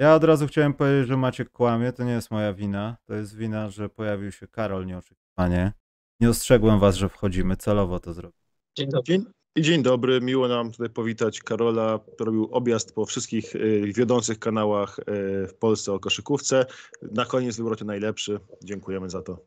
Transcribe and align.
Ja 0.00 0.14
od 0.14 0.24
razu 0.24 0.46
chciałem 0.46 0.74
powiedzieć, 0.74 1.08
że 1.08 1.16
Maciek 1.16 1.50
kłamie, 1.50 1.92
to 1.92 2.04
nie 2.04 2.12
jest 2.12 2.30
moja 2.30 2.52
wina. 2.52 2.96
To 3.06 3.14
jest 3.14 3.36
wina, 3.36 3.70
że 3.70 3.88
pojawił 3.88 4.32
się 4.32 4.48
Karol 4.48 4.86
nieoczekiwanie. 4.86 5.72
Nie 6.20 6.30
ostrzegłem 6.30 6.78
was, 6.78 6.96
że 6.96 7.08
wchodzimy, 7.08 7.56
celowo 7.56 8.00
to 8.00 8.14
zrobiłem. 8.14 8.42
Dzień 8.78 8.88
dobry. 8.88 9.04
Dzień, 9.04 9.24
i 9.56 9.62
dzień 9.62 9.82
dobry, 9.82 10.20
miło 10.20 10.48
nam 10.48 10.72
tutaj 10.72 10.90
powitać 10.90 11.40
Karola, 11.40 11.98
który 12.14 12.26
robił 12.26 12.48
objazd 12.52 12.94
po 12.94 13.06
wszystkich 13.06 13.54
y, 13.54 13.92
wiodących 13.96 14.38
kanałach 14.38 14.98
y, 14.98 15.02
w 15.46 15.54
Polsce 15.54 15.92
o 15.92 16.00
koszykówce. 16.00 16.66
Na 17.02 17.24
koniec 17.24 17.56
wybrał 17.56 17.76
to 17.76 17.84
najlepszy. 17.84 18.40
Dziękujemy 18.64 19.10
za 19.10 19.22
to. 19.22 19.38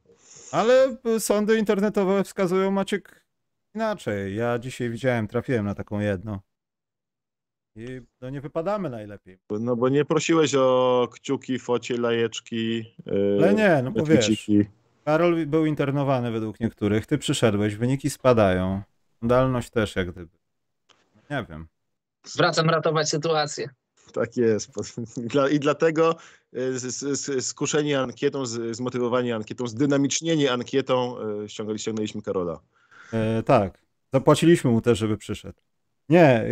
Ale 0.51 0.97
y, 1.15 1.19
sądy 1.19 1.57
internetowe 1.57 2.23
wskazują 2.23 2.71
Maciek 2.71 3.25
inaczej. 3.75 4.35
Ja 4.35 4.59
dzisiaj 4.59 4.89
widziałem, 4.89 5.27
trafiłem 5.27 5.65
na 5.65 5.75
taką 5.75 5.99
jedną. 5.99 6.39
I 7.75 8.01
no 8.21 8.29
nie 8.29 8.41
wypadamy 8.41 8.89
najlepiej. 8.89 9.39
No 9.49 9.75
bo 9.75 9.89
nie 9.89 10.05
prosiłeś 10.05 10.55
o 10.55 11.07
kciuki, 11.11 11.59
focie, 11.59 11.97
lajeczki. 11.97 12.79
y, 13.07 13.37
Ale 13.37 13.53
nie, 13.53 13.81
no 13.83 13.91
bo 13.91 14.05
wiesz. 14.05 14.51
Karol 15.05 15.45
był 15.45 15.65
internowany 15.65 16.31
według 16.31 16.59
niektórych, 16.59 17.05
ty 17.05 17.17
przyszedłeś, 17.17 17.75
wyniki 17.75 18.09
spadają. 18.09 18.81
Dalność 19.21 19.69
też 19.69 19.95
jak 19.95 20.11
gdyby. 20.11 20.37
Nie 21.29 21.45
wiem. 21.49 21.67
Wracam 22.35 22.69
ratować 22.69 23.09
sytuację. 23.09 23.69
Tak 24.13 24.37
jest. 24.37 24.71
I 25.51 25.59
dlatego 25.59 26.15
y, 27.37 27.41
skuszeni 27.41 27.95
ankietą, 27.95 28.45
zmotywowani 28.71 29.31
ankietą, 29.31 29.67
zdynamicznieni 29.67 30.47
ankietą 30.47 31.15
y, 31.43 31.49
ściągnęliśmy 31.77 32.21
Karola. 32.21 32.59
E, 33.13 33.43
tak, 33.43 33.81
zapłaciliśmy 34.13 34.71
mu 34.71 34.81
też, 34.81 34.97
żeby 34.97 35.17
przyszedł. 35.17 35.59
Nie, 36.09 36.45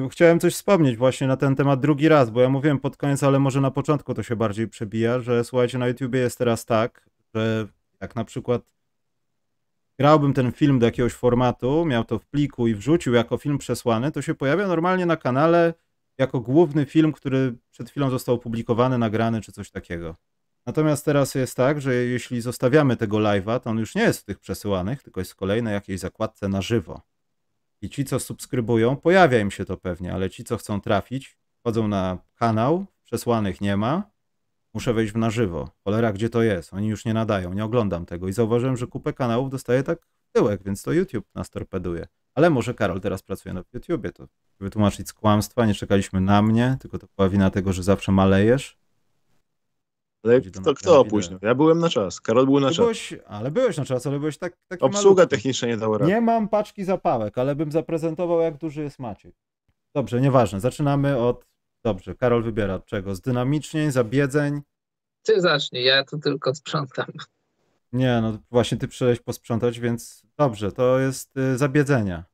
yy, 0.00 0.08
chciałem 0.08 0.40
coś 0.40 0.54
wspomnieć 0.54 0.96
właśnie 0.96 1.26
na 1.26 1.36
ten 1.36 1.56
temat 1.56 1.80
drugi 1.80 2.08
raz, 2.08 2.30
bo 2.30 2.40
ja 2.40 2.48
mówiłem 2.48 2.78
pod 2.78 2.96
koniec, 2.96 3.22
ale 3.22 3.38
może 3.38 3.60
na 3.60 3.70
początku 3.70 4.14
to 4.14 4.22
się 4.22 4.36
bardziej 4.36 4.68
przebija, 4.68 5.20
że 5.20 5.44
słuchajcie, 5.44 5.78
na 5.78 5.88
YouTubie 5.88 6.20
jest 6.20 6.38
teraz 6.38 6.64
tak, 6.64 7.10
że 7.34 7.66
jak 8.00 8.16
na 8.16 8.24
przykład 8.24 8.62
grałbym 9.98 10.32
ten 10.32 10.52
film 10.52 10.78
do 10.78 10.86
jakiegoś 10.86 11.12
formatu, 11.12 11.84
miał 11.84 12.04
to 12.04 12.18
w 12.18 12.26
pliku 12.26 12.66
i 12.66 12.74
wrzucił 12.74 13.14
jako 13.14 13.38
film 13.38 13.58
przesłany, 13.58 14.12
to 14.12 14.22
się 14.22 14.34
pojawia 14.34 14.66
normalnie 14.66 15.06
na 15.06 15.16
kanale 15.16 15.74
jako 16.18 16.40
główny 16.40 16.86
film, 16.86 17.12
który 17.12 17.54
przed 17.70 17.90
chwilą 17.90 18.10
został 18.10 18.34
opublikowany, 18.34 18.98
nagrany 18.98 19.40
czy 19.40 19.52
coś 19.52 19.70
takiego. 19.70 20.16
Natomiast 20.66 21.04
teraz 21.04 21.34
jest 21.34 21.56
tak, 21.56 21.80
że 21.80 21.94
jeśli 21.94 22.40
zostawiamy 22.40 22.96
tego 22.96 23.16
live'a, 23.16 23.60
to 23.60 23.70
on 23.70 23.78
już 23.78 23.94
nie 23.94 24.02
jest 24.02 24.20
w 24.20 24.24
tych 24.24 24.38
przesyłanych, 24.38 25.02
tylko 25.02 25.20
jest 25.20 25.32
w 25.32 25.36
kolejnej 25.36 25.74
jakiejś 25.74 26.00
zakładce 26.00 26.48
na 26.48 26.62
żywo. 26.62 27.00
I 27.82 27.90
ci, 27.90 28.04
co 28.04 28.20
subskrybują, 28.20 28.96
pojawia 28.96 29.38
im 29.38 29.50
się 29.50 29.64
to 29.64 29.76
pewnie, 29.76 30.12
ale 30.12 30.30
ci, 30.30 30.44
co 30.44 30.56
chcą 30.56 30.80
trafić, 30.80 31.36
wchodzą 31.60 31.88
na 31.88 32.18
kanał, 32.34 32.86
przesłanych 33.04 33.60
nie 33.60 33.76
ma, 33.76 34.10
muszę 34.74 34.94
wejść 34.94 35.12
w 35.12 35.16
na 35.16 35.30
żywo. 35.30 35.70
Cholera, 35.84 36.12
gdzie 36.12 36.28
to 36.28 36.42
jest? 36.42 36.74
Oni 36.74 36.88
już 36.88 37.04
nie 37.04 37.14
nadają, 37.14 37.52
nie 37.52 37.64
oglądam 37.64 38.06
tego. 38.06 38.28
I 38.28 38.32
zauważyłem, 38.32 38.76
że 38.76 38.86
kupę 38.86 39.12
kanałów 39.12 39.50
dostaję 39.50 39.82
tak 39.82 39.98
w 40.06 40.32
tyłek, 40.32 40.62
więc 40.62 40.82
to 40.82 40.92
YouTube 40.92 41.26
nas 41.34 41.50
torpeduje. 41.50 42.06
Ale 42.34 42.50
może 42.50 42.74
Karol 42.74 43.00
teraz 43.00 43.22
pracuje 43.22 43.52
na 43.54 43.62
YouTubie, 43.72 44.12
to 44.12 44.28
wytłumaczyć 44.60 45.08
z 45.08 45.12
kłamstwa, 45.12 45.66
nie 45.66 45.74
czekaliśmy 45.74 46.20
na 46.20 46.42
mnie, 46.42 46.76
tylko 46.80 46.98
to 46.98 47.06
była 47.16 47.28
wina 47.28 47.50
tego, 47.50 47.72
że 47.72 47.82
zawsze 47.82 48.12
malejesz. 48.12 48.79
Ale 50.24 50.40
kto, 50.40 50.74
kto 50.74 51.00
opóźnił? 51.00 51.38
Ja 51.42 51.54
byłem 51.54 51.78
na 51.78 51.88
czas. 51.88 52.20
Karol 52.20 52.44
był 52.44 52.60
na 52.60 52.68
Ty 52.68 52.74
czas. 52.74 52.84
byłeś, 52.84 53.14
ale 53.26 53.50
byłeś 53.50 53.76
na 53.76 53.84
czas, 53.84 54.06
ale 54.06 54.18
byłeś 54.18 54.38
tak, 54.38 54.56
taki 54.68 54.84
Obsługa 54.84 55.20
malutki. 55.20 55.36
techniczna 55.36 55.68
nie 55.68 55.76
dała 55.76 55.98
rady. 55.98 56.12
Nie 56.12 56.20
mam 56.20 56.48
paczki 56.48 56.84
zapałek, 56.84 57.38
ale 57.38 57.54
bym 57.54 57.72
zaprezentował, 57.72 58.40
jak 58.40 58.56
duży 58.56 58.82
jest 58.82 58.98
Maciek. 58.98 59.34
Dobrze, 59.94 60.20
nieważne. 60.20 60.60
Zaczynamy 60.60 61.16
od. 61.18 61.46
Dobrze, 61.84 62.14
Karol 62.14 62.42
wybiera 62.42 62.74
od 62.74 62.86
czego? 62.86 63.14
Z 63.14 63.20
dynamiczniej, 63.20 63.90
zabiedzeń. 63.90 64.60
Ty 65.22 65.40
zacznij, 65.40 65.84
ja 65.84 66.04
tu 66.04 66.18
tylko 66.18 66.54
sprzątam. 66.54 67.06
Nie, 67.92 68.20
no 68.22 68.38
właśnie 68.50 68.78
ty 68.78 68.88
przyszedłeś 68.88 69.20
posprzątać, 69.20 69.80
więc 69.80 70.22
dobrze, 70.38 70.72
to 70.72 70.98
jest 70.98 71.36
y, 71.36 71.58
zabiedzenia. 71.58 72.24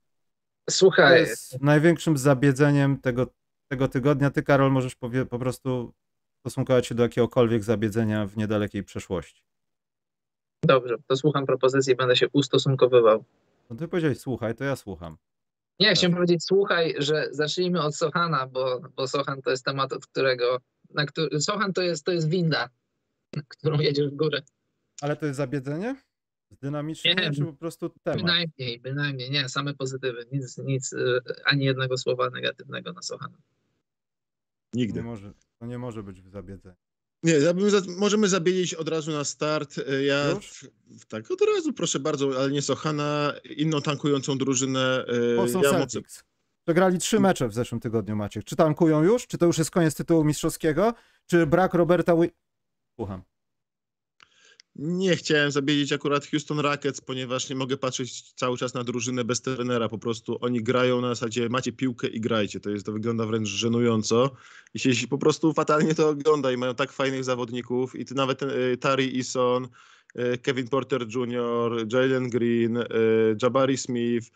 To 0.64 0.72
Słuchaj, 0.72 1.20
jest 1.20 1.62
największym 1.62 2.16
zabiedzeniem 2.16 2.98
tego, 2.98 3.26
tego 3.68 3.88
tygodnia. 3.88 4.30
Ty, 4.30 4.42
Karol, 4.42 4.72
możesz 4.72 4.94
powie, 4.94 5.26
po 5.26 5.38
prostu 5.38 5.92
stosunkować 6.50 6.86
się 6.86 6.94
do 6.94 7.02
jakiegokolwiek 7.02 7.64
zabiedzenia 7.64 8.26
w 8.26 8.36
niedalekiej 8.36 8.84
przeszłości. 8.84 9.42
dobrze, 10.62 10.96
to 11.06 11.16
słucham 11.16 11.46
propozycji 11.46 11.96
będę 11.96 12.16
się 12.16 12.26
ustosunkowywał. 12.32 13.24
No 13.70 13.76
ty 13.76 13.88
powiedziałeś, 13.88 14.18
słuchaj, 14.18 14.54
to 14.54 14.64
ja 14.64 14.76
słucham. 14.76 15.16
Nie, 15.80 15.94
chciałem 15.94 16.14
powiedzieć, 16.14 16.44
słuchaj, 16.44 16.94
że 16.98 17.28
zacznijmy 17.30 17.82
od 17.82 17.96
Sochana, 17.96 18.46
bo, 18.46 18.80
bo 18.96 19.08
Sochan 19.08 19.42
to 19.42 19.50
jest 19.50 19.64
temat, 19.64 19.92
od 19.92 20.06
którego. 20.06 20.60
Na 20.94 21.06
który, 21.06 21.40
Sochan 21.40 21.72
to 21.72 21.82
jest, 21.82 22.04
to 22.04 22.12
jest 22.12 22.28
winda, 22.28 22.68
na 23.36 23.42
którą 23.48 23.80
jedziesz 23.80 24.08
w 24.10 24.14
górę. 24.16 24.42
Ale 25.00 25.16
to 25.16 25.26
jest 25.26 25.36
zabiedzenie? 25.36 25.96
Z 26.50 26.58
dynamicznie, 26.58 27.14
Nie. 27.14 27.30
czy 27.30 27.44
po 27.44 27.52
prostu 27.52 27.90
temat? 28.02 28.20
Bynajmniej, 28.20 28.80
bynajmniej, 28.80 29.30
nie, 29.30 29.48
same 29.48 29.74
pozytywy, 29.74 30.26
nic, 30.32 30.58
nic, 30.58 30.92
y, 30.92 31.20
ani 31.44 31.64
jednego 31.64 31.98
słowa 31.98 32.30
negatywnego 32.30 32.92
na 32.92 33.02
Sochana. 33.02 33.38
Nigdy. 34.74 34.98
Nie 34.98 35.04
może, 35.06 35.32
to 35.58 35.66
nie 35.66 35.78
może 35.78 36.02
być 36.02 36.22
w 36.22 36.28
zabiedzeniu. 36.30 36.76
Nie, 37.22 37.32
ja 37.32 37.54
bym 37.54 37.70
za, 37.70 37.80
możemy 37.98 38.28
zabielić 38.28 38.74
od 38.74 38.88
razu 38.88 39.12
na 39.12 39.24
start. 39.24 39.78
E, 39.78 40.02
Ja 40.04 40.30
Już? 40.30 40.66
tak, 41.08 41.30
od 41.30 41.40
razu, 41.40 41.72
proszę 41.72 42.00
bardzo, 42.00 42.30
ale 42.38 42.50
nie 42.50 42.62
Sochana, 42.62 43.32
inną 43.56 43.82
tankującą 43.82 44.38
drużynę. 44.38 45.04
e, 45.32 45.36
Boston 45.36 45.62
ja 45.62 45.72
mocno- 45.72 45.86
Celtics. 45.86 46.24
Przegrali 46.66 46.98
trzy 46.98 47.20
mecze 47.20 47.48
w 47.48 47.54
zeszłym 47.54 47.80
tygodniu, 47.80 48.16
Maciek. 48.16 48.44
Czy 48.44 48.56
tankują 48.56 49.02
już? 49.02 49.26
Czy 49.26 49.38
to 49.38 49.46
już 49.46 49.58
jest 49.58 49.70
koniec 49.70 49.94
tytułu 49.94 50.24
mistrzowskiego? 50.24 50.94
Czy 51.26 51.46
brak 51.46 51.74
Roberta 51.74 52.16
Wi... 52.16 52.30
Słucham. 52.96 53.22
Nie 54.78 55.16
chciałem 55.16 55.50
zabielić 55.50 55.92
akurat 55.92 56.26
Houston 56.26 56.60
Rockets, 56.60 57.00
ponieważ 57.00 57.50
nie 57.50 57.56
mogę 57.56 57.76
patrzeć 57.76 58.32
cały 58.32 58.56
czas 58.56 58.75
na 58.75 58.84
drużynę 58.84 59.25
bez 59.25 59.41
trenera. 59.41 59.88
Po 59.88 59.98
prostu 59.98 60.38
oni 60.41 60.62
grają 60.62 61.00
na 61.00 61.09
zasadzie 61.09 61.48
macie 61.48 61.72
piłkę 61.72 62.06
i 62.06 62.20
grajcie. 62.20 62.60
To, 62.60 62.70
jest, 62.70 62.86
to 62.86 62.92
wygląda 62.92 63.26
wręcz 63.26 63.48
żenująco. 63.48 64.31
I 64.75 64.78
się 64.78 65.09
po 65.09 65.19
prostu 65.19 65.53
fatalnie 65.53 65.94
to 65.94 66.09
ogląda 66.09 66.53
i 66.53 66.56
mają 66.56 66.75
tak 66.75 66.92
fajnych 66.92 67.25
zawodników. 67.25 67.94
I 67.97 68.04
nawet 68.15 68.42
y, 68.42 68.76
Tari 68.81 69.19
Eason, 69.19 69.69
y, 70.19 70.38
Kevin 70.38 70.69
Porter 70.69 71.06
Jr., 71.15 71.86
Jalen 71.92 72.31
Green, 72.31 72.76
y, 72.76 72.84
Jabari 73.42 73.76
Smith, 73.76 74.26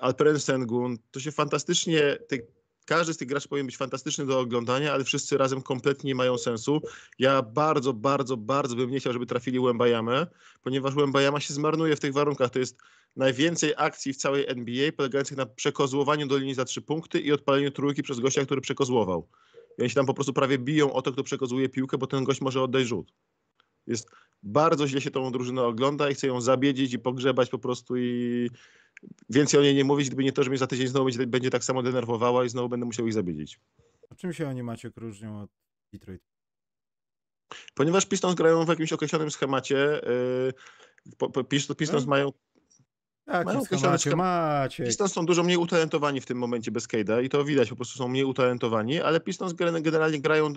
Alperen 0.00 0.40
Sengun. 0.40 0.98
To 1.10 1.20
się 1.20 1.32
fantastycznie... 1.32 2.18
Te, 2.28 2.55
każdy 2.86 3.14
z 3.14 3.16
tych 3.16 3.28
graczy 3.28 3.48
powinien 3.48 3.66
być 3.66 3.76
fantastyczny 3.76 4.26
do 4.26 4.40
oglądania, 4.40 4.92
ale 4.92 5.04
wszyscy 5.04 5.38
razem 5.38 5.62
kompletnie 5.62 6.08
nie 6.08 6.14
mają 6.14 6.38
sensu. 6.38 6.80
Ja 7.18 7.42
bardzo, 7.42 7.92
bardzo, 7.92 8.36
bardzo 8.36 8.76
bym 8.76 8.90
nie 8.90 9.00
chciał, 9.00 9.12
żeby 9.12 9.26
trafili 9.26 9.58
Łębajamę, 9.58 10.26
ponieważ 10.62 10.94
Łębajama 10.94 11.40
się 11.40 11.54
zmarnuje 11.54 11.96
w 11.96 12.00
tych 12.00 12.12
warunkach. 12.12 12.50
To 12.50 12.58
jest 12.58 12.78
najwięcej 13.16 13.72
akcji 13.76 14.12
w 14.12 14.16
całej 14.16 14.46
NBA 14.48 14.92
polegających 14.92 15.36
na 15.36 15.46
przekozłowaniu 15.46 16.26
do 16.26 16.38
linii 16.38 16.54
za 16.54 16.64
trzy 16.64 16.82
punkty 16.82 17.20
i 17.20 17.32
odpaleniu 17.32 17.70
trójki 17.70 18.02
przez 18.02 18.20
gościa, 18.20 18.44
który 18.44 18.60
przekozłował. 18.60 19.28
I 19.78 19.82
oni 19.82 19.90
się 19.90 19.94
tam 19.94 20.06
po 20.06 20.14
prostu 20.14 20.32
prawie 20.32 20.58
biją 20.58 20.92
o 20.92 21.02
to, 21.02 21.12
kto 21.12 21.22
przekozłuje 21.22 21.68
piłkę, 21.68 21.98
bo 21.98 22.06
ten 22.06 22.24
gość 22.24 22.40
może 22.40 22.62
oddać 22.62 22.86
rzut. 22.86 23.12
Jest 23.86 24.10
bardzo 24.42 24.88
źle 24.88 25.00
się 25.00 25.10
tą 25.10 25.32
drużynę 25.32 25.62
ogląda 25.62 26.10
i 26.10 26.14
chce 26.14 26.26
ją 26.26 26.40
zabiedzić 26.40 26.92
i 26.92 26.98
pogrzebać 26.98 27.50
po 27.50 27.58
prostu 27.58 27.96
i 27.96 28.50
więcej 29.30 29.60
o 29.60 29.62
niej 29.62 29.74
nie 29.74 29.84
mówić, 29.84 30.06
gdyby 30.06 30.24
nie 30.24 30.32
to, 30.32 30.42
że 30.42 30.50
mnie 30.50 30.58
za 30.58 30.66
tydzień 30.66 30.86
znowu 30.88 31.10
będzie, 31.26 31.50
tak 31.50 31.64
samo 31.64 31.82
denerwowała 31.82 32.44
i 32.44 32.48
znowu 32.48 32.68
będę 32.68 32.86
musiał 32.86 33.06
ich 33.06 33.12
zabiedzić. 33.12 33.60
A 34.10 34.14
czym 34.14 34.32
się 34.32 34.48
oni, 34.48 34.62
Maciek, 34.62 34.96
różnią 34.96 35.42
od 35.42 35.50
Detroit? 35.92 36.22
Ponieważ 37.74 38.06
Pistons 38.06 38.34
grają 38.34 38.64
w 38.64 38.68
jakimś 38.68 38.92
określonym 38.92 39.30
schemacie, 39.30 40.00
yy, 41.36 41.44
Pistons 41.48 42.04
Hmm? 42.04 42.08
mają 42.08 42.32
Mają 43.44 43.64
schemacie? 43.64 44.16
Maciek. 44.16 44.86
Pistons 44.86 45.12
są 45.12 45.26
dużo 45.26 45.42
mniej 45.42 45.56
utalentowani 45.56 46.20
w 46.20 46.26
tym 46.26 46.38
momencie 46.38 46.70
bez 46.70 46.88
Cade'a 46.88 47.24
i 47.24 47.28
to 47.28 47.44
widać, 47.44 47.68
po 47.70 47.76
prostu 47.76 47.98
są 47.98 48.08
mniej 48.08 48.24
utalentowani, 48.24 49.00
ale 49.00 49.20
Pistons 49.20 49.52
gen- 49.52 49.82
generalnie 49.82 50.20
grają 50.20 50.46
y, 50.48 50.52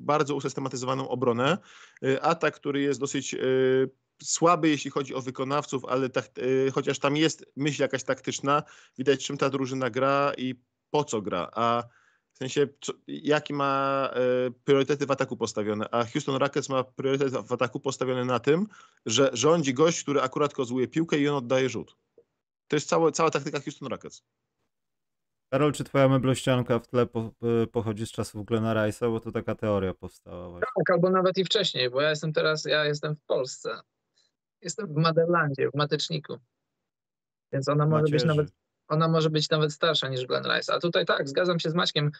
bardzo 0.00 0.34
usystematyzowaną 0.34 1.08
obronę. 1.08 1.58
Y, 2.04 2.22
atak, 2.22 2.54
który 2.54 2.80
jest 2.80 3.00
dosyć 3.00 3.34
y, 3.34 3.90
słaby, 4.22 4.68
jeśli 4.68 4.90
chodzi 4.90 5.14
o 5.14 5.20
wykonawców, 5.20 5.84
ale 5.84 6.10
tak, 6.10 6.38
y, 6.38 6.70
chociaż 6.74 6.98
tam 6.98 7.16
jest 7.16 7.52
myśl 7.56 7.82
jakaś 7.82 8.04
taktyczna, 8.04 8.62
widać 8.98 9.26
czym 9.26 9.36
ta 9.36 9.50
drużyna 9.50 9.90
gra 9.90 10.32
i 10.36 10.54
po 10.90 11.04
co 11.04 11.22
gra, 11.22 11.50
a 11.52 11.82
w 12.32 12.38
sensie 12.38 12.68
co, 12.80 12.92
jaki 13.06 13.54
ma 13.54 14.10
y, 14.46 14.52
priorytety 14.64 15.06
w 15.06 15.10
ataku 15.10 15.36
postawione, 15.36 15.90
a 15.90 16.04
Houston 16.04 16.36
Rockets 16.36 16.68
ma 16.68 16.84
priorytet 16.84 17.32
w 17.32 17.52
ataku 17.52 17.80
postawiony 17.80 18.24
na 18.24 18.38
tym, 18.38 18.66
że 19.06 19.30
rządzi 19.32 19.74
gość, 19.74 20.02
który 20.02 20.20
akurat 20.20 20.54
kozłuje 20.54 20.88
piłkę 20.88 21.18
i 21.18 21.28
on 21.28 21.36
oddaje 21.36 21.68
rzut. 21.68 21.96
To 22.68 22.76
jest 22.76 22.88
cała, 22.88 23.12
cała 23.12 23.30
taktyka 23.30 23.60
Houston 23.60 23.88
Rockets. 23.88 24.22
Karol, 25.52 25.72
czy 25.72 25.84
twoja 25.84 26.08
meblościanka 26.08 26.78
w 26.78 26.86
tle 26.86 27.06
po, 27.06 27.32
y, 27.62 27.66
pochodzi 27.66 28.06
z 28.06 28.10
czasów 28.10 28.46
Glena 28.46 28.74
Rice'a? 28.74 29.10
Bo 29.10 29.20
to 29.20 29.32
taka 29.32 29.54
teoria 29.54 29.94
powstała 29.94 30.50
właśnie. 30.50 30.66
Tak, 30.76 30.90
albo 30.90 31.10
nawet 31.10 31.38
i 31.38 31.44
wcześniej, 31.44 31.90
bo 31.90 32.00
ja 32.00 32.10
jestem 32.10 32.32
teraz, 32.32 32.64
ja 32.64 32.84
jestem 32.84 33.16
w 33.16 33.24
Polsce. 33.24 33.80
Jestem 34.62 34.86
w 34.86 34.96
Maderlandzie, 34.96 35.70
w 35.70 35.74
Mateczniku. 35.74 36.38
Więc 37.52 37.68
ona 37.68 37.86
może 37.86 38.02
być 38.12 38.24
nawet 38.24 38.50
ona 38.90 39.08
może 39.08 39.30
być 39.30 39.50
nawet 39.50 39.72
starsza 39.72 40.08
niż 40.08 40.26
Glen 40.26 40.44
Rice. 40.44 40.74
A 40.74 40.80
tutaj 40.80 41.06
tak, 41.06 41.28
zgadzam 41.28 41.60
się 41.60 41.70
z 41.70 41.74
Maćkiem. 41.74 42.10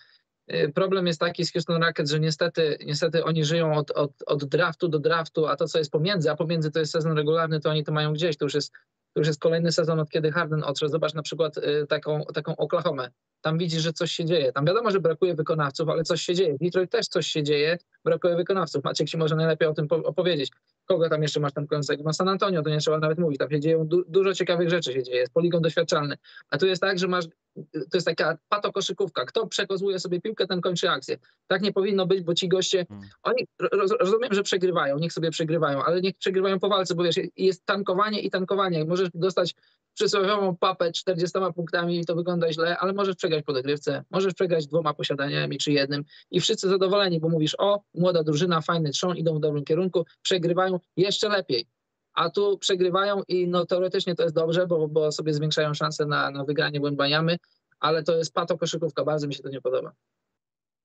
Y, 0.52 0.72
Problem 0.74 1.06
jest 1.06 1.20
taki 1.20 1.44
z 1.44 1.52
Houston 1.52 1.82
Rockets, 1.82 2.10
że 2.10 2.20
niestety, 2.20 2.78
niestety 2.86 3.24
oni 3.24 3.44
żyją 3.44 3.74
od, 3.74 3.90
od, 3.90 4.12
od 4.26 4.44
draftu 4.44 4.88
do 4.88 4.98
draftu, 4.98 5.46
a 5.46 5.56
to, 5.56 5.68
co 5.68 5.78
jest 5.78 5.90
pomiędzy, 5.90 6.30
a 6.30 6.36
pomiędzy 6.36 6.70
to 6.70 6.78
jest 6.78 6.92
sezon 6.92 7.16
regularny, 7.16 7.60
to 7.60 7.70
oni 7.70 7.84
to 7.84 7.92
mają 7.92 8.12
gdzieś. 8.12 8.36
To 8.36 8.44
już 8.44 8.54
jest, 8.54 8.72
to 9.12 9.20
już 9.20 9.26
jest 9.26 9.40
kolejny 9.40 9.72
sezon, 9.72 10.00
od 10.00 10.10
kiedy 10.10 10.32
Harden 10.32 10.64
odszedł. 10.64 10.92
Zobacz 10.92 11.14
na 11.14 11.22
przykład 11.22 11.56
y, 11.56 11.86
taką, 11.88 12.24
taką 12.34 12.56
Oklahomę. 12.56 13.10
Tam 13.40 13.58
widzisz, 13.58 13.82
że 13.82 13.92
coś 13.92 14.12
się 14.12 14.24
dzieje. 14.24 14.52
Tam 14.52 14.64
wiadomo, 14.64 14.90
że 14.90 15.00
brakuje 15.00 15.34
wykonawców, 15.34 15.88
ale 15.88 16.02
coś 16.02 16.22
się 16.22 16.34
dzieje. 16.34 16.54
W 16.54 16.58
Detroit 16.58 16.90
też 16.90 17.06
coś 17.06 17.26
się 17.26 17.42
dzieje, 17.42 17.78
brakuje 18.04 18.36
wykonawców. 18.36 18.84
Maciek 18.84 19.08
ci 19.08 19.16
może 19.16 19.36
najlepiej 19.36 19.68
o 19.68 19.74
tym 19.74 19.88
po- 19.88 19.96
opowiedzieć. 19.96 20.52
Kogo 20.90 21.08
tam 21.08 21.22
jeszcze 21.22 21.40
masz 21.40 21.52
tam 21.52 21.66
końcego? 21.66 22.02
No 22.06 22.12
San 22.12 22.28
Antonio, 22.28 22.62
to 22.62 22.70
nie 22.70 22.78
trzeba 22.78 22.98
nawet 22.98 23.18
mówić. 23.18 23.38
Tam 23.38 23.50
się 23.50 23.60
dzieją 23.60 23.86
du- 23.86 24.04
dużo 24.08 24.34
ciekawych 24.34 24.70
rzeczy 24.70 24.92
się 24.92 25.02
dzieje. 25.02 25.18
Jest 25.18 25.32
poligon 25.32 25.62
doświadczalny. 25.62 26.16
A 26.50 26.58
tu 26.58 26.66
jest 26.66 26.82
tak, 26.82 26.98
że 26.98 27.08
masz 27.08 27.24
to 27.72 27.94
jest 27.94 28.06
taka 28.06 28.38
patokoszykówka. 28.48 29.24
Kto 29.24 29.46
przekozuje 29.46 29.98
sobie 29.98 30.20
piłkę, 30.20 30.46
ten 30.46 30.60
kończy 30.60 30.90
akcję. 30.90 31.18
Tak 31.46 31.62
nie 31.62 31.72
powinno 31.72 32.06
być, 32.06 32.22
bo 32.22 32.34
ci 32.34 32.48
goście, 32.48 32.86
Hmm. 32.88 33.08
oni 33.22 33.46
roz, 33.72 33.90
rozumiem, 34.00 34.34
że 34.34 34.42
przegrywają, 34.42 34.98
niech 34.98 35.12
sobie 35.12 35.30
przegrywają, 35.30 35.84
ale 35.84 36.00
niech 36.00 36.16
przegrywają 36.16 36.58
po 36.58 36.68
walce, 36.68 36.94
bo 36.94 37.02
wiesz, 37.02 37.16
jest 37.36 37.66
tankowanie 37.66 38.20
i 38.20 38.30
tankowanie. 38.30 38.84
Możesz 38.84 39.08
dostać 39.14 39.54
przysłowiową 39.94 40.56
papę 40.56 40.92
40 40.92 41.38
punktami 41.54 42.00
i 42.00 42.04
to 42.04 42.14
wygląda 42.14 42.52
źle, 42.52 42.78
ale 42.78 42.92
możesz 42.92 43.16
przegrać 43.16 43.44
po 43.44 43.52
dogrywce, 43.52 44.04
możesz 44.10 44.34
przegrać 44.34 44.66
dwoma 44.66 44.94
posiadaniami 44.94 45.58
czy 45.58 45.72
jednym 45.72 46.04
i 46.30 46.40
wszyscy 46.40 46.68
zadowoleni, 46.68 47.20
bo 47.20 47.28
mówisz, 47.28 47.56
o, 47.58 47.82
młoda 47.94 48.22
drużyna, 48.22 48.60
fajny 48.60 48.90
trzon, 48.90 49.16
idą 49.16 49.34
w 49.34 49.40
dobrym 49.40 49.64
kierunku, 49.64 50.04
przegrywają 50.22 50.80
jeszcze 50.96 51.28
lepiej. 51.28 51.66
A 52.12 52.30
tu 52.30 52.58
przegrywają 52.58 53.22
i 53.28 53.48
no 53.48 53.66
teoretycznie 53.66 54.14
to 54.14 54.22
jest 54.22 54.34
dobrze, 54.34 54.66
bo, 54.66 54.88
bo 54.88 55.12
sobie 55.12 55.34
zwiększają 55.34 55.74
szanse 55.74 56.06
na, 56.06 56.30
na 56.30 56.44
wygranie 56.44 56.80
Wembanyamy, 56.80 57.36
ale 57.80 58.02
to 58.02 58.16
jest 58.16 58.34
pato 58.34 58.58
koszykówka, 58.58 59.04
bardzo 59.04 59.26
mi 59.26 59.34
się 59.34 59.42
to 59.42 59.48
nie 59.48 59.60
podoba. 59.60 59.92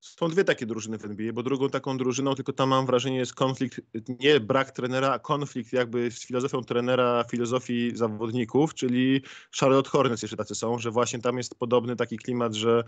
Są 0.05 0.27
dwie 0.27 0.43
takie 0.43 0.65
drużyny 0.65 0.97
w 0.97 1.05
NBA, 1.05 1.33
bo 1.33 1.43
drugą 1.43 1.69
taką 1.69 1.97
drużyną, 1.97 2.35
tylko 2.35 2.53
tam 2.53 2.69
mam 2.69 2.85
wrażenie 2.85 3.17
jest 3.17 3.33
konflikt, 3.33 3.81
nie 4.19 4.39
brak 4.39 4.71
trenera, 4.71 5.11
a 5.11 5.19
konflikt 5.19 5.73
jakby 5.73 6.11
z 6.11 6.25
filozofią 6.25 6.61
trenera, 6.61 7.25
filozofii 7.31 7.91
zawodników, 7.95 8.73
czyli 8.73 9.21
Charlotte 9.59 9.89
Hornets 9.89 10.21
jeszcze 10.21 10.37
tacy 10.37 10.55
są, 10.55 10.79
że 10.79 10.91
właśnie 10.91 11.19
tam 11.19 11.37
jest 11.37 11.55
podobny 11.55 11.95
taki 11.95 12.17
klimat, 12.17 12.53
że 12.53 12.83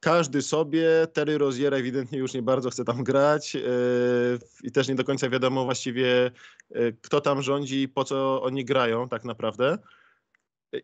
każdy 0.00 0.42
sobie, 0.42 1.06
Terry 1.12 1.38
Rozier 1.38 1.74
ewidentnie 1.74 2.18
już 2.18 2.34
nie 2.34 2.42
bardzo 2.42 2.70
chce 2.70 2.84
tam 2.84 3.04
grać 3.04 3.54
yy, 3.54 3.62
i 4.62 4.72
też 4.72 4.88
nie 4.88 4.94
do 4.94 5.04
końca 5.04 5.28
wiadomo 5.28 5.64
właściwie 5.64 6.30
yy, 6.70 6.96
kto 7.02 7.20
tam 7.20 7.42
rządzi 7.42 7.82
i 7.82 7.88
po 7.88 8.04
co 8.04 8.42
oni 8.42 8.64
grają 8.64 9.08
tak 9.08 9.24
naprawdę. 9.24 9.78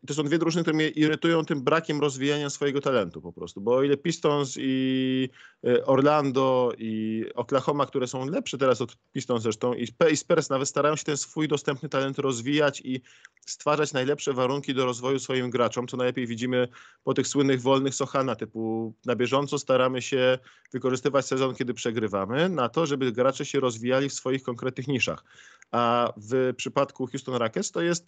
To 0.06 0.14
są 0.14 0.22
dwie 0.22 0.38
drużyny, 0.38 0.62
które 0.62 0.76
mnie 0.76 0.88
irytują 0.88 1.44
tym 1.44 1.64
brakiem 1.64 2.00
rozwijania 2.00 2.50
swojego 2.50 2.80
talentu 2.80 3.20
po 3.20 3.32
prostu, 3.32 3.60
bo 3.60 3.74
o 3.74 3.82
ile 3.82 3.96
Pistons 3.96 4.54
i 4.58 5.28
y, 5.66 5.86
Orlando 5.86 6.72
i 6.78 7.24
Oklahoma, 7.34 7.86
które 7.86 8.06
są 8.06 8.26
lepsze 8.26 8.58
teraz 8.58 8.80
od 8.80 8.96
Pistons 9.12 9.42
zresztą 9.42 9.74
i 9.74 10.16
Spurs 10.16 10.50
nawet 10.50 10.68
starają 10.68 10.96
się 10.96 11.04
ten 11.04 11.16
swój 11.16 11.48
dostępny 11.48 11.88
talent 11.88 12.18
rozwijać 12.18 12.80
i 12.84 13.00
stwarzać 13.46 13.92
najlepsze 13.92 14.32
warunki 14.32 14.74
do 14.74 14.84
rozwoju 14.84 15.18
swoim 15.18 15.50
graczom, 15.50 15.88
co 15.88 15.96
najlepiej 15.96 16.26
widzimy 16.26 16.68
po 17.04 17.14
tych 17.14 17.26
słynnych 17.26 17.62
wolnych 17.62 17.94
Sochana 17.94 18.36
typu 18.36 18.94
na 19.06 19.16
bieżąco 19.16 19.58
staramy 19.58 20.02
się 20.02 20.38
wykorzystywać 20.72 21.26
sezon, 21.26 21.54
kiedy 21.54 21.74
przegrywamy, 21.74 22.48
na 22.48 22.68
to, 22.68 22.86
żeby 22.86 23.12
gracze 23.12 23.44
się 23.44 23.60
rozwijali 23.60 24.08
w 24.08 24.12
swoich 24.12 24.42
konkretnych 24.42 24.88
niszach. 24.88 25.24
A 25.72 26.12
w 26.16 26.54
przypadku 26.56 27.06
Houston 27.06 27.34
Rockets 27.34 27.70
to 27.70 27.80
jest 27.80 28.06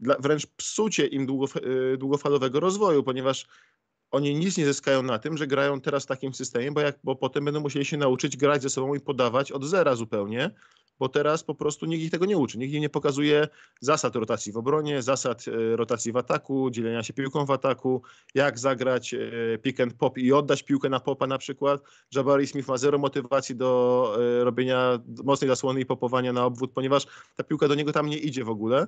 dla, 0.00 0.16
wręcz 0.18 0.46
psucie 0.46 1.06
im 1.06 1.26
y, 1.56 1.96
długofalowego 1.98 2.60
rozwoju, 2.60 3.02
ponieważ 3.02 3.46
oni 4.16 4.34
nic 4.34 4.56
nie 4.56 4.64
zyskają 4.64 5.02
na 5.02 5.18
tym, 5.18 5.36
że 5.36 5.46
grają 5.46 5.80
teraz 5.80 6.04
w 6.04 6.06
takim 6.06 6.34
systemie, 6.34 6.72
bo, 6.72 6.80
jak, 6.80 6.98
bo 7.04 7.16
potem 7.16 7.44
będą 7.44 7.60
musieli 7.60 7.84
się 7.84 7.96
nauczyć 7.96 8.36
grać 8.36 8.62
ze 8.62 8.70
sobą 8.70 8.94
i 8.94 9.00
podawać 9.00 9.52
od 9.52 9.64
zera 9.64 9.94
zupełnie, 9.94 10.50
bo 10.98 11.08
teraz 11.08 11.44
po 11.44 11.54
prostu 11.54 11.86
nikt 11.86 12.02
ich 12.04 12.10
tego 12.10 12.26
nie 12.26 12.38
uczy. 12.38 12.58
Nikt 12.58 12.74
im 12.74 12.80
nie 12.80 12.88
pokazuje 12.88 13.48
zasad 13.80 14.16
rotacji 14.16 14.52
w 14.52 14.56
obronie, 14.56 15.02
zasad 15.02 15.48
y, 15.48 15.76
rotacji 15.76 16.12
w 16.12 16.16
ataku, 16.16 16.70
dzielenia 16.70 17.02
się 17.02 17.12
piłką 17.12 17.46
w 17.46 17.50
ataku, 17.50 18.02
jak 18.34 18.58
zagrać 18.58 19.14
y, 19.14 19.58
pick 19.62 19.80
and 19.80 19.94
pop 19.94 20.18
i 20.18 20.32
oddać 20.32 20.62
piłkę 20.62 20.88
na 20.88 21.00
popa 21.00 21.26
na 21.26 21.38
przykład. 21.38 21.80
Jabari 22.14 22.46
Smith 22.46 22.68
ma 22.68 22.76
zero 22.76 22.98
motywacji 22.98 23.56
do 23.56 24.16
y, 24.40 24.44
robienia 24.44 24.98
mocnej 25.24 25.48
zasłony 25.48 25.80
i 25.80 25.86
popowania 25.86 26.32
na 26.32 26.44
obwód, 26.44 26.72
ponieważ 26.72 27.06
ta 27.36 27.44
piłka 27.44 27.68
do 27.68 27.74
niego 27.74 27.92
tam 27.92 28.06
nie 28.06 28.18
idzie 28.18 28.44
w 28.44 28.50
ogóle. 28.50 28.86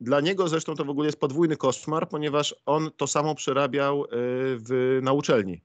Dla 0.00 0.20
niego 0.20 0.48
zresztą 0.48 0.74
to 0.74 0.84
w 0.84 0.90
ogóle 0.90 1.08
jest 1.08 1.20
podwójny 1.20 1.56
koszmar, 1.56 2.08
ponieważ 2.08 2.54
on 2.66 2.90
to 2.96 3.06
samo 3.06 3.34
przerabiał 3.34 4.04
y, 4.04 4.08
w, 4.12 4.98
na 5.02 5.12
uczelni. 5.12 5.62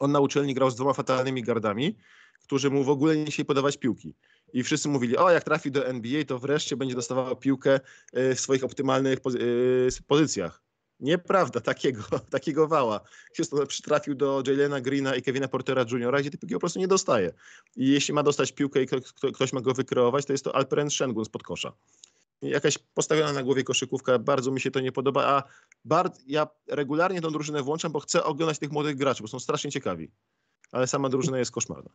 On 0.00 0.12
na 0.12 0.20
uczelni 0.20 0.54
grał 0.54 0.70
z 0.70 0.74
dwoma 0.74 0.92
fatalnymi 0.92 1.42
gardami, 1.42 1.96
którzy 2.42 2.70
mu 2.70 2.84
w 2.84 2.88
ogóle 2.88 3.16
nie 3.16 3.26
chcieli 3.26 3.46
podawać 3.46 3.76
piłki. 3.76 4.14
I 4.52 4.62
wszyscy 4.62 4.88
mówili, 4.88 5.16
o 5.16 5.30
jak 5.30 5.44
trafi 5.44 5.70
do 5.70 5.86
NBA, 5.86 6.24
to 6.24 6.38
wreszcie 6.38 6.76
będzie 6.76 6.94
dostawał 6.94 7.36
piłkę 7.36 7.80
y, 8.16 8.34
w 8.34 8.40
swoich 8.40 8.64
optymalnych 8.64 9.18
y, 9.34 9.88
pozycjach. 10.06 10.62
Nieprawda, 11.00 11.60
takiego, 11.70 12.02
takiego 12.30 12.68
wała. 12.68 13.00
Houston 13.36 13.66
przytrafił 13.66 14.14
do 14.14 14.42
Jalena 14.46 14.80
Greena 14.80 15.16
i 15.16 15.22
Kevina 15.22 15.48
Portera 15.48 15.84
Jr., 15.90 16.20
gdzie 16.20 16.30
tej 16.30 16.40
piłki 16.40 16.54
po 16.54 16.60
prostu 16.60 16.78
nie 16.78 16.88
dostaje. 16.88 17.32
I 17.76 17.88
jeśli 17.88 18.14
ma 18.14 18.22
dostać 18.22 18.52
piłkę 18.52 18.82
i 18.82 18.86
kto- 18.86 19.00
kto- 19.00 19.32
ktoś 19.32 19.52
ma 19.52 19.60
go 19.60 19.74
wykreować, 19.74 20.26
to 20.26 20.32
jest 20.32 20.44
to 20.44 20.56
Alperen 20.56 20.90
Sengun 20.90 21.24
spod 21.24 21.42
kosza 21.42 21.72
jakaś 22.42 22.78
postawiona 22.78 23.32
na 23.32 23.42
głowie 23.42 23.64
koszykówka, 23.64 24.18
bardzo 24.18 24.50
mi 24.50 24.60
się 24.60 24.70
to 24.70 24.80
nie 24.80 24.92
podoba, 24.92 25.26
a 25.26 25.42
bar- 25.84 26.12
ja 26.26 26.46
regularnie 26.68 27.20
tą 27.20 27.30
drużynę 27.30 27.62
włączam, 27.62 27.92
bo 27.92 28.00
chcę 28.00 28.24
oglądać 28.24 28.58
tych 28.58 28.72
młodych 28.72 28.96
graczy, 28.96 29.22
bo 29.22 29.28
są 29.28 29.40
strasznie 29.40 29.70
ciekawi. 29.70 30.10
Ale 30.72 30.86
sama 30.86 31.08
drużyna 31.08 31.38
jest 31.38 31.50
koszmarna. 31.50 31.90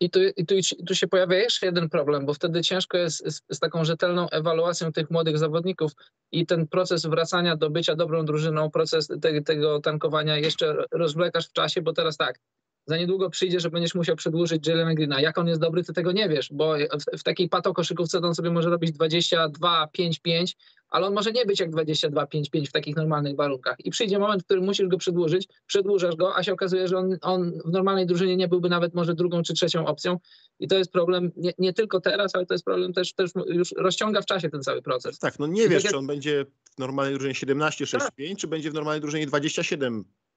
I 0.00 0.10
tu, 0.10 0.20
i 0.36 0.46
tu, 0.46 0.54
tu 0.86 0.94
się 0.94 1.08
pojawia 1.08 1.36
jeszcze 1.36 1.66
jeden 1.66 1.88
problem, 1.88 2.26
bo 2.26 2.34
wtedy 2.34 2.62
ciężko 2.62 2.98
jest 2.98 3.22
z, 3.26 3.42
z 3.50 3.58
taką 3.58 3.84
rzetelną 3.84 4.30
ewaluacją 4.30 4.92
tych 4.92 5.10
młodych 5.10 5.38
zawodników 5.38 5.92
i 6.32 6.46
ten 6.46 6.68
proces 6.68 7.06
wracania 7.06 7.56
do 7.56 7.70
bycia 7.70 7.96
dobrą 7.96 8.24
drużyną, 8.24 8.70
proces 8.70 9.08
te, 9.22 9.42
tego 9.42 9.80
tankowania 9.80 10.36
jeszcze 10.36 10.84
rozwlekasz 10.90 11.48
w 11.48 11.52
czasie, 11.52 11.82
bo 11.82 11.92
teraz 11.92 12.16
tak, 12.16 12.38
za 12.86 12.96
niedługo 12.96 13.30
przyjdzie, 13.30 13.60
że 13.60 13.70
będziesz 13.70 13.94
musiał 13.94 14.16
przedłużyć 14.16 14.66
Jelena 14.66 14.94
Greena. 14.94 15.20
Jak 15.20 15.38
on 15.38 15.48
jest 15.48 15.60
dobry, 15.60 15.84
ty 15.84 15.92
tego 15.92 16.12
nie 16.12 16.28
wiesz, 16.28 16.48
bo 16.52 16.74
w, 16.76 17.18
w 17.18 17.22
takiej 17.22 17.48
patokoszykówce 17.48 18.20
to 18.20 18.26
on 18.26 18.34
sobie 18.34 18.50
może 18.50 18.70
robić 18.70 18.92
22, 18.92 19.88
5, 19.92 20.18
5, 20.18 20.56
ale 20.88 21.06
on 21.06 21.14
może 21.14 21.32
nie 21.32 21.46
być 21.46 21.60
jak 21.60 21.70
22, 21.70 22.26
5, 22.26 22.50
5 22.50 22.68
w 22.68 22.72
takich 22.72 22.96
normalnych 22.96 23.36
warunkach. 23.36 23.76
I 23.84 23.90
przyjdzie 23.90 24.18
moment, 24.18 24.42
w 24.42 24.44
którym 24.44 24.64
musisz 24.64 24.88
go 24.88 24.98
przedłużyć, 24.98 25.48
przedłużasz 25.66 26.16
go, 26.16 26.36
a 26.36 26.42
się 26.42 26.52
okazuje, 26.52 26.88
że 26.88 26.96
on, 26.98 27.16
on 27.22 27.52
w 27.64 27.70
normalnej 27.70 28.06
drużynie 28.06 28.36
nie 28.36 28.48
byłby 28.48 28.68
nawet 28.68 28.94
może 28.94 29.14
drugą 29.14 29.42
czy 29.42 29.54
trzecią 29.54 29.86
opcją. 29.86 30.18
I 30.60 30.68
to 30.68 30.78
jest 30.78 30.92
problem 30.92 31.32
nie, 31.36 31.52
nie 31.58 31.72
tylko 31.72 32.00
teraz, 32.00 32.34
ale 32.34 32.46
to 32.46 32.54
jest 32.54 32.64
problem 32.64 32.92
też, 32.92 33.12
też 33.12 33.30
już 33.48 33.74
rozciąga 33.76 34.22
w 34.22 34.26
czasie 34.26 34.50
ten 34.50 34.62
cały 34.62 34.82
proces. 34.82 35.18
Tak, 35.18 35.38
no 35.38 35.46
nie 35.46 35.64
I 35.64 35.68
wiesz, 35.68 35.82
tak 35.82 35.84
jak- 35.84 35.92
czy 35.92 35.98
on 35.98 36.06
będzie 36.06 36.46
w 36.74 36.78
normalnej 36.78 37.14
drużynie 37.14 37.34
17-6-5, 37.34 38.36
czy 38.36 38.46
będzie 38.48 38.70
w 38.70 38.74
normalnej 38.74 39.00
drużynie 39.00 39.26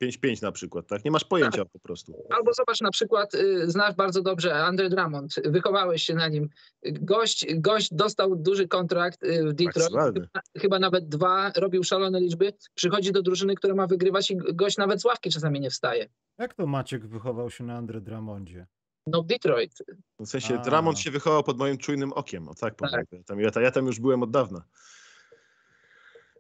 27-5-5 0.02 0.42
na 0.42 0.52
przykład, 0.52 0.88
tak? 0.88 1.06
Nie 1.06 1.12
masz 1.12 1.24
pojęcia 1.24 1.66
po 1.66 1.80
prostu. 1.80 2.26
Albo 2.30 2.54
zobacz 2.54 2.82
na 2.82 2.92
przykład, 2.92 3.34
y, 3.34 3.72
znasz 3.72 3.96
bardzo 3.96 4.22
dobrze 4.22 4.56
Andre 4.56 4.90
Drummond, 4.90 5.36
wychowałeś 5.46 6.04
się 6.04 6.16
na 6.16 6.28
nim. 6.28 6.50
Gość, 6.86 7.46
gość 7.56 7.94
dostał 7.94 8.36
duży 8.36 8.68
kontrakt 8.68 9.24
y, 9.24 9.44
w 9.44 9.54
Detroit, 9.54 10.14
chyba, 10.14 10.42
chyba 10.58 10.80
nawet 10.80 11.10
dwa, 11.10 11.52
robił 11.56 11.84
szalone 11.84 12.20
liczby, 12.20 12.54
przychodzi 12.76 13.12
do 13.12 13.22
drużyny, 13.22 13.56
która 13.56 13.76
ma 13.76 13.88
wygrywać 13.88 14.32
i 14.32 14.38
gość 14.38 14.78
nawet 14.78 15.02
z 15.02 15.06
ławki 15.06 15.30
czasami 15.30 15.60
nie 15.60 15.70
wstaje. 15.70 16.10
Jak 16.38 16.54
to 16.54 16.68
Maciek 16.68 17.08
wychował 17.08 17.50
się 17.50 17.64
na 17.64 17.78
Andre 17.78 18.02
Dramondzie? 18.02 18.68
No 19.08 19.24
w 19.24 19.26
Detroit. 19.26 19.74
W 20.20 20.28
sensie 20.28 20.60
A. 20.60 20.62
Dramont 20.62 21.00
się 21.00 21.12
wychował 21.12 21.44
pod 21.44 21.58
moim 21.58 21.78
czujnym 21.78 22.14
okiem, 22.14 22.48
o 22.48 22.54
tak 22.54 22.76
powiem. 22.76 23.06
Ja, 23.12 23.24
tam, 23.24 23.40
ja, 23.40 23.50
ja 23.62 23.72
tam 23.72 23.86
już 23.86 24.00
byłem 24.00 24.24
od 24.24 24.32
dawna. 24.32 24.64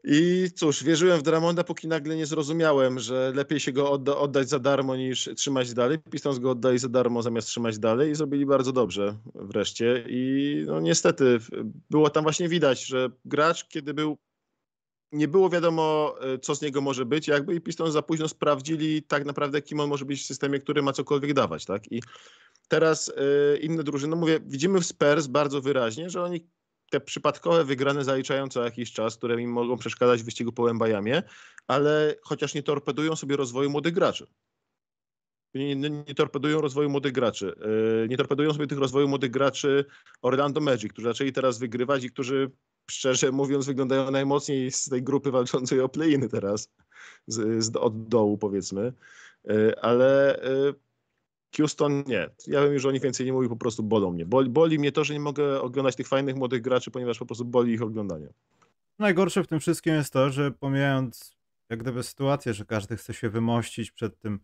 I 0.03 0.47
cóż, 0.55 0.83
wierzyłem 0.83 1.19
w 1.19 1.23
Dramonda, 1.23 1.63
póki 1.63 1.87
nagle 1.87 2.15
nie 2.15 2.25
zrozumiałem, 2.25 2.99
że 2.99 3.31
lepiej 3.35 3.59
się 3.59 3.71
go 3.71 3.91
odda, 3.91 4.17
oddać 4.17 4.49
za 4.49 4.59
darmo 4.59 4.95
niż 4.95 5.29
trzymać 5.35 5.73
dalej. 5.73 5.97
Pistons 6.11 6.39
go 6.39 6.51
oddali 6.51 6.79
za 6.79 6.89
darmo 6.89 7.21
zamiast 7.21 7.47
trzymać 7.47 7.79
dalej 7.79 8.11
i 8.11 8.15
zrobili 8.15 8.45
bardzo 8.45 8.71
dobrze 8.71 9.17
wreszcie. 9.35 10.05
I 10.09 10.63
no 10.67 10.79
niestety 10.79 11.37
było 11.89 12.09
tam 12.09 12.23
właśnie 12.23 12.49
widać, 12.49 12.85
że 12.85 13.09
gracz, 13.25 13.67
kiedy 13.67 13.93
był 13.93 14.17
nie 15.11 15.27
było 15.27 15.49
wiadomo, 15.49 16.15
e, 16.21 16.39
co 16.39 16.55
z 16.55 16.61
niego 16.61 16.81
może 16.81 17.05
być, 17.05 17.27
jakby 17.27 17.55
i 17.55 17.61
Pistons 17.61 17.93
za 17.93 18.01
późno 18.01 18.27
sprawdzili 18.27 19.03
tak 19.03 19.25
naprawdę, 19.25 19.61
kim 19.61 19.79
on 19.79 19.89
może 19.89 20.05
być 20.05 20.21
w 20.21 20.25
systemie, 20.25 20.59
który 20.59 20.81
ma 20.81 20.93
cokolwiek 20.93 21.33
dawać, 21.33 21.65
tak? 21.65 21.91
I 21.91 22.01
teraz 22.67 23.11
e, 23.15 23.57
inne 23.57 23.83
drużyny, 23.83 24.11
no 24.11 24.17
mówię, 24.17 24.39
widzimy 24.45 24.79
w 24.79 24.85
Spurs 24.85 25.27
bardzo 25.27 25.61
wyraźnie, 25.61 26.09
że 26.09 26.23
oni 26.23 26.47
te 26.89 26.99
przypadkowe 26.99 27.63
wygrane 27.63 28.03
zaliczają 28.03 28.47
co 28.47 28.63
jakiś 28.63 28.91
czas, 28.91 29.17
które 29.17 29.41
im 29.41 29.51
mogą 29.51 29.77
przeszkadzać 29.77 30.21
w 30.21 30.25
wyścigu 30.25 30.51
po 30.51 30.63
Łębajamie, 30.63 31.23
ale 31.67 32.15
chociaż 32.21 32.53
nie 32.53 32.63
torpedują 32.63 33.15
sobie 33.15 33.35
rozwoju 33.35 33.69
młodych 33.69 33.93
graczy. 33.93 34.27
Nie, 35.53 35.75
nie, 35.75 35.89
nie 35.89 36.15
torpedują 36.15 36.61
rozwoju 36.61 36.89
młodych 36.89 37.11
graczy. 37.11 37.55
E, 38.03 38.07
Nie 38.07 38.17
torpedują 38.17 38.53
sobie 38.53 38.67
tych 38.67 38.77
rozwoju 38.77 39.07
młodych 39.07 39.31
graczy 39.31 39.85
Orlando 40.21 40.61
Magic, 40.61 40.93
którzy 40.93 41.07
zaczęli 41.07 41.33
teraz 41.33 41.59
wygrywać 41.59 42.03
i 42.03 42.11
którzy 42.11 42.51
szczerze 42.91 43.31
mówiąc, 43.31 43.65
wyglądają 43.65 44.11
najmocniej 44.11 44.71
z 44.71 44.89
tej 44.89 45.03
grupy 45.03 45.31
walczącej 45.31 45.81
o 45.81 45.89
play-iny 45.89 46.29
teraz, 46.29 46.71
z, 47.27 47.63
z, 47.63 47.75
od 47.75 48.07
dołu 48.07 48.37
powiedzmy. 48.37 48.93
E, 49.49 49.79
Ale 49.83 50.41
e, 50.41 50.73
Houston 51.57 52.03
nie. 52.07 52.29
Ja 52.47 52.61
bym 52.61 52.73
już 52.73 52.85
o 52.85 52.91
nich 52.91 53.01
więcej 53.01 53.25
nie 53.25 53.33
mówił, 53.33 53.49
po 53.49 53.55
prostu 53.55 53.83
bolą 53.83 54.11
mnie. 54.11 54.25
Boli, 54.25 54.49
boli 54.49 54.79
mnie 54.79 54.91
to, 54.91 55.03
że 55.03 55.13
nie 55.13 55.19
mogę 55.19 55.61
oglądać 55.61 55.95
tych 55.95 56.07
fajnych 56.07 56.35
młodych 56.35 56.61
graczy, 56.61 56.91
ponieważ 56.91 57.19
po 57.19 57.25
prostu 57.25 57.45
boli 57.45 57.73
ich 57.73 57.81
oglądanie. 57.81 58.27
Najgorsze 58.99 59.43
w 59.43 59.47
tym 59.47 59.59
wszystkim 59.59 59.93
jest 59.93 60.13
to, 60.13 60.29
że 60.29 60.51
pomijając 60.51 61.37
jak 61.69 61.79
gdyby 61.79 62.03
sytuację, 62.03 62.53
że 62.53 62.65
każdy 62.65 62.97
chce 62.97 63.13
się 63.13 63.29
wymościć 63.29 63.91
przed 63.91 64.19
tym 64.19 64.39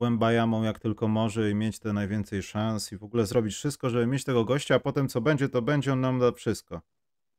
Łębajamą 0.00 0.62
jak 0.62 0.78
tylko 0.78 1.08
może 1.08 1.50
i 1.50 1.54
mieć 1.54 1.78
te 1.78 1.92
najwięcej 1.92 2.42
szans 2.42 2.92
i 2.92 2.96
w 2.96 3.04
ogóle 3.04 3.26
zrobić 3.26 3.54
wszystko, 3.54 3.90
żeby 3.90 4.06
mieć 4.06 4.24
tego 4.24 4.44
gościa, 4.44 4.74
a 4.74 4.78
potem 4.80 5.08
co 5.08 5.20
będzie, 5.20 5.48
to 5.48 5.62
będzie, 5.62 5.92
on 5.92 6.00
nam 6.00 6.18
da 6.18 6.32
wszystko. 6.32 6.80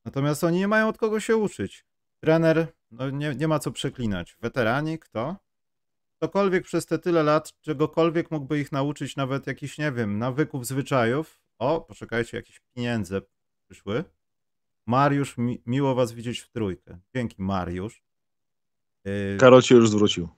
Natomiast 0.05 0.43
oni 0.43 0.57
nie 0.57 0.67
mają 0.67 0.87
od 0.87 0.97
kogo 0.97 1.19
się 1.19 1.37
uczyć. 1.37 1.85
Trener, 2.19 2.67
no 2.91 3.09
nie, 3.09 3.35
nie 3.35 3.47
ma 3.47 3.59
co 3.59 3.71
przeklinać. 3.71 4.37
Weterani, 4.41 4.99
kto? 4.99 5.35
Ktokolwiek 6.17 6.63
przez 6.63 6.85
te 6.85 6.99
tyle 6.99 7.23
lat 7.23 7.53
czegokolwiek 7.61 8.31
mógłby 8.31 8.59
ich 8.59 8.71
nauczyć, 8.71 9.15
nawet 9.15 9.47
jakichś, 9.47 9.77
nie 9.77 9.91
wiem, 9.91 10.17
nawyków, 10.17 10.65
zwyczajów. 10.65 11.41
O, 11.59 11.81
poczekajcie, 11.81 12.37
jakieś 12.37 12.61
pieniądze 12.75 13.21
przyszły. 13.65 14.03
Mariusz, 14.85 15.37
mi, 15.37 15.61
miło 15.65 15.95
was 15.95 16.11
widzieć 16.11 16.39
w 16.39 16.49
trójkę. 16.49 16.99
Dzięki, 17.15 17.35
Mariusz. 17.39 18.03
Yy, 19.05 19.37
Karol 19.39 19.61
się 19.61 19.75
już 19.75 19.89
zwrócił. 19.89 20.29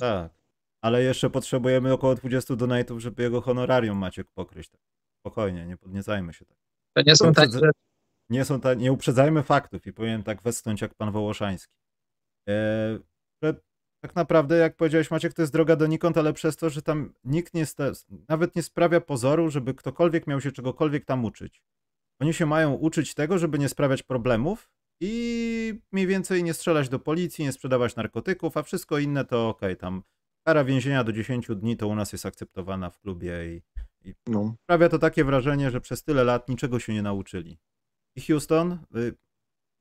tak. 0.00 0.32
Ale 0.80 1.02
jeszcze 1.02 1.30
potrzebujemy 1.30 1.92
około 1.92 2.14
20 2.14 2.54
donate'ów, 2.54 2.98
żeby 2.98 3.22
jego 3.22 3.40
honorarium 3.40 3.98
Maciek 3.98 4.30
pokryć. 4.30 4.68
Tak. 4.68 4.80
Spokojnie, 5.20 5.66
nie 5.66 5.76
podniecajmy 5.76 6.32
się 6.32 6.44
tak. 6.44 6.56
To 6.92 7.02
nie 7.06 7.16
są 7.16 7.32
takie. 7.32 7.58
Nie 8.30 8.44
są 8.44 8.60
ta, 8.60 8.74
nie 8.74 8.92
uprzedzajmy 8.92 9.42
faktów 9.42 9.86
i 9.86 9.92
powinien 9.92 10.22
tak 10.22 10.42
westchnąć 10.42 10.80
jak 10.80 10.94
pan 10.94 11.12
Wołoszański. 11.12 11.74
E, 12.48 12.98
że 13.42 13.54
tak 14.00 14.16
naprawdę, 14.16 14.56
jak 14.56 14.76
powiedziałeś 14.76 15.10
Maciek, 15.10 15.34
to 15.34 15.42
jest 15.42 15.52
droga 15.52 15.76
donikąd, 15.76 16.18
ale 16.18 16.32
przez 16.32 16.56
to, 16.56 16.70
że 16.70 16.82
tam 16.82 17.12
nikt 17.24 17.54
nie 17.54 17.66
nawet 18.28 18.56
nie 18.56 18.62
sprawia 18.62 19.00
pozoru, 19.00 19.50
żeby 19.50 19.74
ktokolwiek 19.74 20.26
miał 20.26 20.40
się 20.40 20.52
czegokolwiek 20.52 21.04
tam 21.04 21.24
uczyć. 21.24 21.62
Oni 22.20 22.34
się 22.34 22.46
mają 22.46 22.72
uczyć 22.72 23.14
tego, 23.14 23.38
żeby 23.38 23.58
nie 23.58 23.68
sprawiać 23.68 24.02
problemów 24.02 24.70
i 25.00 25.80
mniej 25.92 26.06
więcej 26.06 26.44
nie 26.44 26.54
strzelać 26.54 26.88
do 26.88 26.98
policji, 26.98 27.44
nie 27.44 27.52
sprzedawać 27.52 27.96
narkotyków, 27.96 28.56
a 28.56 28.62
wszystko 28.62 28.98
inne 28.98 29.24
to 29.24 29.48
okej, 29.48 29.76
tam 29.76 30.02
kara 30.46 30.64
więzienia 30.64 31.04
do 31.04 31.12
10 31.12 31.46
dni 31.56 31.76
to 31.76 31.88
u 31.88 31.94
nas 31.94 32.12
jest 32.12 32.26
akceptowana 32.26 32.90
w 32.90 33.00
klubie 33.00 33.56
i 33.56 33.62
No. 34.26 34.54
sprawia 34.62 34.88
to 34.88 34.98
takie 34.98 35.24
wrażenie, 35.24 35.70
że 35.70 35.80
przez 35.80 36.02
tyle 36.04 36.24
lat 36.24 36.48
niczego 36.48 36.78
się 36.78 36.94
nie 36.94 37.02
nauczyli. 37.02 37.58
I 38.16 38.20
Houston, 38.20 38.78
y, 38.96 39.14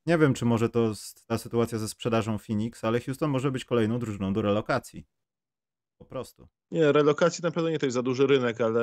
nie 0.09 0.17
wiem, 0.17 0.33
czy 0.33 0.45
może 0.45 0.69
to 0.69 0.93
ta 1.27 1.37
sytuacja 1.37 1.77
ze 1.77 1.87
sprzedażą 1.87 2.37
Phoenix, 2.37 2.83
ale 2.83 2.99
Houston 2.99 3.29
może 3.29 3.51
być 3.51 3.65
kolejną 3.65 3.99
drużyną 3.99 4.33
do 4.33 4.41
relokacji. 4.41 5.05
Po 5.97 6.05
prostu. 6.05 6.47
Nie, 6.71 6.91
relokacji 6.91 7.41
na 7.43 7.51
pewno 7.51 7.69
nie 7.69 7.79
to 7.79 7.85
jest 7.85 7.93
za 7.93 8.03
duży 8.03 8.27
rynek, 8.27 8.61
ale 8.61 8.81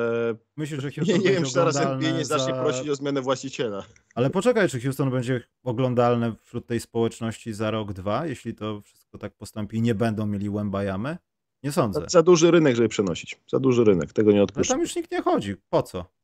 Myślisz, 0.56 0.82
że 0.82 0.88
nie, 0.90 0.94
Houston 0.94 1.18
nie 1.18 1.30
wiem, 1.30 1.34
będzie 1.34 1.52
czy 1.52 1.60
oglądalne 1.60 1.94
NBA 1.94 2.18
nie 2.18 2.24
zacznie 2.24 2.54
za... 2.54 2.62
prosić 2.62 2.88
o 2.88 2.94
zmianę 2.94 3.22
właściciela. 3.22 3.84
Ale 4.14 4.30
poczekaj, 4.30 4.68
czy 4.68 4.80
Houston 4.80 5.10
będzie 5.10 5.42
oglądalne 5.64 6.34
wśród 6.44 6.66
tej 6.66 6.80
społeczności 6.80 7.52
za 7.52 7.70
rok, 7.70 7.92
dwa, 7.92 8.26
jeśli 8.26 8.54
to 8.54 8.80
wszystko 8.80 9.18
tak 9.18 9.34
postąpi 9.34 9.76
i 9.76 9.82
nie 9.82 9.94
będą 9.94 10.26
mieli 10.26 10.48
Łębajamy? 10.48 11.18
Nie 11.62 11.72
sądzę. 11.72 12.04
Za 12.08 12.22
duży 12.22 12.50
rynek, 12.50 12.76
żeby 12.76 12.88
przenosić. 12.88 13.40
Za 13.50 13.58
duży 13.60 13.84
rynek, 13.84 14.12
tego 14.12 14.30
nie 14.30 14.36
Ale 14.36 14.44
odpuszczę. 14.44 14.74
tam 14.74 14.80
już 14.80 14.96
nikt 14.96 15.10
nie 15.10 15.22
chodzi. 15.22 15.56
Po 15.68 15.82
co? 15.82 16.15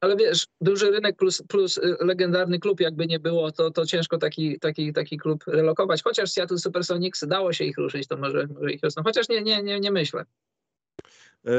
Ale 0.00 0.16
wiesz, 0.16 0.46
duży 0.60 0.90
rynek 0.90 1.16
plus, 1.16 1.42
plus 1.48 1.78
y, 1.78 1.96
legendarny 2.00 2.58
klub, 2.58 2.80
jakby 2.80 3.06
nie 3.06 3.18
było, 3.18 3.52
to, 3.52 3.70
to 3.70 3.86
ciężko 3.86 4.18
taki, 4.18 4.58
taki, 4.58 4.92
taki 4.92 5.18
klub 5.18 5.44
relokować. 5.46 6.02
Chociaż 6.02 6.30
Seattle 6.30 6.58
Supersonics 6.58 7.26
dało 7.26 7.52
się 7.52 7.64
ich 7.64 7.78
ruszyć, 7.78 8.08
to 8.08 8.16
może, 8.16 8.46
może 8.46 8.72
ich 8.72 8.80
Houston. 8.80 9.04
Chociaż 9.04 9.28
nie, 9.28 9.42
nie, 9.42 9.62
nie, 9.62 9.80
nie 9.80 9.90
myślę. 9.90 10.24
E, 11.46 11.50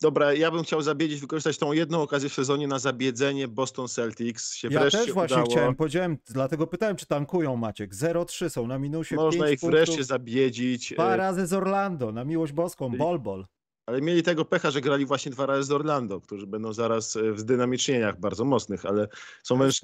Dobra, 0.00 0.34
ja 0.34 0.50
bym 0.50 0.62
chciał 0.62 0.82
zabiedzić, 0.82 1.20
wykorzystać 1.20 1.58
tą 1.58 1.72
jedną 1.72 2.02
okazję 2.02 2.28
w 2.28 2.32
sezonie 2.34 2.68
na 2.68 2.78
zabiedzenie 2.78 3.48
Boston 3.48 3.88
Celtics. 3.88 4.54
Się 4.54 4.68
Ja 4.70 4.80
wreszcie 4.80 4.98
też 4.98 5.12
właśnie 5.12 5.36
udało. 5.36 5.50
chciałem, 5.50 5.74
powiedziałem, 5.74 6.18
dlatego 6.26 6.66
pytałem, 6.66 6.96
czy 6.96 7.06
tankują 7.06 7.56
Maciek. 7.56 7.94
0-3 7.94 8.48
są 8.48 8.66
na 8.66 8.78
minusie. 8.78 9.14
Można 9.16 9.50
ich 9.50 9.60
wreszcie 9.60 9.86
punktów, 9.86 10.06
zabiedzić. 10.06 10.92
Dwa 10.92 11.14
e, 11.14 11.16
razy 11.16 11.46
z 11.46 11.52
Orlando, 11.52 12.12
na 12.12 12.24
miłość 12.24 12.52
boską, 12.52 12.96
bol 12.96 13.18
bol. 13.18 13.46
Ale 13.86 14.00
mieli 14.00 14.22
tego 14.22 14.44
pecha, 14.44 14.70
że 14.70 14.80
grali 14.80 15.06
właśnie 15.06 15.32
dwa 15.32 15.46
razy 15.46 15.62
z 15.62 15.72
Orlando, 15.72 16.20
którzy 16.20 16.46
będą 16.46 16.72
zaraz 16.72 17.16
e, 17.16 17.32
w 17.32 17.40
zdynamicznieniach 17.40 18.20
bardzo 18.20 18.44
mocnych, 18.44 18.86
ale 18.86 19.08
są 19.42 19.58
wręcz 19.58 19.80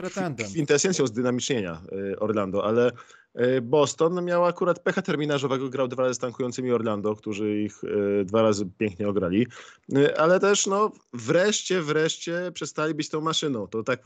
kwintesencją 0.50 1.06
zdynamicznienia 1.06 1.82
e, 2.12 2.18
Orlando, 2.18 2.64
ale 2.64 2.92
e, 3.34 3.60
Boston 3.60 4.24
miał 4.24 4.44
akurat 4.44 4.80
pecha 4.82 5.02
terminarzowego, 5.02 5.68
grał 5.68 5.88
dwa 5.88 6.02
razy 6.02 6.14
z 6.14 6.18
tankującymi 6.18 6.72
Orlando, 6.72 7.16
którzy 7.16 7.60
ich 7.60 7.82
dwa 8.24 8.42
razy 8.42 8.66
pięknie 8.78 9.08
ograli, 9.08 9.46
ale 10.16 10.40
też 10.40 10.66
no 10.66 10.92
wreszcie, 11.12 11.82
wreszcie 11.82 12.52
przestali 12.54 12.94
być 12.94 13.08
tą 13.08 13.20
maszyną. 13.20 13.66
To 13.66 13.82
tak 13.82 14.02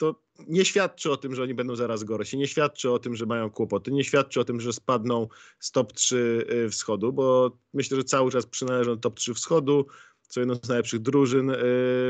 to 0.00 0.22
nie 0.48 0.64
świadczy 0.64 1.10
o 1.12 1.16
tym, 1.16 1.34
że 1.34 1.42
oni 1.42 1.54
będą 1.54 1.76
zaraz 1.76 2.04
gorsi, 2.04 2.38
nie 2.38 2.46
świadczy 2.48 2.90
o 2.90 2.98
tym, 2.98 3.16
że 3.16 3.26
mają 3.26 3.50
kłopoty, 3.50 3.92
nie 3.92 4.04
świadczy 4.04 4.40
o 4.40 4.44
tym, 4.44 4.60
że 4.60 4.72
spadną 4.72 5.28
z 5.58 5.70
top 5.70 5.92
3 5.92 6.46
y, 6.66 6.70
wschodu, 6.70 7.12
bo 7.12 7.58
myślę, 7.74 7.96
że 7.96 8.04
cały 8.04 8.30
czas 8.30 8.46
przynależą 8.46 8.94
do 8.94 9.00
top 9.00 9.18
3 9.18 9.34
wschodu, 9.34 9.86
są 10.28 10.40
jedną 10.40 10.54
z 10.54 10.68
najlepszych 10.68 11.00
drużyn 11.00 11.50
y, 11.50 11.54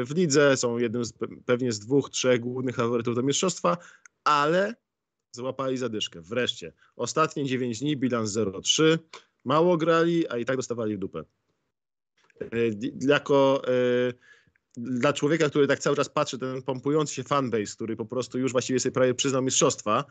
w 0.04 0.12
lidze, 0.16 0.56
są 0.56 0.78
jednym 0.78 1.04
z, 1.04 1.12
pe- 1.12 1.42
pewnie 1.46 1.72
z 1.72 1.78
dwóch, 1.78 2.10
trzech 2.10 2.40
głównych 2.40 2.76
faworytów 2.76 3.14
do 3.14 3.22
mistrzostwa, 3.22 3.76
ale 4.24 4.74
złapali 5.32 5.76
zadyszkę. 5.76 6.20
Wreszcie. 6.20 6.72
Ostatnie 6.96 7.44
9 7.44 7.80
dni, 7.80 7.96
bilans 7.96 8.30
0-3. 8.30 8.98
Mało 9.44 9.76
grali, 9.76 10.28
a 10.28 10.38
i 10.38 10.44
tak 10.44 10.56
dostawali 10.56 10.96
w 10.96 10.98
dupę. 10.98 11.24
Y, 12.54 12.78
Jako 13.00 13.62
dla 14.82 15.12
człowieka, 15.12 15.48
który 15.48 15.66
tak 15.66 15.78
cały 15.78 15.96
czas 15.96 16.08
patrzy, 16.08 16.38
ten 16.38 16.62
pompujący 16.62 17.14
się 17.14 17.22
fanbase, 17.22 17.74
który 17.74 17.96
po 17.96 18.06
prostu 18.06 18.38
już 18.38 18.52
właściwie 18.52 18.80
sobie 18.80 18.92
prawie 18.92 19.14
przyznał 19.14 19.42
mistrzostwa, 19.42 20.04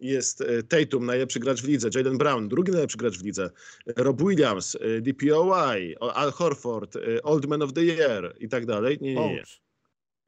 jest 0.00 0.40
e, 0.40 0.62
Tatum, 0.62 1.06
najlepszy 1.06 1.40
gracz 1.40 1.62
w 1.62 1.68
lidze, 1.68 1.88
Jalen 1.94 2.18
Brown, 2.18 2.48
drugi 2.48 2.72
najlepszy 2.72 2.98
gracz 2.98 3.18
w 3.18 3.24
lidze, 3.24 3.50
Rob 3.96 4.22
Williams, 4.22 4.76
e, 4.80 5.00
DPOY, 5.00 5.94
Al 6.00 6.32
Horford, 6.32 6.96
e, 6.96 7.22
Old 7.22 7.46
Man 7.46 7.62
of 7.62 7.72
the 7.72 7.84
Year 7.84 8.34
i 8.38 8.48
tak 8.48 8.66
dalej. 8.66 8.98
Nie, 9.00 9.14
nie, 9.14 9.34
nie. 9.34 9.44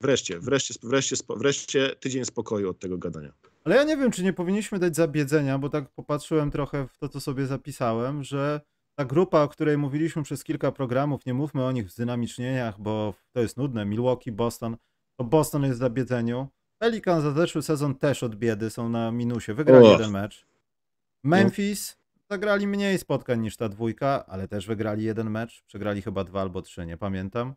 Wreszcie, 0.01 0.41
wreszcie, 0.41 0.75
wreszcie, 0.83 1.17
wreszcie 1.37 1.97
tydzień 2.01 2.25
spokoju 2.25 2.71
od 2.71 2.79
tego 2.79 2.99
gadania. 2.99 3.33
Ale 3.65 3.77
ja 3.77 3.85
nie 3.85 3.97
wiem, 3.97 4.11
czy 4.11 4.23
nie 4.23 4.33
powinniśmy 4.33 4.79
dać 4.79 4.97
zabiedzenia, 4.97 5.59
bo 5.59 5.69
tak 5.69 5.89
popatrzyłem 5.89 6.51
trochę 6.51 6.89
w 6.89 6.99
to, 6.99 7.09
co 7.09 7.21
sobie 7.21 7.47
zapisałem, 7.47 8.25
że 8.25 8.61
ta 8.99 9.05
grupa, 9.05 9.43
o 9.43 9.49
której 9.49 9.79
mówiliśmy 9.79 10.23
przez 10.23 10.45
kilka 10.45 10.73
programów, 10.73 11.27
nie 11.27 11.35
mówmy 11.35 11.65
o 11.65 11.73
nich 11.73 11.91
w 11.91 11.97
dynamicznieniach, 11.97 12.81
bo 12.81 13.15
to 13.33 13.41
jest 13.41 13.57
nudne, 13.57 13.85
Milwaukee, 13.85 14.33
Boston, 14.33 14.77
to 15.19 15.25
Boston 15.25 15.63
jest 15.65 15.77
w 15.77 15.81
zabiedzeniu. 15.81 16.49
Pelicans 16.79 17.23
za 17.23 17.33
zeszły 17.33 17.63
sezon 17.63 17.95
też 17.95 18.23
od 18.23 18.37
biedy, 18.37 18.71
są 18.71 18.89
na 18.89 19.13
minusie, 19.13 19.55
wygrali 19.55 19.85
jeden 19.93 20.11
mecz. 20.11 20.47
Memphis 21.25 21.97
zagrali 22.31 22.67
mniej 22.67 22.99
spotkań 22.99 23.41
niż 23.41 23.57
ta 23.57 23.69
dwójka, 23.69 24.27
ale 24.27 24.49
też 24.49 24.67
wygrali 24.67 25.05
jeden 25.05 25.31
mecz, 25.31 25.63
przegrali 25.67 26.03
chyba 26.03 26.25
dwa 26.25 26.41
albo 26.41 26.63
trzy, 26.63 26.87
nie 26.87 26.97
pamiętam. 26.97 27.55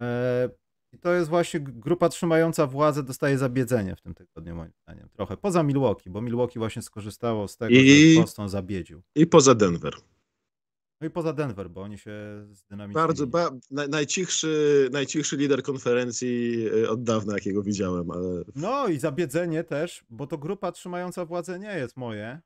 Eee, 0.00 0.48
I 0.92 0.98
to 0.98 1.12
jest 1.12 1.30
właśnie 1.30 1.60
grupa 1.60 2.08
trzymająca 2.08 2.66
władzę, 2.66 3.02
dostaje 3.02 3.38
zabiedzenie 3.38 3.96
w 3.96 4.00
tym 4.00 4.14
tygodniu, 4.14 4.54
moim 4.54 4.72
zdaniem. 4.82 5.08
Trochę 5.08 5.36
poza 5.36 5.62
Milwaukee, 5.62 6.10
bo 6.10 6.20
Milwaukee 6.20 6.58
właśnie 6.58 6.82
skorzystało 6.82 7.48
z 7.48 7.56
tego, 7.56 7.74
I- 7.74 8.14
że 8.14 8.20
Boston 8.20 8.48
zabiedził. 8.48 9.02
I 9.14 9.26
poza 9.26 9.54
Denver. 9.54 9.94
No 11.00 11.06
i 11.06 11.10
poza 11.10 11.32
Denver, 11.32 11.70
bo 11.70 11.82
oni 11.82 11.98
się 11.98 12.12
zdynamicznili. 12.52 13.06
Bardzo, 13.06 13.26
ba, 13.26 13.50
naj, 13.70 13.88
najcichszy, 13.88 14.88
najcichszy 14.92 15.36
lider 15.36 15.62
konferencji 15.62 16.66
e, 16.84 16.90
od 16.90 17.02
dawna, 17.02 17.34
jakiego 17.34 17.62
widziałem, 17.62 18.10
ale 18.10 18.44
No 18.54 18.88
i 18.88 18.98
zabiedzenie 18.98 19.64
też, 19.64 20.04
bo 20.10 20.26
to 20.26 20.38
grupa 20.38 20.72
trzymająca 20.72 21.24
władzę 21.24 21.58
nie 21.58 21.74
jest 21.78 21.96
moje, 21.96 22.40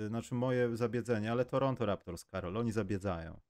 y, 0.00 0.08
znaczy 0.08 0.34
moje 0.34 0.76
zabiedzenie, 0.76 1.32
ale 1.32 1.44
Toronto 1.44 1.86
Raptors, 1.86 2.24
Karol, 2.24 2.56
oni 2.56 2.72
zabiedzają. 2.72 3.40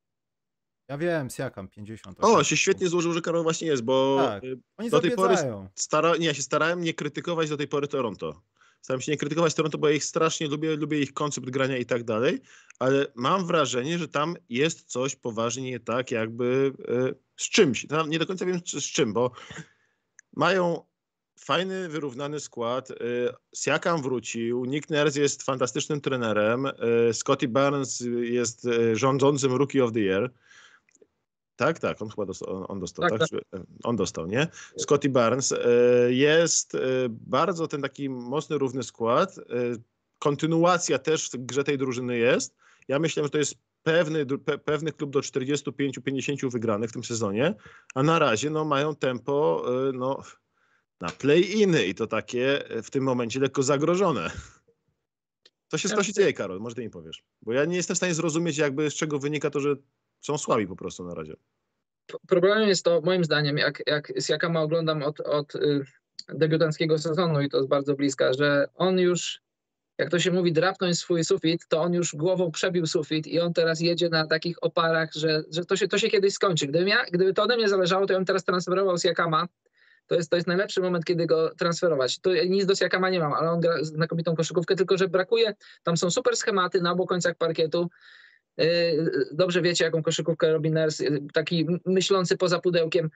Ja 0.89 0.99
wiem, 0.99 1.31
Siakam 1.31 1.69
50. 1.69 2.25
o, 2.25 2.45
się 2.45 2.57
świetnie 2.57 2.89
złożył, 2.89 3.13
że 3.13 3.21
Karol 3.21 3.43
właśnie 3.43 3.69
jest, 3.69 3.83
bo 3.83 4.17
Tak. 4.19 4.43
Oni 4.77 4.91
do 4.91 5.01
tej 5.01 5.11
pory 5.11 5.37
stara, 5.75 6.17
nie, 6.17 6.27
ja 6.27 6.35
się 6.35 6.43
starałem 6.43 6.81
nie 6.81 6.95
krytykować 6.95 7.49
do 7.49 7.57
tej 7.57 7.69
pory 7.69 7.89
Toronto. 7.89 8.43
Starałem 8.81 9.01
się 9.01 9.13
nie 9.13 9.19
krytykować 9.19 9.55
Toronto, 9.55 9.79
bo 9.79 9.89
ja 9.89 9.95
ich 9.95 10.05
strasznie 10.05 10.49
lubię, 10.49 10.77
lubię 10.77 11.01
ich 11.01 11.13
koncept 11.13 11.51
grania 11.51 11.77
i 11.77 11.87
tak 11.87 12.05
dalej, 12.05 12.41
ale 12.79 13.07
mam 13.15 13.47
wrażenie, 13.47 13.99
że 13.99 14.09
tam 14.09 14.37
jest 14.49 14.85
coś 14.85 15.17
poważnie 15.17 15.63
nie 15.63 15.81
tak 15.81 16.11
jakby 16.11 16.73
e, 16.89 17.15
z 17.37 17.51
czymś. 17.51 17.87
Tam 17.87 18.11
nie 18.11 18.19
do 18.19 18.27
końca 18.27 18.47
wiem 18.47 18.61
z 18.67 18.85
czym, 18.85 19.13
bo 19.13 19.31
mają 20.37 20.83
fajny, 21.39 21.89
wyrównany 21.89 22.41
skład. 22.41 22.91
e, 22.91 22.95
Siakam 23.55 24.03
wrócił, 24.03 24.65
Nick 24.65 24.91
Nurse 24.91 25.21
jest 25.21 25.43
fantastycznym 25.43 26.01
trenerem, 26.01 26.67
e, 26.67 26.73
Scotty 27.13 27.49
Barnes 27.49 28.05
jest 28.21 28.69
rządzącym 28.93 29.53
Rookie 29.53 29.85
of 29.85 29.93
the 29.93 30.01
Year. 30.01 30.31
Tak, 31.57 31.79
tak, 31.79 32.03
on 32.03 32.09
chyba 32.09 32.27
dostał, 32.27 32.57
on, 32.57 32.65
on 32.69 32.81
dostał, 32.81 33.09
Tak, 33.09 33.19
tak? 33.19 33.29
Czy- 33.29 33.41
On 33.85 33.97
dostał, 33.97 34.27
nie? 34.27 34.49
Scotty 34.79 35.09
Barnes. 35.09 35.53
e, 35.53 35.59
Jest 36.09 36.75
e, 36.75 36.79
bardzo 37.09 37.69
ten 37.69 37.83
taki 37.83 38.09
mocny, 38.09 38.59
równy 38.59 38.83
skład. 38.83 39.39
E, 39.39 39.43
Kontynuacja 40.19 40.99
też 40.99 41.31
w 41.31 41.37
grze 41.37 41.65
tej 41.65 41.79
drużyny 41.79 42.19
jest. 42.19 42.55
Ja 42.89 42.99
myślę, 42.99 43.23
że 43.23 43.31
to 43.31 43.39
jest 43.39 43.55
pewny, 43.83 44.27
pe, 44.27 44.59
pewny 44.59 44.93
klub 44.93 45.11
do 45.11 45.21
45-50 45.21 46.51
wygranych 46.51 46.91
w 46.91 46.93
tym 46.93 47.05
sezonie, 47.05 47.55
a 47.95 48.03
na 48.03 48.19
razie 48.19 48.51
no, 48.51 48.65
mają 48.65 48.95
tempo 48.95 49.65
no, 49.95 50.23
na 51.01 51.09
play-iny 51.09 51.87
i 51.87 51.95
to 51.95 52.07
takie 52.07 52.65
w 52.83 52.91
tym 52.91 53.05
momencie 53.05 53.41
lekko 53.41 53.63
zagrożone. 53.63 54.31
Co 55.69 55.79
się, 55.79 55.89
co 55.89 56.03
się 56.03 56.13
dzieje, 56.13 56.33
Karol? 56.33 56.61
Może 56.61 56.75
ty 56.75 56.83
mi 56.83 56.91
powiesz. 56.91 57.25
Bo 57.43 57.53
ja 57.53 57.65
nie 57.65 57.77
jestem 57.77 57.95
w 57.95 57.97
stanie 57.97 58.15
zrozumieć, 58.15 58.57
jakby 58.59 58.91
z 58.91 58.95
czego 58.95 59.19
wynika 59.19 59.51
to, 59.51 59.61
że 59.61 59.77
są 60.21 60.39
słabi 60.39 60.67
po 60.67 60.77
prostu 60.77 61.05
na 61.05 61.15
razie. 61.15 61.35
Problemem 62.29 62.69
jest 62.69 62.85
to, 62.85 63.01
moim 63.01 63.25
zdaniem, 63.25 63.59
jak, 63.59 63.83
jak 63.87 64.13
Siakama 64.21 64.61
oglądam 64.61 65.03
od, 65.03 65.21
od 65.21 65.55
y, 65.55 65.85
debiutanckiego 66.29 66.99
sezonu 66.99 67.41
i 67.41 67.49
to 67.49 67.57
jest 67.57 67.69
bardzo 67.69 67.95
bliska, 67.95 68.33
że 68.33 68.69
on 68.75 68.99
już, 68.99 69.41
jak 69.99 70.11
to 70.11 70.19
się 70.19 70.31
mówi, 70.31 70.53
drapnąć 70.53 70.99
swój 70.99 71.25
sufit, 71.25 71.67
to 71.69 71.83
on 71.83 71.95
już 71.95 72.15
głową 72.15 72.51
przebił 72.51 72.87
sufit 72.87 73.27
i 73.27 73.41
on 73.41 73.53
teraz 73.53 73.81
jedzie 73.81 74.09
na 74.09 74.27
takich 74.27 74.57
oparach, 74.61 75.13
że, 75.15 75.43
że 75.51 75.65
to, 75.65 75.77
się, 75.77 75.89
to 75.89 75.99
się 75.99 76.09
kiedyś 76.09 76.33
skończy. 76.33 76.67
Gdybym 76.67 76.89
ja, 76.89 77.05
gdyby 77.13 77.35
to 77.35 77.43
ode 77.43 77.57
mnie 77.57 77.69
zależało, 77.69 78.07
to 78.07 78.13
ja 78.13 78.19
bym 78.19 78.27
teraz 78.27 78.45
transferował 78.45 78.99
Siakama. 78.99 79.49
To 80.07 80.15
jest, 80.15 80.31
to 80.31 80.37
jest 80.37 80.49
najlepszy 80.49 80.81
moment, 80.81 81.05
kiedy 81.05 81.27
go 81.27 81.55
transferować. 81.55 82.19
To 82.19 82.31
nic 82.35 82.67
do 82.67 82.75
Siakama 82.75 83.11
nie 83.11 83.21
mam, 83.21 83.33
ale 83.33 83.51
on 83.51 83.61
gra 83.61 83.85
znakomitą 83.85 84.37
koszykówkę, 84.37 84.77
tylko 84.77 84.99
że 84.99 85.09
brakuje, 85.09 85.55
tam 85.83 85.97
są 85.97 86.11
super 86.11 86.37
schematy 86.37 86.81
na 86.81 86.93
obu 86.93 87.07
końcach 87.07 87.35
parkietu. 87.35 87.91
Y, 88.61 89.29
dobrze 89.33 89.63
wiecie, 89.63 89.85
jaką 89.85 90.03
koszykówkę 90.03 90.53
robi 90.53 90.71
Ners, 90.71 91.01
y, 91.01 91.23
taki 91.33 91.67
myślący 91.87 92.37
poza 92.37 92.59
pudełkiem. 92.59 93.11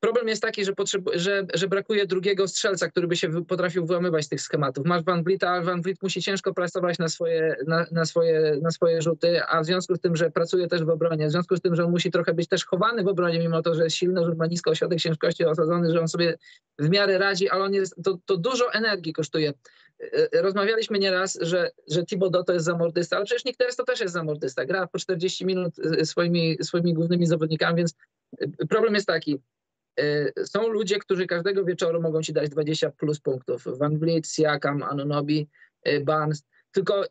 Problem 0.00 0.28
jest 0.28 0.42
taki, 0.42 0.64
że, 0.64 0.72
że, 1.14 1.46
że 1.54 1.68
brakuje 1.68 2.06
drugiego 2.06 2.48
strzelca, 2.48 2.88
który 2.88 3.08
by 3.08 3.16
się 3.16 3.44
potrafił 3.44 3.86
wyłamywać 3.86 4.24
z 4.24 4.28
tych 4.28 4.40
schematów. 4.40 4.86
Masz 4.86 5.02
Van 5.02 5.24
Vliet, 5.24 5.44
a 5.44 5.62
Van 5.62 5.82
Vliet 5.82 6.02
musi 6.02 6.22
ciężko 6.22 6.54
pracować 6.54 6.98
na 6.98 7.08
swoje, 7.08 7.56
na, 7.66 7.86
na, 7.92 8.04
swoje, 8.04 8.58
na 8.62 8.70
swoje 8.70 9.02
rzuty, 9.02 9.42
a 9.44 9.60
w 9.60 9.66
związku 9.66 9.94
z 9.94 10.00
tym, 10.00 10.16
że 10.16 10.30
pracuje 10.30 10.68
też 10.68 10.84
w 10.84 10.88
obronie, 10.88 11.26
w 11.26 11.30
związku 11.30 11.56
z 11.56 11.60
tym, 11.60 11.74
że 11.74 11.84
on 11.84 11.90
musi 11.90 12.10
trochę 12.10 12.34
być 12.34 12.48
też 12.48 12.64
chowany 12.64 13.02
w 13.02 13.08
obronie, 13.08 13.38
mimo 13.38 13.62
to, 13.62 13.74
że 13.74 13.84
jest 13.84 13.96
silny, 13.96 14.24
że 14.24 14.34
ma 14.34 14.46
nisko 14.46 14.70
ośrodek 14.70 15.00
ciężkości 15.00 15.44
osadzony, 15.44 15.92
że 15.92 16.00
on 16.00 16.08
sobie 16.08 16.38
w 16.78 16.88
miarę 16.88 17.18
radzi, 17.18 17.48
ale 17.48 17.64
on 17.64 17.74
jest, 17.74 17.96
to, 18.04 18.18
to 18.26 18.36
dużo 18.36 18.72
energii 18.72 19.12
kosztuje. 19.12 19.52
E, 20.00 20.32
e, 20.32 20.42
rozmawialiśmy 20.42 20.98
nieraz, 20.98 21.38
że, 21.40 21.70
że 21.88 22.04
Thibodeau 22.04 22.44
to 22.44 22.52
jest 22.52 22.66
zamordysta, 22.66 23.16
ale 23.16 23.24
przecież 23.24 23.76
to 23.76 23.84
też 23.84 24.00
jest 24.00 24.14
zamordysta. 24.14 24.64
Gra 24.64 24.86
po 24.86 24.98
40 24.98 25.46
minut 25.46 25.74
e, 25.78 26.04
swoimi, 26.04 26.56
swoimi 26.62 26.94
głównymi 26.94 27.26
zawodnikami, 27.26 27.76
więc 27.76 27.94
problem 28.68 28.94
jest 28.94 29.06
taki. 29.06 29.40
Są 30.44 30.68
ludzie, 30.68 30.98
którzy 30.98 31.26
każdego 31.26 31.64
wieczoru 31.64 32.02
mogą 32.02 32.22
ci 32.22 32.32
dać 32.32 32.50
20 32.50 32.90
plus 32.90 33.20
punktów. 33.20 33.78
Van 33.78 33.98
Vliet, 33.98 34.28
Siakam, 34.28 34.82
Anunobi, 34.82 35.48
Barnes. 36.04 36.42
Tylko 36.72 37.04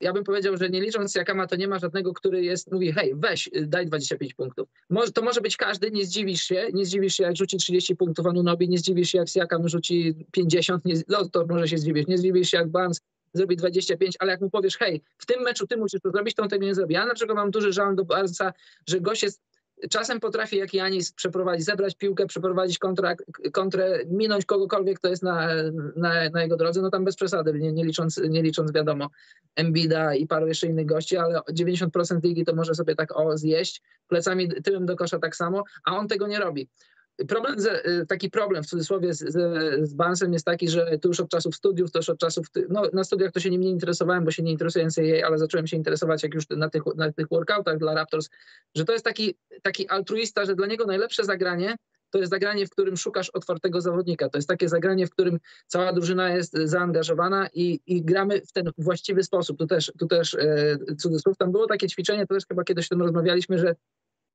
ja 0.00 0.12
bym 0.12 0.24
powiedział, 0.24 0.56
że 0.56 0.70
nie 0.70 0.80
licząc 0.80 1.14
Siakama, 1.14 1.46
to 1.46 1.56
nie 1.56 1.68
ma 1.68 1.78
żadnego, 1.78 2.12
który 2.12 2.44
jest, 2.44 2.72
mówi, 2.72 2.92
hej, 2.92 3.12
weź, 3.16 3.50
y, 3.56 3.66
daj 3.66 3.86
25 3.86 4.34
punktów. 4.34 4.68
Może, 4.90 5.12
to 5.12 5.22
może 5.22 5.40
być 5.40 5.56
każdy, 5.56 5.90
nie 5.90 6.04
zdziwisz 6.04 6.42
się, 6.42 6.68
nie 6.72 6.86
zdziwisz 6.86 7.14
się, 7.14 7.24
jak 7.24 7.36
rzuci 7.36 7.56
30 7.56 7.96
punktów 7.96 8.26
Anunobi, 8.26 8.68
nie 8.68 8.78
zdziwisz 8.78 9.10
się, 9.10 9.18
jak 9.18 9.28
Siakam 9.28 9.68
rzuci 9.68 10.14
50, 10.32 10.84
nie, 10.84 10.94
no 11.08 11.28
to 11.28 11.46
może 11.46 11.68
się 11.68 11.78
zdziwisz, 11.78 12.06
nie 12.06 12.18
zdziwisz 12.18 12.50
się, 12.50 12.56
jak 12.56 12.68
Barnes 12.68 13.00
zrobi 13.34 13.56
25, 13.56 14.16
ale 14.18 14.32
jak 14.32 14.40
mu 14.40 14.50
powiesz, 14.50 14.76
hej, 14.76 15.02
w 15.18 15.26
tym 15.26 15.42
meczu 15.42 15.66
ty 15.66 15.76
musisz 15.76 16.00
to 16.00 16.10
zrobić, 16.10 16.34
to 16.34 16.42
on 16.42 16.48
tego 16.48 16.66
nie 16.66 16.74
zrobi. 16.74 16.94
Ja 16.94 17.06
na 17.06 17.14
przykład 17.14 17.36
mam 17.36 17.50
duży 17.50 17.72
żal 17.72 17.96
do 17.96 18.04
Barnesa, 18.04 18.52
że 18.86 19.00
gość 19.00 19.22
jest 19.22 19.42
czasem 19.90 20.20
potrafi 20.20 20.56
jak 20.56 20.74
Janis 20.74 21.12
przeprowadzić, 21.12 21.66
zebrać 21.66 21.94
piłkę, 21.94 22.26
przeprowadzić 22.26 22.78
kontra, 22.78 23.14
kontrę, 23.52 23.98
minąć 24.06 24.44
kogokolwiek, 24.44 24.98
kto 24.98 25.08
jest 25.08 25.22
na, 25.22 25.48
na, 25.96 26.30
na 26.30 26.42
jego 26.42 26.56
drodze, 26.56 26.82
no 26.82 26.90
tam 26.90 27.04
bez 27.04 27.16
przesady, 27.16 27.52
nie, 27.52 27.72
nie, 27.72 27.84
licząc, 27.84 28.20
nie 28.28 28.42
licząc 28.42 28.72
wiadomo 28.72 29.10
Embida 29.56 30.14
i 30.14 30.26
paru 30.26 30.46
jeszcze 30.46 30.66
innych 30.66 30.86
gości, 30.86 31.16
ale 31.16 31.40
90% 31.52 32.22
ligi 32.22 32.44
to 32.44 32.54
może 32.54 32.74
sobie 32.74 32.94
tak 32.94 33.16
o 33.16 33.38
zjeść, 33.38 33.82
plecami 34.08 34.48
tyłem 34.62 34.86
do 34.86 34.96
kosza 34.96 35.18
tak 35.18 35.36
samo, 35.36 35.64
a 35.84 35.96
on 35.96 36.08
tego 36.08 36.26
nie 36.26 36.38
robi. 36.38 36.68
Problem, 37.28 37.56
y, 37.86 38.06
taki 38.06 38.30
problem 38.30 38.62
w 38.62 38.66
cudzysłowie 38.66 39.14
z, 39.14 39.18
z, 39.88 39.94
Bansem 39.94 40.32
jest 40.32 40.44
taki, 40.44 40.68
że 40.68 40.98
tu 40.98 41.08
już 41.08 41.20
od 41.20 41.28
czasów 41.28 41.54
studiów, 41.54 41.90
to 41.90 41.98
już 41.98 42.08
od 42.08 42.18
czasów, 42.18 42.46
no 42.68 42.82
na 42.92 43.04
studiach 43.04 43.32
to 43.32 43.40
się 43.40 43.50
nim 43.50 43.60
nie 43.60 43.70
interesowałem, 43.70 44.24
bo 44.24 44.30
się 44.30 44.42
nie 44.42 44.52
interesuję 44.52 44.86
NCAA, 44.86 45.26
ale 45.26 45.38
zacząłem 45.38 45.66
się 45.66 45.76
interesować 45.76 46.22
jak 46.22 46.34
już 46.34 46.48
na 46.48 46.70
tych, 46.70 46.82
na 46.96 47.12
tych 47.12 47.28
workoutach 47.28 47.78
dla 47.78 47.94
Raptors, 47.94 48.28
że 48.74 48.84
to 48.84 48.92
jest 48.92 49.04
taki, 49.04 49.34
taki 49.62 49.88
altruista, 49.88 50.44
że 50.44 50.54
dla 50.54 50.66
niego 50.66 50.86
najlepsze 50.86 51.24
zagranie 51.24 51.76
to 52.10 52.18
jest 52.18 52.30
zagranie, 52.30 52.66
w 52.66 52.70
którym 52.70 52.96
szukasz 52.96 53.30
otwartego 53.30 53.80
zawodnika. 53.80 54.28
To 54.28 54.38
jest 54.38 54.48
takie 54.48 54.68
zagranie, 54.68 55.06
w 55.06 55.10
którym 55.10 55.38
cała 55.66 55.92
drużyna 55.92 56.30
jest 56.30 56.52
zaangażowana 56.64 57.48
i, 57.54 57.80
i 57.86 58.02
gramy 58.02 58.40
w 58.40 58.52
ten 58.52 58.70
właściwy 58.78 59.22
sposób. 59.22 59.58
Tu 59.58 59.66
też, 59.66 59.92
tu 59.98 60.06
też 60.06 60.34
e, 60.34 60.78
cudzysłów, 60.98 61.36
tam 61.36 61.52
było 61.52 61.66
takie 61.66 61.88
ćwiczenie, 61.88 62.26
to 62.26 62.34
też 62.34 62.46
chyba 62.48 62.64
kiedyś 62.64 62.86
o 62.86 62.88
tym 62.88 63.02
rozmawialiśmy, 63.02 63.58
że 63.58 63.74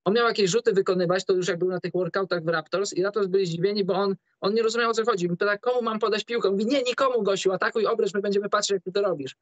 on 0.06 0.14
miał 0.14 0.28
jakieś 0.28 0.50
rzuty 0.50 0.74
wykonywać, 0.74 1.26
to 1.26 1.34
już 1.34 1.48
jak 1.48 1.60
był 1.60 1.70
na 1.70 1.80
tych 1.80 1.92
workoutach 1.92 2.44
w 2.44 2.48
Raptors 2.48 2.94
i 2.94 3.04
Raptors 3.04 3.28
byli 3.28 3.46
zdziwieni, 3.46 3.84
bo 3.84 3.94
on, 3.94 4.16
on 4.42 4.54
nie 4.54 4.64
rozumiał 4.64 4.92
o 4.92 4.94
co 4.94 5.06
chodzi. 5.06 5.30
Pyta, 5.30 5.58
komu 5.58 5.82
mam 5.82 6.00
podać 6.00 6.24
piłkę? 6.24 6.52
Mówi, 6.52 6.66
nie, 6.66 6.84
nikomu 6.84 7.24
gościu, 7.24 7.52
atakuj 7.52 7.86
obręcz, 7.86 8.14
my 8.14 8.22
będziemy 8.22 8.50
patrzeć 8.50 8.72
jak 8.72 8.84
ty 8.84 8.92
to 8.92 9.02
robisz. 9.02 9.36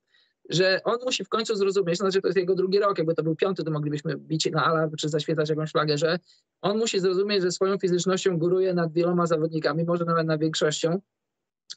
Że 0.50 0.82
on 0.84 0.98
musi 1.06 1.26
w 1.26 1.30
końcu 1.30 1.56
zrozumieć, 1.56 1.98
to 1.98 2.04
znaczy 2.04 2.22
to 2.22 2.28
jest 2.28 2.38
jego 2.38 2.56
drugi 2.56 2.80
rok, 2.80 2.98
jakby 2.98 3.16
to 3.16 3.24
był 3.24 3.36
piąty, 3.36 3.64
to 3.64 3.72
moglibyśmy 3.72 4.18
bić 4.18 4.52
na 4.52 4.66
alarm 4.66 4.96
czy 4.96 5.10
zaświecać 5.10 5.50
jakąś 5.50 5.72
flagę, 5.72 5.98
że 5.98 6.20
on 6.62 6.78
musi 6.78 7.00
zrozumieć, 7.00 7.42
że 7.42 7.52
swoją 7.52 7.78
fizycznością 7.78 8.38
góruje 8.38 8.74
nad 8.74 8.94
wieloma 8.94 9.26
zawodnikami, 9.26 9.84
może 9.84 10.06
nawet 10.06 10.28
nad 10.28 10.40
większością, 10.40 11.02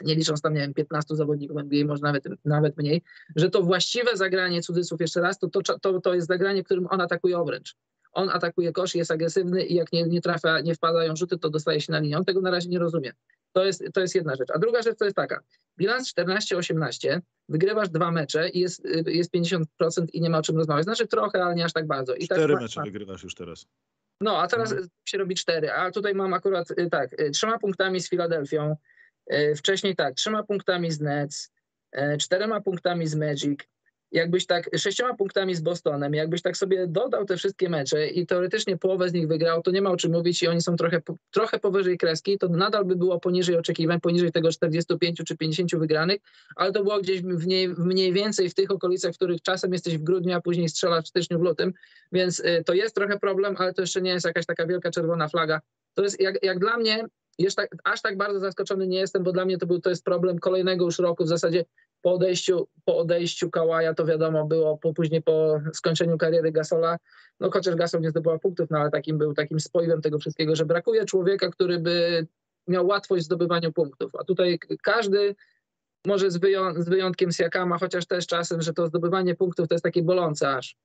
nie 0.04 0.14
licząc 0.14 0.40
tam, 0.40 0.54
nie 0.54 0.60
wiem, 0.60 0.74
15 0.74 1.16
zawodników 1.16 1.56
NBA, 1.56 1.84
może 1.84 2.02
nawet, 2.02 2.24
nawet 2.44 2.76
mniej, 2.76 3.02
że 3.36 3.50
to 3.50 3.62
właściwe 3.62 4.16
zagranie 4.16 4.62
cudzysłów, 4.62 5.00
jeszcze 5.00 5.20
raz, 5.20 5.38
to, 5.38 5.48
to, 5.48 5.78
to, 5.78 6.00
to 6.00 6.14
jest 6.14 6.28
zagranie, 6.28 6.64
którym 6.64 6.86
on 6.90 7.00
atakuje 7.00 7.38
obręcz 7.38 7.76
on 8.14 8.30
atakuje 8.30 8.72
kosz, 8.72 8.94
jest 8.94 9.10
agresywny 9.10 9.64
i 9.64 9.74
jak 9.74 9.92
nie, 9.92 10.02
nie 10.02 10.20
trafia, 10.20 10.60
nie 10.60 10.74
wpadają 10.74 11.16
rzuty, 11.16 11.38
to 11.38 11.50
dostaje 11.50 11.80
się 11.80 11.92
na 11.92 11.98
linię. 11.98 12.18
On 12.18 12.24
tego 12.24 12.40
na 12.40 12.50
razie 12.50 12.68
nie 12.68 12.78
rozumie. 12.78 13.12
To 13.52 13.64
jest, 13.64 13.84
to 13.94 14.00
jest 14.00 14.14
jedna 14.14 14.36
rzecz. 14.36 14.50
A 14.54 14.58
druga 14.58 14.82
rzecz 14.82 14.98
to 14.98 15.04
jest 15.04 15.16
taka. 15.16 15.40
Bilans 15.78 16.14
14-18, 16.14 17.20
wygrywasz 17.48 17.88
dwa 17.88 18.10
mecze 18.10 18.48
i 18.48 18.60
jest, 18.60 18.84
jest 19.06 19.34
50% 19.34 19.64
i 20.12 20.20
nie 20.20 20.30
ma 20.30 20.38
o 20.38 20.42
czym 20.42 20.56
rozmawiać. 20.56 20.84
Znaczy 20.84 21.06
trochę, 21.06 21.44
ale 21.44 21.54
nie 21.54 21.64
aż 21.64 21.72
tak 21.72 21.86
bardzo. 21.86 22.14
I 22.14 22.24
cztery 22.24 22.52
tak, 22.52 22.62
mecze 22.62 22.82
wygrywasz 22.82 23.22
już 23.22 23.34
teraz. 23.34 23.66
No, 24.20 24.38
a 24.38 24.46
teraz 24.46 24.72
mhm. 24.72 24.88
się 25.04 25.18
robi 25.18 25.34
cztery. 25.34 25.72
A 25.72 25.90
tutaj 25.90 26.14
mam 26.14 26.34
akurat 26.34 26.70
y, 26.70 26.90
tak, 26.90 27.20
y, 27.20 27.30
trzema 27.30 27.58
punktami 27.58 28.00
z 28.00 28.08
Filadelfią, 28.08 28.76
y, 29.32 29.54
wcześniej 29.56 29.96
tak, 29.96 30.14
trzema 30.14 30.42
punktami 30.42 30.90
z 30.90 31.00
Nets, 31.00 31.50
czterema 32.18 32.60
punktami 32.60 33.06
z 33.06 33.14
Magic, 33.14 33.60
jakbyś 34.14 34.46
tak 34.46 34.70
sześcioma 34.78 35.14
punktami 35.14 35.54
z 35.54 35.60
Bostonem, 35.60 36.14
jakbyś 36.14 36.42
tak 36.42 36.56
sobie 36.56 36.86
dodał 36.86 37.24
te 37.24 37.36
wszystkie 37.36 37.68
mecze 37.68 38.06
i 38.06 38.26
teoretycznie 38.26 38.76
połowę 38.76 39.08
z 39.08 39.12
nich 39.12 39.28
wygrał, 39.28 39.62
to 39.62 39.70
nie 39.70 39.82
ma 39.82 39.90
o 39.90 39.96
czym 39.96 40.12
mówić 40.12 40.42
i 40.42 40.48
oni 40.48 40.62
są 40.62 40.76
trochę, 40.76 41.02
trochę 41.30 41.58
powyżej 41.58 41.98
kreski, 41.98 42.38
to 42.38 42.48
nadal 42.48 42.84
by 42.84 42.96
było 42.96 43.20
poniżej 43.20 43.56
oczekiwań, 43.56 44.00
poniżej 44.00 44.32
tego 44.32 44.52
45 44.52 45.22
czy 45.26 45.36
50 45.36 45.76
wygranych, 45.76 46.20
ale 46.56 46.72
to 46.72 46.82
było 46.82 47.00
gdzieś 47.00 47.22
mniej, 47.22 47.68
mniej 47.68 48.12
więcej 48.12 48.50
w 48.50 48.54
tych 48.54 48.70
okolicach, 48.70 49.12
w 49.12 49.16
których 49.16 49.42
czasem 49.42 49.72
jesteś 49.72 49.98
w 49.98 50.02
grudniu, 50.02 50.34
a 50.34 50.40
później 50.40 50.68
strzelasz 50.68 51.04
w 51.04 51.08
styczniu, 51.08 51.38
w 51.38 51.42
lutym, 51.42 51.72
więc 52.12 52.40
y, 52.40 52.62
to 52.66 52.74
jest 52.74 52.94
trochę 52.94 53.18
problem, 53.18 53.54
ale 53.58 53.74
to 53.74 53.82
jeszcze 53.82 54.02
nie 54.02 54.10
jest 54.10 54.26
jakaś 54.26 54.46
taka 54.46 54.66
wielka 54.66 54.90
czerwona 54.90 55.28
flaga. 55.28 55.60
To 55.94 56.02
jest 56.02 56.20
jak, 56.20 56.42
jak 56.42 56.58
dla 56.58 56.76
mnie, 56.76 57.04
jeszcze 57.38 57.62
tak, 57.62 57.70
aż 57.84 58.02
tak 58.02 58.16
bardzo 58.16 58.40
zaskoczony 58.40 58.86
nie 58.86 58.98
jestem, 58.98 59.22
bo 59.22 59.32
dla 59.32 59.44
mnie 59.44 59.58
to, 59.58 59.66
był, 59.66 59.80
to 59.80 59.90
jest 59.90 60.04
problem 60.04 60.38
kolejnego 60.38 60.84
już 60.84 60.98
roku. 60.98 61.24
W 61.24 61.28
zasadzie 61.28 61.64
po 62.02 62.12
odejściu, 62.12 62.68
po 62.84 62.98
odejściu 62.98 63.50
Kałaja 63.50 63.94
to 63.94 64.04
wiadomo 64.04 64.46
było, 64.46 64.78
po, 64.78 64.94
później 64.94 65.22
po 65.22 65.60
skończeniu 65.72 66.18
kariery 66.18 66.52
Gasola, 66.52 66.98
no 67.40 67.50
chociaż 67.50 67.74
Gasol 67.74 68.00
nie 68.00 68.10
zdobyła 68.10 68.38
punktów, 68.38 68.70
no 68.70 68.78
ale 68.78 68.90
takim 68.90 69.18
był 69.18 69.34
takim 69.34 69.60
spoiwem 69.60 70.02
tego 70.02 70.18
wszystkiego, 70.18 70.56
że 70.56 70.66
brakuje 70.66 71.04
człowieka, 71.04 71.50
który 71.50 71.78
by 71.78 72.26
miał 72.68 72.86
łatwość 72.86 73.22
w 73.22 73.26
zdobywaniu 73.26 73.72
punktów. 73.72 74.12
A 74.14 74.24
tutaj 74.24 74.58
każdy, 74.82 75.34
może 76.06 76.30
z, 76.30 76.36
wyją 76.36 76.82
z 76.82 76.88
wyjątkiem 76.88 77.32
Siakama, 77.32 77.78
chociaż 77.78 78.06
też 78.06 78.26
czasem, 78.26 78.62
że 78.62 78.72
to 78.72 78.86
zdobywanie 78.86 79.34
punktów 79.34 79.68
to 79.68 79.74
jest 79.74 79.84
takie 79.84 80.02
bolące 80.02 80.56
aż. 80.56 80.76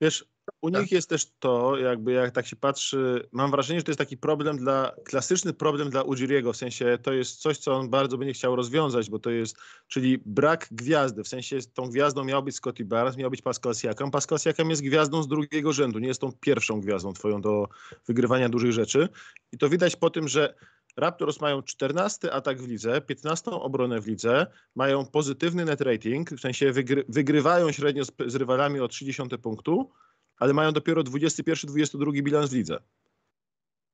Wiesz, 0.00 0.26
u 0.60 0.70
tak. 0.70 0.82
nich 0.82 0.92
jest 0.92 1.08
też 1.08 1.26
to, 1.38 1.78
jakby 1.78 2.12
jak 2.12 2.30
tak 2.30 2.46
się 2.46 2.56
patrzy, 2.56 3.28
mam 3.32 3.50
wrażenie, 3.50 3.80
że 3.80 3.84
to 3.84 3.90
jest 3.90 3.98
taki 3.98 4.16
problem 4.16 4.56
dla, 4.56 4.92
klasyczny 5.04 5.52
problem 5.52 5.90
dla 5.90 6.02
Ujiriego, 6.02 6.52
w 6.52 6.56
sensie 6.56 6.98
to 7.02 7.12
jest 7.12 7.40
coś, 7.40 7.58
co 7.58 7.74
on 7.74 7.90
bardzo 7.90 8.18
by 8.18 8.26
nie 8.26 8.32
chciał 8.32 8.56
rozwiązać, 8.56 9.10
bo 9.10 9.18
to 9.18 9.30
jest, 9.30 9.56
czyli 9.88 10.18
brak 10.26 10.68
gwiazdy, 10.70 11.24
w 11.24 11.28
sensie 11.28 11.58
tą 11.74 11.88
gwiazdą 11.88 12.24
miał 12.24 12.42
być 12.42 12.56
Scotty 12.56 12.84
Barnes, 12.84 13.16
miał 13.16 13.30
być 13.30 13.42
Pascal 13.42 13.74
Siakam. 13.74 14.10
Pascal 14.10 14.38
Siakam 14.38 14.70
jest 14.70 14.82
gwiazdą 14.82 15.22
z 15.22 15.28
drugiego 15.28 15.72
rzędu, 15.72 15.98
nie 15.98 16.08
jest 16.08 16.20
tą 16.20 16.32
pierwszą 16.32 16.80
gwiazdą 16.80 17.12
twoją 17.12 17.40
do 17.40 17.68
wygrywania 18.06 18.48
dużych 18.48 18.72
rzeczy 18.72 19.08
i 19.52 19.58
to 19.58 19.68
widać 19.68 19.96
po 19.96 20.10
tym, 20.10 20.28
że 20.28 20.54
Raptors 20.96 21.40
mają 21.40 21.62
14 21.62 22.32
atak 22.32 22.62
w 22.62 22.68
lidze, 22.68 23.00
15 23.00 23.50
obronę 23.50 24.00
w 24.00 24.06
lidze, 24.06 24.46
mają 24.74 25.06
pozytywny 25.06 25.64
net 25.64 25.80
rating, 25.80 26.30
w 26.30 26.40
sensie 26.40 26.72
wygry, 26.72 27.04
wygrywają 27.08 27.72
średnio 27.72 28.04
z, 28.04 28.12
z 28.26 28.34
rywalami 28.34 28.80
o 28.80 28.88
30 28.88 29.22
punktu, 29.42 29.90
ale 30.38 30.52
mają 30.52 30.72
dopiero 30.72 31.02
21-22 31.02 32.22
bilans 32.22 32.50
w 32.50 32.54
lidze. 32.54 32.78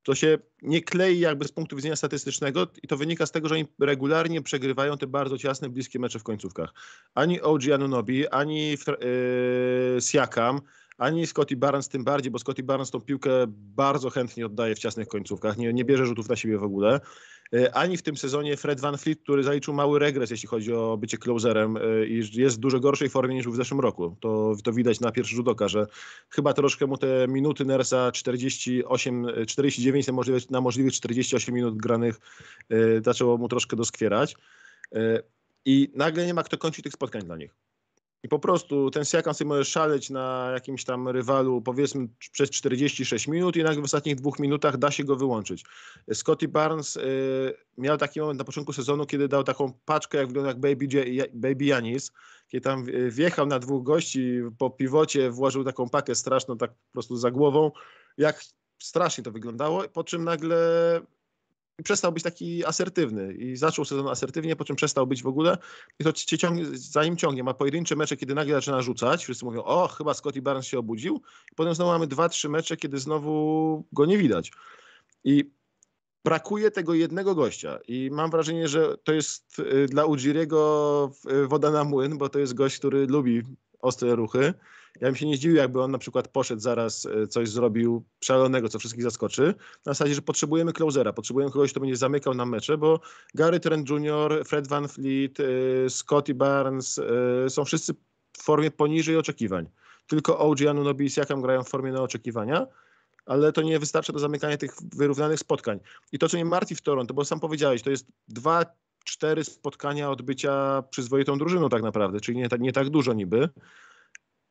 To 0.02 0.14
się 0.14 0.38
nie 0.62 0.82
klei 0.82 1.18
jakby 1.18 1.44
z 1.44 1.52
punktu 1.52 1.76
widzenia 1.76 1.96
statystycznego 1.96 2.66
i 2.82 2.88
to 2.88 2.96
wynika 2.96 3.26
z 3.26 3.32
tego, 3.32 3.48
że 3.48 3.54
oni 3.54 3.66
regularnie 3.80 4.42
przegrywają 4.42 4.98
te 4.98 5.06
bardzo 5.06 5.38
ciasne, 5.38 5.68
bliskie 5.68 5.98
mecze 5.98 6.18
w 6.18 6.22
końcówkach. 6.22 6.74
Ani 7.14 7.40
OG 7.40 7.62
Anunobi, 7.74 8.28
ani 8.28 8.70
yy, 8.70 8.76
Siakam, 10.00 10.60
ani 10.98 11.26
Scotty 11.26 11.56
Barnes 11.56 11.88
tym 11.88 12.04
bardziej, 12.04 12.30
bo 12.30 12.38
Scotty 12.38 12.62
Barnes 12.62 12.90
tą 12.90 13.00
piłkę 13.00 13.30
bardzo 13.48 14.10
chętnie 14.10 14.46
oddaje 14.46 14.74
w 14.74 14.78
ciasnych 14.78 15.08
końcówkach, 15.08 15.56
nie, 15.56 15.72
nie 15.72 15.84
bierze 15.84 16.06
rzutów 16.06 16.28
na 16.28 16.36
siebie 16.36 16.58
w 16.58 16.64
ogóle. 16.64 17.00
E, 17.54 17.74
ani 17.74 17.96
w 17.96 18.02
tym 18.02 18.16
sezonie 18.16 18.56
Fred 18.56 18.80
Van 18.80 18.98
Fleet, 18.98 19.20
który 19.22 19.42
zaliczył 19.42 19.74
mały 19.74 19.98
regres, 19.98 20.30
jeśli 20.30 20.48
chodzi 20.48 20.72
o 20.72 20.96
bycie 20.96 21.18
closerem 21.18 21.76
e, 21.76 22.06
i 22.06 22.40
jest 22.40 22.56
w 22.56 22.60
dużo 22.60 22.80
gorszej 22.80 23.08
formie 23.08 23.34
niż 23.34 23.48
w 23.48 23.56
zeszłym 23.56 23.80
roku. 23.80 24.16
To, 24.20 24.52
to 24.64 24.72
widać 24.72 25.00
na 25.00 25.12
pierwszy 25.12 25.36
rzut 25.36 25.48
oka, 25.48 25.68
że 25.68 25.86
chyba 26.28 26.52
troszkę 26.52 26.86
mu 26.86 26.96
te 26.96 27.28
minuty 27.28 27.64
Nersa 27.64 28.12
48, 28.12 29.26
49 29.46 30.06
na 30.06 30.12
możliwych, 30.12 30.50
na 30.50 30.60
możliwych 30.60 30.92
48 30.92 31.54
minut 31.54 31.76
granych 31.76 32.20
e, 32.70 32.76
zaczęło 33.04 33.38
mu 33.38 33.48
troszkę 33.48 33.76
doskwierać. 33.76 34.36
I 35.64 35.92
nagle 35.94 36.26
nie 36.26 36.34
ma 36.34 36.42
kto 36.42 36.58
kończyć 36.58 36.84
tych 36.84 36.92
spotkań 36.92 37.22
dla 37.22 37.36
nich. 37.36 37.54
I 38.22 38.28
po 38.28 38.38
prostu 38.38 38.90
ten 38.90 39.04
Siakam 39.04 39.34
sobie 39.34 39.48
może 39.48 39.64
szaleć 39.64 40.10
na 40.10 40.50
jakimś 40.52 40.84
tam 40.84 41.08
rywalu 41.08 41.62
powiedzmy 41.62 42.08
przez 42.32 42.50
46 42.50 43.28
minut 43.28 43.56
i 43.56 43.62
nagle 43.62 43.82
w 43.82 43.84
ostatnich 43.84 44.14
dwóch 44.14 44.38
minutach 44.38 44.76
da 44.76 44.90
się 44.90 45.04
go 45.04 45.16
wyłączyć. 45.16 45.64
Scotty 46.12 46.48
Barnes 46.48 46.96
y, 46.96 47.54
miał 47.78 47.96
taki 47.96 48.20
moment 48.20 48.38
na 48.38 48.44
początku 48.44 48.72
sezonu, 48.72 49.06
kiedy 49.06 49.28
dał 49.28 49.44
taką 49.44 49.72
paczkę, 49.84 50.18
jak 50.18 50.26
wygląda 50.26 50.48
jak 50.48 50.60
Baby, 50.60 50.86
Baby 51.32 51.64
Janis, 51.64 52.12
kiedy 52.48 52.64
tam 52.64 52.84
wjechał 53.08 53.46
na 53.46 53.58
dwóch 53.58 53.84
gości 53.84 54.40
po 54.58 54.70
piwocie, 54.70 55.30
włożył 55.30 55.64
taką 55.64 55.88
pakę 55.88 56.14
straszną 56.14 56.56
tak 56.56 56.70
po 56.70 56.92
prostu 56.92 57.16
za 57.16 57.30
głową. 57.30 57.70
Jak 58.18 58.44
strasznie 58.78 59.24
to 59.24 59.30
wyglądało, 59.30 59.88
po 59.88 60.04
czym 60.04 60.24
nagle 60.24 60.56
i 61.80 61.82
przestał 61.82 62.12
być 62.12 62.22
taki 62.22 62.64
asertywny 62.64 63.32
i 63.32 63.56
zaczął 63.56 63.84
sezon 63.84 64.08
asertywnie, 64.08 64.56
po 64.56 64.64
czym 64.64 64.76
przestał 64.76 65.06
być 65.06 65.22
w 65.22 65.26
ogóle 65.26 65.58
i 65.98 66.04
to 66.04 66.12
cię 66.12 66.38
ciągnie, 66.38 66.64
za 66.72 67.04
nim 67.04 67.16
ciągnie. 67.16 67.44
Ma 67.44 67.54
pojedyncze 67.54 67.96
mecze, 67.96 68.16
kiedy 68.16 68.34
nagle 68.34 68.54
zaczyna 68.54 68.82
rzucać, 68.82 69.22
wszyscy 69.24 69.44
mówią, 69.44 69.62
o, 69.62 69.88
chyba 69.88 70.14
Scotty 70.14 70.42
Barnes 70.42 70.66
się 70.66 70.78
obudził 70.78 71.20
i 71.52 71.54
potem 71.54 71.74
znowu 71.74 71.90
mamy 71.90 72.06
dwa, 72.06 72.28
trzy 72.28 72.48
mecze, 72.48 72.76
kiedy 72.76 72.98
znowu 72.98 73.84
go 73.92 74.06
nie 74.06 74.18
widać. 74.18 74.52
I 75.24 75.50
brakuje 76.24 76.70
tego 76.70 76.94
jednego 76.94 77.34
gościa 77.34 77.78
i 77.88 78.10
mam 78.12 78.30
wrażenie, 78.30 78.68
że 78.68 78.96
to 79.04 79.12
jest 79.12 79.58
y, 79.58 79.86
dla 79.86 80.04
Ujiriego 80.04 81.10
y, 81.30 81.46
woda 81.46 81.70
na 81.70 81.84
młyn, 81.84 82.18
bo 82.18 82.28
to 82.28 82.38
jest 82.38 82.54
gość, 82.54 82.78
który 82.78 83.06
lubi 83.06 83.42
ostre 83.78 84.14
ruchy. 84.14 84.54
Ja 85.00 85.08
bym 85.08 85.16
się 85.16 85.26
nie 85.26 85.36
zdziwił, 85.36 85.56
jakby 85.56 85.82
on 85.82 85.90
na 85.90 85.98
przykład 85.98 86.28
poszedł 86.28 86.60
zaraz, 86.60 87.06
e, 87.06 87.26
coś 87.26 87.48
zrobił 87.48 88.04
szalonego, 88.20 88.68
co 88.68 88.78
wszystkich 88.78 89.02
zaskoczy. 89.02 89.54
Na 89.86 89.92
zasadzie, 89.92 90.14
że 90.14 90.22
potrzebujemy 90.22 90.72
closera, 90.72 91.12
potrzebujemy 91.12 91.52
kogoś, 91.52 91.70
kto 91.70 91.80
będzie 91.80 91.96
zamykał 91.96 92.34
nam 92.34 92.50
mecze, 92.50 92.78
bo 92.78 93.00
Gary 93.34 93.60
Trent 93.60 93.90
Jr., 93.90 94.44
Fred 94.46 94.68
Van 94.68 94.88
Fleet, 94.88 95.40
e, 95.40 95.44
Scotty 95.90 96.34
Barnes 96.34 96.98
e, 97.46 97.50
są 97.50 97.64
wszyscy 97.64 97.94
w 98.38 98.42
formie 98.42 98.70
poniżej 98.70 99.16
oczekiwań. 99.16 99.68
Tylko 100.06 100.38
OG 100.38 100.58
Anunobi 100.70 101.04
i 101.04 101.10
Siakam 101.10 101.42
grają 101.42 101.64
w 101.64 101.68
formie 101.68 101.92
na 101.92 102.02
oczekiwania, 102.02 102.66
ale 103.26 103.52
to 103.52 103.62
nie 103.62 103.78
wystarcza 103.78 104.12
do 104.12 104.18
zamykania 104.18 104.56
tych 104.56 104.74
wyrównanych 104.96 105.40
spotkań. 105.40 105.80
I 106.12 106.18
to, 106.18 106.28
co 106.28 106.36
mnie 106.36 106.44
martwi 106.44 106.74
w 106.74 106.80
Toronto, 106.80 107.14
bo 107.14 107.24
sam 107.24 107.40
powiedziałeś, 107.40 107.82
to 107.82 107.90
jest 107.90 108.06
dwa, 108.28 108.66
cztery 109.04 109.44
spotkania 109.44 110.10
od 110.10 110.22
bycia 110.22 110.82
przyzwoitą 110.90 111.38
drużyną 111.38 111.68
tak 111.68 111.82
naprawdę, 111.82 112.20
czyli 112.20 112.38
nie, 112.38 112.48
nie 112.58 112.72
tak 112.72 112.88
dużo 112.88 113.12
niby, 113.12 113.48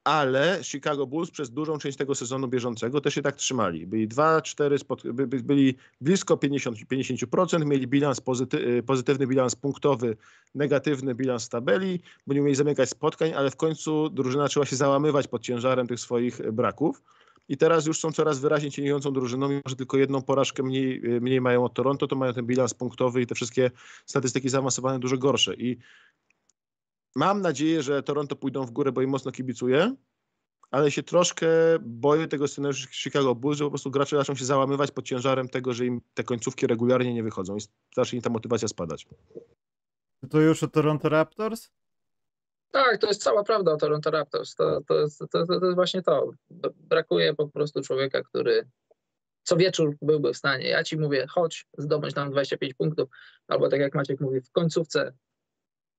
ale 0.10 0.60
Chicago 0.63 1.08
Bulls 1.08 1.32
przez 1.32 1.52
dużą 1.52 1.78
część 1.78 1.98
tego 1.98 2.15
sezonu 2.15 2.48
bieżącego 2.48 3.02
też 3.02 3.13
się 3.13 3.22
tak 3.22 3.36
trzymali. 3.36 3.88
Byli 3.88 4.08
2-4, 4.08 5.13
by, 5.13 5.28
by, 5.28 5.39
byli 5.39 5.76
blisko 6.02 6.38
50, 6.38 6.78
50%, 6.78 7.65
mieli 7.65 7.88
bilans 7.88 8.22
pozyty, 8.22 8.84
pozytywny 8.84 9.28
bilans 9.28 9.56
punktowy, 9.56 10.17
negatywny 10.56 11.15
bilans 11.15 11.50
tabeli, 11.50 12.00
bo 12.28 12.34
nie 12.34 12.41
umieli 12.41 12.56
zamykać 12.56 12.89
spotkań, 12.89 13.34
ale 13.34 13.52
w 13.52 13.56
końcu 13.56 14.10
drużyna 14.10 14.43
zaczęła 14.43 14.65
się 14.65 14.76
załamywać 14.76 15.28
pod 15.28 15.41
ciężarem 15.41 15.88
tych 15.88 16.00
swoich 16.00 16.52
braków. 16.52 17.04
I 17.50 17.58
teraz 17.58 17.86
już 17.86 18.00
są 18.00 18.12
coraz 18.12 18.39
wyraźniej 18.39 18.72
cieniującą 18.72 19.13
drużyną, 19.13 19.50
mimo 19.50 19.62
że 19.65 19.76
tylko 19.76 19.98
jedną 19.98 20.22
porażkę 20.22 20.63
mniej, 20.63 21.02
mniej 21.22 21.41
mają 21.41 21.65
od 21.65 21.74
Toronto, 21.74 22.08
to 22.08 22.15
mają 22.15 22.34
ten 22.34 22.45
bilans 22.45 22.74
punktowy 22.74 23.22
i 23.22 23.28
te 23.28 23.36
wszystkie 23.36 23.72
statystyki 24.06 24.50
zaawansowane 24.50 25.00
dużo 25.00 25.17
gorsze. 25.17 25.56
I 25.56 25.78
Mam 27.15 27.41
nadzieję, 27.41 27.84
że 27.84 28.04
Toronto 28.04 28.36
pójdą 28.36 28.65
w 28.65 28.72
górę, 28.72 28.91
bo 28.91 29.02
im 29.02 29.10
mocno 29.10 29.32
kibicuję, 29.32 29.95
ale 30.72 30.91
się 30.91 31.04
troszkę 31.04 31.48
boję 31.80 32.28
tego 32.28 32.48
scenariusza 32.48 32.88
Chicago 32.91 33.36
Bulls, 33.36 33.58
że 33.58 33.63
po 33.63 33.69
prostu 33.69 33.91
gracze 33.91 34.17
zaczną 34.17 34.36
się 34.36 34.45
załamywać 34.45 34.91
pod 34.91 35.06
ciężarem 35.06 35.50
tego, 35.50 35.74
że 35.74 35.86
im 35.86 36.02
te 36.13 36.24
końcówki 36.24 36.67
regularnie 36.67 37.13
nie 37.13 37.24
wychodzą 37.24 37.58
i 37.58 37.60
zacznie 37.95 38.17
im 38.17 38.24
ta 38.24 38.30
motywacja 38.30 38.67
spadać. 38.67 39.08
To 40.30 40.39
już 40.39 40.63
o 40.63 40.67
Toronto 40.67 41.10
Raptors? 41.10 41.69
Tak, 42.72 42.98
to 42.98 43.08
jest 43.08 43.24
cała 43.24 43.43
prawda 43.43 43.72
o 43.74 43.78
Toronto 43.78 44.12
Raptors. 44.12 44.56
To, 44.56 44.82
to, 44.88 45.00
jest, 45.00 45.19
to, 45.19 45.45
to, 45.45 45.65
jest 45.65 45.76
właśnie 45.76 46.02
to. 46.02 46.32
Brakuje 46.76 47.34
po 47.34 47.48
prostu 47.48 47.82
człowieka, 47.82 48.24
który 48.24 48.67
co 49.43 49.58
wieczór 49.58 49.98
byłby 50.02 50.34
w 50.34 50.38
stanie. 50.38 50.67
Ja 50.67 50.84
ci 50.84 50.98
mówię, 50.98 51.28
chodź, 51.30 51.67
zdobądź 51.78 52.15
nam 52.15 52.32
25 52.32 52.74
punktów, 52.74 53.10
albo 53.48 53.69
tak 53.69 53.80
jak 53.80 53.95
Maciek 53.95 54.19
mówi, 54.19 54.41
w 54.41 54.52
końcówce 54.52 55.13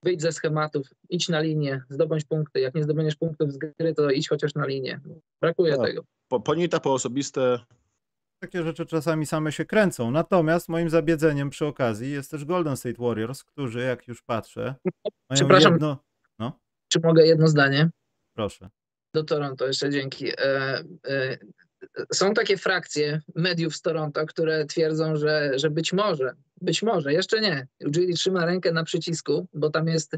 wyjdź 0.03 0.23
ze 0.23 0.33
schematów, 0.33 0.87
idź 1.09 1.29
na 1.29 1.41
linię, 1.41 1.83
zdobądź 1.89 2.25
punkty. 2.25 2.61
Jak 2.61 2.75
nie 2.75 2.83
zdobędziesz 2.83 3.17
punktów 3.17 3.53
z 3.53 3.59
gry, 3.59 3.95
to 3.95 4.11
idź 4.11 4.29
chociaż 4.29 4.55
na 4.55 4.67
linię. 4.67 5.01
Brakuje 5.41 5.77
no, 5.77 5.85
tego. 5.85 6.05
Po, 6.29 6.41
ponita, 6.41 6.81
po 6.81 6.93
osobiste. 6.93 7.59
Takie 8.43 8.63
rzeczy 8.63 8.87
czasami 8.87 9.27
same 9.27 9.53
się 9.53 9.65
kręcą. 9.65 10.11
Natomiast 10.11 10.69
moim 10.69 10.91
zabiedzeniem 10.91 11.51
przy 11.51 11.67
okazji 11.67 12.11
jest 12.11 12.31
też 12.31 12.45
Golden 12.45 12.77
State 12.77 13.03
Warriors, 13.03 13.45
którzy, 13.45 13.81
jak 13.81 14.09
już 14.09 14.23
patrzę, 14.23 14.75
Przepraszam, 15.33 15.73
jedno... 15.73 16.05
no? 16.39 16.59
czy 16.89 17.01
mogę 17.01 17.27
jedno 17.27 17.49
zdanie? 17.49 17.91
Proszę. 18.37 18.71
Do 19.15 19.25
Toronto 19.25 19.67
jeszcze 19.67 19.91
dzięki. 19.91 20.29
E, 20.29 20.85
e, 21.07 21.39
są 22.13 22.35
takie 22.35 22.57
frakcje 22.57 23.21
mediów 23.35 23.77
z 23.77 23.83
Toronto, 23.83 24.27
które 24.27 24.65
twierdzą, 24.67 25.17
że, 25.17 25.59
że 25.59 25.71
być 25.71 25.93
może, 25.93 26.35
być 26.61 26.83
może, 26.83 27.13
jeszcze 27.13 27.41
nie. 27.41 27.67
Ujiri 27.87 28.15
trzyma 28.15 28.47
rękę 28.47 28.73
na 28.73 28.85
przycisku, 28.85 29.47
bo 29.55 29.71
tam 29.71 29.89
jest 29.89 30.17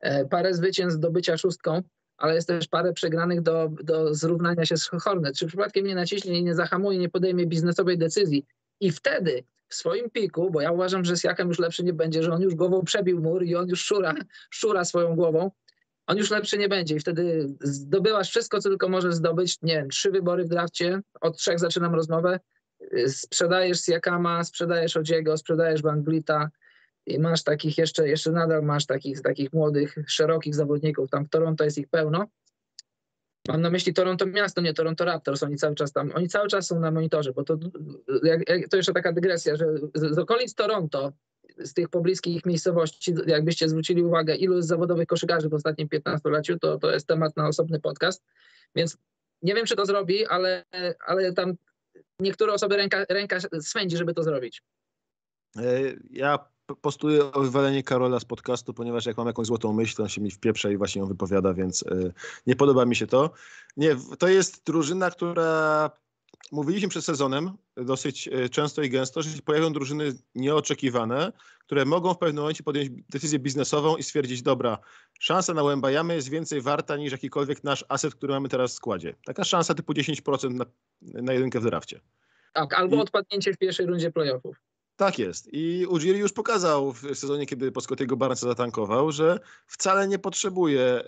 e, 0.00 0.24
parę 0.24 0.54
zwycięstw 0.54 1.00
do 1.00 1.10
bycia 1.10 1.36
szóstką, 1.36 1.82
ale 2.16 2.34
jest 2.34 2.48
też 2.48 2.68
parę 2.68 2.92
przegranych 2.92 3.42
do, 3.42 3.70
do 3.82 4.14
zrównania 4.14 4.64
się 4.64 4.76
z 4.76 4.88
Hornet. 4.88 5.36
Czy 5.36 5.46
przypadkiem 5.46 5.86
nie 5.86 5.94
naciśnie 5.94 6.38
i 6.38 6.44
nie 6.44 6.54
zahamuje, 6.54 6.98
nie 6.98 7.08
podejmie 7.08 7.46
biznesowej 7.46 7.98
decyzji 7.98 8.46
i 8.80 8.90
wtedy 8.92 9.44
w 9.68 9.74
swoim 9.74 10.10
piku, 10.10 10.50
bo 10.50 10.60
ja 10.60 10.72
uważam, 10.72 11.04
że 11.04 11.16
z 11.16 11.24
Jakem 11.24 11.48
już 11.48 11.58
lepszy 11.58 11.84
nie 11.84 11.92
będzie, 11.92 12.22
że 12.22 12.32
on 12.32 12.42
już 12.42 12.54
głową 12.54 12.84
przebił 12.84 13.20
mur 13.20 13.44
i 13.44 13.56
on 13.56 13.68
już 13.68 13.84
szura, 13.84 14.14
szura 14.50 14.84
swoją 14.84 15.16
głową, 15.16 15.50
on 16.06 16.18
już 16.18 16.30
lepszy 16.30 16.58
nie 16.58 16.68
będzie 16.68 16.96
i 16.96 17.00
wtedy 17.00 17.54
zdobyłaś 17.60 18.30
wszystko, 18.30 18.60
co 18.60 18.68
tylko 18.68 18.88
możesz 18.88 19.14
zdobyć. 19.14 19.62
Nie 19.62 19.74
wiem, 19.74 19.88
trzy 19.88 20.10
wybory 20.10 20.44
w 20.44 20.48
drafcie, 20.48 21.00
od 21.20 21.36
trzech 21.36 21.58
zaczynam 21.58 21.94
rozmowę. 21.94 22.40
Sprzedajesz 23.08 23.80
Siakama, 23.80 24.44
sprzedajesz 24.44 24.96
Odziego, 24.96 25.36
sprzedajesz 25.36 25.82
Banglita 25.82 26.50
i 27.06 27.18
masz 27.18 27.42
takich 27.42 27.78
jeszcze, 27.78 28.08
jeszcze 28.08 28.30
nadal 28.30 28.62
masz 28.62 28.86
takich, 28.86 29.22
takich 29.22 29.52
młodych, 29.52 29.94
szerokich 30.06 30.54
zawodników. 30.54 31.10
Tam 31.10 31.24
w 31.24 31.30
Toronto 31.30 31.64
jest 31.64 31.78
ich 31.78 31.88
pełno. 31.88 32.26
Mam 33.48 33.60
na 33.60 33.70
myśli 33.70 33.94
Toronto 33.94 34.26
miasto, 34.26 34.60
nie 34.60 34.74
Toronto 34.74 35.04
Raptors. 35.04 35.42
Oni 35.42 35.56
cały 35.56 35.74
czas 35.74 35.92
tam, 35.92 36.12
oni 36.14 36.28
cały 36.28 36.48
czas 36.48 36.66
są 36.66 36.80
na 36.80 36.90
monitorze, 36.90 37.32
bo 37.32 37.44
to, 37.44 37.58
to 38.70 38.76
jeszcze 38.76 38.92
taka 38.92 39.12
dygresja, 39.12 39.56
że 39.56 39.66
z, 39.94 40.14
z 40.14 40.18
okolic 40.18 40.54
Toronto 40.54 41.12
z 41.58 41.74
tych 41.74 41.88
pobliskich 41.88 42.46
miejscowości, 42.46 43.14
jakbyście 43.26 43.68
zwrócili 43.68 44.02
uwagę, 44.02 44.36
ilu 44.36 44.56
jest 44.56 44.68
zawodowych 44.68 45.06
koszykarzy 45.06 45.48
w 45.48 45.54
ostatnim 45.54 45.88
15-leciu, 45.88 46.58
to, 46.58 46.78
to 46.78 46.90
jest 46.90 47.06
temat 47.06 47.36
na 47.36 47.48
osobny 47.48 47.80
podcast. 47.80 48.24
Więc 48.74 48.96
nie 49.42 49.54
wiem, 49.54 49.66
czy 49.66 49.76
to 49.76 49.86
zrobi, 49.86 50.26
ale, 50.26 50.64
ale 51.06 51.32
tam 51.32 51.54
niektóre 52.20 52.52
osoby 52.52 52.76
ręka, 52.76 53.04
ręka 53.08 53.38
swędzi, 53.60 53.96
żeby 53.96 54.14
to 54.14 54.22
zrobić. 54.22 54.62
E, 55.56 55.62
ja 56.10 56.38
postuję 56.80 57.32
o 57.32 57.40
wywalenie 57.40 57.82
Karola 57.82 58.20
z 58.20 58.24
podcastu, 58.24 58.74
ponieważ 58.74 59.06
jak 59.06 59.16
mam 59.16 59.26
jakąś 59.26 59.46
złotą 59.46 59.72
myśl, 59.72 59.96
to 59.96 60.02
on 60.02 60.08
się 60.08 60.20
mi 60.20 60.30
wpieprza 60.30 60.70
i 60.70 60.76
właśnie 60.76 61.00
ją 61.00 61.06
wypowiada, 61.06 61.54
więc 61.54 61.82
e, 61.82 62.12
nie 62.46 62.56
podoba 62.56 62.84
mi 62.84 62.96
się 62.96 63.06
to. 63.06 63.30
Nie, 63.76 63.96
to 64.18 64.28
jest 64.28 64.66
drużyna, 64.66 65.10
która 65.10 65.90
mówiliśmy 66.52 66.88
przed 66.88 67.04
sezonem 67.04 67.50
dosyć 67.76 68.28
e, 68.28 68.48
często 68.48 68.82
i 68.82 68.90
gęsto, 68.90 69.22
że 69.22 69.30
się 69.30 69.42
pojawią 69.42 69.72
drużyny 69.72 70.12
nieoczekiwane, 70.34 71.32
które 71.58 71.84
mogą 71.84 72.14
w 72.14 72.18
pewnym 72.18 72.42
momencie 72.42 72.62
podjąć 72.62 72.90
decyzję 73.08 73.38
biznesową 73.38 73.96
i 73.96 74.02
stwierdzić, 74.02 74.42
dobra, 74.42 74.78
szansa 75.20 75.54
na 75.54 75.62
Łębajamy 75.62 76.14
jest 76.14 76.28
więcej 76.28 76.60
warta 76.60 76.96
niż 76.96 77.12
jakikolwiek 77.12 77.64
nasz 77.64 77.84
aset, 77.88 78.14
który 78.14 78.32
mamy 78.32 78.48
teraz 78.48 78.72
w 78.72 78.74
składzie. 78.74 79.14
Taka 79.24 79.44
szansa 79.44 79.74
typu 79.74 79.92
10% 79.92 80.54
na, 80.54 80.64
na 81.02 81.32
jedynkę 81.32 81.60
w 81.60 81.64
drafcie. 81.64 82.00
Tak, 82.52 82.74
albo 82.74 82.96
I... 82.96 83.00
odpadnięcie 83.00 83.52
w 83.52 83.58
pierwszej 83.58 83.86
rundzie 83.86 84.10
playoffów. 84.10 84.56
Tak 84.96 85.18
jest. 85.18 85.48
I 85.52 85.86
Ujiri 85.86 86.18
już 86.18 86.32
pokazał 86.32 86.92
w 86.92 87.00
sezonie, 87.14 87.46
kiedy 87.46 87.72
po 87.72 87.80
Scottiego 87.80 88.16
Barnesa 88.16 88.46
zatankował, 88.46 89.12
że 89.12 89.40
wcale 89.66 90.08
nie 90.08 90.18
potrzebuje 90.18 91.02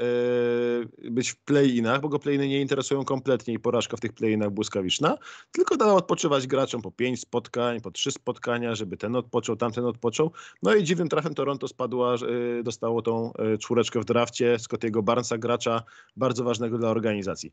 yy, 1.03 1.11
być 1.11 1.31
w 1.31 1.37
play-inach, 1.37 2.01
bo 2.01 2.09
go 2.09 2.18
play-iny 2.18 2.49
nie 2.49 2.61
interesują 2.61 3.05
kompletnie 3.05 3.55
i 3.55 3.59
porażka 3.59 3.96
w 3.96 4.01
tych 4.01 4.12
play-inach 4.12 4.51
błyskawiczna, 4.51 5.18
tylko 5.53 5.77
dał 5.77 5.96
odpoczywać 5.96 6.46
graczom 6.46 6.83
po 6.83 6.90
pięć 6.90 7.20
spotkań, 7.20 7.81
po 7.81 7.90
trzy 7.90 8.12
spotkania, 8.12 8.75
żeby 8.75 8.96
ten 8.96 9.16
odpoczął, 9.16 9.57
tamten 9.57 9.85
odpoczął. 9.85 10.33
No 10.62 10.75
i 10.75 10.85
dziwnym 10.85 11.09
trafem 11.09 11.35
Toronto 11.35 11.68
spadła, 11.68 12.14
yy, 12.14 12.62
dostało 12.62 13.03
tą 13.03 13.33
yy, 13.38 13.59
czwóreczkę 13.59 14.01
w 14.01 14.05
drafcie 14.05 14.59
Scottiego 14.59 15.03
Barnesa, 15.03 15.38
gracza 15.38 15.83
bardzo 16.16 16.44
ważnego 16.44 16.79
dla 16.79 16.88
organizacji. 16.88 17.53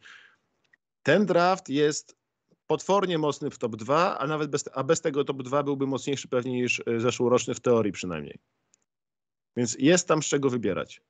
ten 1.03 1.25
draft 1.25 1.69
jest 1.69 2.22
potwornie 2.67 3.17
mocny 3.17 3.49
w 3.49 3.57
top 3.57 3.75
2, 3.75 4.17
a 4.19 4.27
nawet 4.27 4.49
bez, 4.49 4.69
a 4.73 4.83
bez 4.83 5.01
tego 5.01 5.23
top 5.23 5.43
2 5.43 5.63
byłby 5.63 5.87
mocniejszy 5.87 6.27
pewnie 6.27 6.51
niż 6.51 6.81
e, 6.87 6.99
zeszłoroczny 6.99 7.53
w 7.53 7.59
teorii 7.59 7.91
przynajmniej. 7.91 8.39
Więc 9.57 9.75
jest 9.79 10.07
tam 10.07 10.23
z 10.23 10.25
czego 10.25 10.49
wybierać. 10.49 11.01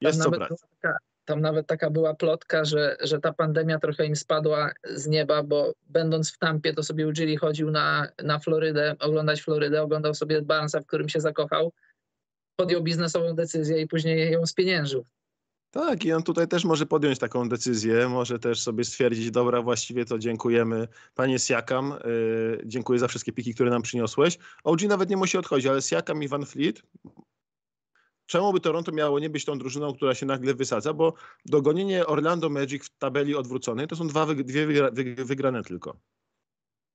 Jest 0.00 0.22
co 0.22 0.30
brać. 0.30 0.50
Taka, 0.80 0.98
tam 1.24 1.40
nawet 1.40 1.66
taka 1.66 1.90
była 1.90 2.14
plotka, 2.14 2.64
że, 2.64 2.96
że 3.00 3.20
ta 3.20 3.32
pandemia 3.32 3.78
trochę 3.78 4.06
im 4.06 4.16
spadła 4.16 4.72
z 4.84 5.06
nieba, 5.06 5.42
bo 5.42 5.72
będąc 5.86 6.32
w 6.32 6.38
Tampie, 6.38 6.74
to 6.74 6.82
sobie 6.82 7.06
Ujiri 7.06 7.36
chodził 7.36 7.70
na, 7.70 8.08
na 8.22 8.38
Florydę, 8.38 8.96
oglądać 8.98 9.42
Florydę, 9.42 9.82
oglądał 9.82 10.14
sobie 10.14 10.42
Barnesa, 10.42 10.80
w 10.80 10.86
którym 10.86 11.08
się 11.08 11.20
zakochał, 11.20 11.72
podjął 12.56 12.82
biznesową 12.82 13.34
decyzję 13.34 13.80
i 13.80 13.88
później 13.88 14.32
ją 14.32 14.46
spieniężył. 14.46 15.04
Tak, 15.76 16.04
i 16.04 16.12
on 16.12 16.22
tutaj 16.22 16.48
też 16.48 16.64
może 16.64 16.86
podjąć 16.86 17.18
taką 17.18 17.48
decyzję, 17.48 18.08
może 18.08 18.38
też 18.38 18.60
sobie 18.62 18.84
stwierdzić, 18.84 19.30
dobra, 19.30 19.62
właściwie 19.62 20.04
to 20.04 20.18
dziękujemy 20.18 20.88
panie 21.14 21.38
Siakam, 21.38 21.94
yy, 22.04 22.62
dziękuję 22.64 22.98
za 22.98 23.08
wszystkie 23.08 23.32
piki, 23.32 23.54
które 23.54 23.70
nam 23.70 23.82
przyniosłeś. 23.82 24.38
OG 24.64 24.82
nawet 24.82 25.10
nie 25.10 25.16
musi 25.16 25.38
odchodzić, 25.38 25.66
ale 25.66 25.82
Siakam 25.82 26.22
i 26.22 26.28
Van 26.28 26.46
Fleet, 26.46 26.82
czemu 28.26 28.52
by 28.52 28.60
Toronto 28.60 28.92
miało 28.92 29.18
nie 29.18 29.30
być 29.30 29.44
tą 29.44 29.58
drużyną, 29.58 29.94
która 29.94 30.14
się 30.14 30.26
nagle 30.26 30.54
wysadza, 30.54 30.92
bo 30.92 31.14
dogonienie 31.46 32.06
Orlando 32.06 32.48
Magic 32.48 32.84
w 32.84 32.98
tabeli 32.98 33.34
odwróconej 33.34 33.86
to 33.86 33.96
są 33.96 34.06
dwa, 34.06 34.26
dwie 34.26 34.66
wygrane 35.24 35.62
tylko 35.62 35.96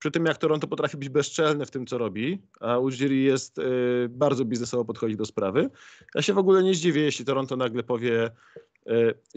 przy 0.02 0.12
tym 0.12 0.26
jak 0.26 0.38
Toronto 0.38 0.68
potrafi 0.68 0.98
być 0.98 1.10
bezczelne 1.10 1.66
w 1.66 1.72
tym, 1.72 1.86
co 1.86 1.98
robi, 1.98 2.42
a 2.60 2.78
Ujiri 2.78 3.24
jest 3.24 3.58
y, 3.58 3.62
bardzo 4.10 4.46
biznesowo 4.46 4.86
podchodzi 4.86 5.16
do 5.16 5.26
sprawy, 5.26 5.70
ja 6.16 6.22
się 6.22 6.34
w 6.34 6.38
ogóle 6.38 6.64
nie 6.64 6.74
zdziwię, 6.74 7.02
jeśli 7.02 7.26
Toronto 7.26 7.56
nagle 7.56 7.84
powie, 7.84 8.32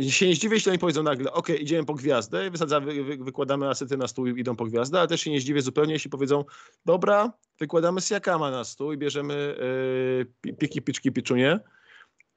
się 0.09 0.29
nie 0.29 0.35
zdziwię, 0.35 0.55
jeśli 0.55 0.71
oni 0.71 0.79
powiedzą 0.79 1.03
nagle, 1.03 1.33
ok, 1.33 1.49
idziemy 1.49 1.85
po 1.85 1.95
gwiazdę, 1.95 2.51
wysadzamy, 2.51 3.05
wy, 3.05 3.17
wykładamy 3.17 3.69
asety 3.69 3.97
na 3.97 4.09
stół 4.09 4.27
i 4.27 4.41
idą 4.41 4.57
po 4.57 4.65
gwiazdę, 4.65 4.99
ale 4.99 5.09
też 5.09 5.21
się 5.21 5.31
nie 5.31 5.41
zdziwię 5.41 5.63
zupełnie, 5.63 5.93
jeśli 5.93 6.11
powiedzą, 6.11 6.45
dobra, 6.87 7.33
wykładamy 7.59 8.01
Siakama 8.01 8.51
na 8.51 8.65
stół 8.65 8.93
i 8.93 8.99
bierzemy 8.99 9.57
y, 10.47 10.53
piki, 10.53 10.83
piczki, 10.83 11.13
piczunie, 11.13 11.61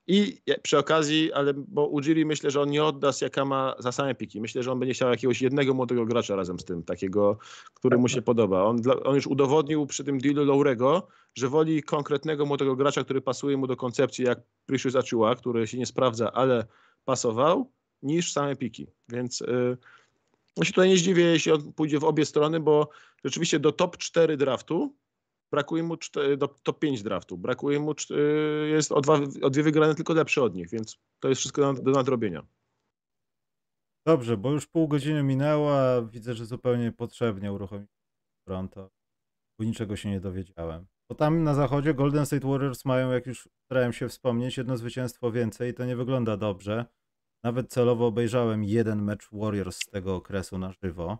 i 0.08 0.42
przy 0.62 0.78
okazji, 0.78 1.34
ale 1.34 1.54
bo 1.54 1.88
Ujiri 1.88 2.26
myślę, 2.26 2.52
że 2.52 2.62
on 2.62 2.70
nie 2.70 2.84
odda 2.84 3.14
Siakama 3.14 3.76
za 3.80 3.92
same 3.92 4.16
piki. 4.16 4.42
Myślę, 4.42 4.64
że 4.64 4.72
on 4.72 4.80
będzie 4.80 4.94
chciał 4.94 5.10
jakiegoś 5.10 5.42
jednego 5.42 5.74
młodego 5.74 6.06
gracza 6.06 6.36
razem 6.36 6.60
z 6.60 6.66
tym, 6.66 6.84
takiego, 6.84 7.38
który 7.74 7.98
mu 7.98 8.08
się 8.08 8.22
podoba. 8.22 8.64
On, 8.64 8.82
on 9.04 9.16
już 9.16 9.28
udowodnił 9.28 9.86
przy 9.86 10.04
tym 10.04 10.18
dealu 10.18 10.46
Laurego, 10.46 11.08
że 11.36 11.50
woli 11.50 11.84
konkretnego 11.84 12.46
młodego 12.46 12.76
gracza, 12.76 13.04
który 13.04 13.22
pasuje 13.22 13.58
mu 13.58 13.68
do 13.68 13.76
koncepcji, 13.76 14.26
jak 14.26 14.40
Precious 14.66 14.96
Achua, 14.96 15.36
który 15.36 15.68
się 15.68 15.78
nie 15.78 15.86
sprawdza, 15.86 16.32
ale 16.32 16.66
pasował, 17.08 17.72
niż 18.02 18.32
same 18.32 18.56
piki. 18.56 18.88
Więc 19.10 19.40
yy, 19.40 19.78
się 20.66 20.74
tutaj 20.74 20.90
nie 20.90 20.98
zdziwię, 20.98 21.24
jeśli 21.24 21.52
on 21.52 21.74
pójdzie 21.74 22.00
w 22.00 22.04
obie 22.04 22.26
strony, 22.26 22.60
bo 22.60 22.90
rzeczywiście 23.26 23.60
do 23.60 23.72
top 23.72 23.98
4 23.98 24.38
draftu 24.38 24.96
brakuje 25.52 25.84
mu 25.84 25.98
do 26.38 26.48
top 26.48 26.80
5 26.80 27.04
draftu, 27.04 27.38
brakuje 27.38 27.80
mu, 27.80 27.94
jest 28.70 28.92
o, 28.92 29.02
dwa, 29.02 29.20
o 29.42 29.50
dwie 29.50 29.64
wygrane 29.64 29.96
tylko 29.96 30.14
lepsze 30.14 30.44
od 30.44 30.56
nich, 30.56 30.70
więc 30.70 31.00
to 31.20 31.30
jest 31.30 31.40
wszystko 31.40 31.74
do 31.74 31.92
nadrobienia. 31.92 32.48
Dobrze, 34.06 34.38
bo 34.38 34.52
już 34.52 34.68
pół 34.68 34.88
godziny 34.88 35.24
minęło, 35.24 35.80
a 35.80 36.02
widzę, 36.02 36.34
że 36.34 36.46
zupełnie 36.46 36.92
potrzebnie 36.92 37.54
uruchomić 37.54 37.90
Toronto, 38.48 38.90
bo 39.60 39.66
niczego 39.66 39.96
się 39.96 40.10
nie 40.10 40.20
dowiedziałem. 40.20 40.86
Bo 41.10 41.16
tam 41.16 41.44
na 41.44 41.54
zachodzie 41.54 41.94
Golden 41.94 42.26
State 42.26 42.48
Warriors 42.48 42.86
mają, 42.86 43.12
jak 43.12 43.26
już 43.26 43.50
starałem 43.66 43.94
się 43.94 44.10
wspomnieć, 44.10 44.58
jedno 44.58 44.78
zwycięstwo 44.78 45.32
więcej 45.32 45.72
i 45.72 45.74
to 45.74 45.86
nie 45.86 45.96
wygląda 45.96 46.38
dobrze. 46.38 46.86
Nawet 47.44 47.70
celowo 47.70 48.08
obejrzałem 48.08 48.64
jeden 48.64 49.04
mecz 49.04 49.30
Warriors 49.32 49.78
z 49.78 49.90
tego 49.90 50.16
okresu 50.16 50.58
na 50.58 50.72
żywo 50.72 51.18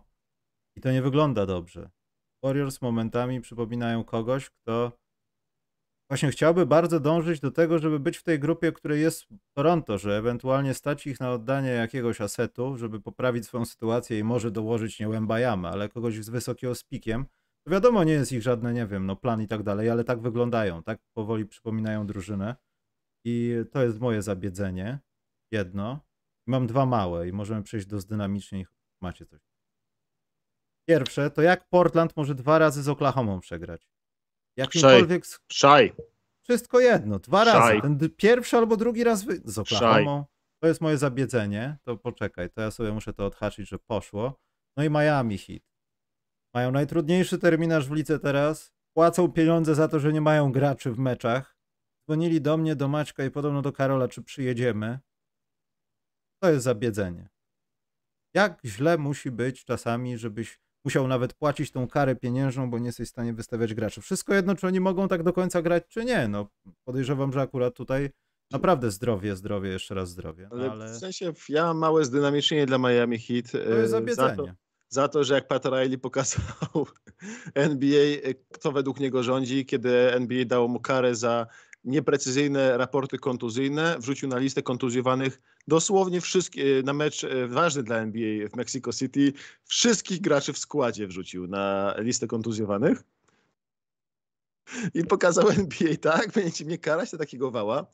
i 0.76 0.80
to 0.80 0.92
nie 0.92 1.02
wygląda 1.02 1.46
dobrze. 1.46 1.90
Warriors 2.44 2.82
momentami 2.82 3.40
przypominają 3.40 4.04
kogoś, 4.04 4.50
kto 4.50 4.92
właśnie 6.10 6.30
chciałby 6.30 6.66
bardzo 6.66 7.00
dążyć 7.00 7.40
do 7.40 7.50
tego, 7.50 7.78
żeby 7.78 8.00
być 8.00 8.16
w 8.16 8.22
tej 8.22 8.38
grupie, 8.38 8.72
której 8.72 9.02
jest 9.02 9.26
Toronto, 9.56 9.98
że 9.98 10.18
ewentualnie 10.18 10.74
stać 10.74 11.06
ich 11.06 11.20
na 11.20 11.32
oddanie 11.32 11.70
jakiegoś 11.70 12.20
asetu, 12.20 12.76
żeby 12.76 13.00
poprawić 13.00 13.46
swoją 13.46 13.64
sytuację 13.64 14.18
i 14.18 14.24
może 14.24 14.50
dołożyć 14.50 15.00
nie 15.00 15.08
Łębajamy, 15.08 15.68
ale 15.68 15.88
kogoś 15.88 16.24
z 16.24 16.28
wysokiego 16.28 16.74
spikiem. 16.74 17.26
Wiadomo, 17.68 18.04
nie 18.04 18.12
jest 18.12 18.32
ich 18.32 18.42
żadne, 18.42 18.74
nie 18.74 18.86
wiem, 18.86 19.06
no 19.06 19.16
plan 19.16 19.42
i 19.42 19.48
tak 19.48 19.62
dalej, 19.62 19.90
ale 19.90 20.04
tak 20.04 20.20
wyglądają, 20.20 20.82
tak 20.82 21.00
powoli 21.16 21.46
przypominają 21.46 22.06
drużynę. 22.06 22.56
I 23.24 23.54
to 23.70 23.82
jest 23.82 24.00
moje 24.00 24.22
zabiedzenie. 24.22 24.98
Jedno. 25.52 26.00
Mam 26.46 26.66
dwa 26.66 26.86
małe 26.86 27.28
i 27.28 27.32
możemy 27.32 27.62
przejść 27.62 27.86
do 27.86 28.00
zdynamicznej. 28.00 28.66
Macie 29.02 29.26
coś. 29.26 29.40
Pierwsze, 30.88 31.30
to 31.30 31.42
jak 31.42 31.68
Portland 31.68 32.16
może 32.16 32.34
dwa 32.34 32.58
razy 32.58 32.82
z 32.82 32.88
Oklahomą 32.88 33.40
przegrać? 33.40 33.90
Jakimkolwiek... 34.56 35.24
Szaj. 35.52 35.92
Wszystko 36.42 36.80
jedno, 36.80 37.18
dwa 37.18 37.44
razy. 37.44 37.80
Ten 37.80 37.98
pierwszy 38.16 38.56
albo 38.56 38.76
drugi 38.76 39.04
raz 39.04 39.24
wy... 39.24 39.40
z 39.44 39.58
Oklahomą. 39.58 40.24
To 40.62 40.68
jest 40.68 40.80
moje 40.80 40.98
zabiedzenie. 40.98 41.76
To 41.84 41.96
poczekaj, 41.96 42.50
to 42.50 42.60
ja 42.60 42.70
sobie 42.70 42.92
muszę 42.92 43.12
to 43.12 43.26
odhaczyć, 43.26 43.68
że 43.68 43.78
poszło. 43.78 44.40
No 44.76 44.84
i 44.84 44.90
Miami 44.90 45.38
Heat. 45.38 45.62
Mają 46.58 46.72
najtrudniejszy 46.72 47.38
terminarz 47.38 47.88
w 47.88 47.92
lice 47.92 48.18
teraz. 48.18 48.72
Płacą 48.96 49.32
pieniądze 49.32 49.74
za 49.74 49.88
to, 49.88 50.00
że 50.00 50.12
nie 50.12 50.20
mają 50.20 50.52
graczy 50.52 50.90
w 50.92 50.98
meczach. 50.98 51.56
Dzwonili 52.04 52.40
do 52.40 52.56
mnie, 52.56 52.76
do 52.76 52.88
Maćka 52.88 53.24
i 53.24 53.30
podobno 53.30 53.62
do 53.62 53.72
Karola, 53.72 54.08
czy 54.08 54.22
przyjedziemy. 54.22 54.98
To 56.42 56.50
jest 56.50 56.64
zabiedzenie. 56.64 57.28
Jak 58.34 58.60
źle 58.64 58.98
musi 58.98 59.30
być 59.30 59.64
czasami, 59.64 60.18
żebyś 60.18 60.60
musiał 60.84 61.08
nawet 61.08 61.34
płacić 61.34 61.70
tą 61.70 61.88
karę 61.88 62.16
pieniężną, 62.16 62.70
bo 62.70 62.78
nie 62.78 62.86
jesteś 62.86 63.08
w 63.08 63.10
stanie 63.10 63.32
wystawiać 63.32 63.74
graczy. 63.74 64.00
Wszystko 64.00 64.34
jedno, 64.34 64.54
czy 64.54 64.66
oni 64.66 64.80
mogą 64.80 65.08
tak 65.08 65.22
do 65.22 65.32
końca 65.32 65.62
grać, 65.62 65.84
czy 65.88 66.04
nie. 66.04 66.28
No, 66.28 66.48
podejrzewam, 66.84 67.32
że 67.32 67.40
akurat 67.40 67.74
tutaj 67.74 68.10
naprawdę 68.50 68.90
zdrowie, 68.90 69.36
zdrowie, 69.36 69.70
jeszcze 69.70 69.94
raz 69.94 70.10
zdrowie. 70.10 70.48
Ale, 70.52 70.70
ale... 70.70 70.92
w 70.92 70.96
sensie 70.96 71.32
ja 71.48 71.74
małe 71.74 72.04
zdynamicznienie 72.04 72.66
dla 72.66 72.78
Miami 72.78 73.18
Heat. 73.18 73.50
To 73.52 73.58
jest 73.58 73.94
e, 73.94 74.14
za 74.14 74.36
to, 74.36 74.46
za 74.88 75.08
to, 75.08 75.24
że 75.24 75.34
jak 75.34 75.48
Pat 75.48 75.64
Riley 75.64 75.98
pokazał 75.98 76.42
NBA, 77.54 78.00
e, 78.22 78.34
kto 78.52 78.72
według 78.72 79.00
niego 79.00 79.22
rządzi, 79.22 79.66
kiedy 79.66 80.12
NBA 80.12 80.44
dało 80.44 80.68
mu 80.68 80.80
karę 80.80 81.14
za 81.14 81.46
nieprecyzyjne 81.84 82.78
raporty 82.78 83.18
kontuzyjne, 83.18 83.96
wrzucił 83.98 84.28
na 84.28 84.38
listę 84.38 84.62
kontuzjowanych 84.62 85.40
dosłownie 85.68 86.20
wszystkie, 86.20 86.82
na 86.84 86.92
mecz 86.92 87.24
e, 87.24 87.46
ważny 87.46 87.82
dla 87.82 87.96
NBA 87.96 88.48
w 88.48 88.56
Mexico 88.56 88.92
City, 88.92 89.32
wszystkich 89.64 90.20
graczy 90.20 90.52
w 90.52 90.58
składzie 90.58 91.06
wrzucił 91.06 91.46
na 91.46 91.94
listę 91.98 92.26
kontuzjowanych. 92.26 93.02
I 94.94 95.04
pokazał 95.04 95.48
NBA, 95.58 95.96
tak, 96.00 96.32
będziecie 96.32 96.64
mnie 96.64 96.78
karać 96.78 97.12
na 97.12 97.18
takiego 97.18 97.50
wała. 97.50 97.86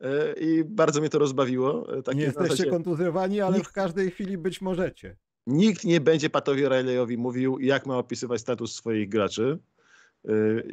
E, 0.00 0.32
I 0.32 0.64
bardzo 0.64 1.00
mnie 1.00 1.10
to 1.10 1.18
rozbawiło. 1.18 1.98
E, 1.98 2.02
takie 2.02 2.18
nie 2.18 2.24
jesteście 2.24 2.50
zasadzie... 2.50 2.70
kontuzjowani, 2.70 3.40
ale 3.40 3.64
w 3.64 3.72
każdej 3.72 4.10
chwili 4.10 4.38
być 4.38 4.60
możecie. 4.60 5.16
Nikt 5.46 5.84
nie 5.84 6.00
będzie 6.00 6.30
Patowi 6.30 6.62
Rileyowi 6.68 7.18
mówił, 7.18 7.58
jak 7.60 7.86
ma 7.86 7.98
opisywać 7.98 8.40
status 8.40 8.74
swoich 8.74 9.08
graczy. 9.08 9.58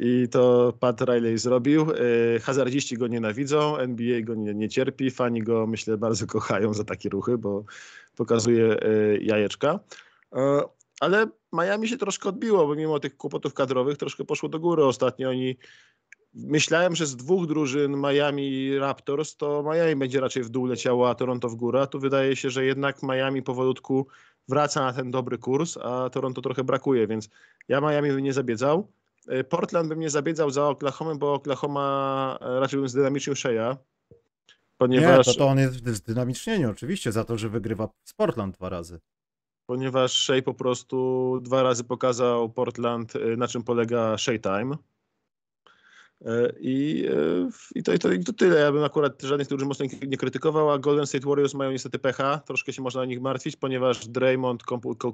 I 0.00 0.28
to 0.30 0.72
Pat 0.80 1.00
Riley 1.00 1.38
zrobił. 1.38 1.90
Y, 1.90 2.40
hazardziści 2.40 2.96
go 2.96 3.06
nienawidzą, 3.06 3.76
NBA 3.76 4.22
go 4.22 4.34
nie, 4.34 4.54
nie 4.54 4.68
cierpi, 4.68 5.10
fani 5.10 5.42
go 5.42 5.66
myślę 5.66 5.96
bardzo 5.96 6.26
kochają 6.26 6.74
za 6.74 6.84
takie 6.84 7.08
ruchy, 7.08 7.38
bo 7.38 7.64
pokazuje 8.16 8.84
y, 8.84 9.18
jajeczka. 9.22 9.80
Y, 10.34 10.38
ale 11.00 11.26
Miami 11.52 11.88
się 11.88 11.96
troszkę 11.96 12.28
odbiło, 12.28 12.66
bo 12.66 12.74
mimo 12.74 13.00
tych 13.00 13.16
kłopotów 13.16 13.54
kadrowych 13.54 13.98
troszkę 13.98 14.24
poszło 14.24 14.48
do 14.48 14.60
góry. 14.60 14.84
Ostatnio 14.84 15.30
oni 15.30 15.56
myślałem, 16.34 16.96
że 16.96 17.06
z 17.06 17.16
dwóch 17.16 17.46
drużyn 17.46 17.96
Miami 17.96 18.78
Raptors, 18.78 19.36
to 19.36 19.62
Miami 19.62 19.96
będzie 19.96 20.20
raczej 20.20 20.42
w 20.42 20.48
dół 20.48 20.66
leciało, 20.66 21.10
a 21.10 21.14
Toronto 21.14 21.48
w 21.48 21.54
górę. 21.54 21.80
A 21.80 21.86
tu 21.86 21.98
wydaje 21.98 22.36
się, 22.36 22.50
że 22.50 22.64
jednak 22.64 23.02
Miami 23.02 23.42
powolutku 23.42 24.06
wraca 24.48 24.80
na 24.80 24.92
ten 24.92 25.10
dobry 25.10 25.38
kurs, 25.38 25.76
a 25.76 26.10
Toronto 26.10 26.42
trochę 26.42 26.64
brakuje, 26.64 27.06
więc 27.06 27.28
ja 27.68 27.80
Miami 27.80 28.08
bym 28.08 28.20
nie 28.20 28.32
zabiedzał. 28.32 28.88
E, 29.28 29.44
Portland 29.44 29.88
bym 29.88 30.00
nie 30.00 30.10
zabiedzał 30.10 30.50
za 30.50 30.68
Oklahoma, 30.68 31.14
bo 31.14 31.34
Oklahoma 31.34 32.38
e, 32.40 32.60
raczej 32.60 32.80
bym 32.80 32.88
zdynamicznił 32.88 33.34
Shea'a. 33.34 33.76
Ponieważ... 34.78 35.26
Nie, 35.26 35.32
to, 35.32 35.38
to 35.38 35.46
on 35.46 35.58
jest 35.58 35.86
zdynamicznienie 35.86 36.70
oczywiście 36.70 37.12
za 37.12 37.24
to, 37.24 37.38
że 37.38 37.48
wygrywa 37.48 37.88
z 38.04 38.14
Portland 38.14 38.56
dwa 38.56 38.68
razy. 38.68 39.00
Ponieważ 39.66 40.12
Shea 40.12 40.42
po 40.42 40.54
prostu 40.54 41.38
dwa 41.42 41.62
razy 41.62 41.84
pokazał 41.84 42.50
Portland, 42.50 43.16
e, 43.16 43.36
na 43.36 43.48
czym 43.48 43.62
polega 43.62 44.18
Shea 44.18 44.38
Time. 44.38 44.76
E, 46.24 46.52
I, 46.60 47.06
e, 47.10 47.50
i, 47.74 47.82
to, 47.82 47.92
i, 47.92 47.98
to, 47.98 48.12
I 48.12 48.24
to 48.24 48.32
tyle. 48.32 48.60
Ja 48.60 48.72
bym 48.72 48.84
akurat 48.84 49.22
żadnych 49.22 49.48
tych 49.48 49.60
mocno 49.60 49.86
nie 50.06 50.16
krytykował, 50.16 50.70
a 50.70 50.78
Golden 50.78 51.06
State 51.06 51.26
Warriors 51.26 51.54
mają 51.54 51.70
niestety 51.70 51.98
pecha. 51.98 52.38
Troszkę 52.38 52.72
się 52.72 52.82
można 52.82 53.00
o 53.00 53.04
nich 53.04 53.20
martwić, 53.20 53.56
ponieważ 53.56 54.08
Draymond 54.08 54.62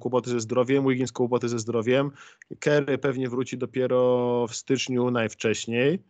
kłopoty 0.00 0.30
ze 0.30 0.40
zdrowiem, 0.40 0.88
Wiggins 0.88 1.12
kłopoty 1.12 1.48
ze 1.48 1.58
zdrowiem. 1.58 2.10
Kerry 2.58 2.98
pewnie 2.98 3.28
wróci 3.28 3.58
dopiero 3.58 4.46
w 4.46 4.54
styczniu 4.54 5.10
najwcześniej. 5.10 6.02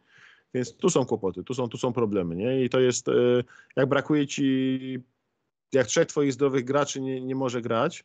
Więc 0.54 0.76
tu 0.76 0.90
są 0.90 1.06
kłopoty, 1.06 1.44
tu 1.44 1.54
są, 1.54 1.68
tu 1.68 1.78
są 1.78 1.92
problemy. 1.92 2.36
Nie? 2.36 2.64
I 2.64 2.70
to 2.70 2.80
jest, 2.80 3.08
e, 3.08 3.12
jak 3.76 3.88
brakuje 3.88 4.26
ci, 4.26 4.98
jak 5.72 5.86
trzech 5.86 6.06
twoich 6.06 6.32
zdrowych 6.32 6.64
graczy 6.64 7.00
nie, 7.00 7.20
nie 7.20 7.34
może 7.34 7.60
grać, 7.62 8.04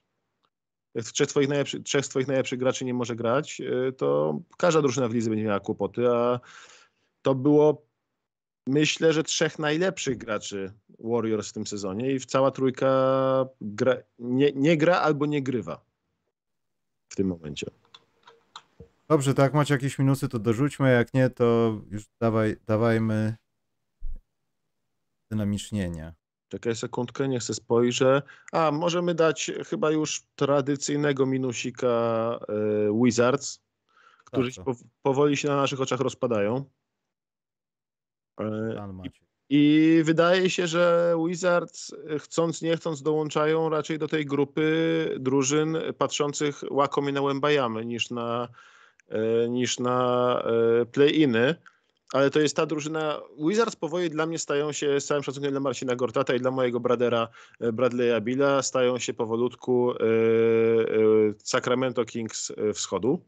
jak 0.95 1.05
trzech 1.05 1.27
twoich, 1.27 1.49
najlepszy, 1.49 1.83
trzech 1.83 2.07
twoich 2.07 2.27
najlepszych 2.27 2.59
graczy 2.59 2.85
nie 2.85 2.93
może 2.93 3.15
grać, 3.15 3.61
to 3.97 4.39
każda 4.57 4.81
drużyna 4.81 5.07
w 5.07 5.13
lidze 5.13 5.29
będzie 5.29 5.45
miała 5.45 5.59
kłopoty, 5.59 6.07
a 6.09 6.39
to 7.25 7.35
było 7.35 7.85
myślę, 8.67 9.13
że 9.13 9.23
trzech 9.23 9.59
najlepszych 9.59 10.17
graczy 10.17 10.73
Warriors 10.99 11.49
w 11.49 11.53
tym 11.53 11.67
sezonie 11.67 12.11
i 12.11 12.19
cała 12.19 12.51
trójka 12.51 12.89
gra, 13.61 13.95
nie, 14.19 14.51
nie 14.51 14.77
gra 14.77 14.99
albo 14.99 15.25
nie 15.25 15.43
grywa 15.43 15.85
w 17.09 17.15
tym 17.15 17.27
momencie. 17.27 17.67
Dobrze, 19.07 19.33
to 19.33 19.41
jak 19.41 19.53
macie 19.53 19.73
jakieś 19.73 19.99
minusy, 19.99 20.29
to 20.29 20.39
dorzućmy, 20.39 20.91
jak 20.91 21.13
nie, 21.13 21.29
to 21.29 21.77
już 21.91 22.03
dawaj, 22.19 22.55
dawajmy 22.67 23.35
dynamicznienia. 25.31 26.13
Czekaj 26.47 26.75
sekundkę, 26.75 27.27
nie 27.27 27.39
chcę 27.39 27.53
spojrzę. 27.53 28.21
A, 28.51 28.71
możemy 28.71 29.15
dać 29.15 29.51
chyba 29.69 29.91
już 29.91 30.23
tradycyjnego 30.35 31.25
minusika 31.25 32.39
y, 32.89 33.03
Wizards, 33.03 33.61
którzy 34.25 34.51
powoli 35.01 35.37
się 35.37 35.47
na 35.47 35.55
naszych 35.55 35.81
oczach 35.81 35.99
rozpadają. 35.99 36.65
Macie. 38.93 39.25
I 39.49 40.01
wydaje 40.03 40.49
się, 40.49 40.67
że 40.67 41.15
Wizards 41.27 41.89
y, 41.89 42.19
chcąc 42.19 42.61
nie 42.61 42.77
chcąc 42.77 43.01
dołączają 43.01 43.69
raczej 43.69 43.99
do 43.99 44.07
tej 44.07 44.25
grupy 44.25 45.15
drużyn 45.19 45.77
patrzących 45.97 46.63
łakomie 46.71 47.11
na 47.11 47.21
Łębajamy 47.21 47.85
niż 47.85 48.09
na, 48.09 48.47
y, 49.45 49.49
niż 49.49 49.79
na 49.79 50.41
play-iny. 50.91 51.55
Ale 52.13 52.29
to 52.29 52.39
jest 52.39 52.55
ta 52.55 52.65
drużyna. 52.65 53.21
Wizards 53.47 53.75
powoli 53.75 54.09
dla 54.09 54.25
mnie 54.25 54.39
stają 54.39 54.71
się, 54.71 54.99
z 54.99 55.05
całym 55.05 55.23
szacunkiem 55.23 55.51
dla 55.51 55.59
Marcina 55.59 55.95
Gortata 55.95 56.35
i 56.35 56.39
dla 56.39 56.51
mojego 56.51 56.79
bradera 56.79 57.27
Bradley'a 57.61 58.21
Billa, 58.21 58.61
stają 58.61 58.99
się 58.99 59.13
powolutku 59.13 59.93
Sacramento 61.37 62.05
Kings 62.05 62.51
wschodu. 62.73 63.25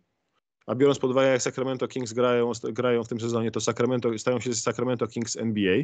A 0.67 0.75
biorąc 0.75 0.99
pod 0.99 1.11
uwagę, 1.11 1.27
jak 1.27 1.41
Sacramento 1.41 1.87
Kings 1.87 2.13
grają, 2.13 2.51
grają 2.63 3.03
w 3.03 3.07
tym 3.07 3.19
sezonie, 3.19 3.51
to 3.51 3.61
Sacramento, 3.61 4.17
stają 4.17 4.39
się 4.39 4.53
Sacramento 4.53 5.07
Kings 5.07 5.37
NBA, 5.37 5.83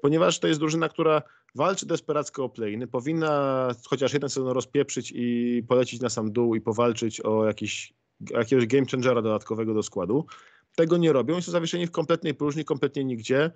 ponieważ 0.00 0.38
to 0.38 0.48
jest 0.48 0.60
drużyna, 0.60 0.88
która 0.88 1.22
walczy 1.54 1.86
desperacko 1.86 2.44
o 2.44 2.48
play 2.48 2.86
powinna 2.92 3.68
chociaż 3.84 4.12
jeden 4.12 4.30
sezon 4.30 4.52
rozpieprzyć 4.52 5.12
i 5.14 5.62
polecić 5.68 6.00
na 6.00 6.08
sam 6.08 6.32
dół 6.32 6.54
i 6.54 6.60
powalczyć 6.60 7.20
o 7.20 7.46
jakiś, 7.46 7.94
jakiegoś 8.30 8.66
game 8.66 8.86
changera 8.86 9.22
dodatkowego 9.22 9.74
do 9.74 9.82
składu. 9.82 10.26
Tego 10.74 10.96
nie 10.96 11.12
robią, 11.12 11.42
są 11.42 11.52
zawieszeni 11.52 11.86
w 11.86 11.90
kompletnej 11.90 12.34
próżni, 12.34 12.64
kompletnie 12.64 13.04
nigdzie. 13.04 13.50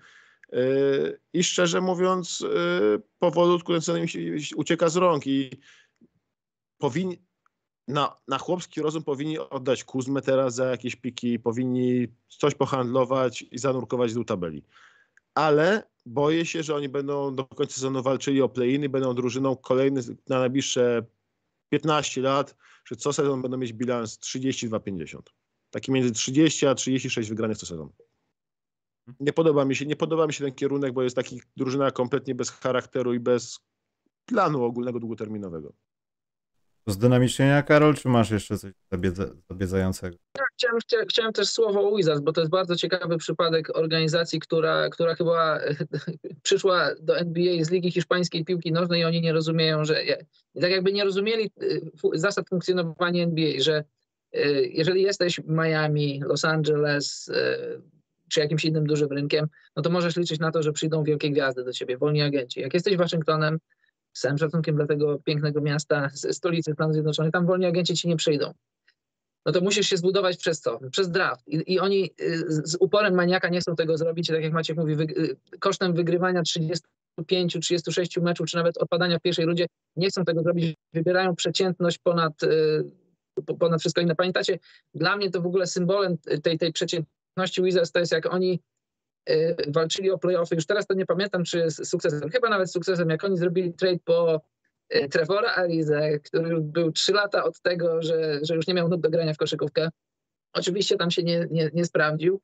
Yy, 0.52 1.20
I 1.32 1.44
szczerze 1.44 1.80
mówiąc, 1.80 2.40
yy, 2.40 3.02
powolutku 3.18 3.72
ten 3.72 3.80
sezon 3.80 4.00
ucieka 4.56 4.88
z 4.88 4.96
rąk 4.96 5.26
i 5.26 5.50
powinni, 6.78 7.18
na, 7.90 8.16
na 8.28 8.38
chłopski 8.38 8.82
rozum 8.82 9.02
powinni 9.02 9.38
oddać 9.38 9.84
Kuzmę 9.84 10.22
teraz 10.22 10.54
za 10.54 10.64
jakieś 10.64 10.96
piki, 10.96 11.38
powinni 11.38 12.08
coś 12.28 12.54
pohandlować 12.54 13.42
i 13.42 13.58
zanurkować 13.58 14.14
dół 14.14 14.24
tabeli. 14.24 14.64
Ale 15.34 15.90
boję 16.06 16.46
się, 16.46 16.62
że 16.62 16.74
oni 16.74 16.88
będą 16.88 17.34
do 17.34 17.44
końca 17.44 17.74
sezonu 17.74 18.02
walczyli 18.02 18.42
o 18.42 18.48
play-iny, 18.48 18.88
będą 18.88 19.14
drużyną 19.14 19.56
kolejny 19.56 20.00
na 20.28 20.38
najbliższe 20.38 21.06
15 21.68 22.20
lat, 22.20 22.56
że 22.84 22.96
co 22.96 23.12
sezon 23.12 23.42
będą 23.42 23.56
mieć 23.58 23.72
bilans 23.72 24.18
32-50. 24.18 25.20
Taki 25.70 25.92
między 25.92 26.12
30 26.12 26.66
a 26.66 26.74
36 26.74 27.28
wygranych 27.28 27.58
co 27.58 27.66
sezon. 27.66 27.88
Nie 29.20 29.32
podoba 29.32 29.64
mi 29.64 29.76
się, 29.76 29.86
nie 29.86 29.96
podoba 29.96 30.26
mi 30.26 30.32
się 30.32 30.44
ten 30.44 30.54
kierunek, 30.54 30.92
bo 30.92 31.02
jest 31.02 31.16
taki 31.16 31.40
drużyna 31.56 31.90
kompletnie 31.90 32.34
bez 32.34 32.50
charakteru 32.50 33.14
i 33.14 33.20
bez 33.20 33.60
planu 34.26 34.64
ogólnego 34.64 35.00
długoterminowego. 35.00 35.72
Z 36.90 36.98
dynamicznienia, 36.98 37.62
Karol, 37.62 37.94
czy 37.94 38.08
masz 38.08 38.30
jeszcze 38.30 38.58
coś 38.58 38.72
zabiedza, 38.92 39.24
zabiedzającego? 39.50 40.16
Tak, 40.32 40.46
chciałem, 40.52 40.78
chcia- 40.78 41.06
chciałem 41.08 41.32
też 41.32 41.48
słowo 41.48 41.90
o 41.90 41.96
Wizards, 41.96 42.20
bo 42.20 42.32
to 42.32 42.40
jest 42.40 42.50
bardzo 42.50 42.76
ciekawy 42.76 43.16
przypadek 43.18 43.76
organizacji, 43.76 44.40
która, 44.40 44.88
która 44.88 45.14
chyba 45.14 45.60
przyszła 46.42 46.90
do 47.00 47.18
NBA 47.18 47.64
z 47.64 47.70
Ligi 47.70 47.90
Hiszpańskiej 47.90 48.44
Piłki 48.44 48.72
Nożnej 48.72 49.00
i 49.00 49.04
oni 49.04 49.20
nie 49.20 49.32
rozumieją, 49.32 49.84
że 49.84 50.02
tak 50.60 50.70
jakby 50.70 50.92
nie 50.92 51.04
rozumieli 51.04 51.50
y, 51.62 51.90
zasad 52.14 52.48
funkcjonowania 52.48 53.24
NBA, 53.24 53.52
że 53.60 53.84
y, 54.36 54.70
jeżeli 54.72 55.02
jesteś 55.02 55.40
Miami, 55.48 56.20
Los 56.24 56.44
Angeles 56.44 57.28
y, 57.28 57.82
czy 58.28 58.40
jakimś 58.40 58.64
innym 58.64 58.86
dużym 58.86 59.08
rynkiem, 59.08 59.46
no 59.76 59.82
to 59.82 59.90
możesz 59.90 60.16
liczyć 60.16 60.40
na 60.40 60.50
to, 60.50 60.62
że 60.62 60.72
przyjdą 60.72 61.04
wielkie 61.04 61.30
gwiazdy 61.30 61.64
do 61.64 61.72
ciebie, 61.72 61.98
wolni 61.98 62.22
agenci. 62.22 62.60
Jak 62.60 62.74
jesteś 62.74 62.96
Waszyngtonem, 62.96 63.58
z 64.12 64.20
całym 64.20 64.38
szacunkiem 64.38 64.76
dla 64.76 64.86
tego 64.86 65.18
pięknego 65.18 65.60
miasta, 65.60 66.08
stolicy 66.14 66.72
Stanów 66.72 66.92
Zjednoczonych, 66.92 67.32
tam 67.32 67.46
wolni 67.46 67.66
agenci 67.66 67.94
ci 67.94 68.08
nie 68.08 68.16
przyjdą 68.16 68.54
no 69.46 69.52
to 69.52 69.60
musisz 69.60 69.86
się 69.86 69.96
zbudować 69.96 70.36
przez 70.36 70.60
co? 70.60 70.80
Przez 70.90 71.10
draft. 71.10 71.48
I, 71.48 71.72
i 71.72 71.80
oni 71.80 72.10
y, 72.20 72.44
z, 72.48 72.76
uporem 72.80 73.14
maniaka 73.14 73.48
nie 73.48 73.60
chcą 73.60 73.76
tego 73.76 73.98
zrobić, 73.98 74.28
tak 74.28 74.42
jak 74.42 74.52
Maciek 74.52 74.76
mówi, 74.76 74.92
y, 74.92 75.36
kosztem 75.60 75.94
wygrywania 75.94 76.42
35-36 76.42 78.22
meczów, 78.22 78.46
czy 78.46 78.56
nawet 78.56 78.78
odpadania 78.78 79.18
w 79.18 79.22
pierwszej 79.22 79.46
rundzie, 79.46 79.66
nie 79.96 80.08
chcą 80.08 80.24
tego 80.24 80.42
zrobić, 80.42 80.76
wybierają 80.92 81.36
przeciętność 81.36 81.98
ponad, 81.98 82.42
y, 82.42 82.84
po- 83.46 83.54
ponad 83.54 83.80
wszystko 83.80 84.00
inne. 84.00 84.16
Pamiętacie, 84.16 84.58
dla 84.94 85.16
mnie 85.16 85.30
to 85.30 85.42
w 85.42 85.46
ogóle 85.46 85.66
symbolem 85.66 86.18
tej, 86.42 86.58
tej 86.58 86.72
przeciętności 86.72 87.62
Wizards 87.62 87.92
to 87.92 87.98
jest 87.98 88.12
jak 88.12 88.34
oni 88.34 88.60
walczyli 89.68 90.10
o 90.10 90.18
playoffy, 90.18 90.54
już 90.54 90.66
teraz 90.66 90.86
to 90.86 90.94
nie 90.94 91.06
pamiętam, 91.06 91.44
czy 91.44 91.70
z 91.70 91.88
sukcesem, 91.88 92.30
chyba 92.30 92.48
nawet 92.48 92.68
z 92.68 92.72
sukcesem, 92.72 93.10
jak 93.10 93.24
oni 93.24 93.38
zrobili 93.38 93.74
trade 93.74 93.98
po 94.04 94.40
y, 94.94 95.08
Trevora 95.08 95.54
Arizę, 95.54 96.18
który 96.18 96.60
był 96.60 96.92
trzy 96.92 97.12
lata 97.12 97.44
od 97.44 97.60
tego, 97.60 98.02
że, 98.02 98.38
że 98.42 98.54
już 98.54 98.66
nie 98.66 98.74
miał 98.74 98.88
nóg 98.88 99.00
do 99.00 99.10
grania 99.10 99.34
w 99.34 99.36
koszykówkę. 99.36 99.88
Oczywiście 100.52 100.96
tam 100.96 101.10
się 101.10 101.22
nie, 101.22 101.46
nie, 101.50 101.70
nie 101.74 101.84
sprawdził, 101.84 102.40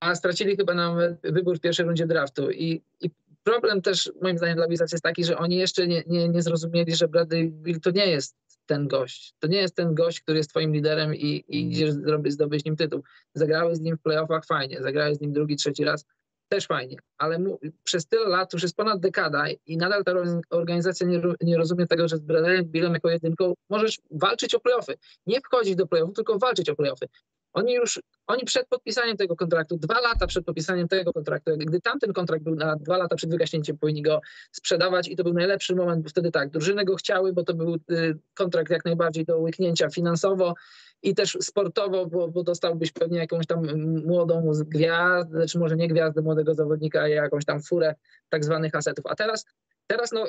a 0.00 0.14
stracili 0.14 0.56
chyba 0.56 0.74
nawet 0.74 1.20
wybór 1.22 1.58
w 1.58 1.60
pierwszej 1.60 1.86
rundzie 1.86 2.06
draftu. 2.06 2.50
I, 2.50 2.82
i 3.00 3.10
problem 3.42 3.82
też 3.82 4.12
moim 4.22 4.38
zdaniem 4.38 4.56
dla 4.56 4.68
Wizards 4.68 4.92
jest 4.92 5.04
taki, 5.04 5.24
że 5.24 5.38
oni 5.38 5.56
jeszcze 5.56 5.86
nie, 5.86 6.02
nie, 6.06 6.28
nie 6.28 6.42
zrozumieli, 6.42 6.96
że 6.96 7.08
Bradley 7.08 7.50
Bill 7.50 7.80
to 7.80 7.90
nie 7.90 8.06
jest 8.06 8.36
ten 8.72 8.88
gość. 8.88 9.34
To 9.38 9.46
nie 9.48 9.58
jest 9.58 9.76
ten 9.76 9.94
gość, 9.94 10.20
który 10.20 10.38
jest 10.38 10.50
twoim 10.50 10.72
liderem 10.72 11.14
i, 11.14 11.44
i 11.48 11.70
idziesz 11.70 11.92
zrobić, 11.92 12.32
zdobyć 12.32 12.64
nim 12.64 12.76
tytuł. 12.76 13.02
Zagrałeś 13.34 13.76
z 13.76 13.80
nim 13.80 13.96
w 13.96 14.02
playoffach 14.02 14.44
fajnie, 14.46 14.82
zagrałeś 14.82 15.16
z 15.16 15.20
nim 15.20 15.32
drugi, 15.32 15.56
trzeci 15.56 15.84
raz 15.84 16.04
też 16.48 16.66
fajnie, 16.66 16.96
ale 17.18 17.38
mu, 17.38 17.58
przez 17.84 18.06
tyle 18.06 18.28
lat, 18.28 18.52
już 18.52 18.62
jest 18.62 18.76
ponad 18.76 19.00
dekada 19.00 19.44
i 19.66 19.76
nadal 19.76 20.04
ta 20.04 20.12
organizacja 20.50 21.06
nie, 21.06 21.22
nie 21.40 21.56
rozumie 21.56 21.86
tego, 21.86 22.08
że 22.08 22.16
z 22.16 22.20
Bradleyem 22.20 22.64
Billem 22.64 22.94
jako 22.94 23.10
jedynką 23.10 23.54
możesz 23.70 24.00
walczyć 24.10 24.54
o 24.54 24.60
playoffy. 24.60 24.94
Nie 25.26 25.40
wchodzić 25.40 25.76
do 25.76 25.86
playoffów, 25.86 26.16
tylko 26.16 26.38
walczyć 26.38 26.68
o 26.68 26.76
playoffy. 26.76 27.06
Oni 27.52 27.74
już, 27.74 28.00
oni 28.26 28.44
przed 28.44 28.68
podpisaniem 28.68 29.16
tego 29.16 29.36
kontraktu, 29.36 29.76
dwa 29.76 30.00
lata 30.00 30.26
przed 30.26 30.44
podpisaniem 30.44 30.88
tego 30.88 31.12
kontraktu, 31.12 31.50
gdy 31.56 31.80
tamten 31.80 32.12
kontrakt 32.12 32.44
był 32.44 32.54
na 32.54 32.76
dwa 32.76 32.96
lata 32.96 33.16
przed 33.16 33.30
wygaśnięciem, 33.30 33.78
powinni 33.78 34.02
go 34.02 34.20
sprzedawać 34.52 35.08
i 35.08 35.16
to 35.16 35.24
był 35.24 35.32
najlepszy 35.32 35.74
moment, 35.74 36.02
bo 36.02 36.08
wtedy 36.08 36.30
tak, 36.30 36.50
drużyny 36.50 36.84
go 36.84 36.96
chciały, 36.96 37.32
bo 37.32 37.44
to 37.44 37.54
był 37.54 37.74
y, 37.74 38.18
kontrakt 38.34 38.70
jak 38.70 38.84
najbardziej 38.84 39.24
do 39.24 39.38
łyknięcia 39.38 39.88
finansowo 39.90 40.54
i 41.02 41.14
też 41.14 41.38
sportowo, 41.40 42.06
bo, 42.06 42.28
bo 42.28 42.42
dostałbyś 42.42 42.92
pewnie 42.92 43.18
jakąś 43.18 43.46
tam 43.46 43.66
młodą 44.04 44.54
z- 44.54 44.62
gwiazdę, 44.62 45.46
czy 45.46 45.58
może 45.58 45.76
nie 45.76 45.88
gwiazdę 45.88 46.22
młodego 46.22 46.54
zawodnika, 46.54 47.00
a 47.00 47.08
jakąś 47.08 47.44
tam 47.44 47.62
furę 47.62 47.94
tak 48.28 48.44
zwanych 48.44 48.74
asetów. 48.74 49.04
A 49.08 49.14
teraz, 49.14 49.46
teraz 49.86 50.12
no, 50.12 50.24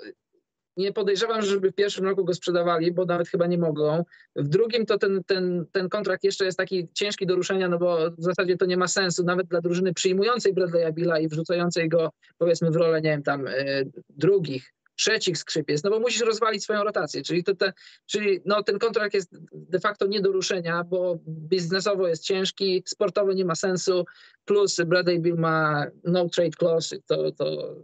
nie 0.77 0.93
podejrzewam, 0.93 1.41
żeby 1.41 1.71
w 1.71 1.75
pierwszym 1.75 2.05
roku 2.05 2.25
go 2.25 2.33
sprzedawali, 2.33 2.91
bo 2.91 3.05
nawet 3.05 3.27
chyba 3.27 3.47
nie 3.47 3.57
mogą. 3.57 4.03
W 4.35 4.47
drugim 4.47 4.85
to 4.85 4.97
ten, 4.97 5.23
ten, 5.23 5.65
ten 5.71 5.89
kontrakt 5.89 6.23
jeszcze 6.23 6.45
jest 6.45 6.57
taki 6.57 6.87
ciężki 6.93 7.25
do 7.25 7.35
ruszenia, 7.35 7.69
no 7.69 7.77
bo 7.77 8.11
w 8.11 8.23
zasadzie 8.23 8.57
to 8.57 8.65
nie 8.65 8.77
ma 8.77 8.87
sensu 8.87 9.23
nawet 9.23 9.47
dla 9.47 9.61
drużyny 9.61 9.93
przyjmującej 9.93 10.53
Bradley'a 10.53 10.93
Billa 10.93 11.19
i 11.19 11.27
wrzucającej 11.27 11.89
go 11.89 12.09
powiedzmy 12.37 12.71
w 12.71 12.75
rolę, 12.75 13.01
nie 13.01 13.09
wiem, 13.09 13.23
tam 13.23 13.47
y, 13.47 13.91
drugich, 14.09 14.73
trzecich 14.95 15.37
skrzypiec, 15.37 15.83
no 15.83 15.89
bo 15.89 15.99
musisz 15.99 16.21
rozwalić 16.21 16.63
swoją 16.63 16.83
rotację, 16.83 17.21
czyli, 17.21 17.43
to 17.43 17.55
te, 17.55 17.73
czyli 18.05 18.39
no, 18.45 18.63
ten 18.63 18.79
kontrakt 18.79 19.13
jest 19.13 19.37
de 19.51 19.79
facto 19.79 20.07
nie 20.07 20.21
do 20.21 20.31
ruszenia, 20.31 20.83
bo 20.83 21.19
biznesowo 21.27 22.07
jest 22.07 22.23
ciężki, 22.23 22.83
sportowo 22.85 23.33
nie 23.33 23.45
ma 23.45 23.55
sensu, 23.55 24.05
plus 24.45 24.81
Bradley 24.85 25.19
Bill 25.19 25.35
ma 25.35 25.85
no 26.03 26.29
trade 26.29 26.57
clause, 26.59 26.95
to, 27.05 27.31
to 27.31 27.75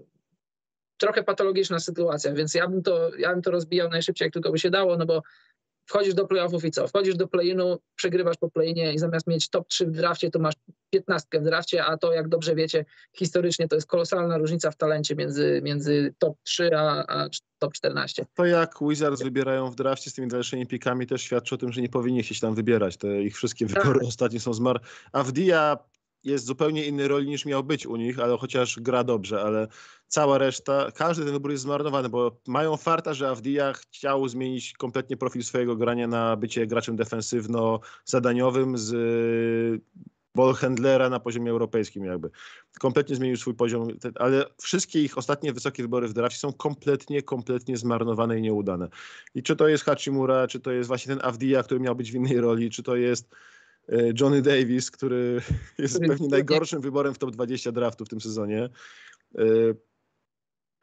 trochę 1.00 1.24
patologiczna 1.24 1.80
sytuacja, 1.80 2.34
więc 2.34 2.54
ja 2.54 2.68
bym 2.68 2.84
to, 2.84 3.16
ja 3.18 3.34
bym 3.34 3.42
to 3.42 3.52
rozbijał 3.52 3.90
najszybciej, 3.90 4.26
jak 4.26 4.34
tylko 4.34 4.52
by 4.52 4.60
się 4.60 4.70
dało, 4.70 4.98
no 4.98 5.06
bo 5.06 5.22
wchodzisz 5.90 6.14
do 6.14 6.28
playoffów 6.28 6.66
i 6.66 6.72
co? 6.72 6.88
Wchodzisz 6.88 7.16
do 7.16 7.28
play-inu, 7.28 7.78
przegrywasz 7.96 8.38
po 8.38 8.50
play-inie 8.50 8.94
i 8.94 9.00
zamiast 9.00 9.28
mieć 9.28 9.50
top 9.50 9.68
3 9.68 9.86
w 9.86 9.92
drafcie, 9.92 10.32
to 10.32 10.40
masz 10.40 10.56
15 10.90 11.28
w 11.34 11.44
drafcie, 11.44 11.86
a 11.86 11.98
to, 11.98 12.14
jak 12.14 12.28
dobrze 12.28 12.56
wiecie, 12.56 12.86
historycznie 13.16 13.68
to 13.68 13.76
jest 13.76 13.88
kolosalna 13.88 14.38
różnica 14.38 14.72
w 14.72 14.76
talencie 14.76 15.16
między, 15.16 15.62
między 15.64 16.14
top 16.20 16.38
3 16.44 16.76
a, 16.76 17.06
a 17.08 17.30
top 17.60 17.74
14. 17.74 18.26
To 18.34 18.46
jak 18.46 18.76
Wizards 18.82 19.24
wybierają 19.24 19.72
w 19.72 19.76
drafcie 19.76 20.10
z 20.10 20.14
tymi 20.14 20.28
dalszymi 20.28 20.68
pikami 20.68 21.08
też 21.08 21.22
świadczy 21.22 21.56
o 21.56 21.58
tym, 21.58 21.72
że 21.72 21.82
nie 21.82 21.90
powinni 21.90 22.24
się 22.24 22.36
tam 22.40 22.56
wybierać. 22.56 22.98
Te 22.98 23.22
ich 23.22 23.36
wszystkie 23.36 23.66
wybory 23.66 24.00
ostatnie 24.08 24.40
są 24.40 24.54
zmar. 24.54 24.82
A 25.12 25.24
w 25.24 25.32
Dia 25.32 25.78
jest 26.24 26.46
zupełnie 26.46 26.86
innej 26.86 27.08
roli 27.08 27.28
niż 27.28 27.46
miał 27.46 27.64
być 27.64 27.88
u 27.88 27.96
nich, 27.96 28.20
ale 28.20 28.38
chociaż 28.38 28.80
gra 28.80 29.04
dobrze, 29.04 29.42
ale 29.42 29.68
cała 30.08 30.38
reszta, 30.38 30.92
każdy 30.96 31.24
ten 31.24 31.34
wybór 31.34 31.52
jest 31.52 31.64
zmarnowany, 31.64 32.10
bo 32.10 32.38
mają 32.48 32.78
farta, 32.78 33.14
że 33.14 33.30
Avdia 33.30 33.74
chciał 33.74 34.28
zmienić 34.28 34.74
kompletnie 34.74 35.18
profil 35.18 35.44
swojego 35.44 35.76
grania 35.76 36.08
na 36.08 36.36
bycie 36.36 36.68
graczem 36.68 36.98
defensywno-zadaniowym 36.98 38.78
z 38.78 39.82
ballhandlera 40.36 41.10
na 41.10 41.20
poziomie 41.20 41.52
europejskim 41.52 42.06
jakby. 42.06 42.30
Kompletnie 42.80 43.16
zmienił 43.16 43.38
swój 43.38 43.56
poziom, 43.56 43.88
ale 44.16 44.46
wszystkie 44.62 45.04
ich 45.04 45.18
ostatnie 45.18 45.54
wysokie 45.54 45.84
wybory 45.84 46.08
w 46.08 46.14
drafcie 46.14 46.40
są 46.40 46.54
kompletnie, 46.54 47.22
kompletnie 47.22 47.78
zmarnowane 47.78 48.40
i 48.40 48.42
nieudane. 48.42 48.88
I 49.36 49.44
czy 49.44 49.56
to 49.56 49.68
jest 49.68 49.84
Hachimura, 49.84 50.48
czy 50.48 50.60
to 50.60 50.72
jest 50.72 50.88
właśnie 50.88 51.16
ten 51.16 51.26
Avdia, 51.26 51.64
który 51.64 51.80
miał 51.80 51.96
być 51.96 52.12
w 52.12 52.16
innej 52.16 52.42
roli, 52.42 52.70
czy 52.70 52.84
to 52.84 52.96
jest 52.96 53.36
Johnny 54.20 54.42
Davis, 54.42 54.92
który 54.92 55.42
jest 55.78 56.00
pewnie 56.00 56.28
najgorszym 56.28 56.82
wyborem 56.82 57.14
w 57.14 57.18
top 57.18 57.32
20 57.32 57.72
draftu 57.72 58.06
w 58.06 58.10
tym 58.10 58.22
sezonie. 58.22 58.70
E, 59.38 59.44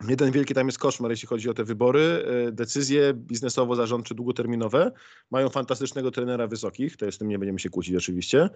Jeden 0.08 0.30
wielki 0.30 0.54
tam 0.54 0.66
jest 0.66 0.78
koszmar, 0.78 1.10
jeśli 1.10 1.28
chodzi 1.28 1.50
o 1.50 1.54
te 1.54 1.64
wybory. 1.64 2.24
E, 2.48 2.52
decyzje 2.52 3.14
biznesowo-zarządcze 3.14 4.14
długoterminowe 4.14 4.92
mają 5.30 5.48
fantastycznego 5.48 6.10
trenera 6.10 6.46
wysokich, 6.46 6.96
to 6.96 7.06
jest 7.06 7.16
z 7.16 7.18
tym 7.18 7.28
nie 7.28 7.38
będziemy 7.38 7.58
się 7.58 7.70
kłócić 7.70 7.96
oczywiście, 7.96 8.48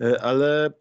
e, 0.00 0.22
ale 0.22 0.66
e, 0.66 0.72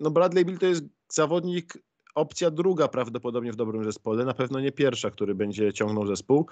no 0.00 0.10
Bradley 0.10 0.44
Bill 0.44 0.58
to 0.58 0.66
jest 0.66 0.84
zawodnik 1.08 1.78
opcja 2.14 2.50
druga 2.50 2.88
prawdopodobnie 2.88 3.52
w 3.52 3.56
dobrym 3.56 3.84
zespole, 3.84 4.24
na 4.24 4.34
pewno 4.34 4.60
nie 4.60 4.72
pierwsza, 4.72 5.10
który 5.10 5.34
będzie 5.34 5.72
ciągnął 5.72 6.06
zespół. 6.06 6.46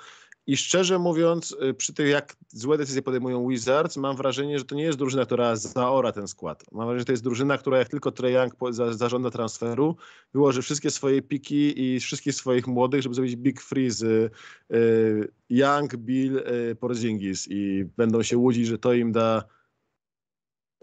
I 0.47 0.57
szczerze 0.57 0.99
mówiąc, 0.99 1.57
y, 1.71 1.75
przy 1.75 1.95
tych 1.95 2.09
jak 2.09 2.37
złe 2.49 2.79
decyzje 2.79 3.03
podejmują 3.03 3.49
Wizards, 3.49 3.97
mam 3.97 4.17
wrażenie, 4.17 4.59
że 4.59 4.65
to 4.65 4.75
nie 4.75 4.83
jest 4.83 4.99
drużyna, 4.99 5.27
która 5.27 5.57
zaora 5.57 6.13
ten 6.13 6.29
skład. 6.29 6.65
Mam 6.73 6.87
wrażenie, 6.87 7.01
że 7.01 7.05
to 7.05 7.13
jest 7.13 7.25
drużyna, 7.25 7.59
która 7.59 7.79
jak 7.79 7.89
tylko 7.89 8.13
Trae 8.13 8.31
Young 8.33 8.55
zażąda 8.91 9.31
transferu, 9.31 9.97
wyłoży 10.35 10.63
wszystkie 10.63 10.91
swoje 10.91 11.23
piki 11.23 11.83
i 11.83 12.01
wszystkich 12.01 12.35
swoich 12.35 12.67
młodych, 12.67 13.03
żeby 13.03 13.15
zrobić 13.15 13.37
big 13.37 13.61
freeze 13.61 14.07
y, 14.07 14.31
Young, 15.51 15.97
Bill, 15.97 16.39
y, 16.39 16.77
Porzingis 16.81 17.49
i 17.51 17.85
będą 17.97 18.23
się 18.23 18.39
łudzić, 18.39 18.67
że 18.67 18.79
to 18.79 18.93
im 18.93 19.13
da 19.13 19.45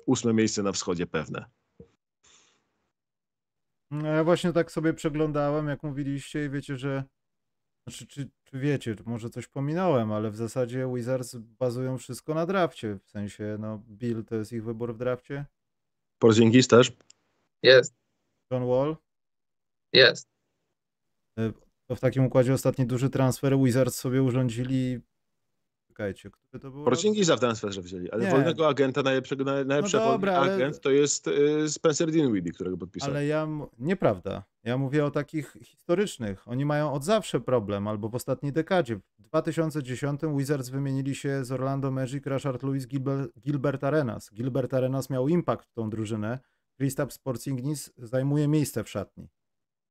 ósme 0.06 0.34
miejsce 0.34 0.64
na 0.64 0.72
wschodzie 0.72 1.08
pewne. 1.08 1.59
No 3.92 4.08
ja 4.08 4.24
właśnie 4.24 4.54
tak 4.54 4.72
sobie 4.72 4.94
przeglądałem, 4.94 5.68
jak 5.68 5.84
mówiliście 5.84 6.46
i 6.46 6.50
wiecie, 6.50 6.78
że 6.78 7.04
znaczy, 7.88 8.08
czy, 8.08 8.30
czy 8.44 8.60
wiecie, 8.60 8.96
może 9.06 9.30
coś 9.30 9.48
pominąłem, 9.48 10.12
ale 10.12 10.32
w 10.32 10.36
zasadzie 10.36 10.92
Wizards 10.96 11.36
bazują 11.36 11.98
wszystko 11.98 12.34
na 12.34 12.46
drafcie, 12.46 13.00
w 13.04 13.10
sensie, 13.10 13.58
no 13.60 13.84
Bill 13.90 14.26
to 14.26 14.36
jest 14.36 14.54
ich 14.54 14.64
wybór 14.64 14.94
w 14.94 14.98
drafcie. 14.98 15.46
Porzingis 16.20 16.68
też? 16.68 16.92
Jest. 17.64 17.96
John 18.52 18.68
Wall? 18.68 18.98
Jest. 19.94 20.30
To 21.86 21.96
w 21.96 22.00
takim 22.00 22.26
układzie 22.26 22.54
ostatni 22.54 22.86
duży 22.86 23.10
transfer 23.10 23.58
Wizards 23.58 23.96
sobie 23.96 24.24
urządzili 24.24 25.00
Czekajcie, 26.00 26.30
który 26.30 26.62
to 26.62 26.72
był? 26.72 26.84
Porzingisa 26.84 27.36
w 27.36 27.40
transferze 27.40 27.82
wzięli, 27.82 28.12
ale 28.12 28.26
nie. 28.26 28.32
wolnego 28.32 28.68
agenta, 28.68 29.04
najlepszego, 29.04 29.44
najlepszy 29.44 29.98
no 29.98 30.06
dobra, 30.06 30.38
agent 30.38 30.76
ale... 30.76 30.80
to 30.80 30.92
jest 30.92 31.28
y, 31.28 31.70
Spencer 31.70 32.12
Dinwiddie, 32.12 32.52
którego 32.52 32.78
podpisał. 32.78 33.10
Ale 33.10 33.26
ja, 33.26 33.48
nieprawda. 33.80 34.44
Ja 34.64 34.78
mówię 34.78 35.06
o 35.06 35.12
takich 35.12 35.58
historycznych. 35.64 36.48
Oni 36.48 36.66
mają 36.66 36.94
od 36.94 37.04
zawsze 37.04 37.40
problem, 37.40 37.88
albo 37.88 38.10
w 38.10 38.16
ostatniej 38.16 38.54
dekadzie. 38.54 38.96
W 38.96 39.22
2010 39.22 40.22
Wizards 40.38 40.70
wymienili 40.70 41.16
się 41.16 41.46
z 41.46 41.52
Orlando 41.52 41.92
Magic 41.92 42.26
Rashard 42.26 42.64
Lewis 42.64 42.88
Gilbert 43.40 43.84
Arenas. 43.84 44.34
Gilbert 44.34 44.74
Arenas 44.74 45.10
miał 45.10 45.28
impact 45.28 45.70
w 45.70 45.74
tą 45.74 45.90
drużynę. 45.90 46.40
Kristaps 46.78 47.18
Porzingis 47.18 47.94
zajmuje 47.98 48.48
miejsce 48.48 48.84
w 48.84 48.90
szatni. 48.90 49.30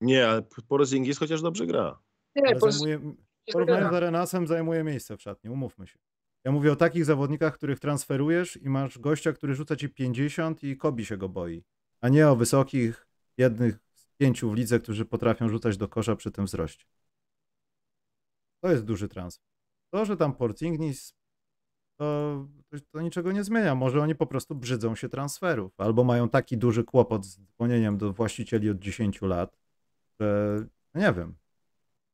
Nie, 0.01 0.29
ale 0.29 0.43
Porzingis 0.69 1.19
chociaż 1.19 1.43
dobrze 1.43 1.67
gra. 1.67 2.03
Nie, 2.37 2.59
zajmuje, 2.59 3.15
Porównując 3.53 3.91
z 3.91 3.95
Arenasem 3.95 4.47
zajmuje 4.47 4.85
miejsce 4.85 5.17
w 5.17 5.23
szatni, 5.23 5.51
umówmy 5.51 5.87
się. 5.87 5.99
Ja 6.45 6.53
mówię 6.53 6.73
o 6.73 6.77
takich 6.77 7.05
zawodnikach, 7.05 7.55
których 7.55 7.81
transferujesz 7.81 8.57
i 8.57 8.69
masz 8.69 8.99
gościa, 8.99 9.33
który 9.33 9.55
rzuca 9.55 9.77
ci 9.77 9.89
50 9.89 10.65
i 10.65 10.77
Kobi 10.77 11.07
się 11.07 11.17
go 11.17 11.29
boi. 11.29 11.65
A 12.01 12.09
nie 12.09 12.29
o 12.29 12.37
wysokich, 12.37 13.07
jednych 13.37 13.79
z 13.95 14.07
pięciu 14.17 14.51
w 14.51 14.55
lidze, 14.55 14.81
którzy 14.81 15.05
potrafią 15.05 15.49
rzucać 15.49 15.77
do 15.77 15.89
kosza 15.89 16.17
przy 16.17 16.31
tym 16.31 16.45
wzroście. 16.45 16.87
To 18.61 18.71
jest 18.71 18.85
duży 18.85 19.09
transfer. 19.09 19.49
To, 19.91 20.05
że 20.05 20.17
tam 20.17 20.35
Portingnis, 20.35 21.15
to, 21.97 22.47
to 22.91 23.01
niczego 23.01 23.33
nie 23.33 23.45
zmienia. 23.45 23.75
Może 23.75 24.03
oni 24.03 24.15
po 24.15 24.27
prostu 24.27 24.55
brzydzą 24.55 24.95
się 24.95 25.09
transferów, 25.09 25.81
albo 25.81 26.05
mają 26.05 26.29
taki 26.29 26.59
duży 26.59 26.85
kłopot 26.85 27.27
z 27.27 27.39
dzwonieniem 27.41 27.99
do 27.99 28.13
właścicieli 28.13 28.71
od 28.71 28.79
10 28.79 29.23
lat, 29.23 29.59
że 30.21 30.59
nie 30.95 31.13
wiem, 31.13 31.35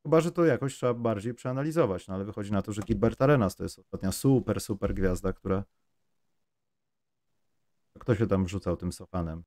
Chyba, 0.05 0.21
że 0.21 0.33
to 0.33 0.45
jakoś 0.45 0.75
trzeba 0.75 0.95
bardziej 0.95 1.35
przeanalizować, 1.35 2.09
no 2.09 2.15
ale 2.15 2.25
wychodzi 2.25 2.53
na 2.53 2.63
to, 2.63 2.73
że 2.73 2.83
Gilbert 2.83 3.23
Arenas 3.23 3.57
to 3.57 3.63
jest 3.63 3.79
ostatnia 3.79 4.13
super, 4.13 4.61
super 4.61 4.95
gwiazda, 4.95 5.33
która... 5.33 5.65
Kto 7.99 8.15
się 8.15 8.27
tam 8.27 8.49
rzucał 8.49 8.77
tym 8.77 8.93
Sochanem? 8.93 9.43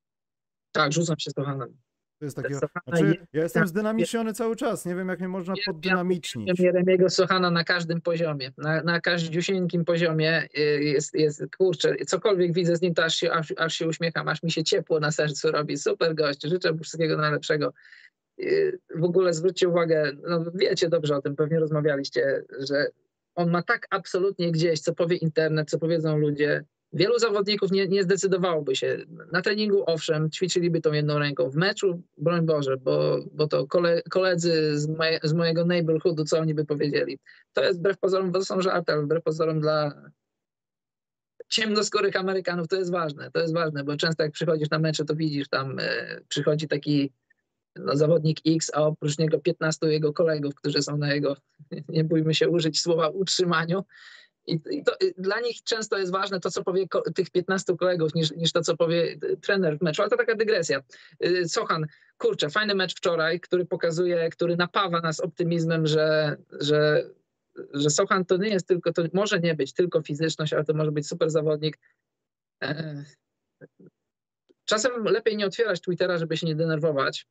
Tak, 0.71 0.93
rzucam 0.93 1.19
się 1.19 1.31
Sochanem. 1.31 1.77
To 2.19 2.25
jest 2.25 2.37
takie. 2.37 2.55
Znaczy, 2.87 3.27
ja 3.33 3.43
jestem 3.43 3.67
zdynamiczniony 3.67 4.33
cały 4.33 4.55
czas. 4.55 4.85
Nie 4.85 4.95
wiem, 4.95 5.09
jak 5.09 5.19
mnie 5.19 5.27
można 5.27 5.53
poddynamicznić. 5.65 6.59
Jeremiego 6.59 7.09
Sochana 7.09 7.51
na 7.51 7.63
każdym 7.63 8.01
poziomie, 8.01 8.51
na, 8.57 8.83
na 8.83 9.01
każdziusieńkim 9.01 9.85
poziomie 9.85 10.47
y, 10.57 10.83
jest, 10.83 11.13
jest, 11.13 11.43
kurczę, 11.57 11.95
cokolwiek 11.95 12.53
widzę 12.53 12.75
z 12.75 12.81
nim, 12.81 12.93
to 12.93 13.03
aż 13.03 13.15
się, 13.15 13.31
aż, 13.31 13.53
aż 13.57 13.73
się 13.73 13.87
uśmiecham, 13.87 14.27
aż 14.27 14.43
mi 14.43 14.51
się 14.51 14.63
ciepło 14.63 14.99
na 14.99 15.11
sercu 15.11 15.51
robi. 15.51 15.77
Super 15.77 16.15
gość, 16.15 16.43
życzę 16.43 16.77
wszystkiego 16.77 17.17
najlepszego 17.17 17.73
w 18.95 19.03
ogóle 19.03 19.33
zwróćcie 19.33 19.69
uwagę, 19.69 20.11
no 20.27 20.45
wiecie 20.55 20.89
dobrze 20.89 21.15
o 21.15 21.21
tym, 21.21 21.35
pewnie 21.35 21.59
rozmawialiście, 21.59 22.43
że 22.59 22.87
on 23.35 23.49
ma 23.51 23.63
tak 23.63 23.87
absolutnie 23.89 24.51
gdzieś, 24.51 24.79
co 24.79 24.93
powie 24.93 25.15
internet, 25.15 25.69
co 25.69 25.79
powiedzą 25.79 26.17
ludzie. 26.17 26.63
Wielu 26.93 27.19
zawodników 27.19 27.71
nie, 27.71 27.87
nie 27.87 28.03
zdecydowałoby 28.03 28.75
się. 28.75 28.97
Na 29.31 29.41
treningu 29.41 29.83
owszem, 29.85 30.31
ćwiczyliby 30.31 30.81
tą 30.81 30.93
jedną 30.93 31.19
ręką. 31.19 31.49
W 31.49 31.55
meczu, 31.55 32.01
broń 32.17 32.45
Boże, 32.45 32.77
bo, 32.77 33.19
bo 33.31 33.47
to 33.47 33.67
kole, 33.67 34.01
koledzy 34.09 34.79
z, 34.79 34.87
moje, 34.87 35.19
z 35.23 35.33
mojego 35.33 35.65
neighborhoodu, 35.65 36.23
co 36.23 36.39
oni 36.39 36.53
by 36.53 36.65
powiedzieli. 36.65 37.19
To 37.53 37.63
jest 37.63 37.79
wbrew 37.79 37.97
pozorom, 37.97 38.31
to 38.31 38.45
są 38.45 38.61
żarty, 38.61 38.93
ale 38.93 39.03
wbrew 39.03 39.23
pozorom 39.23 39.59
dla 39.59 40.01
ciemnoskórych 41.49 42.15
Amerykanów 42.15 42.67
to 42.67 42.75
jest 42.75 42.91
ważne. 42.91 43.31
To 43.31 43.39
jest 43.39 43.53
ważne, 43.53 43.83
bo 43.83 43.97
często 43.97 44.23
jak 44.23 44.31
przychodzisz 44.31 44.69
na 44.69 44.79
mecze, 44.79 45.05
to 45.05 45.15
widzisz 45.15 45.49
tam, 45.49 45.79
e, 45.79 46.19
przychodzi 46.27 46.67
taki 46.67 47.11
no, 47.79 47.95
zawodnik 47.95 48.39
X, 48.47 48.71
a 48.73 48.81
oprócz 48.81 49.17
niego 49.17 49.39
15 49.39 49.87
jego 49.87 50.13
kolegów, 50.13 50.55
którzy 50.55 50.81
są 50.81 50.97
na 50.97 51.13
jego, 51.13 51.37
nie 51.89 52.03
bójmy 52.03 52.33
się 52.33 52.49
użyć 52.49 52.81
słowa, 52.81 53.09
utrzymaniu. 53.09 53.83
I, 54.47 54.59
i 54.71 54.83
to, 54.83 54.97
dla 55.17 55.39
nich 55.39 55.63
często 55.63 55.97
jest 55.97 56.11
ważne 56.11 56.39
to, 56.39 56.51
co 56.51 56.63
powie 56.63 56.87
ko- 56.87 57.11
tych 57.15 57.29
15 57.29 57.77
kolegów, 57.77 58.15
niż, 58.15 58.31
niż 58.31 58.51
to, 58.51 58.61
co 58.61 58.77
powie 58.77 59.17
y, 59.23 59.37
trener 59.37 59.77
w 59.77 59.81
meczu. 59.81 60.01
Ale 60.01 60.09
to 60.09 60.17
taka 60.17 60.35
dygresja. 60.35 60.81
Y, 61.25 61.49
Sochan, 61.49 61.85
kurczę, 62.17 62.49
fajny 62.49 62.75
mecz 62.75 62.95
wczoraj, 62.95 63.39
który 63.39 63.65
pokazuje, 63.65 64.29
który 64.29 64.57
napawa 64.57 65.01
nas 65.01 65.19
optymizmem, 65.19 65.87
że, 65.87 66.37
że, 66.59 67.09
że 67.73 67.89
Sochan 67.89 68.25
to 68.25 68.37
nie 68.37 68.49
jest 68.49 68.67
tylko, 68.67 68.93
to 68.93 69.03
może 69.13 69.39
nie 69.39 69.55
być 69.55 69.73
tylko 69.73 70.01
fizyczność, 70.01 70.53
ale 70.53 70.63
to 70.63 70.73
może 70.73 70.91
być 70.91 71.07
super 71.07 71.29
zawodnik. 71.29 71.79
E, 72.63 73.03
czasem 74.65 75.03
lepiej 75.03 75.37
nie 75.37 75.45
otwierać 75.45 75.81
Twittera, 75.81 76.17
żeby 76.17 76.37
się 76.37 76.47
nie 76.47 76.55
denerwować, 76.55 77.27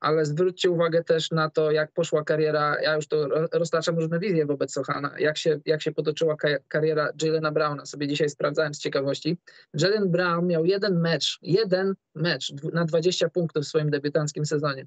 ale 0.00 0.24
zwróćcie 0.24 0.70
uwagę 0.70 1.04
też 1.04 1.30
na 1.30 1.50
to, 1.50 1.70
jak 1.70 1.92
poszła 1.92 2.24
kariera, 2.24 2.76
ja 2.82 2.94
już 2.94 3.06
to 3.08 3.28
roztaczam 3.52 3.96
różne 3.96 4.18
wizje 4.18 4.46
wobec 4.46 4.72
Sochana, 4.72 5.18
jak 5.18 5.38
się, 5.38 5.60
jak 5.66 5.82
się 5.82 5.92
potoczyła 5.92 6.36
kariera 6.68 7.12
Jalena 7.22 7.52
Browna, 7.52 7.86
sobie 7.86 8.08
dzisiaj 8.08 8.28
sprawdzałem 8.28 8.74
z 8.74 8.78
ciekawości. 8.78 9.36
Jalen 9.74 10.10
Brown 10.10 10.46
miał 10.46 10.64
jeden 10.64 11.00
mecz, 11.00 11.38
jeden 11.42 11.94
mecz 12.14 12.52
na 12.72 12.84
20 12.84 13.28
punktów 13.28 13.64
w 13.64 13.68
swoim 13.68 13.90
debiutanckim 13.90 14.46
sezonie. 14.46 14.86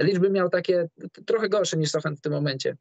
Liczby 0.00 0.30
miał 0.30 0.48
takie 0.48 0.88
trochę 1.26 1.48
gorsze 1.48 1.76
niż 1.76 1.90
Sochan 1.90 2.16
w 2.16 2.20
tym 2.20 2.32
momencie. 2.32 2.76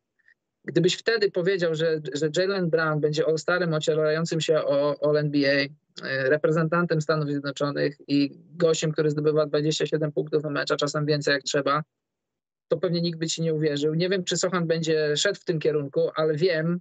Gdybyś 0.67 0.95
wtedy 0.95 1.31
powiedział, 1.31 1.75
że, 1.75 2.01
że 2.13 2.29
Jalen 2.37 2.69
Brown 2.69 2.99
będzie 2.99 3.25
all-starem 3.27 3.73
ocierającym 3.73 4.41
się 4.41 4.57
o 4.57 4.95
All-NBA, 5.01 5.65
e, 6.03 6.29
reprezentantem 6.29 7.01
Stanów 7.01 7.29
Zjednoczonych 7.29 7.97
i 8.07 8.31
gościem, 8.55 8.91
który 8.91 9.09
zdobywa 9.09 9.45
27 9.45 10.11
punktów 10.11 10.43
na 10.43 10.49
mecz, 10.49 10.71
a 10.71 10.75
czasem 10.75 11.05
więcej 11.05 11.31
jak 11.31 11.43
trzeba, 11.43 11.83
to 12.67 12.77
pewnie 12.77 13.01
nikt 13.01 13.19
by 13.19 13.27
ci 13.27 13.41
nie 13.41 13.53
uwierzył. 13.53 13.93
Nie 13.93 14.09
wiem, 14.09 14.23
czy 14.23 14.37
Sochan 14.37 14.67
będzie 14.67 15.17
szedł 15.17 15.39
w 15.39 15.45
tym 15.45 15.59
kierunku, 15.59 16.09
ale 16.15 16.35
wiem, 16.35 16.79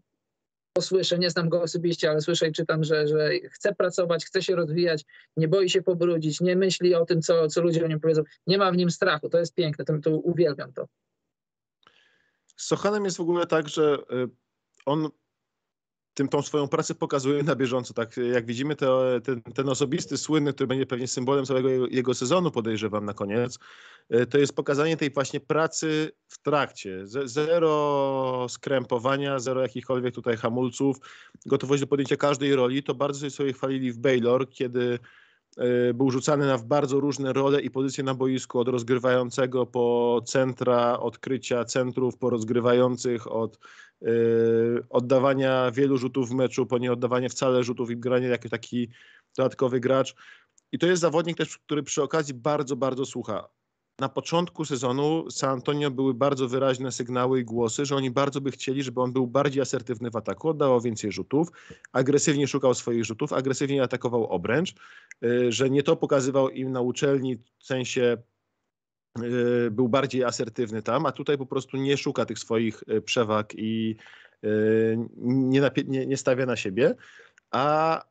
bo 0.76 0.82
słyszę, 0.82 1.18
nie 1.18 1.30
znam 1.30 1.49
go 1.49 1.62
osobiście, 1.62 2.11
ale 2.11 2.20
słyszę 2.20 2.49
i 2.49 2.53
czytam, 2.53 2.84
że, 2.84 3.09
że 3.09 3.30
chce 3.51 3.74
pracować, 3.74 4.24
chce 4.24 4.43
się 4.43 4.57
rozwijać, 4.57 5.05
nie 5.37 5.49
boi 5.49 5.70
się 5.70 5.82
pobrudzić, 5.82 6.41
nie 6.41 6.57
myśli 6.57 6.95
o 6.95 7.05
tym, 7.05 7.22
co, 7.22 7.49
co 7.49 7.62
ludzie 7.62 7.84
o 7.84 7.89
nim 7.89 8.01
powiedzą. 8.01 8.22
Nie 8.47 8.59
ma 8.59 8.72
w 8.72 8.76
nim 8.76 8.91
strachu, 8.91 9.28
to 9.28 9.39
jest 9.39 9.55
piękne, 9.55 9.84
to, 9.84 9.99
to 9.99 10.11
uwielbiam 10.11 10.72
to. 10.72 10.87
Z 12.57 12.67
Sochanem 12.67 13.05
jest 13.05 13.17
w 13.17 13.21
ogóle 13.21 13.47
tak, 13.47 13.69
że 13.69 13.99
y, 14.13 14.29
on 14.87 15.11
tym 16.17 16.29
tą 16.29 16.43
swoją 16.43 16.69
pracę 16.69 16.95
pokazuje 16.95 17.43
na 17.43 17.57
bieżąco. 17.57 17.95
Tak 17.95 18.17
jak 18.17 18.47
widzimy, 18.47 18.77
to, 18.77 19.05
ten, 19.25 19.43
ten 19.43 19.69
osobisty, 19.69 20.19
słynny, 20.19 20.53
który 20.53 20.67
będzie 20.67 20.87
pewnie 20.87 21.09
symbolem 21.09 21.47
całego 21.47 21.69
jego, 21.69 21.87
jego 21.87 22.15
sezonu, 22.15 22.51
podejrzewam 22.51 23.05
na 23.05 23.15
koniec, 23.15 23.59
e, 24.11 24.27
to 24.27 24.39
jest 24.39 24.57
pokazanie 24.57 24.97
tej 24.97 25.11
właśnie 25.11 25.41
pracy 25.41 26.13
w 26.29 26.43
trakcie. 26.43 27.03
Zero 27.25 28.47
skrępowania, 28.49 29.39
zero 29.39 29.63
jakichkolwiek 29.63 30.15
tutaj 30.15 30.37
hamulców, 30.37 30.97
gotowość 31.47 31.81
do 31.81 31.87
podjęcia 31.87 32.17
każdej 32.17 32.55
roli. 32.55 32.83
To 32.83 32.95
bardzo 32.95 33.31
sobie 33.31 33.53
chwalili 33.53 33.93
w 33.93 33.99
Baylor, 33.99 34.49
kiedy 34.49 34.99
był 35.95 36.11
rzucany 36.11 36.47
na 36.47 36.59
bardzo 36.59 37.01
różne 37.01 37.33
role 37.33 37.61
i 37.61 37.71
pozycje 37.71 38.05
na 38.05 38.15
boisku, 38.15 38.59
od 38.59 38.69
rozgrywającego 38.69 39.67
po 39.67 40.21
centra, 40.27 40.99
odkrycia 40.99 41.65
centrów, 41.65 42.19
po 42.19 42.31
rozgrywających, 42.31 43.33
od 43.33 43.59
Y, 44.03 44.85
oddawania 44.91 45.71
wielu 45.71 45.99
rzutów 45.99 46.29
w 46.29 46.35
meczu, 46.35 46.67
po 46.67 46.79
nie 46.79 46.93
oddawanie 46.93 47.29
wcale 47.29 47.65
rzutów 47.65 47.91
i 47.91 47.97
granie 47.97 48.27
jako 48.27 48.49
taki 48.49 48.89
dodatkowy 49.37 49.81
gracz. 49.81 50.15
I 50.73 50.79
to 50.79 50.87
jest 50.87 51.03
zawodnik 51.03 51.37
też, 51.37 51.59
który 51.59 51.83
przy 51.83 52.03
okazji 52.03 52.35
bardzo, 52.35 52.77
bardzo 52.77 53.07
słucha. 53.07 53.49
Na 53.99 54.09
początku 54.09 54.65
sezonu 54.65 55.31
San 55.31 55.51
Antonio 55.51 55.91
były 55.91 56.15
bardzo 56.15 56.49
wyraźne 56.49 56.93
sygnały 56.93 57.41
i 57.41 57.45
głosy, 57.45 57.87
że 57.87 57.97
oni 57.97 58.11
bardzo 58.11 58.41
by 58.41 58.51
chcieli, 58.51 58.83
żeby 58.83 59.01
on 59.01 59.13
był 59.13 59.27
bardziej 59.27 59.63
asertywny 59.63 60.11
w 60.11 60.17
ataku, 60.17 60.49
oddawał 60.49 60.81
więcej 60.81 61.13
rzutów, 61.13 61.49
agresywnie 61.93 62.49
szukał 62.49 62.75
swoich 62.75 63.05
rzutów, 63.05 63.33
agresywnie 63.33 63.83
atakował 63.83 64.27
obręcz, 64.27 64.75
y, 65.25 65.53
że 65.53 65.71
nie 65.71 65.83
to 65.83 65.97
pokazywał 65.97 66.49
im 66.49 66.73
na 66.73 66.81
uczelni 66.81 67.37
w 67.37 67.67
sensie 67.67 68.17
Y, 69.23 69.71
był 69.71 69.89
bardziej 69.89 70.25
asertywny 70.25 70.83
tam, 70.83 71.07
a 71.07 71.13
tutaj 71.13 71.39
po 71.39 71.47
prostu 71.47 71.77
nie 71.77 71.97
szuka 71.97 72.25
tych 72.25 72.39
swoich 72.39 72.83
y, 72.89 73.03
przewag 73.03 73.55
i 73.57 73.97
nie, 75.17 75.71
nie, 75.87 76.07
nie 76.07 76.17
stawia 76.17 76.47
na 76.47 76.57
siebie. 76.57 76.95
A 77.51 78.05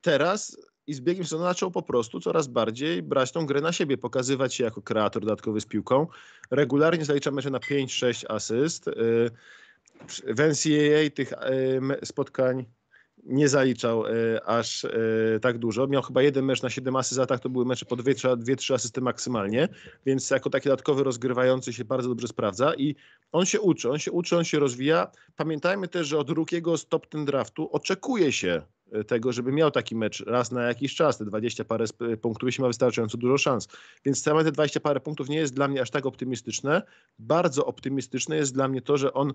teraz 0.00 0.67
i 0.88 0.94
z 0.94 1.00
biegiem 1.00 1.24
sezonu 1.24 1.44
zaczął 1.44 1.70
po 1.70 1.82
prostu 1.82 2.20
coraz 2.20 2.46
bardziej 2.46 3.02
brać 3.02 3.32
tą 3.32 3.46
grę 3.46 3.60
na 3.60 3.72
siebie, 3.72 3.98
pokazywać 3.98 4.54
się 4.54 4.64
jako 4.64 4.82
kreator 4.82 5.22
dodatkowy 5.22 5.60
z 5.60 5.66
piłką. 5.66 6.06
Regularnie 6.50 7.04
zalicza 7.04 7.30
mecze 7.30 7.50
na 7.50 7.58
5-6 7.58 8.24
asyst. 8.28 8.90
W 10.26 10.40
NCAA 10.40 11.10
tych 11.14 11.32
spotkań 12.04 12.64
nie 13.24 13.48
zaliczał 13.48 14.06
e, 14.06 14.10
aż 14.44 14.84
e, 14.84 14.90
tak 15.42 15.58
dużo. 15.58 15.86
Miał 15.86 16.02
chyba 16.02 16.22
jeden 16.22 16.44
mecz 16.44 16.62
na 16.62 16.70
7 16.70 16.96
asyst, 16.96 17.20
to 17.42 17.48
były 17.48 17.64
mecze 17.64 17.86
po 17.86 17.96
2-3 17.96 18.74
asysty 18.74 19.00
maksymalnie, 19.00 19.68
więc 20.06 20.30
jako 20.30 20.50
taki 20.50 20.64
dodatkowy 20.64 21.04
rozgrywający 21.04 21.72
się 21.72 21.84
bardzo 21.84 22.08
dobrze 22.08 22.28
sprawdza 22.28 22.74
i 22.74 22.94
on 23.32 23.46
się 23.46 23.60
uczy, 23.60 23.90
on 23.90 23.98
się 23.98 24.12
uczy, 24.12 24.36
on 24.36 24.44
się 24.44 24.58
rozwija. 24.58 25.10
Pamiętajmy 25.36 25.88
też, 25.88 26.06
że 26.06 26.18
od 26.18 26.26
drugiego 26.26 26.76
stop 26.76 27.06
ten 27.06 27.24
draftu 27.24 27.68
oczekuje 27.72 28.32
się 28.32 28.62
e, 28.92 29.04
tego, 29.04 29.32
żeby 29.32 29.52
miał 29.52 29.70
taki 29.70 29.96
mecz 29.96 30.20
raz 30.26 30.52
na 30.52 30.62
jakiś 30.62 30.94
czas, 30.94 31.18
te 31.18 31.24
20 31.24 31.64
parę 31.64 31.84
punktów, 32.22 32.46
jeśli 32.46 32.62
ma 32.62 32.68
wystarczająco 32.68 33.18
dużo 33.18 33.38
szans. 33.38 33.68
Więc 34.04 34.22
same 34.22 34.44
te 34.44 34.52
20 34.52 34.80
parę 34.80 35.00
punktów 35.00 35.28
nie 35.28 35.36
jest 35.36 35.54
dla 35.54 35.68
mnie 35.68 35.82
aż 35.82 35.90
tak 35.90 36.06
optymistyczne. 36.06 36.82
Bardzo 37.18 37.66
optymistyczne 37.66 38.36
jest 38.36 38.54
dla 38.54 38.68
mnie 38.68 38.82
to, 38.82 38.96
że 38.96 39.12
on 39.12 39.32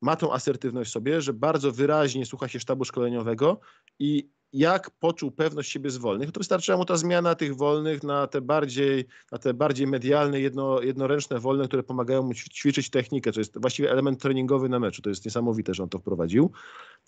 ma 0.00 0.16
tą 0.16 0.32
asertywność 0.32 0.92
sobie, 0.92 1.20
że 1.20 1.32
bardzo 1.32 1.72
wyraźnie 1.72 2.26
słucha 2.26 2.48
się 2.48 2.60
sztabu 2.60 2.84
szkoleniowego 2.84 3.60
i 3.98 4.30
jak 4.52 4.90
poczuł 4.90 5.30
pewność 5.30 5.70
siebie 5.70 5.90
z 5.90 5.96
wolnych, 5.96 6.32
to 6.32 6.40
wystarczyła 6.40 6.78
mu 6.78 6.84
ta 6.84 6.96
zmiana 6.96 7.34
tych 7.34 7.56
wolnych 7.56 8.02
na 8.02 8.26
te 8.26 8.40
bardziej, 8.40 9.04
na 9.32 9.38
te 9.38 9.54
bardziej 9.54 9.86
medialne, 9.86 10.40
jedno, 10.40 10.82
jednoręczne 10.82 11.40
wolne, 11.40 11.68
które 11.68 11.82
pomagają 11.82 12.22
mu 12.22 12.34
ćwiczyć 12.34 12.90
technikę, 12.90 13.32
to 13.32 13.40
jest 13.40 13.60
właściwie 13.60 13.90
element 13.90 14.22
treningowy 14.22 14.68
na 14.68 14.78
meczu. 14.78 15.02
To 15.02 15.08
jest 15.08 15.24
niesamowite, 15.24 15.74
że 15.74 15.82
on 15.82 15.88
to 15.88 15.98
wprowadził. 15.98 16.50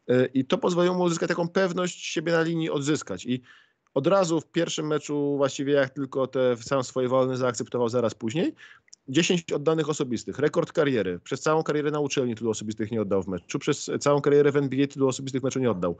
E, 0.09 0.27
I 0.27 0.45
to 0.45 0.59
pozwoliło 0.59 0.95
mu 0.95 1.03
uzyskać 1.03 1.29
taką 1.29 1.49
pewność 1.49 2.07
siebie 2.07 2.33
na 2.33 2.43
linii 2.43 2.71
odzyskać. 2.71 3.27
I 3.27 3.43
od 3.95 4.07
razu 4.07 4.41
w 4.41 4.47
pierwszym 4.47 4.87
meczu, 4.87 5.37
właściwie 5.37 5.73
jak 5.73 5.91
tylko 5.91 6.27
te 6.27 6.57
sam 6.57 6.85
swoje 6.85 7.09
wolne 7.09 7.37
zaakceptował 7.37 7.89
zaraz 7.89 8.15
później, 8.15 8.55
10 9.09 9.53
oddanych 9.53 9.89
osobistych, 9.89 10.39
rekord 10.39 10.73
kariery. 10.73 11.21
Przez 11.25 11.41
całą 11.41 11.63
karierę 11.63 11.91
na 11.91 12.01
uczelni 12.01 12.35
tylu 12.35 12.51
osobistych 12.51 12.91
nie 12.91 13.03
oddał 13.03 13.23
w 13.23 13.29
meczu. 13.29 13.59
Przez 13.59 13.91
całą 14.01 14.21
karierę 14.21 14.53
w 14.53 14.57
NBA 14.57 14.87
tylu 14.87 15.09
osobistych 15.09 15.43
meczu 15.43 15.59
nie 15.59 15.71
oddał. 15.71 15.97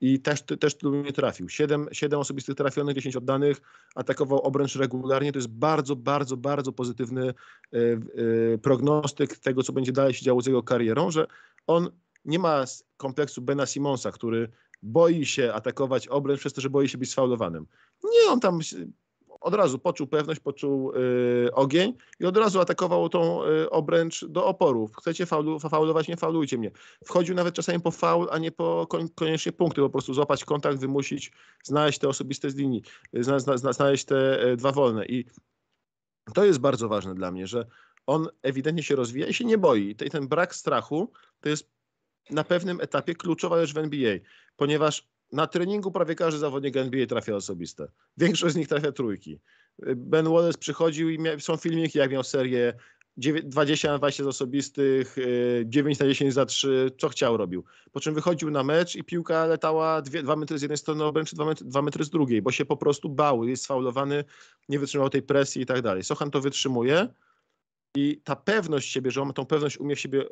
I 0.00 0.20
też, 0.20 0.42
też 0.42 0.74
tylu 0.74 1.02
nie 1.02 1.12
trafił. 1.12 1.48
7, 1.48 1.88
7 1.92 2.20
osobistych 2.20 2.54
trafionych, 2.54 2.94
10 2.94 3.16
oddanych, 3.16 3.60
atakował 3.94 4.40
obręcz 4.40 4.76
regularnie. 4.76 5.32
To 5.32 5.38
jest 5.38 5.48
bardzo, 5.48 5.96
bardzo, 5.96 6.36
bardzo 6.36 6.72
pozytywny 6.72 7.34
y, 7.74 7.78
y, 8.18 8.58
prognostyk 8.62 9.38
tego, 9.38 9.62
co 9.62 9.72
będzie 9.72 9.92
dalej 9.92 10.14
się 10.14 10.24
działo 10.24 10.40
z 10.40 10.46
jego 10.46 10.62
karierą, 10.62 11.10
że 11.10 11.26
on 11.66 11.90
nie 12.24 12.38
ma 12.38 12.64
kompleksu 12.96 13.42
Bena 13.42 13.66
Simonsa, 13.66 14.12
który 14.12 14.48
boi 14.84 15.26
się 15.26 15.52
atakować 15.52 16.08
obręcz 16.08 16.40
przez 16.40 16.52
to, 16.52 16.60
że 16.60 16.70
boi 16.70 16.88
się 16.88 16.98
być 16.98 17.10
sfaulowanym. 17.10 17.66
Nie, 18.04 18.30
on 18.30 18.40
tam 18.40 18.60
od 19.40 19.54
razu 19.54 19.78
poczuł 19.78 20.06
pewność, 20.06 20.40
poczuł 20.40 20.92
y, 20.92 21.52
ogień 21.52 21.94
i 22.20 22.24
od 22.26 22.36
razu 22.36 22.60
atakował 22.60 23.08
tą 23.08 23.44
y, 23.44 23.70
obręcz 23.70 24.24
do 24.24 24.46
oporu. 24.46 24.90
Chcecie 24.98 25.26
faulu, 25.26 25.58
faulować, 25.58 26.08
nie 26.08 26.16
faulujcie 26.16 26.58
mnie. 26.58 26.70
Wchodził 27.04 27.34
nawet 27.34 27.54
czasami 27.54 27.80
po 27.80 27.90
faul, 27.90 28.28
a 28.30 28.38
nie 28.38 28.52
po 28.52 28.86
koniecznie 29.14 29.52
punkty, 29.52 29.80
po 29.80 29.90
prostu 29.90 30.14
złapać 30.14 30.44
kontakt, 30.44 30.78
wymusić, 30.78 31.32
znaleźć 31.64 31.98
te 31.98 32.08
osobiste 32.08 32.50
z 32.50 32.54
linii, 32.54 32.82
zna, 33.12 33.38
zna, 33.38 33.72
znaleźć 33.72 34.04
te 34.04 34.46
y, 34.46 34.56
dwa 34.56 34.72
wolne 34.72 35.06
i 35.06 35.24
to 36.34 36.44
jest 36.44 36.58
bardzo 36.58 36.88
ważne 36.88 37.14
dla 37.14 37.30
mnie, 37.30 37.46
że 37.46 37.66
on 38.06 38.28
ewidentnie 38.42 38.82
się 38.82 38.96
rozwija 38.96 39.26
i 39.26 39.34
się 39.34 39.44
nie 39.44 39.58
boi. 39.58 39.90
I 39.90 40.10
ten 40.10 40.28
brak 40.28 40.54
strachu 40.54 41.12
to 41.40 41.48
jest 41.48 41.73
na 42.30 42.44
pewnym 42.44 42.80
etapie 42.80 43.14
kluczowa 43.14 43.60
rzecz 43.60 43.74
w 43.74 43.78
NBA, 43.78 44.18
ponieważ 44.56 45.08
na 45.32 45.46
treningu 45.46 45.90
prawie 45.90 46.14
każdy 46.14 46.38
zawodnik 46.38 46.76
NBA 46.76 47.06
trafia 47.06 47.34
osobiste. 47.34 47.88
Większość 48.16 48.54
z 48.54 48.56
nich 48.56 48.68
trafia 48.68 48.92
trójki. 48.92 49.40
Ben 49.96 50.28
Wallace 50.28 50.58
przychodził 50.58 51.10
i 51.10 51.18
są 51.38 51.56
filmiki, 51.56 51.98
jak 51.98 52.10
miał 52.10 52.24
serię 52.24 52.74
20 53.16 53.92
na 53.92 53.98
20 53.98 54.24
z 54.24 54.26
osobistych, 54.26 55.16
9 55.64 55.98
na 55.98 56.06
10 56.06 56.34
za 56.34 56.46
3, 56.46 56.90
co 56.98 57.08
chciał 57.08 57.36
robił. 57.36 57.64
Po 57.92 58.00
czym 58.00 58.14
wychodził 58.14 58.50
na 58.50 58.62
mecz 58.62 58.96
i 58.96 59.04
piłka 59.04 59.46
letała 59.46 60.02
2 60.02 60.36
metry 60.36 60.58
z 60.58 60.62
jednej 60.62 60.78
strony 60.78 61.04
obręczy, 61.04 61.36
2 61.36 61.44
metry, 61.44 61.66
2 61.66 61.82
metry 61.82 62.04
z 62.04 62.10
drugiej, 62.10 62.42
bo 62.42 62.52
się 62.52 62.64
po 62.64 62.76
prostu 62.76 63.08
bał, 63.08 63.44
jest 63.44 63.64
sfaulowany, 63.64 64.24
nie 64.68 64.78
wytrzymał 64.78 65.10
tej 65.10 65.22
presji 65.22 65.62
i 65.62 65.66
tak 65.66 65.82
dalej. 65.82 66.04
Sochan 66.04 66.30
to 66.30 66.40
wytrzymuje 66.40 67.08
i 67.96 68.20
ta 68.24 68.36
pewność 68.36 68.92
siebie, 68.92 69.10
że 69.10 69.22
on 69.22 69.32
tą 69.32 69.46
pewność 69.46 69.78
umie 69.78 69.96
w 69.96 70.00
siebie 70.00 70.24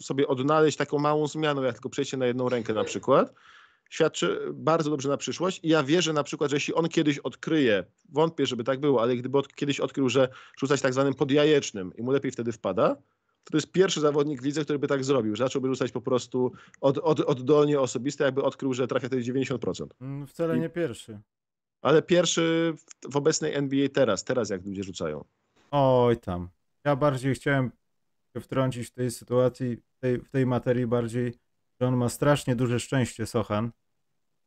sobie 0.00 0.28
odnaleźć 0.28 0.78
taką 0.78 0.98
małą 0.98 1.26
zmianą, 1.26 1.62
jak 1.62 1.74
tylko 1.74 1.88
przejście 1.88 2.16
na 2.16 2.26
jedną 2.26 2.48
rękę 2.48 2.74
na 2.74 2.84
przykład, 2.84 3.34
świadczy 3.90 4.40
bardzo 4.52 4.90
dobrze 4.90 5.08
na 5.08 5.16
przyszłość 5.16 5.60
i 5.62 5.68
ja 5.68 5.82
wierzę 5.82 6.12
na 6.12 6.22
przykład, 6.22 6.50
że 6.50 6.56
jeśli 6.56 6.74
on 6.74 6.88
kiedyś 6.88 7.18
odkryje, 7.18 7.84
wątpię, 8.08 8.46
żeby 8.46 8.64
tak 8.64 8.80
było, 8.80 9.02
ale 9.02 9.16
gdyby 9.16 9.38
od, 9.38 9.54
kiedyś 9.54 9.80
odkrył, 9.80 10.08
że 10.08 10.28
rzucać 10.58 10.80
tak 10.80 10.92
zwanym 10.92 11.14
podjajecznym 11.14 11.92
i 11.96 12.02
mu 12.02 12.10
lepiej 12.10 12.32
wtedy 12.32 12.52
wpada, 12.52 12.96
to 13.44 13.50
to 13.50 13.56
jest 13.56 13.72
pierwszy 13.72 14.00
zawodnik 14.00 14.42
w 14.42 14.44
lidze, 14.44 14.64
który 14.64 14.78
by 14.78 14.86
tak 14.88 15.04
zrobił, 15.04 15.36
że 15.36 15.44
zacząłby 15.44 15.68
rzucać 15.68 15.92
po 15.92 16.00
prostu 16.00 16.52
od, 16.80 16.98
od, 16.98 17.20
oddolnie 17.20 17.80
osobiste, 17.80 18.24
jakby 18.24 18.42
odkrył, 18.42 18.74
że 18.74 18.86
trafia 18.86 19.06
wtedy 19.06 19.22
90%. 19.22 19.86
Mm, 20.00 20.26
wcale 20.26 20.58
nie 20.58 20.68
pierwszy. 20.68 21.20
Ale 21.82 22.02
pierwszy 22.02 22.74
w, 22.76 23.12
w 23.12 23.16
obecnej 23.16 23.54
NBA 23.54 23.88
teraz, 23.88 24.24
teraz 24.24 24.50
jak 24.50 24.66
ludzie 24.66 24.84
rzucają. 24.84 25.24
Oj 25.70 26.16
tam. 26.16 26.48
Ja 26.84 26.96
bardziej 26.96 27.34
chciałem 27.34 27.70
wtrącić 28.40 28.88
w 28.88 28.92
tej 28.92 29.10
sytuacji, 29.10 29.76
w 29.76 29.98
tej, 29.98 30.18
w 30.18 30.28
tej 30.28 30.46
materii 30.46 30.86
bardziej, 30.86 31.34
że 31.80 31.88
on 31.88 31.96
ma 31.96 32.08
strasznie 32.08 32.56
duże 32.56 32.80
szczęście, 32.80 33.26
Sochan, 33.26 33.70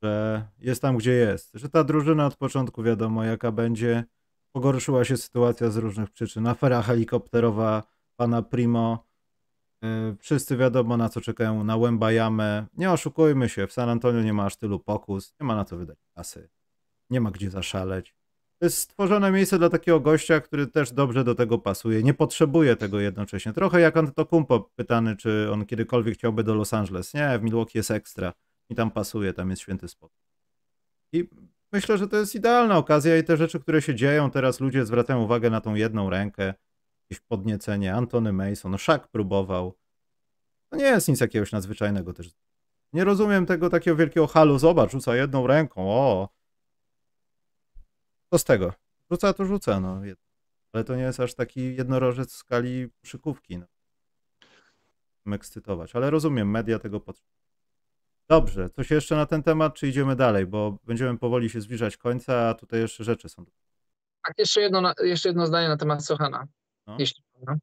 że 0.04 0.46
jest 0.60 0.82
tam, 0.82 0.98
gdzie 0.98 1.12
jest. 1.12 1.52
Że 1.54 1.70
ta 1.70 1.84
drużyna 1.84 2.26
od 2.26 2.36
początku 2.36 2.84
wiadomo, 2.84 3.24
jaka 3.24 3.52
będzie. 3.52 4.04
Pogorszyła 4.52 5.06
się 5.06 5.18
sytuacja 5.18 5.70
z 5.70 5.78
różnych 5.78 6.12
przyczyn. 6.12 6.48
Afera 6.48 6.82
helikopterowa 6.82 7.84
pana 8.16 8.42
Primo. 8.42 9.06
Y, 9.84 10.16
wszyscy 10.20 10.58
wiadomo, 10.58 10.98
na 10.98 11.10
co 11.10 11.22
czekają, 11.22 11.64
na 11.64 11.76
Łębajamę. 11.76 12.66
Nie 12.74 12.92
oszukujmy 12.92 13.50
się, 13.50 13.68
w 13.68 13.74
San 13.74 13.90
Antonio 13.90 14.22
nie 14.22 14.34
ma 14.34 14.46
aż 14.46 14.58
tylu 14.58 14.80
pokus, 14.80 15.36
nie 15.40 15.48
ma 15.48 15.56
na 15.56 15.66
co 15.66 15.78
wydać 15.78 15.98
kasy, 16.16 16.50
nie 17.10 17.22
ma 17.22 17.32
gdzie 17.32 17.50
zaszaleć. 17.50 18.16
To 18.60 18.66
jest 18.66 18.78
stworzone 18.78 19.32
miejsce 19.32 19.60
dla 19.60 19.70
takiego 19.70 19.99
gościa, 19.99 20.41
który 20.41 20.68
też 20.68 20.91
dobrze 20.91 21.24
do 21.24 21.36
tego 21.36 21.58
pasuje. 21.58 22.03
Nie 22.03 22.14
potrzebuje 22.14 22.76
tego 22.76 22.99
jednocześnie. 22.99 23.53
Trochę 23.53 23.82
jak 23.82 23.97
Antetokumpo 23.97 24.70
pytany, 24.76 25.16
czy 25.16 25.51
on 25.51 25.66
kiedykolwiek 25.66 26.14
chciałby 26.18 26.43
do 26.43 26.56
Los 26.56 26.74
Angeles. 26.74 27.14
Nie, 27.14 27.39
w 27.39 27.43
Milwaukee 27.43 27.78
jest 27.78 27.91
ekstra 27.91 28.34
i 28.70 28.76
tam 28.76 28.91
pasuje, 28.91 29.34
tam 29.34 29.49
jest 29.49 29.62
święty 29.62 29.88
spokój. 29.88 30.18
I 31.14 31.30
myślę, 31.72 31.97
że 31.97 32.08
to 32.08 32.18
jest 32.18 32.36
idealna 32.36 32.78
okazja 32.78 33.18
i 33.18 33.24
te 33.24 33.38
rzeczy, 33.38 33.60
które 33.60 33.82
się 33.82 33.95
dzieją, 33.95 34.32
teraz 34.32 34.60
ludzie 34.60 34.86
zwracają 34.86 35.24
uwagę 35.24 35.49
na 35.49 35.62
tą 35.62 35.76
jedną 35.76 36.10
rękę, 36.10 36.53
jakieś 37.10 37.26
podniecenie, 37.28 37.95
Antony 37.95 38.34
Mason, 38.34 38.72
no 38.72 38.78
Szak 38.78 39.08
próbował. 39.08 39.74
To 40.70 40.78
nie 40.78 40.86
jest 40.86 41.08
nic 41.08 41.20
jakiegoś 41.20 41.51
nadzwyczajnego 41.51 42.14
też. 42.14 42.30
Nie 42.93 43.03
rozumiem 43.03 43.45
tego 43.45 43.70
takiego 43.70 43.97
wielkiego 43.97 44.28
halu, 44.28 44.60
zobacz, 44.60 44.91
rzuca 44.91 45.16
jedną 45.16 45.47
ręką, 45.47 45.89
o. 45.89 46.35
Co 48.36 48.40
z 48.40 48.44
tego? 48.44 48.74
Rzuca 49.12 49.34
to 49.34 49.46
rzuca, 49.46 49.80
no. 49.80 50.02
Ale 50.74 50.84
to 50.84 50.96
nie 50.96 51.02
jest 51.02 51.20
aż 51.20 51.34
taki 51.34 51.76
jednorożec 51.76 52.34
w 52.34 52.36
skali 52.36 52.88
szykówki. 53.04 53.58
No. 53.58 53.66
Ekscytować, 55.34 55.96
ale 55.96 56.10
rozumiem, 56.10 56.52
media 56.52 56.80
tego 56.80 57.00
potrzebują. 57.00 57.36
Dobrze, 58.30 58.70
coś 58.70 58.92
jeszcze 58.92 59.16
na 59.16 59.26
ten 59.26 59.44
temat, 59.44 59.74
czy 59.74 59.88
idziemy 59.88 60.16
dalej, 60.16 60.46
bo 60.46 60.78
będziemy 60.84 61.18
powoli 61.18 61.50
się 61.50 61.62
zbliżać 61.62 61.98
końca, 61.98 62.50
a 62.50 62.54
tutaj 62.54 62.80
jeszcze 62.80 63.04
rzeczy 63.04 63.30
są. 63.30 63.46
Tak, 64.26 64.34
jeszcze 64.38 64.62
jedno, 64.62 64.94
jeszcze 65.04 65.30
jedno 65.30 65.48
zdanie 65.48 65.68
na 65.68 65.78
temat 65.78 66.06
Sochana. 66.06 66.48
No. 66.88 66.96
Jeśli 67.00 67.24
można. 67.34 67.58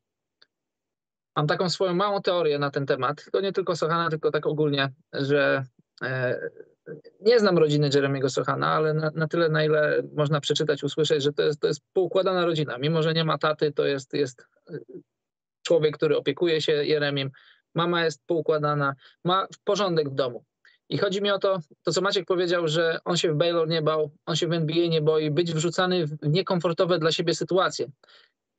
Mam 1.36 1.46
taką 1.46 1.70
swoją 1.70 1.94
małą 1.94 2.22
teorię 2.22 2.58
na 2.58 2.70
ten 2.70 2.86
temat, 2.86 3.22
tylko 3.24 3.40
nie 3.40 3.52
tylko 3.52 3.76
Sochana, 3.76 4.10
tylko 4.10 4.30
tak 4.30 4.46
ogólnie, 4.46 4.92
że 5.12 5.64
e, 6.02 6.40
nie 7.20 7.40
znam 7.40 7.58
rodziny 7.58 7.90
Jeremiego 7.94 8.30
Sochana, 8.30 8.68
ale 8.68 8.94
na, 8.94 9.10
na 9.14 9.28
tyle, 9.28 9.48
na 9.48 9.64
ile 9.64 10.02
można 10.14 10.40
przeczytać, 10.40 10.84
usłyszeć, 10.84 11.22
że 11.22 11.32
to 11.32 11.42
jest, 11.42 11.60
to 11.60 11.66
jest 11.66 11.80
poukładana 11.92 12.46
rodzina. 12.46 12.78
Mimo, 12.78 13.02
że 13.02 13.14
nie 13.14 13.24
ma 13.24 13.38
taty, 13.38 13.72
to 13.72 13.86
jest, 13.86 14.14
jest 14.14 14.46
e, 14.70 14.78
człowiek, 15.62 15.96
który 15.96 16.16
opiekuje 16.16 16.62
się 16.62 16.72
Jeremim. 16.72 17.30
Mama 17.74 18.04
jest 18.04 18.26
poukładana, 18.26 18.94
ma 19.24 19.46
porządek 19.64 20.10
w 20.10 20.14
domu. 20.14 20.44
I 20.88 20.98
chodzi 20.98 21.22
mi 21.22 21.30
o 21.30 21.38
to, 21.38 21.60
to 21.82 21.92
co 21.92 22.00
Maciek 22.00 22.26
powiedział, 22.26 22.68
że 22.68 22.98
on 23.04 23.16
się 23.16 23.32
w 23.32 23.36
Baylor 23.36 23.68
nie 23.68 23.82
bał, 23.82 24.10
on 24.26 24.36
się 24.36 24.48
w 24.48 24.52
NBA 24.52 24.86
nie 24.88 25.02
boi, 25.02 25.30
być 25.30 25.52
wrzucany 25.52 26.06
w 26.06 26.16
niekomfortowe 26.22 26.98
dla 26.98 27.12
siebie 27.12 27.34
sytuacje. 27.34 27.90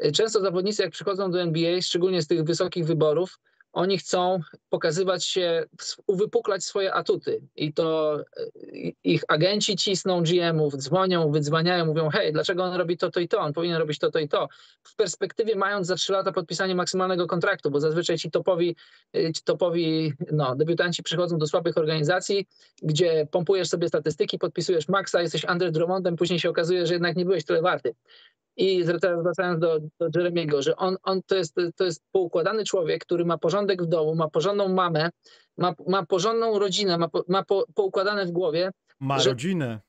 Y, 0.06 0.12
Często 0.12 0.42
zawodnicy, 0.42 0.84
jak 0.84 0.92
przychodzą 0.92 1.32
do 1.32 1.42
NBA, 1.42 1.82
szczególnie 1.82 2.22
z 2.22 2.28
tych 2.28 2.44
wysokich 2.44 2.86
wyborów, 2.86 3.40
oni 3.74 3.98
chcą 3.98 4.40
pokazywać 4.70 5.26
się, 5.26 5.66
uwypuklać 6.08 6.64
swoje 6.64 6.94
atuty. 6.94 7.42
I 7.56 7.74
to 7.74 8.20
y, 8.20 8.94
ich 9.04 9.24
agenci 9.28 9.76
cisną 9.76 10.24
GM-ów, 10.24 10.78
dzwonią, 10.78 11.32
wydzwaniają, 11.32 11.86
mówią: 11.86 12.10
Hej, 12.10 12.34
dlaczego 12.34 12.64
on 12.64 12.74
robi 12.74 12.98
to, 12.98 13.12
to 13.12 13.20
i 13.20 13.28
to? 13.28 13.40
On 13.40 13.54
powinien 13.54 13.78
robić 13.78 14.00
to, 14.00 14.12
to 14.12 14.20
i 14.20 14.28
to. 14.28 14.48
W 14.84 14.96
perspektywie, 14.96 15.56
mając 15.56 15.88
za 15.88 15.96
3 15.96 16.14
lata 16.14 16.32
podpisanie 16.32 16.76
maksymalnego 16.76 17.28
kontraktu, 17.28 17.72
bo 17.72 17.80
zazwyczaj 17.80 18.18
ci 18.18 18.32
topowi, 18.32 18.76
y, 19.16 19.32
ci 19.36 19.44
topowi 19.44 20.14
no, 20.32 20.56
debiutanci 20.56 21.04
przychodzą 21.04 21.38
do 21.38 21.48
słabych 21.48 21.78
organizacji, 21.78 22.48
gdzie 22.82 23.28
pompujesz 23.32 23.70
sobie 23.70 23.88
statystyki, 23.88 24.40
podpisujesz 24.40 24.88
maksa, 24.88 25.22
jesteś 25.22 25.46
Andre 25.46 25.72
Drummondem, 25.72 26.16
później 26.16 26.40
się 26.40 26.50
okazuje, 26.50 26.88
że 26.88 26.94
jednak 26.94 27.16
nie 27.16 27.26
byłeś 27.26 27.46
tyle 27.46 27.62
warty. 27.62 27.96
I 28.58 28.84
teraz 29.02 29.24
wracając 29.24 29.60
do, 29.60 29.80
do 30.00 30.08
Jeremiego, 30.16 30.62
że 30.62 30.76
on, 30.76 30.98
on 31.04 31.22
to, 31.24 31.36
jest, 31.36 31.56
to 31.76 31.84
jest 31.84 32.02
poukładany 32.12 32.64
człowiek, 32.66 33.06
który 33.06 33.26
ma 33.26 33.38
porządek 33.38 33.84
w 33.84 33.86
domu, 33.86 34.16
ma 34.16 34.30
porządną 34.30 34.68
mamę, 34.70 35.10
ma, 35.58 35.74
ma 35.88 36.06
porządną 36.06 36.60
rodzinę, 36.60 36.98
ma, 36.98 37.08
po, 37.08 37.24
ma 37.28 37.44
po, 37.44 37.66
poukładane 37.76 38.26
w 38.26 38.32
głowie, 38.32 38.72
Ma 39.00 39.20
Że- 39.20 39.30
rodzinę. 39.30 39.80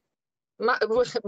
ma, 0.58 0.78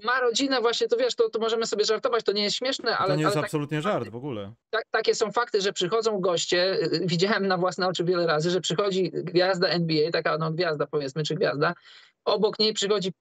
ma 0.05 0.21
rodzinę 0.21 0.61
właśnie, 0.61 0.89
to 0.89 0.97
wiesz, 0.97 1.15
to, 1.15 1.31
to 1.31 1.39
możemy 1.39 1.67
sobie 1.67 1.85
żartować, 1.85 2.25
to 2.25 2.33
nie 2.33 2.43
jest 2.45 2.57
śmieszne, 2.57 2.99
ale, 2.99 3.09
to 3.09 3.17
nie 3.17 3.23
jest 3.23 3.37
ale 3.37 3.43
tak, 3.43 3.45
absolutnie 3.45 3.83
żart 3.83 4.09
w 4.09 4.17
ogóle. 4.17 4.53
tak, 4.71 4.85
takie 4.91 5.15
są 5.15 5.33
fakty, 5.33 5.61
że 5.61 5.73
przychodzą 5.73 6.21
goście, 6.21 6.75
y, 6.83 7.01
widziałem 7.07 7.47
na 7.47 7.59
własne 7.59 7.87
oczy 7.89 8.05
wiele 8.05 8.27
razy, 8.27 8.51
że 8.51 8.61
przychodzi 8.61 9.11
gwiazda 9.15 9.69
NBA, 9.69 10.11
taka 10.11 10.39
no 10.39 10.53
gwiazda 10.53 10.87
powiedzmy, 10.87 11.23
czy 11.23 11.35
gwiazda, 11.35 11.75
obok 12.25 12.59
niej 12.59 12.73
przychodzi 12.73 13.13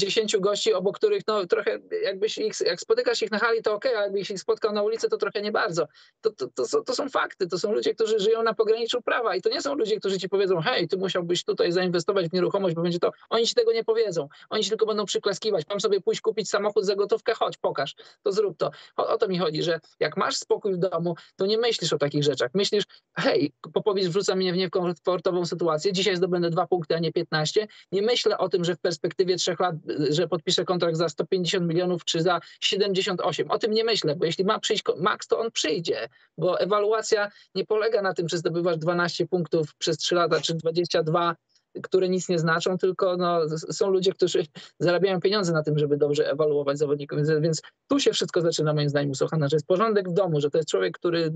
10 0.00 0.36
gości, 0.36 0.74
obok 0.74 0.96
których 0.96 1.22
no 1.26 1.46
trochę 1.46 1.78
jakbyś 2.04 2.38
ich, 2.38 2.60
jak 2.66 2.80
spotykasz 2.80 3.22
ich 3.22 3.30
na 3.30 3.38
hali, 3.38 3.62
to 3.62 3.74
okej, 3.74 3.94
a 3.94 4.02
jakbyś 4.02 4.30
ich 4.30 4.40
spotkał 4.40 4.72
na 4.72 4.82
ulicy, 4.82 5.08
to 5.08 5.16
trochę 5.16 5.42
nie 5.42 5.52
bardzo. 5.52 5.86
To, 6.20 6.30
to, 6.30 6.48
to, 6.54 6.66
są, 6.66 6.84
to 6.84 6.94
są 6.94 7.08
fakty, 7.08 7.46
to 7.46 7.58
są 7.58 7.72
ludzie, 7.72 7.94
którzy 7.94 8.18
żyją 8.18 8.42
na 8.42 8.54
pograniczu 8.54 9.02
prawa 9.02 9.36
i 9.36 9.42
to 9.42 9.48
nie 9.50 9.62
są 9.62 9.74
ludzie, 9.74 9.96
którzy 9.96 10.18
ci 10.18 10.28
powiedzą, 10.28 10.60
hej, 10.60 10.88
ty 10.88 10.96
musiałbyś 10.96 11.44
tutaj 11.44 11.72
zainwestować 11.72 12.28
w 12.28 12.32
nieruchomość, 12.32 12.74
bo 12.74 12.82
będzie 12.82 12.98
to, 12.98 13.12
oni 13.30 13.46
ci 13.46 13.54
tego 13.54 13.72
nie 13.72 13.84
powiedzą, 13.84 14.28
oni 14.50 14.62
ci 14.62 14.68
tylko 14.68 14.86
będą 14.86 15.04
przyklaskiwać, 15.04 15.64
mam 15.68 15.80
sobie 15.80 16.00
pójść 16.00 16.20
kupić 16.20 16.50
samochód 16.50 16.84
za 16.84 16.96
gotówkę, 16.96 17.34
chodź, 17.34 17.56
pokaż, 17.56 17.94
to 18.22 18.32
zrób 18.32 18.56
to. 18.56 18.70
O, 18.96 19.08
o 19.08 19.18
to 19.18 19.28
mi 19.28 19.38
chodzi, 19.38 19.62
że 19.62 19.80
jak 20.00 20.16
masz 20.16 20.36
spokój 20.36 20.74
w 20.74 20.78
domu, 20.78 21.14
to 21.36 21.46
nie 21.46 21.58
myślisz 21.58 21.92
o 21.92 21.98
takich 21.98 22.24
rzeczach, 22.24 22.50
myślisz, 22.54 22.84
hej, 23.18 23.52
Popowicz 23.72 24.06
wrzuca 24.06 24.36
mnie 24.36 24.52
w 24.52 24.56
niekomfortową 24.56 25.46
sytuację, 25.46 25.92
dzisiaj 25.92 26.16
zdobędę 26.16 26.50
dwa 26.50 26.66
punkty, 26.66 26.94
a 26.94 26.98
nie 26.98 27.12
15, 27.12 27.66
nie 27.92 28.02
myślę 28.02 28.38
o 28.38 28.48
tym, 28.48 28.64
że 28.64 28.74
w 28.74 28.80
perspektywie 28.80 29.36
trzech 29.36 29.60
lat, 29.60 29.74
że 30.10 30.28
podpiszę 30.28 30.64
kontrakt 30.64 30.96
za 30.96 31.08
150 31.08 31.68
milionów 31.68 32.04
czy 32.04 32.22
za 32.22 32.40
78. 32.60 33.50
O 33.50 33.58
tym 33.58 33.72
nie 33.72 33.84
myślę, 33.84 34.16
bo 34.16 34.24
jeśli 34.24 34.44
ma 34.44 34.58
przyjść 34.58 34.84
Max, 34.96 35.26
to 35.26 35.38
on 35.38 35.50
przyjdzie, 35.50 36.08
bo 36.38 36.60
ewaluacja 36.60 37.30
nie 37.54 37.66
polega 37.66 38.02
na 38.02 38.14
tym, 38.14 38.26
czy 38.26 38.38
zdobywasz 38.38 38.78
12 38.78 39.26
punktów 39.26 39.74
przez 39.74 39.98
3 39.98 40.14
lata, 40.14 40.40
czy 40.40 40.54
22, 40.54 41.36
które 41.82 42.08
nic 42.08 42.28
nie 42.28 42.38
znaczą, 42.38 42.78
tylko 42.78 43.16
no, 43.16 43.40
są 43.58 43.90
ludzie, 43.90 44.12
którzy 44.12 44.46
zarabiają 44.78 45.20
pieniądze 45.20 45.52
na 45.52 45.62
tym, 45.62 45.78
żeby 45.78 45.96
dobrze 45.96 46.30
ewaluować 46.30 46.78
zawodników. 46.78 47.18
Więc, 47.18 47.30
więc 47.40 47.62
tu 47.88 48.00
się 48.00 48.12
wszystko 48.12 48.40
zaczyna 48.40 48.74
moim 48.74 48.88
zdaniem 48.88 49.10
u 49.10 49.14
Sochana, 49.14 49.48
że 49.48 49.56
jest 49.56 49.66
porządek 49.66 50.08
w 50.08 50.12
domu, 50.12 50.40
że 50.40 50.50
to 50.50 50.58
jest 50.58 50.70
człowiek, 50.70 50.98
który 50.98 51.32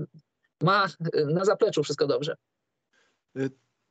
ma 0.61 0.87
y, 1.15 1.25
na 1.25 1.45
zapleczu 1.45 1.83
wszystko 1.83 2.07
dobrze. 2.07 2.35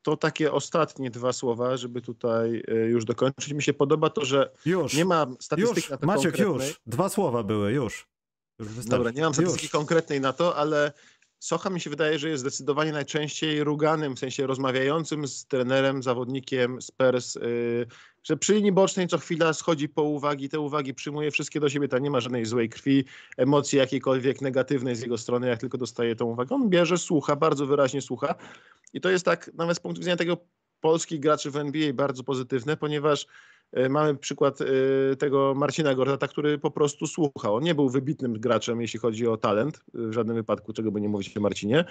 To 0.05 0.17
takie 0.17 0.53
ostatnie 0.53 1.11
dwa 1.11 1.33
słowa, 1.33 1.77
żeby 1.77 2.01
tutaj 2.03 2.63
e, 2.69 2.75
już 2.75 3.05
dokończyć. 3.05 3.53
Mi 3.53 3.63
się 3.63 3.73
podoba 3.73 4.11
to, 4.11 4.25
że 4.25 4.51
Już. 4.67 4.95
nie 4.95 5.05
ma 5.05 5.27
statystyk 5.41 5.77
Już, 5.77 5.91
na 5.91 5.97
to 5.97 6.07
Maciek, 6.07 6.37
konkretnej. 6.37 6.69
już. 6.69 6.81
Dwa 6.87 7.09
słowa 7.09 7.43
były, 7.43 7.73
już. 7.73 8.07
Już. 8.59 8.87
Dobra, 8.87 9.11
nie 9.11 9.23
mam 9.23 9.35
statystyki 9.35 9.65
Już. 9.65 9.73
konkretnej 9.73 10.21
na 10.21 10.33
to, 10.33 10.57
ale 10.57 10.93
Socha 11.45 11.71
mi 11.71 11.81
się 11.81 11.91
wydaje, 11.91 12.19
że 12.19 12.29
jest 12.29 12.41
zdecydowanie 12.41 12.93
najczęściej 12.93 13.65
ruganym, 13.65 14.17
w 14.17 14.19
sensie 14.19 14.47
rozmawiającym 14.47 15.29
z 15.29 15.47
trenerem, 15.47 16.03
zawodnikiem 16.03 16.83
Spurs, 16.83 17.35
yy, 17.35 17.87
że 18.23 18.37
przy 18.37 18.55
linii 18.55 18.73
bocznej 18.73 19.09
co 19.09 19.19
chwila 19.19 19.53
schodzi 19.53 19.89
po 19.89 20.03
uwagi, 20.03 20.49
te 20.49 20.61
uwagi 20.61 20.95
przyjmuje 20.95 21.31
wszystkie 21.31 21.61
do 21.61 21.69
siebie, 21.69 21.89
tam 21.89 22.03
nie 22.03 22.11
ma 22.11 22.21
żadnej 22.21 22.45
złej 22.45 22.69
krwi, 22.69 23.05
emocji 23.37 23.79
jakiejkolwiek 23.79 24.41
negatywnej 24.41 24.97
z 24.97 25.01
jego 25.01 25.19
strony, 25.19 25.49
jak 25.49 25.61
tylko 25.61 25.79
dostaje 25.79 26.17
tą 26.17 26.25
uwagę. 26.25 26.55
On 26.55 26.69
bierze, 26.69 26.99
słucha, 26.99 27.37
bardzo 27.37 27.67
wyraźnie 27.67 28.03
słucha 28.03 28.35
i 28.95 29.01
to 29.01 29.11
jest 29.11 29.25
tak 29.25 29.51
nawet 29.55 29.77
z 29.77 29.81
punktu 29.81 30.01
widzenia 30.01 30.17
tego 30.17 30.37
polskich 30.81 31.21
graczy 31.21 31.51
w 31.51 31.57
NBA 31.57 31.93
bardzo 31.93 32.25
pozytywne, 32.25 32.77
ponieważ 32.77 33.27
E, 33.75 33.89
Mamy 33.89 34.17
przykład 34.17 34.61
e, 34.61 35.17
tego 35.17 35.55
Marcina 35.57 35.95
Gortata, 35.95 36.29
który 36.29 36.59
po 36.59 36.71
prostu 36.71 37.07
słuchał. 37.07 37.55
On 37.55 37.63
nie 37.63 37.75
był 37.75 37.89
wybitnym 37.89 38.41
graczem, 38.41 38.81
jeśli 38.81 39.01
chodzi 39.01 39.27
o 39.27 39.37
talent, 39.37 39.81
w 39.95 40.13
żadnym 40.13 40.37
wypadku, 40.37 40.73
czego 40.73 40.93
by 40.93 41.01
nie 41.01 41.09
mówić 41.09 41.37
o 41.37 41.41
Marcinie, 41.41 41.85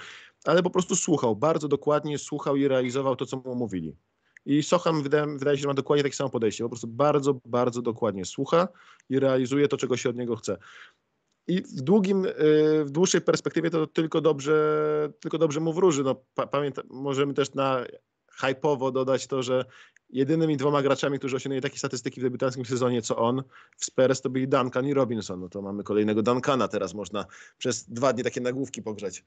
ale 0.45 0.63
po 0.63 0.69
prostu 0.69 0.95
słuchał, 0.95 1.35
bardzo 1.35 1.67
dokładnie 1.67 2.17
słuchał 2.17 2.55
i 2.55 2.67
realizował 2.67 3.15
to, 3.15 3.25
co 3.25 3.37
mu 3.37 3.55
mówili. 3.55 3.95
I 4.45 4.63
Socham 4.63 5.03
wydaje, 5.03 5.37
wydaje 5.37 5.57
się, 5.57 5.61
że 5.61 5.67
ma 5.67 5.73
dokładnie 5.73 6.03
takie 6.03 6.15
samo 6.15 6.29
podejście. 6.29 6.63
Po 6.63 6.69
prostu 6.69 6.87
bardzo, 6.87 7.39
bardzo 7.45 7.81
dokładnie 7.81 8.25
słucha 8.25 8.67
i 9.09 9.19
realizuje 9.19 9.67
to, 9.67 9.77
czego 9.77 9.97
się 9.97 10.09
od 10.09 10.15
niego 10.15 10.35
chce. 10.35 10.57
I 11.47 11.61
w 11.61 11.81
długim, 11.81 12.25
e, 12.25 12.31
w 12.83 12.91
dłuższej 12.91 13.21
perspektywie 13.21 13.69
to 13.69 13.87
tylko 13.87 14.21
dobrze, 14.21 15.13
tylko 15.19 15.37
dobrze 15.37 15.59
mu 15.59 15.73
wróży. 15.73 16.03
No, 16.03 16.15
pa, 16.33 16.47
pamiętam, 16.47 16.85
możemy 16.89 17.33
też 17.33 17.53
na 17.53 17.85
hypowo 18.31 18.91
dodać 18.91 19.27
to, 19.27 19.43
że 19.43 19.65
jedynymi 20.09 20.57
dwoma 20.57 20.81
graczami, 20.81 21.19
którzy 21.19 21.35
osiągnęli 21.35 21.61
takie 21.61 21.77
statystyki 21.77 22.19
w 22.19 22.23
debiutanckim 22.23 22.65
sezonie 22.65 23.01
co 23.01 23.17
on 23.17 23.43
w 23.77 23.85
Spurs 23.85 24.21
to 24.21 24.29
byli 24.29 24.47
Duncan 24.47 24.87
i 24.87 24.93
Robinson. 24.93 25.39
No 25.39 25.49
to 25.49 25.61
mamy 25.61 25.83
kolejnego 25.83 26.23
Duncana 26.23 26.67
teraz 26.67 26.93
można 26.93 27.25
przez 27.57 27.89
dwa 27.89 28.13
dni 28.13 28.23
takie 28.23 28.41
nagłówki 28.41 28.81
pogrzać. 28.81 29.25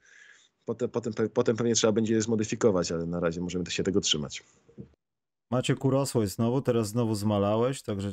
Potem, 0.64 0.88
potem, 0.90 1.12
potem 1.34 1.56
pewnie 1.56 1.74
trzeba 1.74 1.92
będzie 1.92 2.14
je 2.14 2.22
zmodyfikować, 2.22 2.92
ale 2.92 3.06
na 3.06 3.20
razie 3.20 3.40
możemy 3.40 3.66
się 3.66 3.82
tego 3.82 4.00
trzymać. 4.00 4.42
Maciek 5.50 5.84
urosłeś 5.84 6.30
znowu, 6.30 6.62
teraz 6.62 6.88
znowu 6.88 7.14
zmalałeś, 7.14 7.82
także 7.82 8.12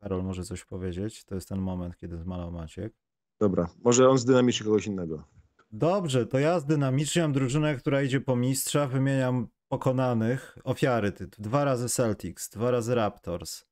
Karol 0.00 0.22
może 0.22 0.44
coś 0.44 0.64
powiedzieć. 0.64 1.24
To 1.24 1.34
jest 1.34 1.48
ten 1.48 1.58
moment, 1.58 1.96
kiedy 1.96 2.16
zmalał 2.16 2.52
Maciek. 2.52 2.92
Dobra, 3.40 3.68
może 3.84 4.08
on 4.08 4.18
zdynamiczy 4.18 4.64
kogoś 4.64 4.86
innego. 4.86 5.24
Dobrze, 5.72 6.26
to 6.26 6.38
ja 6.38 6.60
zdynamicznie 6.60 7.22
mam 7.22 7.32
drużynę, 7.32 7.76
która 7.76 8.02
idzie 8.02 8.20
po 8.20 8.36
mistrza, 8.36 8.86
wymieniam 8.86 9.48
pokonanych, 9.68 10.58
ofiary. 10.64 11.12
Dwa 11.38 11.64
razy 11.64 11.88
Celtics, 11.88 12.48
dwa 12.48 12.70
razy 12.70 12.94
Raptors. 12.94 13.64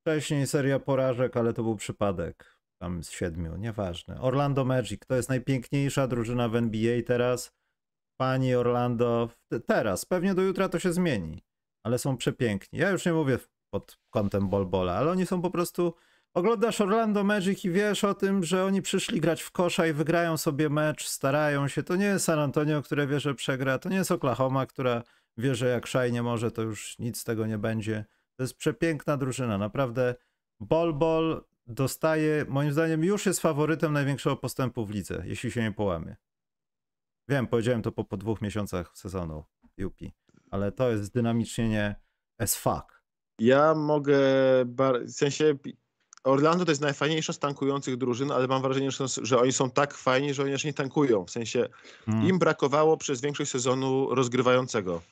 Wcześniej 0.00 0.46
seria 0.46 0.78
porażek, 0.78 1.36
ale 1.36 1.52
to 1.52 1.62
był 1.62 1.76
przypadek. 1.76 2.58
Tam 2.78 3.04
z 3.04 3.10
siedmiu, 3.10 3.56
nieważne. 3.56 4.20
Orlando 4.20 4.64
Magic 4.64 5.00
to 5.06 5.14
jest 5.14 5.28
najpiękniejsza 5.28 6.08
drużyna 6.08 6.48
w 6.48 6.56
NBA 6.56 7.02
teraz. 7.06 7.52
Pani 8.16 8.54
Orlando, 8.54 9.28
teraz, 9.66 10.04
pewnie 10.04 10.34
do 10.34 10.42
jutra 10.42 10.68
to 10.68 10.78
się 10.78 10.92
zmieni, 10.92 11.42
ale 11.82 11.98
są 11.98 12.16
przepiękni. 12.16 12.78
Ja 12.78 12.90
już 12.90 13.06
nie 13.06 13.12
mówię 13.12 13.38
pod 13.70 13.98
kątem 14.10 14.48
Bolbola, 14.48 14.94
ale 14.94 15.10
oni 15.10 15.26
są 15.26 15.42
po 15.42 15.50
prostu 15.50 15.94
Oglądasz 16.36 16.80
Orlando 16.80 17.24
Magic 17.24 17.64
i 17.64 17.70
wiesz 17.70 18.04
o 18.04 18.14
tym, 18.14 18.44
że 18.44 18.64
oni 18.64 18.82
przyszli 18.82 19.20
grać 19.20 19.42
w 19.42 19.50
kosza 19.50 19.86
i 19.86 19.92
wygrają 19.92 20.36
sobie 20.36 20.68
mecz, 20.68 21.08
starają 21.08 21.68
się. 21.68 21.82
To 21.82 21.96
nie 21.96 22.04
jest 22.04 22.24
San 22.24 22.38
Antonio, 22.38 22.82
które 22.82 23.06
wie, 23.06 23.20
że 23.20 23.34
przegra. 23.34 23.78
To 23.78 23.88
nie 23.88 23.96
jest 23.96 24.12
Oklahoma, 24.12 24.66
która 24.66 25.02
wie, 25.36 25.54
że 25.54 25.66
jak 25.68 25.86
Szaj 25.86 26.12
nie 26.12 26.22
może, 26.22 26.50
to 26.50 26.62
już 26.62 26.98
nic 26.98 27.20
z 27.20 27.24
tego 27.24 27.46
nie 27.46 27.58
będzie. 27.58 28.04
To 28.36 28.42
jest 28.42 28.56
przepiękna 28.56 29.16
drużyna. 29.16 29.58
Naprawdę 29.58 30.14
Bol 30.60 30.94
Bol 30.94 31.44
dostaje, 31.66 32.44
moim 32.48 32.72
zdaniem 32.72 33.04
już 33.04 33.26
jest 33.26 33.40
faworytem 33.40 33.92
największego 33.92 34.36
postępu 34.36 34.86
w 34.86 34.90
lidze, 34.90 35.22
jeśli 35.26 35.50
się 35.50 35.62
nie 35.62 35.72
połamie. 35.72 36.16
Wiem, 37.28 37.46
powiedziałem 37.46 37.82
to 37.82 37.92
po, 37.92 38.04
po 38.04 38.16
dwóch 38.16 38.42
miesiącach 38.42 38.98
sezonu 38.98 39.44
Jupi, 39.76 40.12
ale 40.50 40.72
to 40.72 40.90
jest 40.90 41.14
dynamicznie 41.14 41.96
as 42.38 42.56
fuck. 42.56 43.02
Ja 43.38 43.74
mogę, 43.74 44.18
w 45.04 45.10
sensie 45.10 45.54
Orlando 46.26 46.64
to 46.64 46.70
jest 46.70 46.80
najfajniejsza 46.80 47.32
z 47.32 47.38
tankujących 47.38 47.96
drużyn, 47.96 48.30
ale 48.32 48.46
mam 48.46 48.62
wrażenie, 48.62 48.90
że, 48.90 49.04
że 49.22 49.38
oni 49.38 49.52
są 49.52 49.70
tak 49.70 49.94
fajni, 49.94 50.34
że 50.34 50.42
oni 50.42 50.54
aż 50.54 50.64
nie 50.64 50.72
tankują. 50.72 51.24
W 51.24 51.30
sensie 51.30 51.68
Mm. 52.08 52.28
im 52.28 52.38
brakowało 52.38 52.96
przez 52.96 53.20
większość 53.20 53.50
sezonu 53.50 54.14
rozgrywającego. 54.14 55.02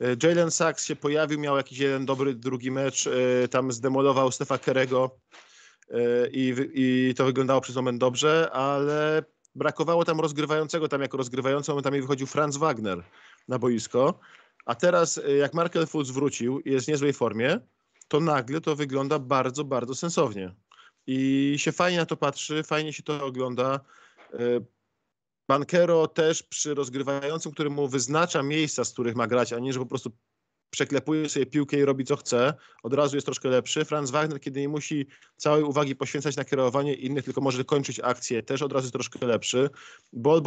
E, 0.00 0.16
Jalen 0.22 0.50
Sachs 0.50 0.84
się 0.84 0.96
pojawił, 0.96 1.40
miał 1.40 1.56
jakiś 1.56 1.78
jeden 1.78 2.06
dobry 2.06 2.34
drugi 2.34 2.70
mecz, 2.70 3.06
e, 3.06 3.48
tam 3.48 3.72
zdemolował 3.72 4.32
Stefa 4.32 4.58
Kerego 4.58 5.10
e, 5.90 5.96
i, 6.32 6.54
i 6.74 7.14
to 7.16 7.24
wyglądało 7.24 7.60
przez 7.60 7.76
moment 7.76 7.98
dobrze, 7.98 8.50
ale 8.52 9.22
brakowało 9.54 10.04
tam 10.04 10.20
rozgrywającego, 10.20 10.88
tam 10.88 11.02
jako 11.02 11.16
rozgrywający 11.16 11.70
momentami 11.70 12.00
wychodził 12.00 12.26
Franz 12.26 12.56
Wagner 12.56 13.02
na 13.48 13.58
boisko, 13.58 14.18
a 14.66 14.74
teraz 14.74 15.20
jak 15.38 15.54
Markel 15.54 15.86
Fultz 15.86 16.10
wrócił 16.10 16.60
i 16.60 16.70
jest 16.70 16.86
w 16.86 16.88
niezłej 16.88 17.12
formie, 17.12 17.60
to 18.08 18.20
nagle 18.20 18.60
to 18.60 18.76
wygląda 18.76 19.18
bardzo, 19.18 19.64
bardzo 19.64 19.94
sensownie. 19.94 20.54
I 21.06 21.54
się 21.58 21.72
fajnie 21.72 21.98
na 21.98 22.06
to 22.06 22.16
patrzy, 22.16 22.62
fajnie 22.62 22.92
się 22.92 23.02
to 23.02 23.24
ogląda. 23.24 23.80
Bankero 25.48 26.08
też 26.08 26.42
przy 26.42 26.74
rozgrywającym, 26.74 27.52
który 27.52 27.70
mu 27.70 27.88
wyznacza 27.88 28.42
miejsca, 28.42 28.84
z 28.84 28.92
których 28.92 29.16
ma 29.16 29.26
grać, 29.26 29.52
a 29.52 29.58
nie, 29.58 29.72
że 29.72 29.78
po 29.78 29.86
prostu 29.86 30.10
przeklepuje 30.70 31.28
sobie 31.28 31.46
piłkę 31.46 31.76
i 31.76 31.84
robi 31.84 32.04
co 32.04 32.16
chce, 32.16 32.54
od 32.82 32.94
razu 32.94 33.16
jest 33.16 33.24
troszkę 33.24 33.48
lepszy. 33.48 33.84
Franz 33.84 34.10
Wagner, 34.10 34.40
kiedy 34.40 34.60
nie 34.60 34.68
musi 34.68 35.06
całej 35.36 35.62
uwagi 35.62 35.96
poświęcać 35.96 36.36
na 36.36 36.44
kierowanie 36.44 36.94
innych, 36.94 37.24
tylko 37.24 37.40
może 37.40 37.64
kończyć 37.64 38.00
akcję, 38.00 38.42
też 38.42 38.62
od 38.62 38.72
razu 38.72 38.84
jest 38.84 38.92
troszkę 38.92 39.26
lepszy. 39.26 39.70
Bol 40.12 40.42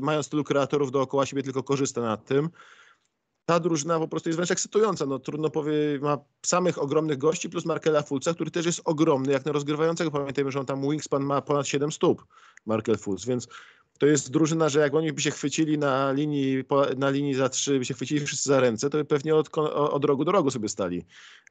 mając 0.00 0.28
tylu 0.28 0.44
kreatorów 0.44 0.90
dookoła 0.90 1.26
siebie, 1.26 1.42
tylko 1.42 1.62
korzysta 1.62 2.00
na 2.00 2.16
tym. 2.16 2.50
Ta 3.44 3.60
drużyna 3.60 3.98
po 3.98 4.08
prostu 4.08 4.28
jest 4.28 4.36
wręcz 4.36 4.50
ekscytująca. 4.50 5.06
No, 5.06 5.18
trudno 5.18 5.50
powiedzieć, 5.50 6.02
ma 6.02 6.18
samych 6.46 6.82
ogromnych 6.82 7.18
gości 7.18 7.50
plus 7.50 7.64
Markela 7.64 8.02
Fulca, 8.02 8.34
który 8.34 8.50
też 8.50 8.66
jest 8.66 8.80
ogromny, 8.84 9.32
jak 9.32 9.44
na 9.44 9.52
rozgrywającego. 9.52 10.10
Pamiętajmy, 10.10 10.50
że 10.50 10.60
on 10.60 10.66
tam 10.66 10.82
wingspan 10.82 11.22
ma 11.22 11.42
ponad 11.42 11.66
7 11.66 11.92
stóp, 11.92 12.26
Markel 12.66 12.98
Fulc, 12.98 13.24
więc 13.24 13.48
to 13.98 14.06
jest 14.06 14.30
drużyna, 14.30 14.68
że 14.68 14.80
jak 14.80 14.94
oni 14.94 15.12
by 15.12 15.20
się 15.20 15.30
chwycili 15.30 15.78
na 15.78 16.12
linii, 16.12 16.64
na 16.96 17.10
linii 17.10 17.34
za 17.34 17.48
trzy, 17.48 17.78
by 17.78 17.84
się 17.84 17.94
chwycili 17.94 18.26
wszyscy 18.26 18.48
za 18.48 18.60
ręce, 18.60 18.90
to 18.90 18.98
by 18.98 19.04
pewnie 19.04 19.34
od, 19.34 19.58
od 19.74 20.04
rogu 20.04 20.24
do 20.24 20.32
rogu 20.32 20.50
sobie 20.50 20.68
stali 20.68 21.04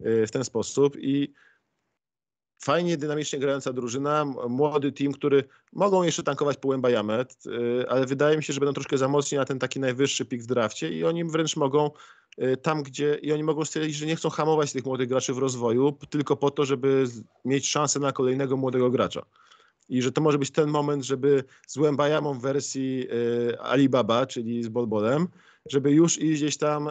y, 0.05 0.27
w 0.27 0.31
ten 0.31 0.43
sposób 0.43 0.97
i 0.99 1.33
fajnie, 2.61 2.97
dynamicznie 2.97 3.39
grająca 3.39 3.73
drużyna, 3.73 4.25
młody 4.49 4.91
team, 4.91 5.13
który 5.13 5.43
mogą 5.73 6.03
jeszcze 6.03 6.23
tankować 6.23 6.57
po 6.57 6.89
Jamet, 6.89 7.45
y, 7.45 7.89
ale 7.89 8.05
wydaje 8.05 8.37
mi 8.37 8.43
się, 8.43 8.53
że 8.53 8.59
będą 8.59 8.73
troszkę 8.73 8.97
za 8.97 9.07
mocni 9.07 9.37
na 9.37 9.45
ten 9.45 9.59
taki 9.59 9.79
najwyższy 9.79 10.25
pik 10.25 10.43
w 10.43 10.45
drafcie 10.45 10.89
i 10.89 11.03
oni 11.03 11.23
wręcz 11.23 11.55
mogą 11.55 11.91
y, 12.39 12.57
tam, 12.57 12.83
gdzie 12.83 13.15
i 13.15 13.33
oni 13.33 13.43
mogą 13.43 13.65
stwierdzić, 13.65 13.95
że 13.95 14.05
nie 14.05 14.15
chcą 14.15 14.29
hamować 14.29 14.73
tych 14.73 14.85
młodych 14.85 15.09
graczy 15.09 15.33
w 15.33 15.37
rozwoju, 15.37 15.97
tylko 16.09 16.35
po 16.35 16.51
to, 16.51 16.65
żeby 16.65 17.05
mieć 17.45 17.69
szansę 17.69 17.99
na 17.99 18.11
kolejnego 18.11 18.57
młodego 18.57 18.89
gracza. 18.89 19.25
I 19.89 20.01
że 20.01 20.11
to 20.11 20.21
może 20.21 20.37
być 20.37 20.51
ten 20.51 20.69
moment, 20.69 21.03
żeby 21.03 21.43
z 21.67 21.77
Łębajamą 21.77 22.33
w 22.33 22.41
wersji 22.41 23.07
y, 23.51 23.59
Alibaba, 23.59 24.25
czyli 24.25 24.63
z 24.63 24.69
Bolbolem, 24.69 25.27
żeby 25.69 25.91
już 25.91 26.21
iść 26.21 26.41
gdzieś 26.41 26.57
tam 26.57 26.89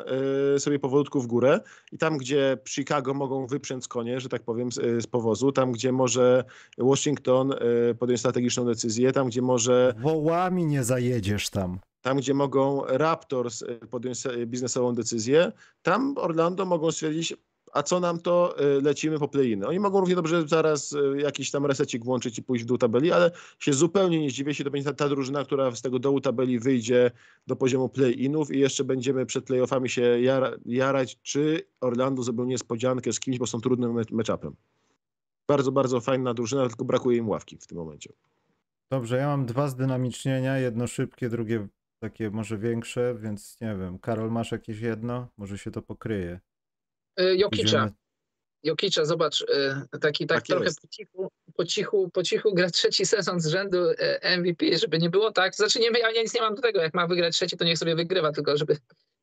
y, 0.56 0.60
sobie 0.60 0.78
powolutku 0.78 1.20
w 1.20 1.26
górę. 1.26 1.60
I 1.92 1.98
tam, 1.98 2.18
gdzie 2.18 2.58
Chicago 2.68 3.14
mogą 3.14 3.46
wyprzęc 3.46 3.88
konie, 3.88 4.20
że 4.20 4.28
tak 4.28 4.42
powiem, 4.42 4.72
z, 4.72 5.02
z 5.02 5.06
powozu, 5.06 5.52
tam, 5.52 5.72
gdzie 5.72 5.92
może 5.92 6.44
Washington 6.78 7.52
y, 7.52 7.94
podjąć 7.94 8.20
strategiczną 8.20 8.64
decyzję, 8.64 9.12
tam, 9.12 9.28
gdzie 9.28 9.42
może... 9.42 9.94
Wołami 9.98 10.66
nie 10.66 10.84
zajedziesz 10.84 11.50
tam. 11.50 11.78
Tam, 12.02 12.16
gdzie 12.16 12.34
mogą 12.34 12.82
Raptors 12.86 13.64
podjąć 13.90 14.22
biznesową 14.46 14.94
decyzję, 14.94 15.52
tam 15.82 16.14
Orlando 16.18 16.64
mogą 16.64 16.92
stwierdzić, 16.92 17.34
a 17.72 17.82
co 17.82 18.00
nam 18.00 18.20
to 18.20 18.56
y, 18.78 18.82
lecimy 18.82 19.18
po 19.18 19.28
play-iny. 19.28 19.66
Oni 19.66 19.80
mogą 19.80 20.00
równie 20.00 20.14
dobrze 20.14 20.48
zaraz 20.48 20.92
y, 20.92 21.16
jakiś 21.18 21.50
tam 21.50 21.66
resecik 21.66 22.04
włączyć 22.04 22.38
i 22.38 22.42
pójść 22.42 22.64
w 22.64 22.66
dół 22.66 22.78
tabeli, 22.78 23.12
ale 23.12 23.30
się 23.58 23.72
zupełnie 23.72 24.20
nie 24.20 24.30
zdziwię 24.30 24.54
się, 24.54 24.64
to 24.64 24.70
będzie 24.70 24.88
ta, 24.90 24.94
ta 24.94 25.08
drużyna, 25.08 25.44
która 25.44 25.70
z 25.70 25.82
tego 25.82 25.98
dołu 25.98 26.20
tabeli 26.20 26.58
wyjdzie 26.58 27.10
do 27.46 27.56
poziomu 27.56 27.88
play-inów 27.88 28.50
i 28.50 28.58
jeszcze 28.58 28.84
będziemy 28.84 29.26
przed 29.26 29.44
play-offami 29.44 29.88
się 29.88 30.20
jara, 30.20 30.50
jarać, 30.66 31.18
czy 31.22 31.62
Orlando 31.80 32.22
zrobił 32.22 32.44
niespodziankę 32.44 33.12
z 33.12 33.20
kimś, 33.20 33.38
bo 33.38 33.46
są 33.46 33.60
trudnym 33.60 33.92
match-upem. 33.92 34.52
Bardzo, 35.48 35.72
bardzo 35.72 36.00
fajna 36.00 36.34
drużyna, 36.34 36.68
tylko 36.68 36.84
brakuje 36.84 37.18
im 37.18 37.28
ławki 37.28 37.56
w 37.56 37.66
tym 37.66 37.78
momencie. 37.78 38.12
Dobrze, 38.90 39.16
ja 39.16 39.26
mam 39.26 39.46
dwa 39.46 39.68
zdynamicznienia, 39.68 40.58
jedno 40.58 40.86
szybkie, 40.86 41.28
drugie 41.28 41.68
takie 41.98 42.30
może 42.30 42.58
większe, 42.58 43.14
więc 43.14 43.60
nie 43.60 43.76
wiem, 43.76 43.98
Karol 43.98 44.30
masz 44.30 44.52
jakieś 44.52 44.80
jedno? 44.80 45.28
Może 45.36 45.58
się 45.58 45.70
to 45.70 45.82
pokryje. 45.82 46.40
Jokicza. 47.36 47.90
Jokicza, 48.62 49.04
zobacz, 49.04 49.40
y, 49.40 49.98
taki 50.00 50.26
tak, 50.26 50.38
tak 50.38 50.46
trochę 50.46 50.70
po 50.82 50.88
cichu, 50.88 51.28
po 51.54 51.64
cichu, 51.64 52.10
po 52.10 52.22
cichu 52.22 52.54
gra 52.54 52.70
trzeci 52.70 53.06
sezon 53.06 53.40
z 53.40 53.46
rzędu 53.46 53.90
y, 53.90 53.96
MVP, 54.38 54.78
żeby 54.78 54.98
nie 54.98 55.10
było 55.10 55.32
tak. 55.32 55.54
Znaczy 55.54 55.78
nie, 55.78 55.90
ja 56.14 56.22
nic 56.22 56.34
nie 56.34 56.40
mam 56.40 56.54
do 56.54 56.62
tego, 56.62 56.80
jak 56.80 56.94
ma 56.94 57.06
wygrać 57.06 57.34
trzeci, 57.34 57.56
to 57.56 57.64
niech 57.64 57.78
sobie 57.78 57.96
wygrywa, 57.96 58.32
tylko 58.32 58.56
żeby 58.56 58.76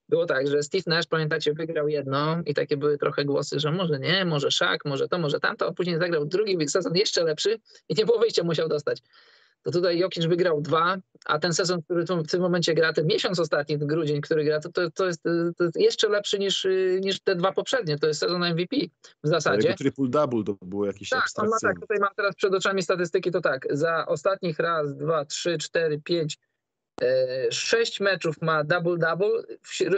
było 0.10 0.26
tak, 0.26 0.48
że 0.48 0.64
Steve 0.64 0.84
Nash, 0.88 1.06
pamiętacie, 1.08 1.54
wygrał 1.54 1.88
jedno 1.88 2.42
i 2.46 2.54
takie 2.54 2.78
były 2.78 2.98
trochę 2.98 3.26
głosy, 3.26 3.60
że 3.60 3.72
może 3.72 4.00
nie, 4.00 4.26
może 4.26 4.52
szak, 4.52 4.86
może 4.86 5.08
to, 5.08 5.20
może 5.20 5.40
tamto, 5.40 5.68
a 5.68 5.74
później 5.74 6.00
zagrał 6.00 6.26
drugi 6.26 6.70
sezon 6.70 6.96
jeszcze 6.96 7.24
lepszy 7.24 7.60
i 7.90 7.96
nie 7.96 8.06
było 8.06 8.20
wyjścia, 8.20 8.44
musiał 8.44 8.70
dostać 8.70 9.02
to 9.68 9.72
tutaj 9.72 9.98
Jokic 9.98 10.26
wygrał 10.26 10.62
dwa, 10.62 10.98
a 11.26 11.40
ten 11.40 11.54
sezon, 11.54 11.82
który 11.82 12.04
w 12.04 12.28
tym 12.32 12.42
momencie 12.42 12.74
gra, 12.74 12.94
ten 12.94 13.08
miesiąc 13.08 13.40
ostatni, 13.40 13.80
ten 13.80 13.88
grudzień, 13.88 14.22
który 14.22 14.44
gra, 14.44 14.60
to, 14.60 14.72
to, 14.72 14.92
to, 14.92 15.06
jest, 15.06 15.24
to 15.58 15.64
jest 15.64 15.80
jeszcze 15.80 16.10
lepszy 16.10 16.40
niż, 16.40 16.68
niż 17.00 17.20
te 17.20 17.36
dwa 17.36 17.52
poprzednie. 17.52 18.00
To 18.00 18.08
jest 18.08 18.20
sezon 18.20 18.54
MVP 18.54 18.76
w 19.24 19.28
zasadzie. 19.28 19.76
triple-double 19.80 20.44
to 20.44 20.58
było 20.62 20.86
jakiś 20.86 21.10
Tak, 21.10 21.26
on 21.36 21.50
ma 21.50 21.58
tak, 21.62 21.80
tutaj 21.80 21.98
mam 22.00 22.10
teraz 22.16 22.36
przed 22.36 22.54
oczami 22.54 22.82
statystyki, 22.82 23.32
to 23.32 23.42
tak, 23.42 23.68
za 23.70 24.06
ostatnich 24.06 24.60
raz, 24.60 24.96
dwa, 24.96 25.26
trzy, 25.26 25.58
cztery, 25.58 26.02
pięć, 26.04 26.38
e, 27.02 27.08
sześć 27.52 28.00
meczów 28.00 28.36
ma 28.42 28.64
double-double, 28.64 29.44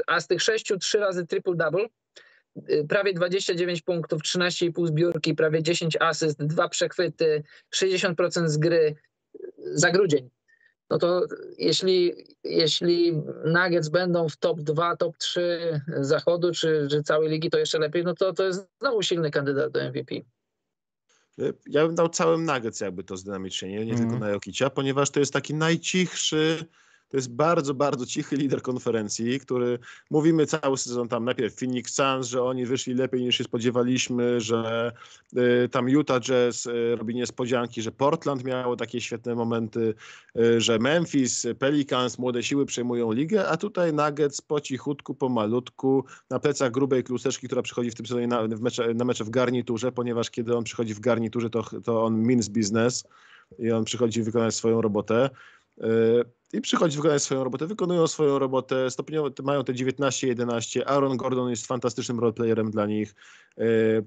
a 0.07 0.19
z 0.19 0.27
tych 0.27 0.41
sześciu 0.41 0.77
trzy 0.77 0.99
razy 0.99 1.25
triple-double 1.25 1.85
e, 2.67 2.83
prawie 2.83 3.13
29 3.13 3.81
punktów, 3.81 4.21
13,5 4.21 4.87
zbiórki, 4.87 5.35
prawie 5.35 5.63
10 5.63 5.97
asyst, 5.99 6.43
dwa 6.43 6.69
przechwyty, 6.69 7.43
60% 7.75 8.47
z 8.47 8.57
gry, 8.57 8.95
za 9.73 9.91
grudzień. 9.91 10.29
No 10.89 10.97
to 10.97 11.25
jeśli, 11.57 12.13
jeśli 12.43 13.13
Nuggets 13.45 13.89
będą 13.89 14.29
w 14.29 14.37
top 14.37 14.61
2, 14.61 14.95
top 14.97 15.17
3 15.17 15.81
zachodu 16.01 16.51
czy, 16.51 16.87
czy 16.91 17.03
całej 17.03 17.29
ligi, 17.29 17.49
to 17.49 17.57
jeszcze 17.59 17.79
lepiej, 17.79 18.03
no 18.03 18.13
to 18.13 18.33
to 18.33 18.43
jest 18.43 18.67
znowu 18.79 19.01
silny 19.01 19.31
kandydat 19.31 19.71
do 19.71 19.89
MVP. 19.89 20.15
Ja 21.67 21.85
bym 21.85 21.95
dał 21.95 22.09
całym 22.09 22.45
Nuggets 22.45 22.81
jakby 22.81 23.03
to 23.03 23.17
zdynamicznie, 23.17 23.69
nie, 23.69 23.85
nie 23.85 23.93
mm. 23.93 24.03
tylko 24.03 24.19
na 24.19 24.29
Jokicia, 24.29 24.69
ponieważ 24.69 25.09
to 25.09 25.19
jest 25.19 25.33
taki 25.33 25.53
najcichszy 25.53 26.65
to 27.09 27.17
jest 27.17 27.31
bardzo, 27.31 27.73
bardzo 27.73 28.05
cichy 28.05 28.35
lider 28.35 28.61
konferencji, 28.61 29.39
który 29.39 29.79
mówimy 30.09 30.45
cały 30.45 30.77
sezon 30.77 31.07
tam 31.07 31.25
najpierw 31.25 31.59
Phoenix 31.59 31.93
Suns, 31.93 32.27
że 32.27 32.43
oni 32.43 32.65
wyszli 32.65 32.93
lepiej 32.93 33.21
niż 33.21 33.37
się 33.37 33.43
spodziewaliśmy, 33.43 34.41
że 34.41 34.91
y, 35.37 35.69
tam 35.69 35.89
Utah 35.89 36.21
Jazz 36.21 36.65
y, 36.65 36.95
robi 36.95 37.15
niespodzianki, 37.15 37.81
że 37.81 37.91
Portland 37.91 38.43
miało 38.43 38.75
takie 38.75 39.01
świetne 39.01 39.35
momenty, 39.35 39.93
y, 40.39 40.61
że 40.61 40.79
Memphis, 40.79 41.47
Pelicans, 41.59 42.19
młode 42.19 42.43
siły 42.43 42.65
przejmują 42.65 43.11
ligę, 43.11 43.47
a 43.47 43.57
tutaj 43.57 43.93
Nuggets 43.93 44.41
po 44.41 44.61
cichutku, 44.61 45.15
po 45.15 45.29
malutku, 45.29 46.05
na 46.29 46.39
plecach 46.39 46.71
grubej 46.71 47.03
kluseczki, 47.03 47.47
która 47.47 47.61
przychodzi 47.61 47.91
w 47.91 47.95
tym 47.95 48.05
sezonie 48.05 48.27
na, 48.27 48.47
mecze, 48.47 48.93
na 48.93 49.05
mecze 49.05 49.23
w 49.23 49.29
garniturze, 49.29 49.91
ponieważ 49.91 50.29
kiedy 50.29 50.57
on 50.57 50.63
przychodzi 50.63 50.93
w 50.93 50.99
garniturze, 50.99 51.49
to, 51.49 51.63
to 51.83 52.03
on 52.03 52.21
means 52.21 52.47
business 52.47 53.03
i 53.59 53.71
on 53.71 53.83
przychodzi 53.83 54.23
wykonać 54.23 54.55
swoją 54.55 54.81
robotę. 54.81 55.29
E, 56.53 56.57
i 56.57 56.61
przychodzi 56.61 56.97
wykonać 56.97 57.23
swoją 57.23 57.43
robotę, 57.43 57.67
wykonują 57.67 58.07
swoją 58.07 58.39
robotę, 58.39 58.91
stopniowo 58.91 59.29
mają 59.43 59.63
te 59.63 59.73
19-11, 59.73 60.81
Aaron 60.85 61.17
Gordon 61.17 61.49
jest 61.49 61.67
fantastycznym 61.67 62.19
roleplayerem 62.19 62.71
dla 62.71 62.85
nich, 62.85 63.15
e, 63.57 63.63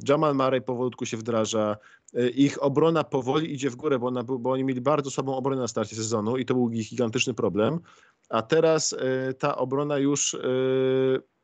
Jamal 0.08 0.34
Murray 0.34 0.62
powolutku 0.62 1.06
się 1.06 1.16
wdraża, 1.16 1.76
e, 2.14 2.28
ich 2.28 2.62
obrona 2.62 3.04
powoli 3.04 3.54
idzie 3.54 3.70
w 3.70 3.76
górę, 3.76 3.98
bo, 3.98 4.06
ona, 4.06 4.22
bo 4.22 4.50
oni 4.50 4.64
mieli 4.64 4.80
bardzo 4.80 5.10
słabą 5.10 5.36
obronę 5.36 5.60
na 5.60 5.68
starcie 5.68 5.96
sezonu 5.96 6.36
i 6.36 6.44
to 6.44 6.54
był 6.54 6.70
ich 6.70 6.88
gigantyczny 6.88 7.34
problem, 7.34 7.80
a 8.28 8.42
teraz 8.42 8.96
ta 9.38 9.56
obrona 9.56 9.98
już 9.98 10.36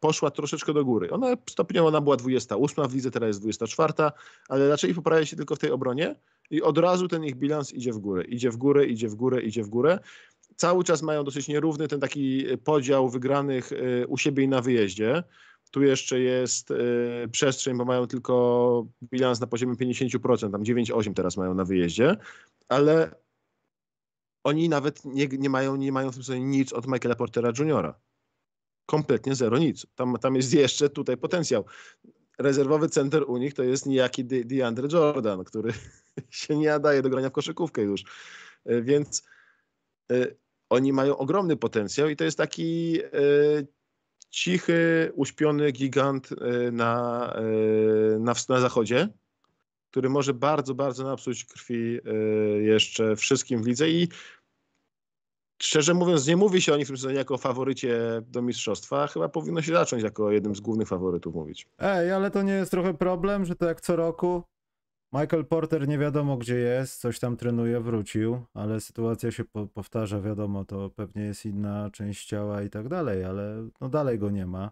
poszła 0.00 0.30
troszeczkę 0.30 0.74
do 0.74 0.84
góry. 0.84 1.10
Ona 1.10 1.36
stopniowo 1.50 1.88
ona 1.88 2.00
była 2.00 2.16
28 2.16 2.88
w 2.88 2.94
lidze, 2.94 3.10
teraz 3.10 3.28
jest 3.28 3.40
24, 3.40 3.92
ale 4.48 4.68
raczej 4.68 4.94
poprawia 4.94 5.26
się 5.26 5.36
tylko 5.36 5.56
w 5.56 5.58
tej 5.58 5.70
obronie 5.70 6.14
i 6.50 6.62
od 6.62 6.78
razu 6.78 7.08
ten 7.08 7.24
ich 7.24 7.36
bilans 7.36 7.72
idzie 7.72 7.92
w 7.92 7.98
górę, 7.98 8.24
idzie 8.24 8.50
w 8.50 8.56
górę, 8.56 8.86
idzie 8.86 9.08
w 9.08 9.14
górę, 9.14 9.42
idzie 9.42 9.62
w 9.62 9.68
górę. 9.68 9.98
Cały 10.58 10.84
czas 10.84 11.02
mają 11.02 11.24
dosyć 11.24 11.48
nierówny 11.48 11.88
ten 11.88 12.00
taki 12.00 12.46
podział 12.64 13.08
wygranych 13.08 13.72
y, 13.72 14.06
u 14.08 14.18
siebie 14.18 14.44
i 14.44 14.48
na 14.48 14.60
wyjeździe. 14.60 15.22
Tu 15.70 15.82
jeszcze 15.82 16.20
jest 16.20 16.70
y, 16.70 17.28
przestrzeń, 17.32 17.76
bo 17.76 17.84
mają 17.84 18.06
tylko 18.06 18.86
bilans 19.02 19.40
na 19.40 19.46
poziomie 19.46 19.74
50%, 19.74 20.52
tam 20.52 20.62
9,8 20.62 21.14
teraz 21.14 21.36
mają 21.36 21.54
na 21.54 21.64
wyjeździe, 21.64 22.16
ale 22.68 23.14
oni 24.44 24.68
nawet 24.68 25.04
nie, 25.04 25.26
nie, 25.26 25.50
mają, 25.50 25.76
nie 25.76 25.92
mają 25.92 26.10
w 26.10 26.14
tym 26.14 26.22
sensie 26.22 26.42
nic 26.42 26.72
od 26.72 26.86
Michaela 26.86 27.14
Portera 27.14 27.52
Juniora 27.58 27.94
kompletnie 28.88 29.34
zero 29.34 29.58
nic. 29.58 29.86
Tam, 29.94 30.16
tam 30.20 30.36
jest 30.36 30.54
jeszcze 30.54 30.88
tutaj 30.90 31.16
potencjał. 31.16 31.64
Rezerwowy 32.38 32.88
center 32.88 33.24
u 33.26 33.36
nich 33.36 33.54
to 33.54 33.62
jest 33.62 33.86
niejaki 33.86 34.24
DeAndre 34.24 34.88
Jordan, 34.92 35.44
który 35.44 35.72
się 36.30 36.56
nie 36.56 36.68
nadaje 36.68 37.02
do 37.02 37.10
grania 37.10 37.28
w 37.28 37.32
koszykówkę 37.32 37.82
już. 37.82 38.04
E, 38.64 38.82
więc 38.82 39.22
y, 40.12 40.36
oni 40.70 40.92
mają 40.92 41.16
ogromny 41.16 41.56
potencjał 41.56 42.08
i 42.08 42.16
to 42.16 42.24
jest 42.24 42.38
taki 42.38 42.98
y, 43.00 43.66
cichy, 44.30 45.12
uśpiony 45.14 45.72
gigant 45.72 46.32
y, 46.32 46.72
na, 46.72 47.32
y, 48.14 48.18
na, 48.20 48.34
na 48.48 48.60
zachodzie, 48.60 49.08
który 49.90 50.08
może 50.08 50.34
bardzo, 50.34 50.74
bardzo 50.74 51.04
napsuć 51.04 51.44
krwi 51.44 51.98
jeszcze 52.60 53.16
wszystkim 53.16 53.62
w 53.62 53.66
lidze 53.66 53.90
i 53.90 54.08
szczerze 55.62 55.94
mówiąc, 55.94 56.26
nie 56.26 56.36
mówi 56.36 56.62
się 56.62 56.74
o 56.74 56.76
nich 56.76 56.88
w 56.88 57.02
tym 57.02 57.14
jako 57.14 57.38
faworycie 57.38 58.22
do 58.26 58.42
mistrzostwa. 58.42 59.06
Chyba 59.06 59.28
powinno 59.28 59.62
się 59.62 59.72
zacząć 59.72 60.02
jako 60.02 60.32
jednym 60.32 60.54
z 60.54 60.60
głównych 60.60 60.88
faworytów 60.88 61.34
mówić. 61.34 61.66
Ej, 61.78 62.12
ale 62.12 62.30
to 62.30 62.42
nie 62.42 62.52
jest 62.52 62.70
trochę 62.70 62.94
problem, 62.94 63.44
że 63.44 63.56
to 63.56 63.66
jak 63.66 63.80
co 63.80 63.96
roku 63.96 64.42
Michael 65.12 65.44
Porter 65.44 65.88
nie 65.88 65.98
wiadomo 65.98 66.36
gdzie 66.36 66.56
jest, 66.56 67.00
coś 67.00 67.18
tam 67.18 67.36
trenuje, 67.36 67.80
wrócił, 67.80 68.44
ale 68.54 68.80
sytuacja 68.80 69.30
się 69.30 69.44
po 69.44 69.66
powtarza, 69.66 70.20
wiadomo, 70.20 70.64
to 70.64 70.90
pewnie 70.90 71.22
jest 71.22 71.46
inna 71.46 71.90
część 71.90 72.26
ciała 72.26 72.62
i 72.62 72.70
tak 72.70 72.88
dalej, 72.88 73.24
ale 73.24 73.68
no 73.80 73.88
dalej 73.88 74.18
go 74.18 74.30
nie 74.30 74.46
ma. 74.46 74.70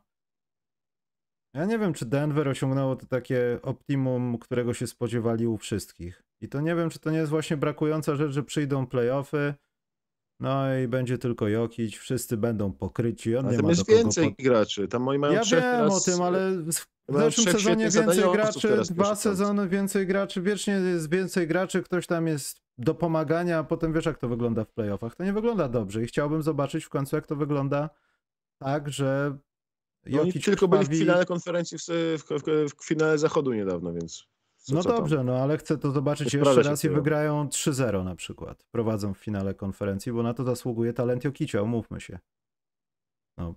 Ja 1.54 1.64
nie 1.64 1.78
wiem, 1.78 1.92
czy 1.92 2.06
Denver 2.06 2.48
osiągnęło 2.48 2.96
to 2.96 3.06
takie 3.06 3.58
optimum, 3.62 4.38
którego 4.38 4.74
się 4.74 4.86
spodziewali 4.86 5.46
u 5.46 5.56
wszystkich. 5.56 6.22
I 6.40 6.48
to 6.48 6.60
nie 6.60 6.74
wiem, 6.74 6.90
czy 6.90 6.98
to 6.98 7.10
nie 7.10 7.18
jest 7.18 7.30
właśnie 7.30 7.56
brakująca 7.56 8.16
rzecz, 8.16 8.32
że 8.32 8.42
przyjdą 8.42 8.86
playoffy, 8.86 9.54
no 10.40 10.76
i 10.76 10.88
będzie 10.88 11.18
tylko 11.18 11.48
Jokić, 11.48 11.96
wszyscy 11.96 12.36
będą 12.36 12.72
pokryci, 12.72 13.36
on 13.36 13.46
A 13.46 13.50
nie 13.50 13.56
tam 13.56 13.64
ma 13.64 13.70
jest 13.70 13.88
więcej 13.88 14.34
graczy. 14.38 14.88
Tam 14.88 15.08
oni 15.08 15.18
mają 15.18 15.32
Ja 15.32 15.40
wiem 15.40 15.60
teraz, 15.60 16.08
o 16.08 16.10
tym, 16.10 16.22
ale 16.22 16.52
w 17.08 17.14
zeszłym 17.18 17.46
sezonie 17.52 17.90
więcej 17.90 18.32
graczy, 18.32 18.82
dwa 18.90 19.14
sezony 19.16 19.68
więcej 19.68 20.06
graczy, 20.06 20.42
wiecznie 20.42 20.74
jest 20.74 21.10
więcej 21.10 21.46
graczy, 21.46 21.82
ktoś 21.82 22.06
tam 22.06 22.26
jest 22.26 22.60
do 22.78 22.94
pomagania, 22.94 23.58
a 23.58 23.64
potem 23.64 23.92
wiesz 23.92 24.06
jak 24.06 24.18
to 24.18 24.28
wygląda 24.28 24.64
w 24.64 24.70
playoffach. 24.72 25.14
To 25.14 25.24
nie 25.24 25.32
wygląda 25.32 25.68
dobrze 25.68 26.02
i 26.02 26.06
chciałbym 26.06 26.42
zobaczyć 26.42 26.84
w 26.84 26.88
końcu 26.88 27.16
jak 27.16 27.26
to 27.26 27.36
wygląda 27.36 27.90
tak, 28.58 28.88
że 28.88 29.38
No 30.06 30.18
Jokic 30.18 30.44
tylko 30.44 30.68
byli 30.68 30.84
w 30.84 30.88
krwawi- 30.88 30.98
finale 30.98 31.26
konferencji, 31.26 31.78
w, 31.78 31.82
w, 31.82 32.22
w, 32.30 32.74
w 32.82 32.84
finale 32.86 33.18
zachodu 33.18 33.52
niedawno, 33.52 33.92
więc. 33.92 34.26
co- 34.56 34.74
No 34.74 34.82
co 34.82 34.88
tam? 34.88 34.98
dobrze, 34.98 35.24
no 35.24 35.36
ale 35.36 35.58
chcę 35.58 35.78
to 35.78 35.90
zobaczyć 35.90 36.32
Nie 36.34 36.38
jeszcze 36.40 36.62
raz 36.62 36.84
i 36.84 36.88
wygrają 36.88 37.48
3-0 37.48 38.04
na 38.04 38.14
przykład. 38.16 38.64
Prowadzą 38.70 39.14
w 39.14 39.18
finale 39.18 39.54
konferencji, 39.54 40.12
bo 40.12 40.22
na 40.22 40.34
to 40.34 40.44
zasługuje 40.44 40.92
talent 40.92 41.24
Jokicia, 41.24 41.62
umówmy 41.62 42.00
się. 42.00 42.18
No, 43.38 43.54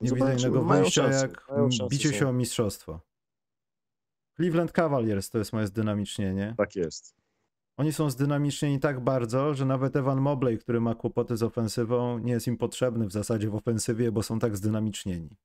nie 0.00 0.10
widzę 0.10 0.18
Zobaczymy, 0.18 0.40
innego 0.40 0.62
mają 0.62 0.82
wyjścia 0.82 1.02
szansę, 1.02 1.26
jak 1.26 1.40
szansę, 1.40 1.88
bicie 1.90 2.08
są. 2.08 2.14
się 2.14 2.28
o 2.28 2.32
mistrzostwo. 2.32 3.00
Cleveland 4.36 4.72
Cavaliers 4.72 5.30
to 5.30 5.38
jest 5.38 5.52
moje 5.52 5.66
zdynamicznienie. 5.66 6.54
Tak 6.58 6.76
jest. 6.76 7.14
Oni 7.76 7.92
są 7.92 8.10
zdynamicznieni 8.10 8.80
tak 8.80 9.00
bardzo, 9.00 9.54
że 9.54 9.64
nawet 9.64 9.96
Evan 9.96 10.20
Mobley, 10.20 10.58
który 10.58 10.80
ma 10.80 10.94
kłopoty 10.94 11.36
z 11.36 11.42
ofensywą, 11.42 12.18
nie 12.18 12.32
jest 12.32 12.46
im 12.46 12.56
potrzebny 12.56 13.06
w 13.06 13.12
zasadzie 13.12 13.50
w 13.50 13.54
ofensywie, 13.54 14.12
bo 14.12 14.22
są 14.22 14.38
tak 14.38 14.56
zdynamicznieni. 14.56 15.36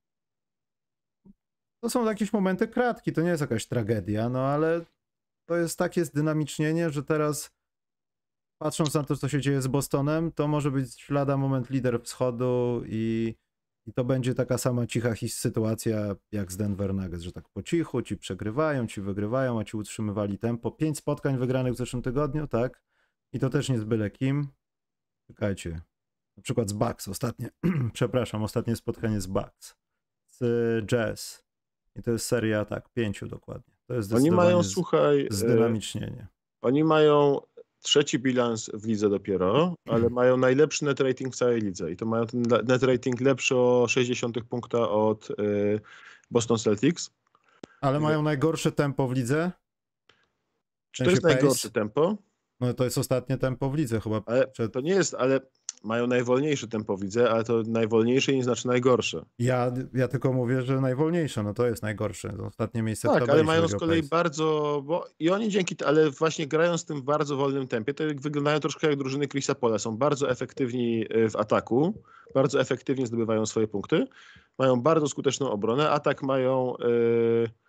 To 1.83 1.89
są 1.89 2.05
jakieś 2.05 2.33
momenty 2.33 2.67
kratki, 2.67 3.13
to 3.13 3.21
nie 3.21 3.29
jest 3.29 3.41
jakaś 3.41 3.67
tragedia, 3.67 4.29
no 4.29 4.39
ale 4.39 4.81
to 5.45 5.55
jest 5.55 5.79
takie 5.79 6.05
zdynamicznienie, 6.05 6.89
że 6.89 7.03
teraz 7.03 7.51
patrząc 8.61 8.93
na 8.93 9.03
to, 9.03 9.15
co 9.15 9.29
się 9.29 9.41
dzieje 9.41 9.61
z 9.61 9.67
Bostonem, 9.67 10.31
to 10.31 10.47
może 10.47 10.71
być 10.71 11.09
lada 11.09 11.37
moment 11.37 11.69
lider 11.69 12.01
wschodu 12.01 12.81
i, 12.85 13.35
i 13.87 13.93
to 13.93 14.03
będzie 14.03 14.35
taka 14.35 14.57
sama 14.57 14.87
cicha 14.87 15.15
sytuacja 15.27 16.15
jak 16.31 16.51
z 16.51 16.57
Denver 16.57 16.93
Nuggets, 16.93 17.23
że 17.23 17.31
tak 17.31 17.49
po 17.49 17.63
cichu, 17.63 18.01
ci 18.01 18.17
przegrywają, 18.17 18.87
ci 18.87 19.01
wygrywają, 19.01 19.59
a 19.59 19.63
ci 19.63 19.77
utrzymywali 19.77 20.37
tempo. 20.37 20.71
Pięć 20.71 20.97
spotkań 20.97 21.37
wygranych 21.37 21.73
w 21.73 21.77
zeszłym 21.77 22.01
tygodniu, 22.03 22.47
tak? 22.47 22.81
I 23.33 23.39
to 23.39 23.49
też 23.49 23.69
nie 23.69 23.79
z 23.79 23.83
byle 23.83 24.09
kim. 24.09 24.47
Czekajcie. 25.27 25.81
Na 26.37 26.43
przykład 26.43 26.69
z 26.69 26.73
Bucks 26.73 27.07
ostatnie, 27.07 27.49
przepraszam, 27.93 28.43
ostatnie 28.43 28.75
spotkanie 28.75 29.21
z 29.21 29.27
Bucks. 29.27 29.75
Z 30.27 30.85
Jazz. 30.85 31.45
I 31.95 32.03
to 32.03 32.11
jest 32.11 32.25
seria, 32.25 32.65
tak, 32.65 32.89
pięciu 32.89 33.27
dokładnie. 33.27 33.75
To 33.87 33.93
jest 33.93 34.13
Oni 34.13 34.31
mają, 34.31 34.63
z- 34.63 34.71
słuchaj, 34.71 35.25
e, 35.31 35.33
zdynamicznienie. 35.33 36.27
oni 36.61 36.83
mają 36.83 37.39
trzeci 37.85 38.19
bilans 38.19 38.69
w 38.73 38.85
lidze 38.85 39.09
dopiero, 39.09 39.75
ale 39.85 40.09
mają 40.09 40.37
najlepszy 40.37 40.85
net 40.85 40.99
rating 40.99 41.33
w 41.33 41.37
całej 41.37 41.61
lidze. 41.61 41.91
I 41.91 41.95
to 41.95 42.05
mają 42.05 42.25
ten 42.25 42.41
net 42.41 42.83
rating 42.83 43.21
lepszy 43.21 43.55
o 43.55 43.85
60 43.87 44.43
punkta 44.43 44.89
od 44.89 45.31
e, 45.31 45.33
Boston 46.31 46.57
Celtics. 46.57 47.11
Ale 47.81 47.99
mają 47.99 48.21
najgorsze 48.21 48.71
tempo 48.71 49.07
w 49.07 49.13
lidze. 49.13 49.51
Czy 50.91 51.03
to 51.03 51.09
jest 51.09 51.23
najgorsze 51.23 51.71
tempo? 51.71 52.17
No 52.59 52.73
to 52.73 52.83
jest 52.83 52.97
ostatnie 52.97 53.37
tempo 53.37 53.69
w 53.69 53.75
lidze 53.75 54.01
chyba. 54.01 54.21
Ale 54.25 54.47
Przed... 54.47 54.73
to 54.73 54.81
nie 54.81 54.91
jest, 54.91 55.13
ale 55.13 55.39
mają 55.83 56.07
najwolniejsze 56.07 56.67
tempo 56.67 56.97
w 56.97 57.01
lidze, 57.01 57.29
ale 57.29 57.43
to 57.43 57.63
najwolniejsze 57.67 58.33
nie 58.33 58.43
znaczy 58.43 58.67
najgorsze. 58.67 59.25
Ja, 59.39 59.71
ja 59.93 60.07
tylko 60.07 60.33
mówię, 60.33 60.61
że 60.61 60.81
najwolniejsze, 60.81 61.43
no 61.43 61.53
to 61.53 61.67
jest 61.67 61.83
najgorsze. 61.83 62.33
To 62.37 62.45
Ostatnie 62.45 62.83
miejsce 62.83 63.09
w 63.09 63.11
Tak, 63.11 63.29
ale 63.29 63.43
mają 63.43 63.67
z 63.67 63.75
kolei 63.75 64.03
bardzo, 64.03 64.81
bo 64.85 65.05
i 65.19 65.29
oni 65.29 65.49
dzięki, 65.49 65.75
ale 65.85 66.09
właśnie 66.09 66.47
grając 66.47 66.83
w 66.83 66.85
tym 66.85 67.03
bardzo 67.03 67.37
wolnym 67.37 67.67
tempie, 67.67 67.93
to 67.93 68.03
wyglądają 68.15 68.59
troszkę 68.59 68.87
jak 68.87 68.99
drużyny 68.99 69.27
Chrisa 69.27 69.55
Pola. 69.55 69.79
Są 69.79 69.97
bardzo 69.97 70.29
efektywni 70.29 71.05
y, 71.15 71.29
w 71.29 71.35
ataku, 71.35 72.01
bardzo 72.33 72.61
efektywnie 72.61 73.07
zdobywają 73.07 73.45
swoje 73.45 73.67
punkty, 73.67 74.07
mają 74.59 74.81
bardzo 74.81 75.07
skuteczną 75.07 75.51
obronę, 75.51 75.89
atak 75.89 76.23
mają... 76.23 76.73
Yy, 76.79 77.64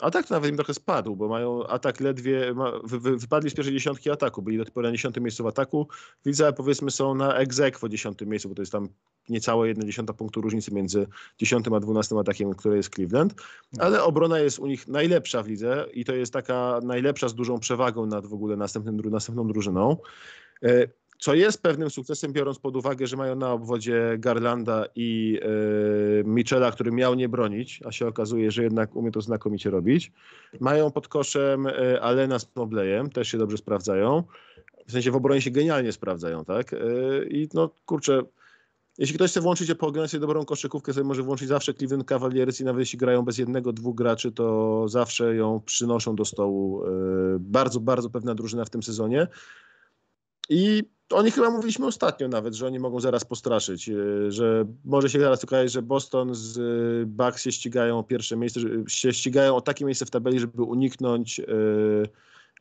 Atak 0.00 0.26
to 0.26 0.34
nawet 0.34 0.50
im 0.50 0.56
trochę 0.56 0.74
spadł, 0.74 1.16
bo 1.16 1.28
mają 1.28 1.66
atak 1.66 2.00
ledwie, 2.00 2.54
ma, 2.54 2.72
wy, 2.84 3.00
wy, 3.00 3.16
wypadli 3.16 3.50
z 3.50 3.54
pierwszej 3.54 3.74
dziesiątki 3.74 4.10
ataku, 4.10 4.42
byli 4.42 4.58
do 4.58 4.64
tej 4.64 4.72
pory 4.72 4.88
na 4.88 4.92
dziesiątym 4.92 5.22
miejscu 5.22 5.44
w 5.44 5.46
ataku. 5.46 5.88
Widzę, 6.26 6.52
powiedzmy, 6.52 6.90
są 6.90 7.14
na 7.14 7.34
egzekwo 7.34 7.88
dziesiątym 7.88 8.28
miejscu, 8.28 8.48
bo 8.48 8.54
to 8.54 8.62
jest 8.62 8.72
tam 8.72 8.88
niecałe 9.28 9.68
jedna 9.68 9.84
dziesiąta 9.84 10.12
punktu 10.12 10.40
różnicy 10.40 10.74
między 10.74 11.06
dziesiątym 11.38 11.74
a 11.74 11.80
dwunastym 11.80 12.18
atakiem, 12.18 12.54
które 12.54 12.76
jest 12.76 12.94
Cleveland. 12.94 13.34
Ale 13.78 14.02
obrona 14.02 14.38
jest 14.38 14.58
u 14.58 14.66
nich 14.66 14.88
najlepsza 14.88 15.42
w 15.42 15.48
lidze 15.48 15.86
i 15.92 16.04
to 16.04 16.14
jest 16.14 16.32
taka 16.32 16.80
najlepsza 16.82 17.28
z 17.28 17.34
dużą 17.34 17.58
przewagą 17.58 18.06
nad 18.06 18.26
w 18.26 18.34
ogóle 18.34 18.56
następnym, 18.56 19.00
następną 19.10 19.46
drużyną. 19.46 19.96
Co 21.20 21.34
jest 21.34 21.62
pewnym 21.62 21.90
sukcesem, 21.90 22.32
biorąc 22.32 22.58
pod 22.58 22.76
uwagę, 22.76 23.06
że 23.06 23.16
mają 23.16 23.36
na 23.36 23.52
obwodzie 23.52 24.16
Garlanda 24.18 24.84
i 24.94 25.40
e, 25.42 26.24
Michela, 26.24 26.72
który 26.72 26.92
miał 26.92 27.14
nie 27.14 27.28
bronić, 27.28 27.80
a 27.84 27.92
się 27.92 28.06
okazuje, 28.06 28.50
że 28.50 28.62
jednak 28.62 28.96
umie 28.96 29.10
to 29.10 29.20
znakomicie 29.20 29.70
robić. 29.70 30.12
Mają 30.60 30.90
pod 30.90 31.08
koszem 31.08 31.66
e, 31.66 32.00
Alena 32.02 32.38
z 32.38 32.56
Mobleyem, 32.56 33.10
też 33.10 33.28
się 33.28 33.38
dobrze 33.38 33.56
sprawdzają. 33.56 34.22
W 34.86 34.92
sensie 34.92 35.10
w 35.10 35.16
obronie 35.16 35.40
się 35.40 35.50
genialnie 35.50 35.92
sprawdzają, 35.92 36.44
tak? 36.44 36.72
E, 36.72 36.78
I 37.28 37.48
no 37.54 37.70
kurczę, 37.86 38.22
jeśli 38.98 39.14
ktoś 39.14 39.30
chce 39.30 39.40
włączyć, 39.40 39.74
pooglądać 39.74 40.10
sobie 40.10 40.20
dobrą 40.20 40.44
koszykówkę, 40.44 40.92
sobie 40.92 41.04
może 41.04 41.22
włączyć 41.22 41.48
zawsze 41.48 41.74
Cleveland 41.74 42.08
Cavaliers 42.08 42.60
i 42.60 42.64
nawet 42.64 42.80
jeśli 42.80 42.98
grają 42.98 43.22
bez 43.22 43.38
jednego, 43.38 43.72
dwóch 43.72 43.96
graczy, 43.96 44.32
to 44.32 44.88
zawsze 44.88 45.36
ją 45.36 45.60
przynoszą 45.66 46.16
do 46.16 46.24
stołu. 46.24 46.82
Bardzo, 47.38 47.80
bardzo 47.80 48.10
pewna 48.10 48.34
drużyna 48.34 48.64
w 48.64 48.70
tym 48.70 48.82
sezonie. 48.82 49.26
I 50.52 50.82
oni 51.10 51.30
chyba 51.30 51.50
mówiliśmy 51.50 51.86
ostatnio 51.86 52.28
nawet, 52.28 52.54
że 52.54 52.66
oni 52.66 52.78
mogą 52.78 53.00
zaraz 53.00 53.24
postraszyć, 53.24 53.88
e, 53.88 53.94
że 54.32 54.64
może 54.84 55.10
się 55.10 55.20
zaraz 55.20 55.44
okazać, 55.44 55.72
że 55.72 55.82
Boston 55.82 56.34
z 56.34 56.58
e, 56.58 57.06
Bucks 57.06 57.42
się 57.42 57.52
ścigają 57.52 57.98
o 57.98 58.02
pierwsze 58.04 58.36
miejsce, 58.36 58.60
że 58.60 58.68
się 58.88 59.12
ścigają 59.12 59.56
o 59.56 59.60
takie 59.60 59.84
miejsce 59.84 60.06
w 60.06 60.10
tabeli, 60.10 60.40
żeby 60.40 60.62
uniknąć 60.62 61.40
e, 61.40 61.44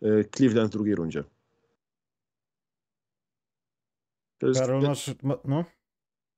e, 0.02 0.24
Cleveland 0.36 0.70
w 0.70 0.74
drugiej 0.74 0.96
rundzie. 0.96 1.24
To 4.38 4.48
jest, 4.48 4.60
Karol, 4.60 4.82
masz... 4.82 5.12
ma- 5.24 5.38
No? 5.46 5.64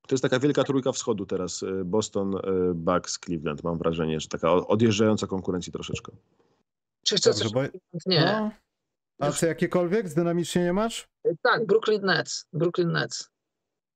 to 0.08 0.16
jest 0.16 0.22
taka 0.22 0.40
wielka 0.40 0.64
trójka 0.64 0.92
wschodu 0.92 1.26
teraz. 1.26 1.64
e, 1.64 1.86
Boston, 1.86 2.36
e, 2.36 2.42
Bucks, 2.76 3.20
Cleveland. 3.20 3.64
Mam 3.64 3.78
wrażenie, 3.78 4.20
że 4.20 4.28
taka 4.28 4.54
o- 4.54 4.68
odjeżdżająca 4.68 5.28
konkurencji 5.28 5.72
troszeczkę. 5.74 6.12
Czy 7.06 7.16
Dobrze, 7.16 7.32
coś? 7.44 7.52
bo... 7.54 7.62
Nie. 8.06 8.26
No. 8.26 8.52
A 9.20 9.32
czy 9.32 9.46
jakiekolwiek 9.46 10.10
zdynamicznie 10.10 10.64
nie 10.64 10.74
masz? 10.74 11.08
Tak, 11.42 11.66
Brooklyn 11.66 12.02
Nets. 12.06 12.46
Brooklyn 12.54 12.92
Nets. 12.92 13.30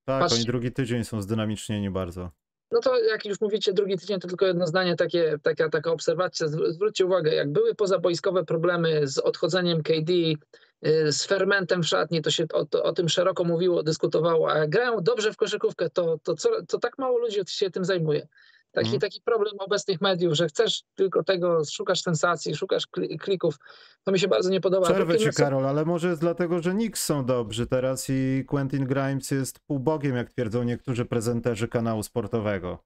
Tak, 0.05 0.31
oni 0.31 0.45
drugi 0.45 0.71
tydzień 0.71 1.03
są 1.03 1.21
zdynamicznieni 1.21 1.89
bardzo. 1.89 2.31
No 2.71 2.79
to 2.79 2.99
jak 3.03 3.25
już 3.25 3.41
mówicie 3.41 3.73
drugi 3.73 3.97
tydzień, 3.97 4.19
to 4.19 4.27
tylko 4.27 4.45
jedno 4.45 4.67
zdanie, 4.67 4.95
takie, 4.95 5.37
taka, 5.43 5.69
taka 5.69 5.91
obserwacja. 5.91 6.47
Zwró- 6.47 6.71
Zwróćcie 6.71 7.05
uwagę, 7.05 7.33
jak 7.33 7.51
były 7.51 7.75
pozaboiskowe 7.75 8.45
problemy 8.45 9.07
z 9.07 9.17
odchodzeniem 9.17 9.83
KD, 9.83 10.11
y, 10.13 11.11
z 11.11 11.25
fermentem 11.25 11.83
w 11.83 11.87
szatni, 11.87 12.21
to 12.21 12.31
się 12.31 12.45
o, 12.53 12.65
to, 12.65 12.83
o 12.83 12.93
tym 12.93 13.09
szeroko 13.09 13.43
mówiło, 13.43 13.83
dyskutowało, 13.83 14.51
a 14.51 14.57
jak 14.57 14.69
grają 14.69 15.03
dobrze 15.03 15.33
w 15.33 15.37
koszykówkę, 15.37 15.89
to, 15.89 16.17
to, 16.23 16.35
co, 16.35 16.49
to 16.67 16.79
tak 16.79 16.97
mało 16.97 17.17
ludzi 17.19 17.39
się 17.47 17.71
tym 17.71 17.85
zajmuje. 17.85 18.27
Taki, 18.75 18.87
Mhm. 18.87 18.99
taki 18.99 19.21
problem 19.21 19.53
obecnych 19.59 20.01
mediów, 20.01 20.33
że 20.33 20.47
chcesz 20.47 20.83
tylko 20.95 21.23
tego, 21.23 21.61
szukasz 21.71 22.01
sensacji, 22.01 22.55
szukasz 22.55 22.87
kli- 22.97 23.17
klików, 23.17 23.55
to 24.03 24.11
mi 24.11 24.19
się 24.19 24.27
bardzo 24.27 24.49
nie 24.49 24.61
podoba. 24.61 24.85
Przerwę 24.85 25.17
ci, 25.17 25.29
Karol, 25.29 25.65
ale 25.65 25.85
może 25.85 26.07
jest 26.09 26.21
dlatego, 26.21 26.61
że 26.61 26.71
Knicks 26.71 27.03
są 27.03 27.25
dobrzy 27.25 27.67
teraz 27.67 28.05
i 28.09 28.43
Quentin 28.47 28.85
Grimes 28.85 29.31
jest 29.31 29.59
półbogiem, 29.59 30.15
jak 30.15 30.29
twierdzą 30.29 30.63
niektórzy 30.63 31.05
prezenterzy 31.05 31.67
kanału 31.67 32.03
sportowego. 32.03 32.79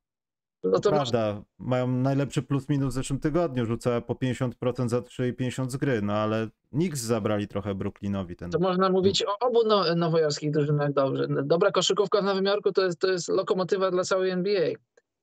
No 0.64 0.80
to 0.80 0.90
Prawda, 0.90 1.42
mają 1.60 1.88
najlepszy 1.88 2.42
plus 2.42 2.70
minus 2.70 2.94
w 2.94 2.96
zeszłym 2.96 3.20
tygodniu, 3.20 3.66
rzuca 3.66 4.02
po 4.02 4.16
50% 4.16 4.90
za 4.90 5.02
3 5.02 5.28
i 5.28 5.34
50 5.34 5.72
z 5.72 5.78
gry, 5.78 6.02
no 6.02 6.14
ale 6.14 6.48
Knicks 6.70 7.00
zabrali 7.00 7.48
trochę 7.48 7.76
Brooklynowi 7.76 8.36
ten... 8.36 8.52
To 8.52 8.60
można 8.60 8.90
mówić 8.90 9.24
o 9.24 9.48
obu 9.48 9.60
no, 9.68 9.96
nowojorskich 9.96 10.52
drużynach 10.52 10.94
dobrze. 10.94 11.28
Dobra 11.44 11.72
koszykówka 11.72 12.22
w 12.22 12.24
Nowym 12.24 12.46
Jorku 12.46 12.72
to 12.72 12.86
jest, 12.86 13.00
to 13.00 13.08
jest 13.12 13.30
lokomotywa 13.30 13.92
dla 13.92 14.04
całej 14.04 14.32
NBA. 14.32 14.70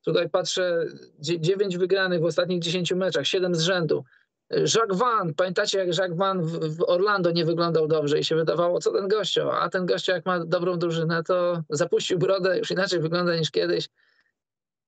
Tutaj 0.07 0.29
patrzę, 0.31 0.87
9 1.21 1.79
wygranych 1.79 2.21
w 2.21 2.25
ostatnich 2.25 2.61
10 2.61 2.93
meczach, 2.93 3.27
7 3.27 3.55
z 3.55 3.61
rzędu. 3.61 4.05
Jacques 4.51 4.99
Van, 4.99 5.35
pamiętacie 5.35 5.79
jak 5.79 5.99
Jacques 5.99 6.17
Van 6.17 6.43
w, 6.43 6.77
w, 6.77 6.83
Orlando 6.87 7.31
nie 7.31 7.45
wyglądał 7.45 7.89
dobrze 7.89 8.19
i 8.19 8.25
się 8.25 8.37
wydawało, 8.37 8.81
co 8.81 8.93
ten 8.93 9.09
gościu, 9.09 9.51
a 9.51 9.69
ten 9.69 9.87
gościu 9.87 10.13
jak 10.13 10.27
ma 10.27 10.45
dobrą 10.45 10.79
drużynę, 10.79 11.23
to 11.23 11.63
zapuścił 11.71 12.19
brodę, 12.19 12.59
już 12.59 12.71
inaczej 12.71 13.01
wygląda 13.01 13.37
niż 13.37 13.51
kiedyś 13.51 13.89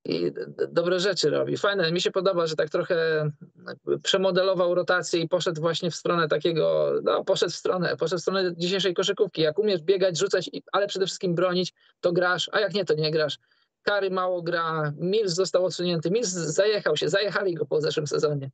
i 0.05 0.33
dobre 0.69 1.01
rzeczy 1.01 1.31
robi. 1.31 1.57
Fajne, 1.57 1.93
mi 1.93 2.01
się 2.01 2.11
podoba, 2.11 2.47
że 2.47 2.57
tak 2.57 2.71
trochę 2.71 3.31
przemodelował 4.03 4.75
rotację 4.75 5.21
i 5.21 5.29
poszedł 5.29 5.61
właśnie 5.61 5.91
w 5.91 5.95
stronę 5.95 6.29
takiego, 6.29 6.93
no 7.03 7.25
poszedł 7.25 7.53
w 7.53 7.57
stronę, 7.57 7.97
poszedł 7.97 8.19
w 8.19 8.23
stronę 8.23 8.55
dzisiejszej 8.57 8.95
koszykówki. 8.95 9.43
Jak 9.43 9.59
umiesz 9.59 9.83
biegać, 9.83 10.19
rzucać, 10.19 10.51
ale 10.73 10.87
przede 10.87 11.07
wszystkim 11.07 11.35
bronić, 11.35 11.75
to 12.01 12.13
grasz, 12.13 12.51
a 12.53 12.61
jak 12.61 12.75
nie, 12.75 12.85
to 12.85 12.95
nie 12.95 13.11
grasz. 13.11 13.39
Kary 13.89 14.11
mało 14.11 14.43
gra, 14.43 14.93
Mills 14.97 15.33
został 15.33 15.65
odsunięty, 15.65 16.11
Mills 16.11 16.29
zajechał 16.29 16.97
się, 16.97 17.09
zajechali 17.09 17.55
go 17.55 17.67
po 17.67 17.81
zeszłym 17.81 18.07
sezonie. 18.07 18.51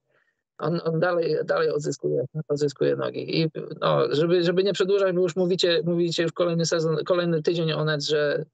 On, 0.59 0.80
on 0.85 1.01
dalej, 1.01 1.37
dalej 1.45 1.70
odzyskuje, 1.70 2.24
odzyskuje 2.49 2.97
nogi. 2.97 3.41
I 3.41 3.51
no, 3.80 4.14
żeby, 4.14 4.45
żeby 4.45 4.64
nie 4.64 4.72
przedłużać, 4.72 5.14
bo 5.14 5.22
już 5.22 5.37
mówicie, 5.37 5.82
mówicie 5.85 6.22
już 6.22 6.32
kolejny 6.32 6.66
sezon, 6.66 6.97
kolejny 7.05 7.43
tydzień 7.43 7.72
o 7.72 7.85
net, 7.85 8.05
że 8.05 8.45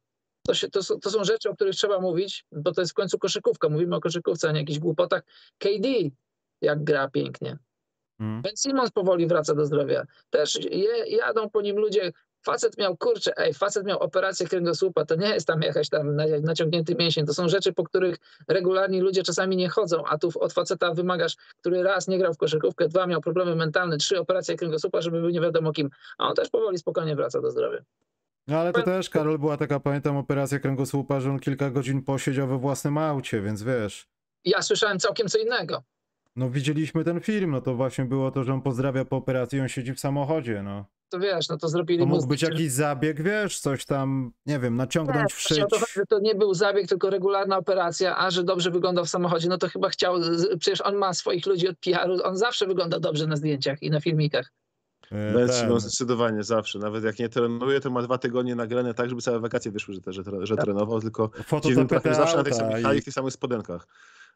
to, 0.47 0.55
się, 0.55 0.71
to, 0.71 0.81
to, 1.03 1.11
są 1.11 1.25
rzeczy, 1.25 1.51
o 1.51 1.55
których 1.55 1.75
trzeba 1.75 2.01
mówić, 2.01 2.45
bo 2.53 2.73
to 2.73 2.81
jest 2.81 2.93
w 2.93 2.95
końcu 2.95 3.19
koszykówka. 3.19 3.69
Mówimy 3.69 3.97
o 3.97 4.01
koszykówce, 4.01 4.49
a 4.49 4.53
nie 4.53 4.61
jakichś 4.61 4.79
głupotach. 4.79 5.23
KD 5.59 5.89
jak 6.63 6.85
gra 6.85 7.09
pięknie. 7.09 7.59
Hmm. 8.19 8.43
Ben 8.43 8.57
Simmons 8.57 8.91
powoli 8.91 9.27
wraca 9.27 9.55
do 9.55 9.67
zdrowia. 9.67 10.05
Też 10.31 10.65
je, 10.71 11.17
jadą 11.17 11.51
po 11.51 11.63
nim 11.63 11.77
ludzie. 11.77 12.13
Facet 12.43 12.79
miał, 12.79 12.97
kurczę, 12.97 13.33
ej, 13.37 13.55
facet 13.55 13.87
miał 13.87 13.99
operację 13.99 14.47
kręgosłupa, 14.47 15.05
to 15.05 15.17
nie 15.17 15.29
jest 15.29 15.47
tam 15.47 15.63
jakaś 15.63 15.89
tam 15.89 16.17
naciągnięty 16.43 16.95
mięsień, 16.95 17.27
to 17.27 17.35
są 17.35 17.49
rzeczy, 17.49 17.73
po 17.73 17.85
których 17.85 18.17
regularni 18.49 19.01
ludzie 19.01 19.23
czasami 19.23 19.57
nie 19.57 19.69
chodzą, 19.69 20.05
a 20.07 20.19
tu 20.19 20.31
od 20.41 20.53
faceta 20.53 20.95
wymagasz, 20.95 21.37
który 21.61 21.83
raz 21.83 22.09
nie 22.09 22.19
grał 22.19 22.35
w 22.35 22.37
koszykówkę, 22.37 22.89
dwa 22.89 23.07
miał 23.07 23.21
problemy 23.21 23.57
mentalne, 23.57 23.97
trzy 23.97 24.21
operacje 24.21 24.57
kręgosłupa, 24.57 25.01
żeby 25.01 25.21
był 25.21 25.31
nie 25.31 25.41
wiadomo 25.41 25.73
kim, 25.73 25.91
a 26.19 26.29
on 26.29 26.35
też 26.35 26.51
powoli, 26.51 26.79
spokojnie 26.79 27.17
wraca 27.17 27.41
do 27.41 27.51
zdrowia. 27.51 27.79
No 28.47 28.59
ale 28.59 28.73
to 28.73 28.83
też, 28.83 29.11
Karol, 29.11 29.39
była 29.39 29.57
taka, 29.57 29.81
pamiętam, 29.81 30.17
operacja 30.17 30.59
kręgosłupa, 30.59 31.21
że 31.21 31.31
on 31.31 31.41
kilka 31.41 31.71
godzin 31.71 32.03
posiedział 32.03 32.49
we 32.49 32.59
własnym 32.59 32.99
aucie, 32.99 33.41
więc 33.41 33.63
wiesz. 33.63 34.07
Ja 34.45 34.63
słyszałem 34.63 34.99
całkiem 34.99 35.29
co 35.29 35.39
innego. 35.39 35.83
No 36.41 36.51
widzieliśmy 36.51 37.05
ten 37.05 37.21
film, 37.21 37.51
no 37.51 37.61
to 37.61 37.75
właśnie 37.75 38.05
było 38.05 38.31
to, 38.31 38.45
że 38.45 38.55
on 38.55 38.63
pozdrawia 38.63 39.05
po 39.05 39.17
operacji 39.17 39.59
i 39.59 39.63
on 39.63 39.69
siedzi 39.69 39.95
w 39.95 40.01
samochodzie, 40.01 40.63
no. 40.63 40.85
To 41.09 41.19
wiesz, 41.19 41.49
no 41.49 41.57
to 41.57 41.69
zrobili 41.69 42.01
to 42.01 42.07
mógł 42.07 42.27
być 42.27 42.43
jakiś 42.43 42.73
zabieg, 42.73 43.23
wiesz, 43.23 43.61
coś 43.61 43.85
tam, 43.85 44.33
nie 44.47 44.59
wiem, 44.59 44.77
naciągnąć, 44.77 45.33
wszyć. 45.33 45.65
To, 45.71 45.79
że 45.95 46.07
to 46.09 46.19
nie 46.19 46.35
był 46.35 46.55
zabieg, 46.55 46.89
tylko 46.89 47.11
regularna 47.11 47.59
operacja, 47.59 48.19
a 48.19 48.31
że 48.31 48.45
dobrze 48.45 48.71
wyglądał 48.71 49.05
w 49.05 49.09
samochodzie, 49.09 49.49
no 49.49 49.59
to 49.59 49.69
chyba 49.69 49.89
chciał, 49.89 50.15
przecież 50.61 50.81
on 50.81 50.97
ma 50.97 51.15
swoich 51.15 51.47
ludzi 51.47 51.69
od 51.69 51.79
PR-u, 51.79 52.23
on 52.25 52.37
zawsze 52.37 52.67
wygląda 52.67 53.01
dobrze 53.01 53.27
na 53.27 53.37
zdjęciach 53.37 53.83
i 53.83 53.91
na 53.91 54.01
filmikach. 54.01 54.53
Ben 55.11 55.53
Simmons 55.53 55.83
zdecydowanie 55.83 56.43
zawsze. 56.43 56.79
Nawet 56.79 57.05
jak 57.05 57.19
nie 57.19 57.29
trenuje, 57.29 57.81
to 57.81 57.91
ma 57.91 58.03
dwa 58.03 58.19
tygodnie 58.19 58.55
nagrane 58.55 58.95
tak, 58.95 59.09
żeby 59.09 59.23
całe 59.23 59.41
wakacje 59.41 59.73
wyszły, 59.73 59.95
że, 59.95 60.13
że, 60.13 60.23
że 60.43 60.57
tak. 60.57 60.65
trenował, 60.65 61.01
tylko 61.01 61.31
dziwnym 61.65 61.89
trafem 61.89 62.15
zawsze 62.15 62.37
na 62.37 62.43
tych 62.43 62.55
samych, 62.55 62.99
i... 62.99 63.03
tych 63.03 63.15
samych 63.15 63.33
spodenkach. 63.33 63.87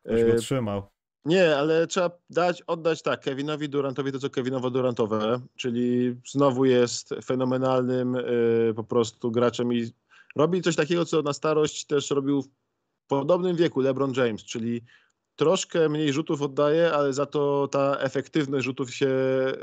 E, 0.05 0.35
trzymał. 0.35 0.83
Nie, 1.25 1.57
ale 1.57 1.87
trzeba 1.87 2.11
dać, 2.31 2.63
oddać 2.63 3.03
tak 3.03 3.21
Kevinowi 3.21 3.69
Durantowi 3.69 4.13
to, 4.13 4.19
co 4.19 4.31
Kevinowo 4.31 4.71
Durantowe, 4.71 5.41
czyli 5.57 6.17
znowu 6.31 6.65
jest 6.65 7.15
fenomenalnym 7.25 8.15
y, 8.15 8.73
po 8.77 8.85
prostu 8.85 9.31
graczem 9.31 9.73
i 9.73 9.91
robi 10.37 10.63
coś 10.63 10.77
takiego, 10.77 11.05
co 11.05 11.23
na 11.23 11.33
starość 11.33 11.87
też 11.87 12.11
robił 12.11 12.43
w 12.43 12.49
podobnym 13.07 13.57
wieku 13.57 13.81
LeBron 13.81 14.13
James, 14.17 14.45
czyli 14.45 14.83
troszkę 15.37 15.89
mniej 15.89 16.13
rzutów 16.13 16.43
oddaje, 16.43 16.93
ale 16.93 17.13
za 17.13 17.27
to 17.27 17.69
ta 17.69 17.97
efektywność 17.99 18.65
rzutów 18.65 18.95
się 18.95 19.09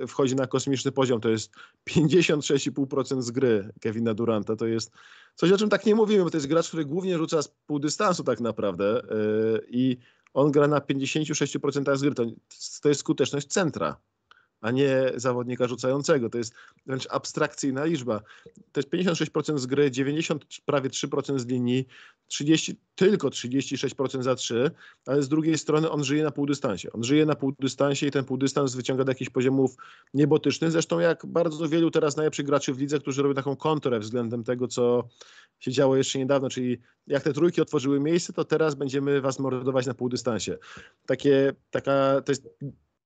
wchodzi 0.08 0.36
na 0.36 0.48
kosmiczny 0.48 0.92
poziom. 0.92 1.22
To 1.22 1.30
jest 1.30 1.52
56,5% 1.90 3.22
z 3.22 3.32
gry 3.32 3.70
Kevina 3.82 4.14
Duranta. 4.14 4.56
To 4.56 4.66
jest 4.68 4.92
coś, 5.36 5.52
o 5.52 5.58
czym 5.58 5.70
tak 5.70 5.86
nie 5.86 5.96
mówimy, 5.96 6.24
bo 6.24 6.30
to 6.30 6.38
jest 6.38 6.48
gracz, 6.48 6.68
który 6.68 6.86
głównie 6.86 7.18
rzuca 7.18 7.42
z 7.42 7.48
pół 7.48 7.80
dystansu 7.80 8.24
tak 8.24 8.40
naprawdę 8.40 9.02
yy, 9.10 9.66
i 9.68 9.98
on 10.34 10.52
gra 10.52 10.68
na 10.68 10.80
56% 10.80 11.96
z 11.98 12.02
gry. 12.02 12.16
To, 12.16 12.26
to 12.82 12.90
jest 12.90 13.00
skuteczność 13.00 13.48
centra 13.48 13.98
a 14.62 14.72
nie 14.72 15.12
zawodnika 15.16 15.68
rzucającego. 15.68 16.30
To 16.30 16.38
jest 16.38 16.54
wręcz 16.86 17.08
abstrakcyjna 17.10 17.86
liczba. 17.86 18.22
To 18.72 18.80
jest 18.80 18.90
56% 18.90 19.58
z 19.58 19.66
gry, 19.66 19.92
90 19.92 20.46
prawie 20.66 20.90
3% 20.90 21.40
z 21.40 21.46
linii, 21.46 21.88
30, 22.28 22.76
tylko 22.96 23.28
36% 23.28 24.22
za 24.22 24.36
3, 24.36 24.72
ale 25.06 25.24
z 25.24 25.30
drugiej 25.30 25.58
strony 25.58 25.90
on 25.90 26.04
żyje 26.04 26.24
na 26.24 26.32
półdystansie. 26.32 26.92
On 26.92 27.04
żyje 27.04 27.26
na 27.26 27.36
półdystansie 27.36 28.08
i 28.08 28.12
ten 28.12 28.26
półdystans 28.26 28.76
wyciąga 28.76 29.04
do 29.04 29.12
jakichś 29.12 29.30
poziomów 29.30 29.76
niebotycznych. 30.14 30.72
Zresztą 30.72 31.00
jak 31.00 31.26
bardzo 31.26 31.70
wielu 31.70 31.92
teraz 31.92 32.18
najlepszych 32.18 32.46
graczy 32.46 32.74
w 32.74 32.80
lidze, 32.80 33.00
którzy 33.00 33.24
robią 33.24 33.36
taką 33.36 33.56
kontrę 33.56 34.00
względem 34.00 34.44
tego, 34.44 34.68
co 34.68 35.08
się 35.60 35.72
działo 35.72 35.96
jeszcze 35.96 36.20
niedawno, 36.20 36.50
czyli 36.50 36.78
jak 37.08 37.24
te 37.24 37.34
trójki 37.34 37.62
otworzyły 37.62 38.00
miejsce, 38.00 38.34
to 38.34 38.46
teraz 38.46 38.76
będziemy 38.76 39.22
was 39.22 39.40
mordować 39.40 39.86
na 39.86 39.94
półdystansie. 39.94 40.58
Takie, 41.06 41.54
taka, 41.72 42.22
to 42.26 42.32
jest 42.32 42.48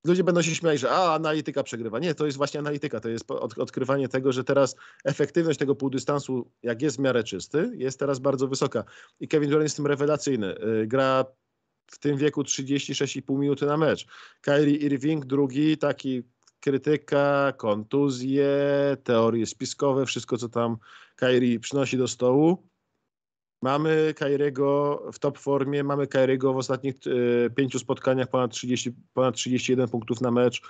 ludzie 0.06 0.24
będą 0.24 0.42
się 0.42 0.54
śmiali, 0.54 0.78
że 0.78 0.90
a, 0.90 1.14
analityka 1.14 1.62
przegrywa. 1.62 1.98
Nie, 1.98 2.14
to 2.14 2.26
jest 2.26 2.38
właśnie 2.38 2.60
analityka, 2.60 3.00
to 3.00 3.08
jest 3.08 3.30
odkrywanie 3.56 4.08
tego, 4.08 4.32
że 4.32 4.44
teraz 4.44 4.76
efektywność 5.04 5.58
tego 5.58 5.74
półdystansu, 5.74 6.50
jak 6.62 6.82
jest 6.82 6.96
w 6.96 7.00
miarę 7.00 7.24
czysty, 7.24 7.72
jest 7.74 7.98
teraz 7.98 8.18
bardzo 8.18 8.48
wysoka. 8.48 8.84
I 9.20 9.28
Kevin 9.28 9.50
Durant 9.50 9.64
jest 9.64 9.76
tym 9.76 9.86
rewelacyjny. 9.86 10.54
Y, 10.82 10.86
gra 10.86 11.24
w 11.86 11.98
tym 11.98 12.16
wieku 12.16 12.42
36,5 12.42 13.38
minuty 13.38 13.66
na 13.66 13.76
mecz. 13.76 14.06
Kyrie 14.40 14.76
Irving 14.76 15.24
drugi, 15.24 15.78
taki 15.78 16.22
krytyka, 16.60 17.52
kontuzje, 17.56 18.50
teorie 19.04 19.46
spiskowe, 19.46 20.06
wszystko 20.06 20.36
co 20.36 20.48
tam 20.48 20.76
Kyrie 21.16 21.60
przynosi 21.60 21.98
do 21.98 22.08
stołu. 22.08 22.68
Mamy 23.66 24.14
Kairiego 24.14 25.02
w 25.12 25.18
top 25.18 25.38
formie, 25.38 25.84
mamy 25.84 26.06
Kairiego 26.06 26.52
w 26.52 26.56
ostatnich 26.56 26.94
e, 26.94 27.50
pięciu 27.50 27.78
spotkaniach 27.78 28.28
ponad, 28.28 28.50
30, 28.50 28.92
ponad 29.14 29.34
31 29.34 29.88
punktów 29.88 30.20
na 30.20 30.30
mecz, 30.30 30.62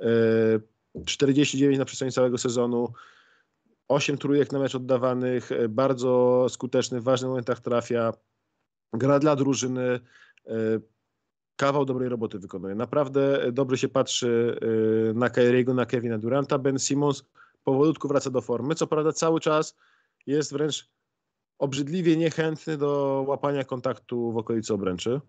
e, 0.00 0.06
49 1.06 1.78
na 1.78 1.84
przestrzeni 1.84 2.12
całego 2.12 2.38
sezonu, 2.38 2.92
8 3.88 4.18
trójek 4.18 4.52
na 4.52 4.58
mecz 4.58 4.74
oddawanych, 4.74 5.52
e, 5.52 5.68
bardzo 5.68 6.46
skuteczny, 6.48 7.00
w 7.00 7.04
ważnych 7.04 7.28
momentach 7.28 7.60
trafia, 7.60 8.12
gra 8.92 9.18
dla 9.18 9.36
drużyny, 9.36 10.00
e, 10.46 10.50
kawał 11.56 11.84
dobrej 11.84 12.08
roboty 12.08 12.38
wykonuje. 12.38 12.74
Naprawdę 12.74 13.52
dobrze 13.52 13.78
się 13.78 13.88
patrzy 13.88 14.60
e, 15.10 15.14
na 15.14 15.30
Kairiego, 15.30 15.74
na 15.74 15.86
Kevina 15.86 16.18
Duranta. 16.18 16.58
Ben 16.58 16.78
Simmons 16.78 17.24
powolutku 17.64 18.08
wraca 18.08 18.30
do 18.30 18.40
formy, 18.40 18.74
co 18.74 18.86
prawda 18.86 19.12
cały 19.12 19.40
czas 19.40 19.76
jest 20.26 20.52
wręcz 20.52 20.96
obrzydliwie 21.58 22.16
niechętny 22.16 22.76
do 22.76 23.24
łapania 23.28 23.64
kontaktu 23.64 24.32
w 24.32 24.36
okolicy 24.36 24.74
obręczy. 24.74 25.20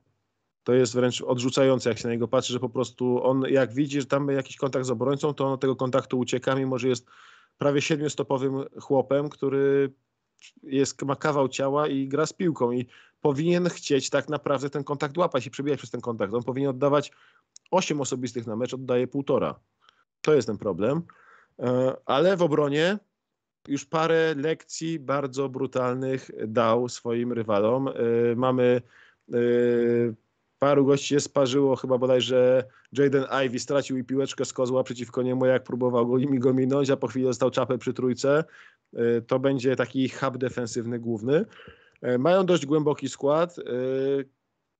To 0.63 0.73
jest 0.73 0.93
wręcz 0.93 1.21
odrzucające, 1.21 1.89
jak 1.89 1.97
się 1.97 2.07
na 2.07 2.13
niego 2.13 2.27
patrzy, 2.27 2.53
że 2.53 2.59
po 2.59 2.69
prostu 2.69 3.23
on, 3.23 3.43
jak 3.49 3.73
widzi, 3.73 4.01
że 4.01 4.07
tam 4.07 4.29
jakiś 4.29 4.57
kontakt 4.57 4.85
z 4.85 4.89
obrońcą, 4.89 5.33
to 5.33 5.45
on 5.45 5.51
od 5.51 5.61
tego 5.61 5.75
kontaktu 5.75 6.19
ucieka, 6.19 6.55
mimo 6.55 6.77
że 6.77 6.87
jest 6.87 7.05
prawie 7.57 7.81
siedmiostopowym 7.81 8.63
chłopem, 8.81 9.29
który 9.29 9.93
jest, 10.63 11.01
ma 11.01 11.15
kawał 11.15 11.47
ciała 11.47 11.87
i 11.87 12.07
gra 12.07 12.25
z 12.25 12.33
piłką 12.33 12.71
i 12.71 12.87
powinien 13.21 13.69
chcieć 13.69 14.09
tak 14.09 14.29
naprawdę 14.29 14.69
ten 14.69 14.83
kontakt 14.83 15.17
łapać 15.17 15.45
i 15.45 15.51
przebijać 15.51 15.77
przez 15.77 15.91
ten 15.91 16.01
kontakt. 16.01 16.33
On 16.33 16.43
powinien 16.43 16.69
oddawać 16.69 17.11
8 17.71 18.01
osobistych 18.01 18.47
na 18.47 18.55
mecz, 18.55 18.73
oddaje 18.73 19.07
półtora. 19.07 19.59
To 20.21 20.33
jest 20.33 20.47
ten 20.47 20.57
problem. 20.57 21.01
E, 21.59 21.95
ale 22.05 22.37
w 22.37 22.41
obronie 22.41 22.99
już 23.67 23.85
parę 23.85 24.35
lekcji 24.35 24.99
bardzo 24.99 25.49
brutalnych 25.49 26.31
dał 26.47 26.89
swoim 26.89 27.33
rywalom. 27.33 27.87
Y, 27.87 28.35
mamy 28.35 28.81
y, 29.33 30.15
paru 30.59 30.85
gości 30.85 31.07
się 31.07 31.19
sparzyło, 31.19 31.75
chyba 31.75 31.97
bodajże 31.97 32.63
Jaden 32.93 33.25
Ivy 33.45 33.59
stracił 33.59 33.97
i 33.97 34.03
piłeczkę 34.03 34.45
z 34.45 34.53
kozła 34.53 34.83
przeciwko 34.83 35.21
niemu, 35.21 35.45
jak 35.45 35.63
próbował 35.63 36.07
go, 36.07 36.17
go 36.31 36.53
minąć, 36.53 36.89
a 36.89 36.97
po 36.97 37.07
chwili 37.07 37.25
dostał 37.25 37.51
czapę 37.51 37.77
przy 37.77 37.93
trójce. 37.93 38.43
Y, 38.93 39.21
to 39.27 39.39
będzie 39.39 39.75
taki 39.75 40.09
hub 40.09 40.37
defensywny 40.37 40.99
główny. 40.99 41.45
Mają 42.19 42.45
dość 42.45 42.65
głęboki 42.65 43.09
skład. 43.09 43.55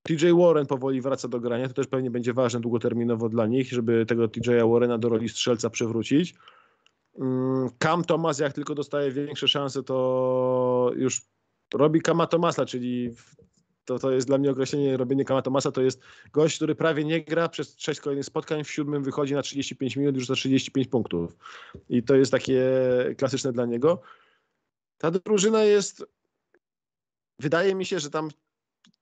TJ 0.04 0.32
Warren 0.34 0.66
powoli 0.66 1.02
wraca 1.02 1.28
do 1.28 1.40
grania, 1.40 1.68
to 1.68 1.74
też 1.74 1.88
pewnie 1.88 2.12
będzie 2.12 2.34
ważne 2.34 2.60
długoterminowo 2.60 3.30
dla 3.30 3.48
nich, 3.48 3.72
żeby 3.72 4.06
tego 4.06 4.28
TJ 4.28 4.50
Warrena 4.72 4.98
do 4.98 5.10
roli 5.10 5.30
strzelca 5.30 5.70
przywrócić. 5.70 6.36
Mm, 7.18 7.70
Cam 7.80 8.04
Thomas, 8.04 8.40
jak 8.40 8.54
tylko 8.54 8.76
dostaje 8.76 9.12
większe 9.12 9.48
szanse, 9.48 9.84
to 9.84 10.92
już 10.96 11.22
robi 11.74 12.02
Kama 12.02 12.28
Tomasa, 12.28 12.66
czyli 12.66 13.12
to, 13.86 14.00
to 14.00 14.12
jest 14.12 14.28
dla 14.28 14.38
mnie 14.38 14.52
określenie 14.52 14.98
robienie 14.98 15.26
Kama 15.26 15.42
Tomasa, 15.42 15.72
to 15.72 15.82
jest 15.82 16.02
gość, 16.32 16.56
który 16.56 16.76
prawie 16.76 17.06
nie 17.06 17.24
gra 17.24 17.50
przez 17.50 17.80
sześć 17.80 18.00
kolejnych 18.00 18.26
spotkań, 18.26 18.64
w 18.64 18.72
siódmym 18.72 19.04
wychodzi 19.04 19.34
na 19.34 19.42
35 19.42 19.96
minut, 19.96 20.16
już 20.16 20.28
za 20.28 20.36
35 20.36 20.88
punktów. 20.88 21.38
I 21.90 22.04
to 22.04 22.16
jest 22.16 22.32
takie 22.32 22.64
klasyczne 23.18 23.54
dla 23.54 23.66
niego. 23.66 24.02
Ta 24.98 25.12
drużyna 25.12 25.64
jest, 25.64 26.06
wydaje 27.40 27.76
mi 27.76 27.86
się, 27.86 28.00
że 28.00 28.10
tam 28.10 28.30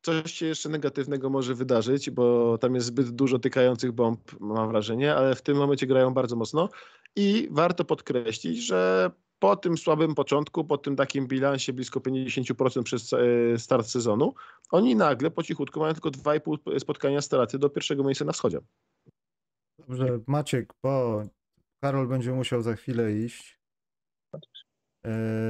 coś 0.02 0.34
się 0.34 0.46
jeszcze 0.46 0.70
negatywnego 0.70 1.30
może 1.30 1.56
wydarzyć, 1.56 2.10
bo 2.10 2.58
tam 2.58 2.76
jest 2.76 2.88
zbyt 2.88 3.10
dużo 3.10 3.40
tykających 3.40 3.92
bomb, 3.92 4.40
mam 4.40 4.70
wrażenie, 4.70 5.16
ale 5.16 5.36
w 5.36 5.42
tym 5.42 5.58
momencie 5.58 5.88
grają 5.88 6.14
bardzo 6.14 6.36
mocno 6.36 6.70
i 7.16 7.48
warto 7.52 7.86
podkreślić, 7.86 8.66
że 8.66 9.12
po 9.40 9.56
tym 9.56 9.78
słabym 9.78 10.16
początku, 10.16 10.66
po 10.66 10.78
tym 10.78 10.96
takim 10.96 11.28
bilansie 11.28 11.74
blisko 11.74 12.00
50% 12.00 12.84
przez 12.84 13.14
e, 13.14 13.18
start 13.58 13.88
sezonu, 13.88 14.34
oni 14.72 14.96
nagle 14.96 15.32
po 15.32 15.44
cichutku 15.44 15.80
mają 15.80 15.94
tylko 15.94 16.10
2,5 16.10 16.80
spotkania 16.80 17.22
straty 17.22 17.60
do 17.60 17.70
pierwszego 17.70 18.04
miejsca 18.04 18.26
na 18.26 18.32
wschodzie. 18.32 18.60
Dobrze, 19.80 20.20
Maciek, 20.28 20.74
bo 20.84 21.24
Karol 21.84 22.08
będzie 22.08 22.34
musiał 22.34 22.62
za 22.62 22.76
chwilę 22.76 23.14
iść. 23.14 23.60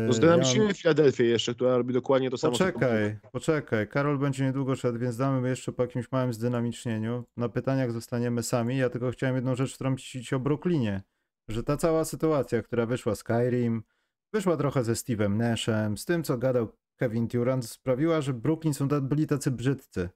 No 0.08 0.14
zdynamiczniemy 0.14 0.64
ja 0.64 0.70
mam... 0.70 0.76
Filadelfię 0.76 1.24
jeszcze, 1.26 1.56
która 1.56 1.78
robi 1.78 1.94
dokładnie 1.94 2.30
to 2.30 2.38
samo. 2.38 2.52
Poczekaj, 2.52 3.18
poczekaj. 3.32 3.88
Karol 3.88 4.18
będzie 4.18 4.46
niedługo 4.46 4.76
szedł, 4.76 5.00
więc 5.00 5.18
damy 5.18 5.50
jeszcze 5.50 5.72
po 5.72 5.84
jakimś 5.84 6.12
małym 6.12 6.34
zdynamicznieniu. 6.34 7.24
Na 7.38 7.50
pytaniach 7.50 7.92
zostaniemy 7.92 8.44
sami. 8.44 8.78
Ja 8.78 8.90
tylko 8.90 9.12
chciałem 9.12 9.36
jedną 9.36 9.56
rzecz 9.56 9.76
wtrącić 9.76 10.34
o 10.34 10.40
Brooklynie. 10.40 11.02
Że 11.48 11.64
ta 11.64 11.78
cała 11.78 12.06
sytuacja, 12.06 12.62
która 12.62 12.86
wyszła 12.86 13.16
z 13.16 13.20
Skyrim, 13.20 13.84
wyszła 14.34 14.58
trochę 14.58 14.84
ze 14.84 14.94
Steve'em 14.94 15.36
Nashem, 15.36 15.98
z 15.98 16.06
tym 16.06 16.24
co 16.24 16.38
gadał 16.38 16.68
Kevin 16.96 17.28
Durant, 17.28 17.66
sprawiła, 17.66 18.22
że 18.22 18.34
Brooklyn 18.34 18.74
są 18.74 18.88
byli 18.88 19.28
tacy 19.28 19.52
brzydcy. 19.52 20.10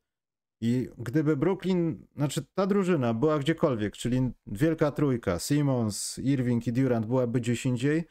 I 0.61 0.89
gdyby 0.97 1.38
Brooklyn, 1.38 2.07
znaczy 2.15 2.45
ta 2.53 2.67
drużyna 2.67 3.13
była 3.13 3.39
gdziekolwiek, 3.39 3.97
czyli 3.97 4.32
wielka 4.47 4.91
trójka, 4.91 5.39
Simmons, 5.39 6.17
Irving 6.17 6.67
i 6.67 6.73
Durant 6.73 7.05
byłaby 7.05 7.39
gdzieś 7.39 7.65
indziej, 7.65 8.03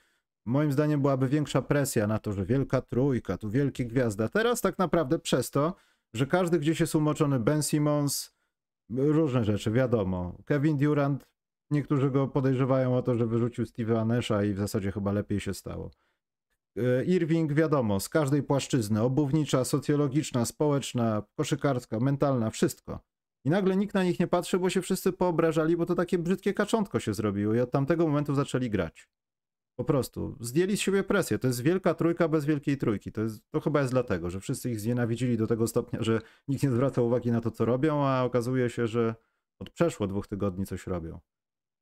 moim 0.46 0.72
zdaniem 0.72 1.02
byłaby 1.02 1.28
większa 1.28 1.62
presja 1.62 2.06
na 2.06 2.18
to, 2.18 2.32
że 2.32 2.44
wielka 2.44 2.80
trójka, 2.80 3.38
tu 3.38 3.50
wielkie 3.50 3.86
gwiazda. 3.86 4.28
Teraz 4.28 4.60
tak 4.60 4.78
naprawdę 4.78 5.18
przez 5.18 5.50
to, 5.50 5.74
że 6.14 6.26
każdy 6.26 6.58
gdzieś 6.58 6.80
jest 6.80 6.94
umoczony, 6.94 7.40
Ben 7.40 7.62
Simmons, 7.62 8.34
różne 8.90 9.44
rzeczy, 9.44 9.70
wiadomo. 9.70 10.38
Kevin 10.44 10.76
Durant, 10.76 11.28
niektórzy 11.70 12.10
go 12.10 12.28
podejrzewają 12.28 12.96
o 12.96 13.02
to, 13.02 13.14
że 13.14 13.26
wyrzucił 13.26 13.64
Steve'a 13.64 14.06
Nasha 14.06 14.44
i 14.44 14.52
w 14.52 14.58
zasadzie 14.58 14.92
chyba 14.92 15.12
lepiej 15.12 15.40
się 15.40 15.54
stało. 15.54 15.90
E, 16.76 17.04
Irving, 17.04 17.52
wiadomo, 17.52 18.00
z 18.00 18.08
każdej 18.08 18.42
płaszczyzny, 18.42 19.02
obuwnicza, 19.02 19.64
socjologiczna, 19.64 20.44
społeczna, 20.44 21.22
koszykarska, 21.36 22.00
mentalna, 22.00 22.50
wszystko. 22.50 23.00
I 23.44 23.50
nagle 23.50 23.76
nikt 23.76 23.94
na 23.94 24.04
nich 24.04 24.20
nie 24.20 24.26
patrzy, 24.26 24.58
bo 24.58 24.70
się 24.70 24.82
wszyscy 24.82 25.12
poobrażali, 25.12 25.76
bo 25.76 25.86
to 25.86 25.94
takie 25.94 26.18
brzydkie 26.18 26.54
kaczątko 26.54 27.00
się 27.00 27.14
zrobiło 27.14 27.54
i 27.54 27.60
od 27.60 27.70
tamtego 27.70 28.06
momentu 28.06 28.34
zaczęli 28.34 28.70
grać. 28.70 29.08
Po 29.78 29.84
prostu. 29.84 30.36
Zdjęli 30.40 30.76
z 30.76 30.80
siebie 30.80 31.02
presję. 31.02 31.38
To 31.38 31.46
jest 31.46 31.62
wielka 31.62 31.94
trójka 31.94 32.28
bez 32.28 32.44
wielkiej 32.44 32.78
trójki. 32.78 33.12
To, 33.12 33.20
jest, 33.20 33.50
to 33.50 33.60
chyba 33.60 33.80
jest 33.80 33.92
dlatego, 33.92 34.30
że 34.30 34.40
wszyscy 34.40 34.70
ich 34.70 34.80
znienawidzili 34.80 35.36
do 35.36 35.46
tego 35.46 35.66
stopnia, 35.66 36.02
że 36.02 36.20
nikt 36.48 36.62
nie 36.62 36.70
zwraca 36.70 37.02
uwagi 37.02 37.32
na 37.32 37.40
to, 37.40 37.50
co 37.50 37.64
robią, 37.64 38.06
a 38.06 38.24
okazuje 38.24 38.70
się, 38.70 38.86
że 38.86 39.14
od 39.58 39.70
przeszło 39.70 40.06
dwóch 40.06 40.26
tygodni 40.26 40.66
coś 40.66 40.86
robią. 40.86 41.20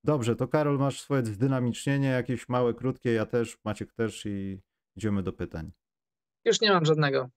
Dobrze, 0.07 0.37
to 0.37 0.49
Karol, 0.49 0.79
masz 0.79 1.01
swoje 1.01 1.25
zdynamicznienie, 1.25 2.09
jakieś 2.09 2.49
małe, 2.49 2.75
krótkie, 2.75 3.13
ja 3.13 3.27
też, 3.27 3.59
Maciek 3.65 3.93
też 3.93 4.27
i 4.27 4.61
idziemy 4.97 5.23
do 5.23 5.33
pytań. 5.33 5.71
Już 6.45 6.61
nie 6.61 6.71
mam 6.71 6.85
żadnego. 6.85 7.29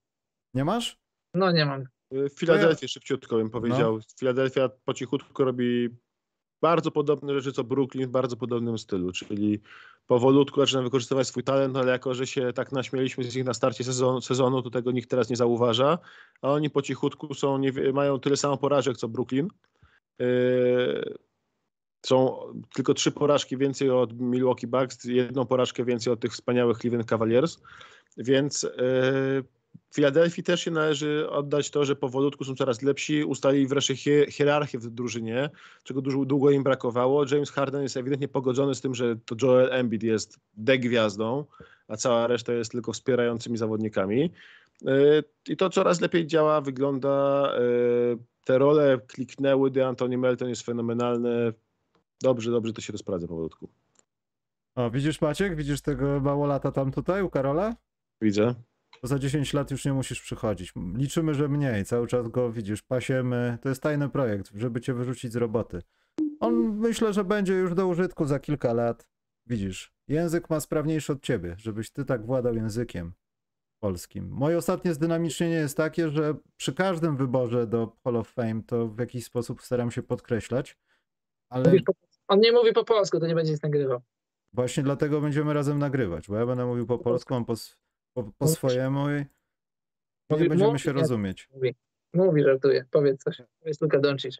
Nie 0.54 0.64
masz? 0.64 0.96
No 1.34 1.52
nie 1.52 1.66
mam. 1.66 1.84
W 2.10 2.38
Filadelfii 2.38 2.88
szybciutko 2.88 3.36
bym 3.36 3.50
powiedział. 3.50 3.96
No. 3.96 4.02
Filadelfia 4.18 4.68
po 4.84 4.94
cichutku 4.94 5.44
robi 5.44 5.88
bardzo 6.62 6.90
podobne 6.90 7.34
rzeczy 7.34 7.52
co 7.52 7.64
Brooklyn 7.64 8.08
w 8.08 8.10
bardzo 8.10 8.36
podobnym 8.36 8.78
stylu, 8.78 9.12
czyli 9.12 9.60
powolutku 10.06 10.60
zaczyna 10.60 10.82
wykorzystywać 10.82 11.26
swój 11.26 11.44
talent, 11.44 11.76
ale 11.76 11.92
jako, 11.92 12.14
że 12.14 12.26
się 12.26 12.52
tak 12.52 12.72
naśmieliśmy 12.72 13.24
z 13.24 13.36
nich 13.36 13.44
na 13.44 13.54
starcie 13.54 13.84
sezonu, 13.84 14.20
sezonu 14.20 14.62
to 14.62 14.70
tego 14.70 14.92
nikt 14.92 15.10
teraz 15.10 15.30
nie 15.30 15.36
zauważa, 15.36 15.98
a 16.42 16.50
oni 16.50 16.70
po 16.70 16.82
cichutku 16.82 17.34
są, 17.34 17.58
nie, 17.58 17.72
mają 17.92 18.20
tyle 18.20 18.36
samo 18.36 18.56
porażek 18.56 18.96
co 18.96 19.08
Brooklyn. 19.08 19.48
Yy, 20.18 21.29
są 22.06 22.36
tylko 22.74 22.94
trzy 22.94 23.12
porażki 23.12 23.56
więcej 23.56 23.90
od 23.90 24.20
Milwaukee 24.20 24.66
Bucks, 24.66 25.04
jedną 25.04 25.46
porażkę 25.46 25.84
więcej 25.84 26.12
od 26.12 26.20
tych 26.20 26.32
wspaniałych 26.32 26.78
Cleveland 26.78 27.08
Cavaliers, 27.08 27.58
więc 28.16 28.62
yy, 28.62 29.44
Filadelfii 29.94 30.42
też 30.42 30.60
się 30.60 30.70
należy 30.70 31.30
oddać 31.30 31.70
to, 31.70 31.84
że 31.84 31.96
powolutku 31.96 32.44
są 32.44 32.54
coraz 32.54 32.82
lepsi, 32.82 33.24
ustalili 33.24 33.66
wreszcie 33.66 33.96
hierarchię 34.30 34.78
w 34.78 34.90
drużynie, 34.90 35.50
czego 35.84 36.00
dużo, 36.00 36.24
długo 36.24 36.50
im 36.50 36.62
brakowało. 36.62 37.24
James 37.30 37.50
Harden 37.50 37.82
jest 37.82 37.96
ewidentnie 37.96 38.28
pogodzony 38.28 38.74
z 38.74 38.80
tym, 38.80 38.94
że 38.94 39.16
to 39.16 39.36
Joel 39.42 39.72
Embiid 39.72 40.02
jest 40.02 40.38
degwiazdą, 40.56 41.44
a 41.88 41.96
cała 41.96 42.26
reszta 42.26 42.52
jest 42.52 42.72
tylko 42.72 42.92
wspierającymi 42.92 43.56
zawodnikami. 43.56 44.30
Y, 44.82 45.24
I 45.48 45.56
to 45.56 45.70
coraz 45.70 46.00
lepiej 46.00 46.26
działa, 46.26 46.60
wygląda. 46.60 47.52
Y, 47.58 48.18
te 48.44 48.58
role 48.58 48.98
kliknęły, 49.06 49.70
de 49.70 49.86
Anthony 49.86 50.18
Melton 50.18 50.48
jest 50.48 50.62
fenomenalny. 50.62 51.52
Dobrze, 52.22 52.50
dobrze 52.50 52.72
to 52.72 52.80
się 52.80 52.92
rozprawia 52.92 53.26
powolutku. 53.26 53.68
O, 54.74 54.90
widzisz 54.90 55.20
Maciek? 55.20 55.56
Widzisz 55.56 55.80
tego 55.80 56.20
małolata 56.20 56.72
tam 56.72 56.90
tutaj 56.90 57.22
u 57.22 57.30
Karola? 57.30 57.76
Widzę 58.20 58.54
to 59.00 59.06
za 59.06 59.18
10 59.18 59.52
lat 59.54 59.70
już 59.70 59.84
nie 59.84 59.92
musisz 59.92 60.22
przychodzić. 60.22 60.72
Liczymy, 60.94 61.34
że 61.34 61.48
mniej, 61.48 61.84
cały 61.84 62.06
czas 62.06 62.28
go 62.28 62.52
widzisz, 62.52 62.82
pasiemy. 62.82 63.58
To 63.62 63.68
jest 63.68 63.82
tajny 63.82 64.08
projekt, 64.08 64.50
żeby 64.54 64.80
cię 64.80 64.94
wyrzucić 64.94 65.32
z 65.32 65.36
roboty. 65.36 65.82
On 66.40 66.54
myślę, 66.76 67.12
że 67.12 67.24
będzie 67.24 67.52
już 67.52 67.74
do 67.74 67.86
użytku 67.86 68.24
za 68.24 68.40
kilka 68.40 68.72
lat. 68.72 69.08
Widzisz, 69.46 69.92
język 70.08 70.50
ma 70.50 70.60
sprawniejszy 70.60 71.12
od 71.12 71.22
ciebie, 71.22 71.54
żebyś 71.58 71.90
ty 71.90 72.04
tak 72.04 72.26
władał 72.26 72.54
językiem 72.54 73.12
polskim. 73.82 74.28
Moje 74.28 74.58
ostatnie 74.58 74.94
zdynamicznienie 74.94 75.54
jest 75.54 75.76
takie, 75.76 76.10
że 76.10 76.34
przy 76.56 76.74
każdym 76.74 77.16
wyborze 77.16 77.66
do 77.66 77.96
Hall 78.04 78.16
of 78.16 78.28
Fame 78.28 78.62
to 78.66 78.88
w 78.88 78.98
jakiś 78.98 79.24
sposób 79.24 79.62
staram 79.62 79.90
się 79.90 80.02
podkreślać, 80.02 80.78
ale... 81.48 81.72
On 82.30 82.40
nie 82.40 82.52
mówi 82.52 82.72
po 82.72 82.84
polsku, 82.84 83.20
to 83.20 83.26
nie 83.26 83.34
będzie 83.34 83.52
nic 83.52 83.62
nagrywał. 83.62 84.00
Właśnie 84.52 84.82
dlatego 84.82 85.20
będziemy 85.20 85.54
razem 85.54 85.78
nagrywać, 85.78 86.28
bo 86.28 86.36
ja 86.36 86.46
będę 86.46 86.66
mówił 86.66 86.86
po 86.86 86.98
polsku, 86.98 87.34
on 87.34 87.44
po, 87.44 87.54
po, 88.14 88.32
po 88.38 88.48
swojemu 88.48 89.10
i 89.10 89.24
nie 90.30 90.48
będziemy 90.48 90.70
mówi, 90.70 90.78
się 90.78 90.92
rozumieć. 90.92 91.48
Mówi, 91.54 91.74
mówi 92.14 92.42
żartuje. 92.42 92.84
Powiedz 92.90 93.22
coś. 93.22 93.42
Powiedz 93.60 93.80
Luka 93.80 93.98
Doncic. 93.98 94.38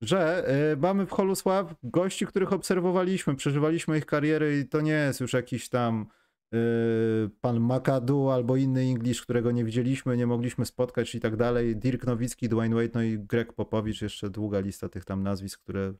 Że 0.00 0.48
y, 0.72 0.76
mamy 0.76 1.06
w 1.06 1.10
Holusław 1.10 1.74
gości, 1.82 2.26
których 2.26 2.52
obserwowaliśmy, 2.52 3.36
przeżywaliśmy 3.36 3.98
ich 3.98 4.06
kariery 4.06 4.58
i 4.58 4.68
to 4.68 4.80
nie 4.80 4.92
jest 4.92 5.20
już 5.20 5.32
jakiś 5.32 5.68
tam 5.68 6.06
y, 6.54 7.30
pan 7.40 7.60
Makadu 7.60 8.30
albo 8.30 8.56
inny 8.56 8.80
English, 8.80 9.22
którego 9.22 9.50
nie 9.50 9.64
widzieliśmy, 9.64 10.16
nie 10.16 10.26
mogliśmy 10.26 10.66
spotkać 10.66 11.14
i 11.14 11.20
tak 11.20 11.36
dalej. 11.36 11.76
Dirk 11.76 12.06
Nowicki, 12.06 12.48
Dwayne 12.48 12.74
Wade, 12.76 12.90
no 12.94 13.02
i 13.02 13.18
Greg 13.18 13.52
Popowicz, 13.52 14.02
jeszcze 14.02 14.30
długa 14.30 14.60
lista 14.60 14.88
tych 14.88 15.04
tam 15.04 15.22
nazwisk, 15.22 15.60
które 15.60 15.94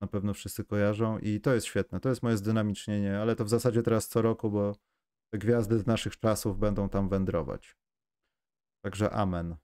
na 0.00 0.06
pewno 0.06 0.34
wszyscy 0.34 0.64
kojarzą 0.64 1.18
i 1.18 1.40
to 1.40 1.54
jest 1.54 1.66
świetne. 1.66 2.00
To 2.00 2.08
jest 2.08 2.22
moje 2.22 2.36
zdynamicznienie, 2.36 3.18
ale 3.18 3.36
to 3.36 3.44
w 3.44 3.48
zasadzie 3.48 3.82
teraz 3.82 4.08
co 4.08 4.22
roku, 4.22 4.50
bo 4.50 4.76
te 5.32 5.38
gwiazdy 5.38 5.78
z 5.78 5.86
naszych 5.86 6.18
czasów 6.18 6.58
będą 6.58 6.88
tam 6.88 7.08
wędrować. 7.08 7.76
Także 8.84 9.10
amen. 9.10 9.56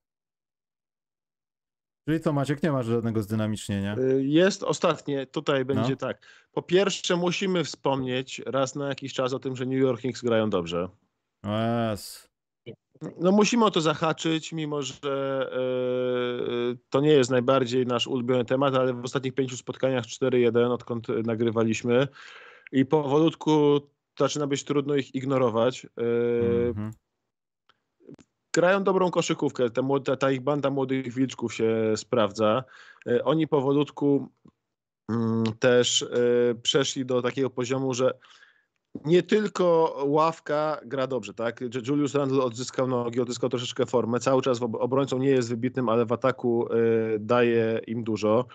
Czyli 2.09 2.21
co, 2.21 2.33
Maciek, 2.33 2.63
nie 2.63 2.73
masz 2.73 2.87
żadnego 2.87 3.23
zdynamicznienia? 3.23 3.97
Y, 3.99 4.25
jest 4.25 4.63
ostatnie, 4.63 5.27
tutaj 5.27 5.65
będzie 5.65 5.91
no. 5.91 5.97
tak. 5.97 6.27
Po 6.53 6.63
pierwsze 6.63 7.17
musimy 7.17 7.65
wspomnieć 7.65 8.43
raz 8.47 8.75
na 8.75 8.89
jakiś 8.89 9.15
czas 9.15 9.33
o 9.33 9.39
tym, 9.39 9.57
że 9.57 9.67
New 9.67 9.81
York 9.81 10.01
Knicks 10.01 10.23
grają 10.23 10.51
dobrze. 10.51 10.89
Yes. 11.93 12.32
No 13.21 13.33
musimy 13.33 13.65
o 13.65 13.71
to 13.71 13.81
zahaczyć, 13.81 14.53
mimo 14.53 14.83
że 14.83 15.51
yy, 16.69 16.79
to 16.91 17.01
nie 17.01 17.13
jest 17.13 17.31
najbardziej 17.31 17.87
nasz 17.87 18.07
ulubiony 18.07 18.45
temat, 18.45 18.75
ale 18.75 18.95
w 18.95 19.05
ostatnich 19.05 19.35
pięciu 19.35 19.57
spotkaniach 19.57 20.05
4-1, 20.05 20.71
odkąd 20.71 21.09
nagrywaliśmy 21.09 22.09
i 22.73 22.87
powolutku 22.87 23.81
zaczyna 24.19 24.47
być 24.47 24.65
trudno 24.65 24.95
ich 24.95 25.15
ignorować. 25.15 25.87
Mm-hmm. 25.87 26.91
Grają 28.55 28.85
dobrą 28.85 29.11
koszykówkę, 29.11 29.71
ta, 29.71 29.83
młoda, 29.83 30.17
ta 30.17 30.31
ich 30.31 30.41
banda 30.41 30.71
młodych 30.71 31.15
wilczków 31.15 31.55
się 31.55 31.93
sprawdza. 31.97 32.65
E, 33.07 33.25
oni 33.25 33.49
powolutku 33.49 34.29
mm, 35.09 35.45
też 35.59 36.07
przeszli 36.63 37.07
do 37.07 37.23
takiego 37.23 37.51
poziomu, 37.51 37.95
że 37.95 38.19
nie 39.05 39.23
tylko 39.23 39.97
ławka 40.07 40.81
gra 40.85 41.07
dobrze, 41.07 41.35
tak? 41.35 41.61
Julius 41.89 42.15
Randle 42.15 42.43
odzyskał 42.43 42.87
nogi, 42.87 43.21
odzyskał 43.21 43.51
troszeczkę 43.51 43.87
formę. 43.87 44.21
Cały 44.21 44.43
czas 44.43 44.63
obrońcą 44.63 45.19
nie 45.19 45.31
jest 45.31 45.49
wybitnym, 45.49 45.89
ale 45.89 46.07
w 46.07 46.13
ataku 46.13 46.69
daje 47.21 47.81
im 47.87 48.05
dużo. 48.05 48.47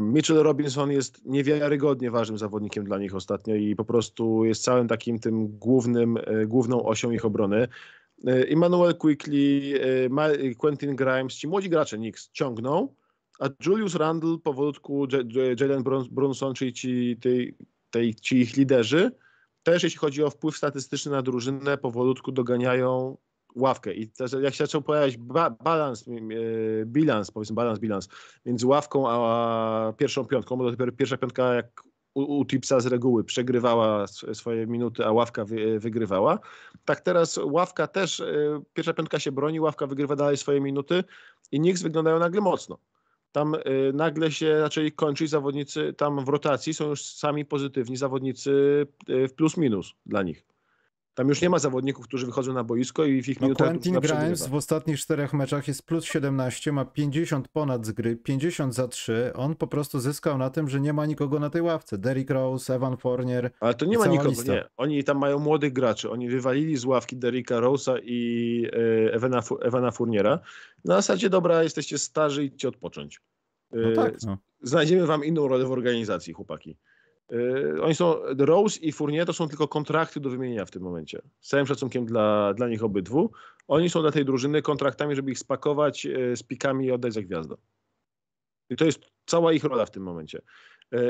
Mitchell 0.00 0.42
Robinson 0.42 0.90
jest 0.90 1.24
niewiarygodnie 1.24 2.10
ważnym 2.10 2.38
zawodnikiem 2.38 2.84
dla 2.84 2.98
nich 2.98 3.14
ostatnio 3.14 3.54
i 3.54 3.76
po 3.76 3.84
prostu 3.84 4.44
jest 4.44 4.62
całym 4.62 4.88
takim 4.88 5.18
tym 5.18 5.58
głównym, 5.58 6.16
e, 6.16 6.46
główną 6.46 6.82
osią 6.86 7.10
ich 7.10 7.24
obrony. 7.24 7.68
E, 8.26 8.48
Emmanuel 8.48 8.94
Quickly, 8.94 9.80
e, 10.10 10.54
Quentin 10.54 10.96
Grimes, 10.96 11.34
ci 11.34 11.48
młodzi 11.48 11.70
gracze 11.70 11.96
Knicks 11.96 12.30
ciągną, 12.32 12.94
a 13.40 13.48
Julius 13.66 13.94
Randle 13.94 14.38
powolutku, 14.38 15.06
Jalen 15.60 15.82
Brunson, 16.10 16.54
czyli 16.54 16.72
ci, 16.72 17.16
tej, 17.20 17.54
tej, 17.90 18.14
ci 18.14 18.36
ich 18.40 18.56
liderzy, 18.56 19.10
też 19.62 19.82
jeśli 19.82 19.98
chodzi 19.98 20.22
o 20.22 20.30
wpływ 20.30 20.56
statystyczny 20.56 21.12
na 21.12 21.22
drużynę, 21.22 21.78
powolutku 21.78 22.32
doganiają 22.32 23.16
ławkę 23.54 23.94
i 23.94 24.10
jak 24.42 24.54
się 24.54 24.64
zaczął 24.64 24.82
pojawiać 24.82 25.16
ba 25.16 25.50
balans, 25.50 26.08
e, 26.08 26.12
bilans, 26.86 27.30
powiedzmy 27.30 27.54
balans, 27.54 27.78
bilans 27.78 28.08
między 28.46 28.66
ławką 28.66 29.08
a 29.08 29.92
pierwszą 29.96 30.24
piątką, 30.24 30.56
bo 30.56 30.70
dopiero 30.70 30.92
pierwsza 30.92 31.16
piątka 31.16 31.54
jak 31.54 31.82
u, 32.14 32.38
u 32.38 32.44
Tipsa 32.44 32.80
z 32.80 32.86
reguły 32.86 33.24
przegrywała 33.24 34.06
swoje 34.32 34.66
minuty, 34.66 35.04
a 35.06 35.12
ławka 35.12 35.44
wy, 35.44 35.80
wygrywała. 35.80 36.38
Tak 36.84 37.00
teraz 37.00 37.40
ławka 37.44 37.86
też, 37.86 38.20
e, 38.20 38.60
pierwsza 38.74 38.94
piątka 38.94 39.18
się 39.18 39.32
broni, 39.32 39.60
ławka 39.60 39.86
wygrywa 39.86 40.16
dalej 40.16 40.36
swoje 40.36 40.60
minuty 40.60 41.04
i 41.52 41.58
Knicks 41.58 41.82
wyglądają 41.82 42.18
nagle 42.18 42.40
mocno. 42.40 42.78
Tam 43.38 43.54
y, 43.54 43.92
nagle 43.94 44.32
się 44.32 44.58
zaczęli 44.60 44.92
kończyć 44.92 45.30
zawodnicy, 45.30 45.94
tam 45.96 46.24
w 46.24 46.28
rotacji 46.28 46.74
są 46.74 46.88
już 46.88 47.04
sami 47.04 47.44
pozytywni 47.44 47.96
zawodnicy 47.96 48.50
y, 49.08 49.28
w 49.28 49.34
plus 49.34 49.56
minus 49.56 49.94
dla 50.06 50.22
nich. 50.22 50.44
Tam 51.18 51.28
już 51.28 51.42
nie 51.42 51.50
ma 51.50 51.58
zawodników, 51.58 52.06
którzy 52.06 52.26
wychodzą 52.26 52.52
na 52.52 52.64
boisko 52.64 53.04
i 53.04 53.22
w 53.22 53.28
ich 53.28 53.40
no, 53.40 53.46
minutach 53.46 53.68
Quentin 53.68 53.94
Grimes 53.94 54.46
w 54.46 54.54
ostatnich 54.54 55.00
czterech 55.00 55.32
meczach 55.32 55.68
jest 55.68 55.82
plus 55.82 56.04
17, 56.04 56.72
ma 56.72 56.84
50 56.84 57.48
ponad 57.48 57.86
z 57.86 57.92
gry, 57.92 58.16
50 58.16 58.74
za 58.74 58.88
3. 58.88 59.32
On 59.34 59.54
po 59.54 59.66
prostu 59.66 60.00
zyskał 60.00 60.38
na 60.38 60.50
tym, 60.50 60.68
że 60.68 60.80
nie 60.80 60.92
ma 60.92 61.06
nikogo 61.06 61.38
na 61.38 61.50
tej 61.50 61.62
ławce. 61.62 61.98
Derrick 61.98 62.30
Rose, 62.30 62.74
Evan 62.74 62.96
Fournier. 62.96 63.50
Ale 63.60 63.74
to 63.74 63.86
nie 63.86 63.98
ma 63.98 64.06
nikogo, 64.06 64.30
lista. 64.30 64.52
nie. 64.52 64.64
Oni 64.76 65.04
tam 65.04 65.18
mają 65.18 65.38
młodych 65.38 65.72
graczy. 65.72 66.10
Oni 66.10 66.28
wywalili 66.28 66.76
z 66.76 66.84
ławki 66.84 67.16
Derricka 67.16 67.60
Rose'a 67.60 67.98
i 68.02 68.66
e, 69.08 69.12
Evana, 69.12 69.42
Evana 69.62 69.90
Fourniera. 69.90 70.38
Na 70.84 70.94
zasadzie, 70.94 71.30
dobra, 71.30 71.62
jesteście 71.62 71.98
starzy, 71.98 72.44
idźcie 72.44 72.68
odpocząć. 72.68 73.20
No 73.72 74.02
tak, 74.02 74.22
no. 74.22 74.38
Znajdziemy 74.62 75.06
wam 75.06 75.24
inną 75.24 75.48
rolę 75.48 75.64
w 75.64 75.72
organizacji, 75.72 76.32
chłopaki. 76.32 76.76
Yy, 77.30 77.82
oni 77.82 77.94
są, 77.94 78.14
Rose 78.38 78.80
i 78.80 78.92
Fournier 78.92 79.26
to 79.26 79.32
są 79.32 79.48
tylko 79.48 79.68
kontrakty 79.68 80.20
do 80.20 80.30
wymienienia 80.30 80.64
w 80.64 80.70
tym 80.70 80.82
momencie. 80.82 81.22
Z 81.40 81.48
całym 81.48 81.66
szacunkiem 81.66 82.06
dla, 82.06 82.54
dla 82.54 82.68
nich 82.68 82.84
obydwu. 82.84 83.30
Oni 83.68 83.90
są 83.90 84.00
dla 84.00 84.12
tej 84.12 84.24
drużyny 84.24 84.62
kontraktami, 84.62 85.16
żeby 85.16 85.30
ich 85.30 85.38
spakować 85.38 86.04
yy, 86.04 86.36
z 86.36 86.42
pikami 86.42 86.86
i 86.86 86.92
oddać 86.92 87.12
za 87.12 87.22
gwiazdę. 87.22 87.56
I 88.70 88.76
to 88.76 88.84
jest 88.84 89.00
cała 89.26 89.52
ich 89.52 89.64
rola 89.64 89.86
w 89.86 89.90
tym 89.90 90.02
momencie. 90.02 90.42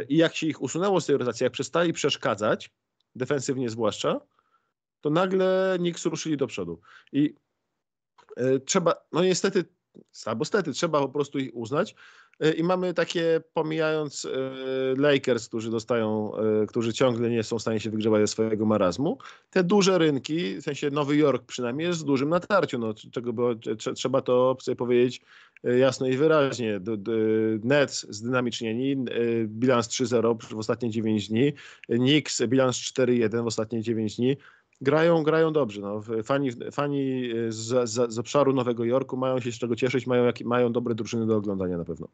I 0.08 0.16
jak 0.16 0.34
się 0.34 0.46
ich 0.46 0.62
usunęło 0.62 1.00
z 1.00 1.06
tej 1.06 1.16
rotacji, 1.16 1.44
jak 1.44 1.52
przestali 1.52 1.92
przeszkadzać, 1.92 2.70
defensywnie 3.14 3.70
zwłaszcza, 3.70 4.20
to 5.00 5.10
nagle 5.10 5.76
Knicks 5.78 6.06
ruszyli 6.06 6.36
do 6.36 6.46
przodu. 6.46 6.80
I 7.12 7.34
trzeba, 8.64 8.94
no 9.12 9.22
niestety, 9.22 9.64
albo 10.26 10.44
stety, 10.44 10.72
trzeba 10.72 11.00
po 11.00 11.08
prostu 11.08 11.38
ich 11.38 11.56
uznać, 11.56 11.94
I 12.56 12.62
mamy 12.62 12.94
takie, 12.94 13.40
pomijając 13.52 14.24
e, 14.24 14.28
Lakers, 14.96 15.48
którzy 15.48 15.70
dostają, 15.70 16.32
e, 16.36 16.66
którzy 16.66 16.92
ciągle 16.92 17.30
nie 17.30 17.42
są 17.42 17.58
w 17.58 17.62
stanie 17.62 17.80
się 17.80 17.90
wygrzebać 17.90 18.20
ze 18.20 18.26
swojego 18.26 18.66
marazmu, 18.66 19.18
te 19.50 19.64
duże 19.64 19.98
rynki, 19.98 20.56
w 20.56 20.62
sensie 20.62 20.90
Nowy 20.90 21.16
Jork 21.16 21.44
przynajmniej 21.46 21.88
jest 21.88 22.00
w 22.00 22.04
dużym 22.04 22.28
natarciu, 22.28 22.78
no, 22.78 22.94
czego 23.12 23.32
by, 23.32 23.42
trzeba 23.94 24.22
to 24.22 24.56
sobie 24.60 24.76
powiedzieć 24.76 25.20
jasno 25.64 26.06
i 26.06 26.16
wyraźnie. 26.16 26.80
Nets 27.64 28.06
zdynamicznieni, 28.10 29.04
bilans 29.46 29.88
3-0 29.88 30.54
w 30.54 30.58
ostatnie 30.58 30.90
9 30.90 31.28
dni, 31.28 31.52
Knicks 31.86 32.42
bilans 32.46 32.76
4-1 32.76 33.44
w 33.44 33.46
ostatnie 33.46 33.82
9 33.82 34.16
dni, 34.16 34.36
grają, 34.80 35.22
grają 35.22 35.52
dobrze. 35.52 35.80
No. 35.80 36.00
Fani, 36.22 36.50
fani 36.72 37.30
z, 37.48 37.90
z, 37.90 38.12
z 38.12 38.18
obszaru 38.18 38.52
Nowego 38.52 38.84
Jorku 38.84 39.16
mają 39.16 39.40
się 39.40 39.52
z 39.52 39.58
czego 39.58 39.76
cieszyć, 39.76 40.06
mają, 40.06 40.24
jak, 40.24 40.40
mają 40.40 40.72
dobre 40.72 40.94
drużyny 40.94 41.26
do 41.26 41.36
oglądania 41.36 41.78
na 41.78 41.84
pewno. 41.84 42.08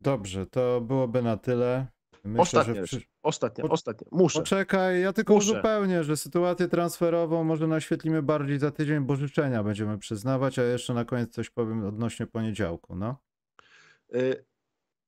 Dobrze, 0.00 0.46
to 0.46 0.80
byłoby 0.80 1.22
na 1.22 1.36
tyle. 1.36 1.86
Myślę, 2.24 2.42
ostatnia, 2.42 2.82
przy... 2.82 3.02
ostatnia, 3.22 3.64
po... 3.64 3.70
ostatnia. 3.70 4.08
Muszę. 4.12 4.38
Poczekaj, 4.38 5.00
ja 5.00 5.12
tylko 5.12 5.34
Muszę. 5.34 5.52
uzupełnię, 5.52 6.04
że 6.04 6.16
sytuację 6.16 6.68
transferową 6.68 7.44
może 7.44 7.66
naświetlimy 7.66 8.22
bardziej 8.22 8.58
za 8.58 8.70
tydzień, 8.70 9.00
bo 9.00 9.16
życzenia 9.16 9.62
będziemy 9.62 9.98
przyznawać, 9.98 10.58
a 10.58 10.62
jeszcze 10.62 10.94
na 10.94 11.04
koniec 11.04 11.34
coś 11.34 11.50
powiem 11.50 11.86
odnośnie 11.86 12.26
poniedziałku, 12.26 12.96
no. 12.96 13.16
Y 14.14 14.44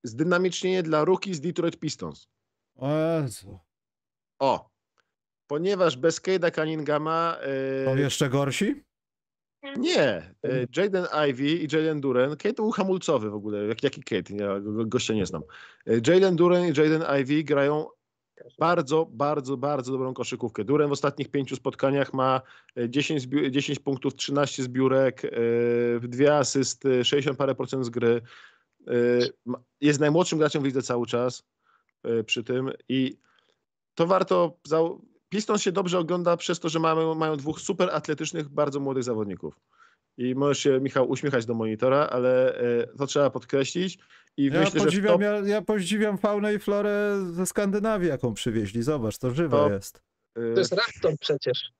zdynamicznienie 0.05 0.83
dla 0.83 1.05
ruki 1.05 1.35
z 1.35 1.41
Detroit 1.41 1.79
Pistons. 1.79 2.29
O 2.77 2.91
Jezu. 2.99 3.59
O, 4.39 4.71
ponieważ 5.49 5.97
bez 5.97 6.21
Cade'a 6.21 6.55
Cunninghama... 6.55 7.37
Są 7.85 7.97
yy, 7.97 8.01
jeszcze 8.01 8.29
gorsi? 8.29 8.83
Nie. 9.77 10.35
Yy, 10.43 10.69
Jaden 10.77 11.07
Ivy 11.31 11.45
i 11.45 11.69
Jalen 11.73 12.01
Duren. 12.01 12.31
Kate 12.31 12.53
był 12.53 12.71
hamulcowy 12.71 13.31
w 13.31 13.35
ogóle. 13.35 13.67
Jak, 13.67 13.83
jaki 13.83 14.03
Kate? 14.03 14.35
Ja 14.35 14.61
go, 14.61 14.87
gościa 14.87 15.15
nie 15.15 15.27
znam. 15.27 15.43
Yy, 15.87 16.01
Jalen 16.07 16.37
Duren 16.37 16.65
i 16.65 16.69
Jaden 16.69 17.03
Ivy 17.21 17.45
grają 17.45 17.87
bardzo, 18.59 19.07
bardzo, 19.11 19.57
bardzo 19.57 19.93
dobrą 19.93 20.15
koszykówkę. 20.15 20.65
Duren 20.65 20.89
w 20.89 20.93
ostatnich 20.93 21.31
pięciu 21.31 21.57
spotkaniach 21.57 22.15
ma 22.15 22.41
10, 22.89 23.27
10 23.51 23.79
punktów, 23.79 24.15
13 24.15 24.63
zbiórek, 24.63 25.23
dwie 26.01 26.37
asysty, 26.37 27.05
60 27.05 27.39
parę 27.39 27.55
procent 27.55 27.85
z 27.85 27.91
gry. 27.91 28.23
Jest 29.81 30.01
najmłodszym 30.01 30.39
graczem 30.39 30.63
w 30.63 30.65
lidze 30.65 30.83
cały 30.83 31.07
czas 31.07 31.43
przy 32.27 32.45
tym 32.45 32.71
i 32.89 33.19
to 33.95 34.07
warto 34.07 34.59
Pistons 35.29 35.63
się 35.63 35.73
dobrze 35.73 35.99
ogląda 35.99 36.37
przez 36.37 36.61
to, 36.61 36.69
że 36.69 36.79
mamy, 36.79 37.15
mają 37.15 37.37
dwóch 37.37 37.61
super 37.61 37.91
atletycznych, 37.93 38.49
bardzo 38.49 38.81
młodych 38.81 39.05
zawodników. 39.05 39.61
I 40.19 40.35
możesz 40.35 40.59
się, 40.59 40.81
Michał, 40.81 41.11
uśmiechać 41.11 41.47
do 41.47 41.55
monitora, 41.55 42.09
ale 42.11 42.59
e, 42.59 42.87
to 42.87 43.07
trzeba 43.07 43.31
podkreślić. 43.31 43.99
I 44.37 44.45
ja, 44.45 44.61
myślę, 44.61 44.81
podziwiam, 44.81 45.13
top... 45.13 45.23
ja, 45.23 45.33
ja 45.33 45.63
podziwiam 45.63 46.19
faunę 46.19 46.55
i 46.55 46.59
florę 46.59 47.25
ze 47.33 47.47
Skandynawii, 47.47 48.09
jaką 48.09 48.35
przywieźli. 48.35 48.83
Zobacz, 48.83 49.19
to 49.19 49.31
żywe 49.31 49.57
top, 49.57 49.73
jest. 49.73 50.03
E, 50.37 50.55
to 50.55 50.61
jest 50.61 50.73
raptor 50.73 51.19
przecież. 51.21 51.73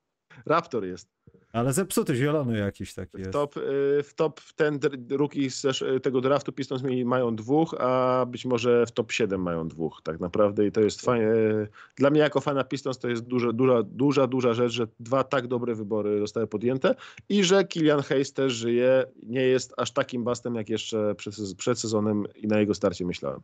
Raptor 0.47 0.85
jest. 0.85 1.18
Ale 1.53 1.73
zepsuty, 1.73 2.17
zielony 2.17 2.59
jakiś 2.59 2.95
taki 2.95 3.19
jest. 3.19 3.31
W 3.31 3.33
top, 3.33 3.57
y, 3.57 3.61
w 4.03 4.15
top 4.15 4.41
ten 4.57 4.79
rookie 5.11 5.51
z 5.51 6.03
tego 6.03 6.21
draftu 6.21 6.53
Pistons 6.53 6.83
mają 7.05 7.37
dwóch, 7.37 7.75
a 7.79 8.27
być 8.29 8.45
może 8.45 8.87
w 8.87 8.93
top 8.93 9.13
7 9.13 9.43
mają 9.43 9.69
dwóch 9.69 10.01
tak 10.03 10.21
naprawdę 10.21 10.67
i 10.67 10.73
to 10.73 10.81
jest 10.81 11.01
fajne. 11.01 11.33
Dla 11.97 12.11
mnie 12.11 12.21
jako 12.21 12.41
fana 12.41 12.65
Pistons 12.65 12.99
to 12.99 13.09
jest 13.09 13.23
duża, 13.23 13.53
duża, 13.53 13.83
duża, 13.83 14.27
duża 14.27 14.55
rzecz, 14.55 14.73
że 14.73 14.87
dwa 15.01 15.25
tak 15.25 15.47
dobre 15.47 15.75
wybory 15.75 16.19
zostały 16.19 16.47
podjęte 16.47 16.95
i 17.29 17.45
że 17.45 17.65
Kilian 17.65 18.03
Hayes 18.03 18.33
też 18.33 18.53
żyje, 18.53 19.05
nie 19.23 19.43
jest 19.43 19.75
aż 19.77 19.91
takim 19.91 20.25
bastem 20.25 20.55
jak 20.55 20.69
jeszcze 20.69 21.15
przed, 21.15 21.35
przed 21.57 21.79
sezonem 21.79 22.25
i 22.37 22.47
na 22.47 22.61
jego 22.61 22.75
starcie 22.75 23.07
myślałem. 23.07 23.41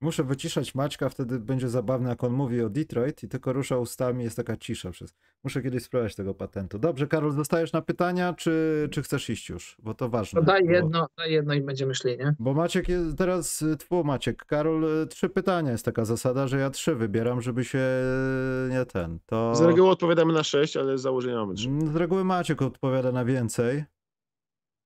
Muszę 0.00 0.24
wyciszać 0.24 0.74
Maćka, 0.74 1.08
wtedy 1.08 1.38
będzie 1.38 1.68
zabawne, 1.68 2.10
jak 2.10 2.24
on 2.24 2.32
mówi 2.32 2.62
o 2.62 2.70
Detroit 2.70 3.22
i 3.22 3.28
tylko 3.28 3.52
rusza 3.52 3.78
ustami, 3.78 4.24
jest 4.24 4.36
taka 4.36 4.56
cisza 4.56 4.90
przez. 4.90 5.14
Muszę 5.44 5.62
kiedyś 5.62 5.82
spróbować 5.82 6.14
tego 6.14 6.34
patentu. 6.34 6.78
Dobrze, 6.78 7.06
Karol, 7.06 7.32
zostajesz 7.32 7.72
na 7.72 7.82
pytania, 7.82 8.34
czy, 8.34 8.88
czy 8.90 9.02
chcesz 9.02 9.30
iść 9.30 9.48
już? 9.48 9.76
Bo 9.78 9.94
to 9.94 10.08
ważne. 10.08 10.40
To 10.40 10.46
daj 10.46 10.64
bo... 10.64 10.70
jedno, 10.70 11.08
daj 11.16 11.32
jedno 11.32 11.54
i 11.54 11.60
będziemy 11.60 11.94
szli, 11.94 12.18
nie? 12.18 12.34
Bo 12.38 12.54
Maciek 12.54 12.88
jest 12.88 13.18
teraz, 13.18 13.62
y, 13.62 13.76
twu 13.76 14.04
Maciek, 14.04 14.44
Karol, 14.44 15.02
y, 15.02 15.06
trzy 15.06 15.28
pytania. 15.28 15.72
Jest 15.72 15.84
taka 15.84 16.04
zasada, 16.04 16.46
że 16.46 16.58
ja 16.58 16.70
trzy 16.70 16.94
wybieram, 16.94 17.42
żeby 17.42 17.64
się 17.64 17.78
y, 17.78 18.70
nie 18.70 18.84
ten. 18.84 19.18
To... 19.26 19.54
Z 19.54 19.60
reguły 19.60 19.90
odpowiadamy 19.90 20.32
na 20.32 20.44
sześć, 20.44 20.76
ale 20.76 20.98
z 20.98 21.02
założenia 21.02 21.36
mamy 21.36 21.54
trzy. 21.54 21.68
Z 21.92 21.96
reguły 21.96 22.24
Maciek 22.24 22.62
odpowiada 22.62 23.12
na 23.12 23.24
więcej. 23.24 23.84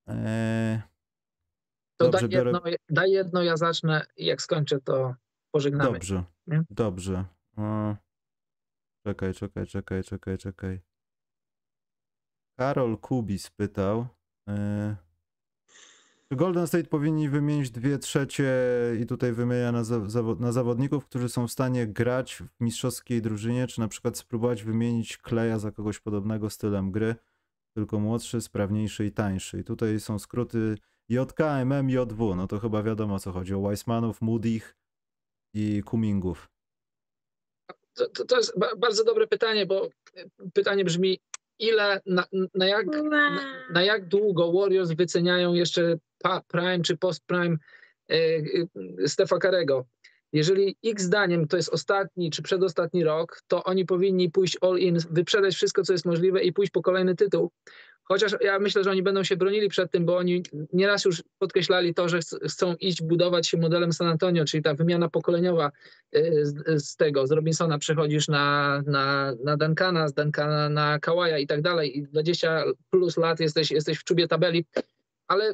Eee... 0.07 0.92
To 2.03 2.11
Dobrze, 2.11 2.27
daj, 2.27 2.45
jedno, 2.45 2.61
biorę... 2.61 2.77
daj 2.89 3.11
jedno, 3.11 3.43
ja 3.43 3.57
zacznę 3.57 4.05
i 4.17 4.25
jak 4.25 4.41
skończę, 4.41 4.79
to 4.79 5.15
pożegnamy. 5.51 5.91
Dobrze, 5.91 6.23
nie? 6.47 6.63
dobrze. 6.69 7.25
O... 7.57 7.95
Czekaj, 9.07 9.33
czekaj, 9.33 9.67
czekaj, 9.67 10.03
czekaj, 10.03 10.37
czekaj. 10.37 10.79
Karol 12.57 12.97
Kubis 12.97 13.49
pytał, 13.49 14.07
yy... 14.47 14.95
czy 16.29 16.35
Golden 16.35 16.67
State 16.67 16.83
powinni 16.83 17.29
wymienić 17.29 17.71
dwie 17.71 17.97
trzecie 17.97 18.53
i 19.01 19.05
tutaj 19.05 19.33
wymienia 19.33 19.71
na, 19.71 19.83
zawo 19.83 20.35
na 20.35 20.51
zawodników, 20.51 21.05
którzy 21.05 21.29
są 21.29 21.47
w 21.47 21.51
stanie 21.51 21.87
grać 21.87 22.35
w 22.35 22.63
mistrzowskiej 22.63 23.21
drużynie, 23.21 23.67
czy 23.67 23.79
na 23.79 23.87
przykład 23.87 24.17
spróbować 24.17 24.63
wymienić 24.63 25.17
Kleja 25.17 25.59
za 25.59 25.71
kogoś 25.71 25.99
podobnego 25.99 26.49
stylem 26.49 26.91
gry, 26.91 27.15
tylko 27.75 27.99
młodszy, 27.99 28.41
sprawniejszy 28.41 29.05
i 29.05 29.11
tańszy. 29.11 29.59
I 29.59 29.63
tutaj 29.63 29.99
są 29.99 30.19
skróty 30.19 30.77
JK, 31.09 31.39
MM, 31.65 31.89
JW. 31.89 32.35
No 32.35 32.47
to 32.47 32.59
chyba 32.59 32.83
wiadomo 32.83 33.15
o 33.15 33.19
co 33.19 33.31
chodzi. 33.31 33.53
O 33.53 33.61
Weissmanów, 33.61 34.21
Moody'ch 34.21 34.73
i 35.53 35.83
Kumingów. 35.85 36.49
To, 37.93 38.09
to, 38.09 38.25
to, 38.25 38.37
jest 38.37 38.53
bardzo 38.77 39.03
dobre 39.03 39.27
pytanie, 39.27 39.65
bo 39.65 39.89
pytanie 40.53 40.85
brzmi, 40.85 41.19
ile, 41.59 42.01
na, 42.05 42.25
na, 42.53 42.67
jak, 42.67 42.85
na, 42.85 43.39
na 43.69 43.83
jak 43.83 44.07
długo 44.07 44.51
Warriors 44.51 44.91
wyceniają 44.91 45.53
jeszcze 45.53 45.97
prime 46.47 46.81
czy 46.83 46.97
post-prime 46.97 47.57
e, 48.09 48.15
e, 48.15 49.07
Stefa 49.07 49.37
Karego? 49.37 49.85
Jeżeli 50.33 50.77
ich 50.83 51.01
zdaniem 51.01 51.47
to 51.47 51.57
jest 51.57 51.73
ostatni 51.73 52.31
czy 52.31 52.41
przedostatni 52.41 53.03
rok, 53.03 53.41
to 53.47 53.63
oni 53.63 53.85
powinni 53.85 54.31
pójść 54.31 54.57
all 54.61 54.79
in, 54.79 54.97
wyprzedać 55.11 55.55
wszystko, 55.55 55.83
co 55.83 55.93
jest 55.93 56.05
możliwe 56.05 56.43
i 56.43 56.53
pójść 56.53 56.71
po 56.71 56.81
kolejny 56.81 57.15
tytuł 57.15 57.51
Chociaż 58.03 58.35
ja 58.41 58.59
myślę, 58.59 58.83
że 58.83 58.91
oni 58.91 59.03
będą 59.03 59.23
się 59.23 59.37
bronili 59.37 59.69
przed 59.69 59.91
tym, 59.91 60.05
bo 60.05 60.17
oni 60.17 60.43
nieraz 60.73 61.05
już 61.05 61.23
podkreślali 61.39 61.93
to, 61.93 62.09
że 62.09 62.19
chcą 62.49 62.75
iść 62.75 63.01
budować 63.01 63.47
się 63.47 63.57
modelem 63.57 63.93
San 63.93 64.07
Antonio, 64.07 64.45
czyli 64.45 64.63
ta 64.63 64.73
wymiana 64.73 65.09
pokoleniowa 65.09 65.71
y, 66.15 66.45
z, 66.45 66.83
z 66.85 66.95
tego, 66.95 67.27
z 67.27 67.31
Robinsona 67.31 67.77
przechodzisz 67.77 68.27
na, 68.27 68.81
na, 68.85 69.33
na 69.43 69.57
Duncana, 69.57 70.07
z 70.07 70.13
Duncana 70.13 70.69
na 70.69 70.99
Kawaja 70.99 71.37
i 71.37 71.47
tak 71.47 71.61
dalej 71.61 71.97
i 71.97 72.03
20 72.03 72.63
plus 72.89 73.17
lat 73.17 73.39
jesteś, 73.39 73.71
jesteś 73.71 73.97
w 73.97 74.03
czubie 74.03 74.27
tabeli, 74.27 74.65
ale 75.27 75.53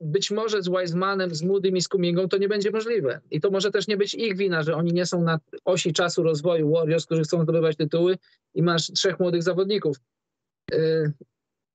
być 0.00 0.30
może 0.30 0.62
z 0.62 0.68
Wisemanem, 0.68 1.34
z 1.34 1.42
Moodym 1.42 1.76
i 1.76 1.80
z 1.80 1.88
Kumingą 1.88 2.28
to 2.28 2.38
nie 2.38 2.48
będzie 2.48 2.70
możliwe. 2.70 3.20
I 3.30 3.40
to 3.40 3.50
może 3.50 3.70
też 3.70 3.88
nie 3.88 3.96
być 3.96 4.14
ich 4.14 4.36
wina, 4.36 4.62
że 4.62 4.74
oni 4.74 4.92
nie 4.92 5.06
są 5.06 5.22
na 5.22 5.40
osi 5.64 5.92
czasu 5.92 6.22
rozwoju 6.22 6.72
Warriors, 6.72 7.06
którzy 7.06 7.22
chcą 7.22 7.42
zdobywać 7.42 7.76
tytuły 7.76 8.18
i 8.54 8.62
masz 8.62 8.86
trzech 8.86 9.20
młodych 9.20 9.42
zawodników. 9.42 9.96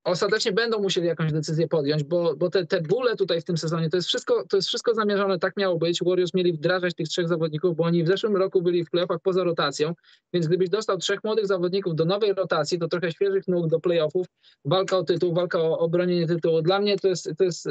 Ostatecznie 0.04 0.52
będą 0.52 0.82
musieli 0.82 1.06
jakąś 1.06 1.32
decyzję 1.32 1.68
podjąć, 1.68 2.04
bo, 2.04 2.36
bo 2.36 2.50
te, 2.50 2.66
te 2.66 2.80
bóle 2.80 3.16
tutaj 3.16 3.40
w 3.40 3.44
tym 3.44 3.56
sezonie, 3.56 3.90
to 3.90 3.96
jest, 3.96 4.08
wszystko, 4.08 4.44
to 4.48 4.56
jest 4.56 4.68
wszystko 4.68 4.94
zamierzone, 4.94 5.38
tak 5.38 5.56
miało 5.56 5.78
być. 5.78 6.00
Warriors 6.06 6.34
mieli 6.34 6.52
wdrażać 6.52 6.94
tych 6.94 7.08
trzech 7.08 7.28
zawodników, 7.28 7.76
bo 7.76 7.84
oni 7.84 8.04
w 8.04 8.06
zeszłym 8.06 8.36
roku 8.36 8.62
byli 8.62 8.84
w 8.84 8.90
playoffach 8.90 9.20
poza 9.22 9.44
rotacją, 9.44 9.94
więc 10.32 10.46
gdybyś 10.46 10.68
dostał 10.68 10.98
trzech 10.98 11.24
młodych 11.24 11.46
zawodników 11.46 11.94
do 11.94 12.04
nowej 12.04 12.34
rotacji, 12.34 12.78
to 12.78 12.88
trochę 12.88 13.12
świeżych 13.12 13.48
nóg 13.48 13.68
do 13.68 13.80
playoffów, 13.80 14.26
walka 14.64 14.96
o 14.96 15.04
tytuł, 15.04 15.34
walka 15.34 15.58
o 15.58 15.78
obronienie 15.78 16.26
tytułu. 16.26 16.62
Dla 16.62 16.80
mnie 16.80 16.98
to 16.98 17.08
jest, 17.08 17.30
to 17.38 17.44
jest 17.44 17.68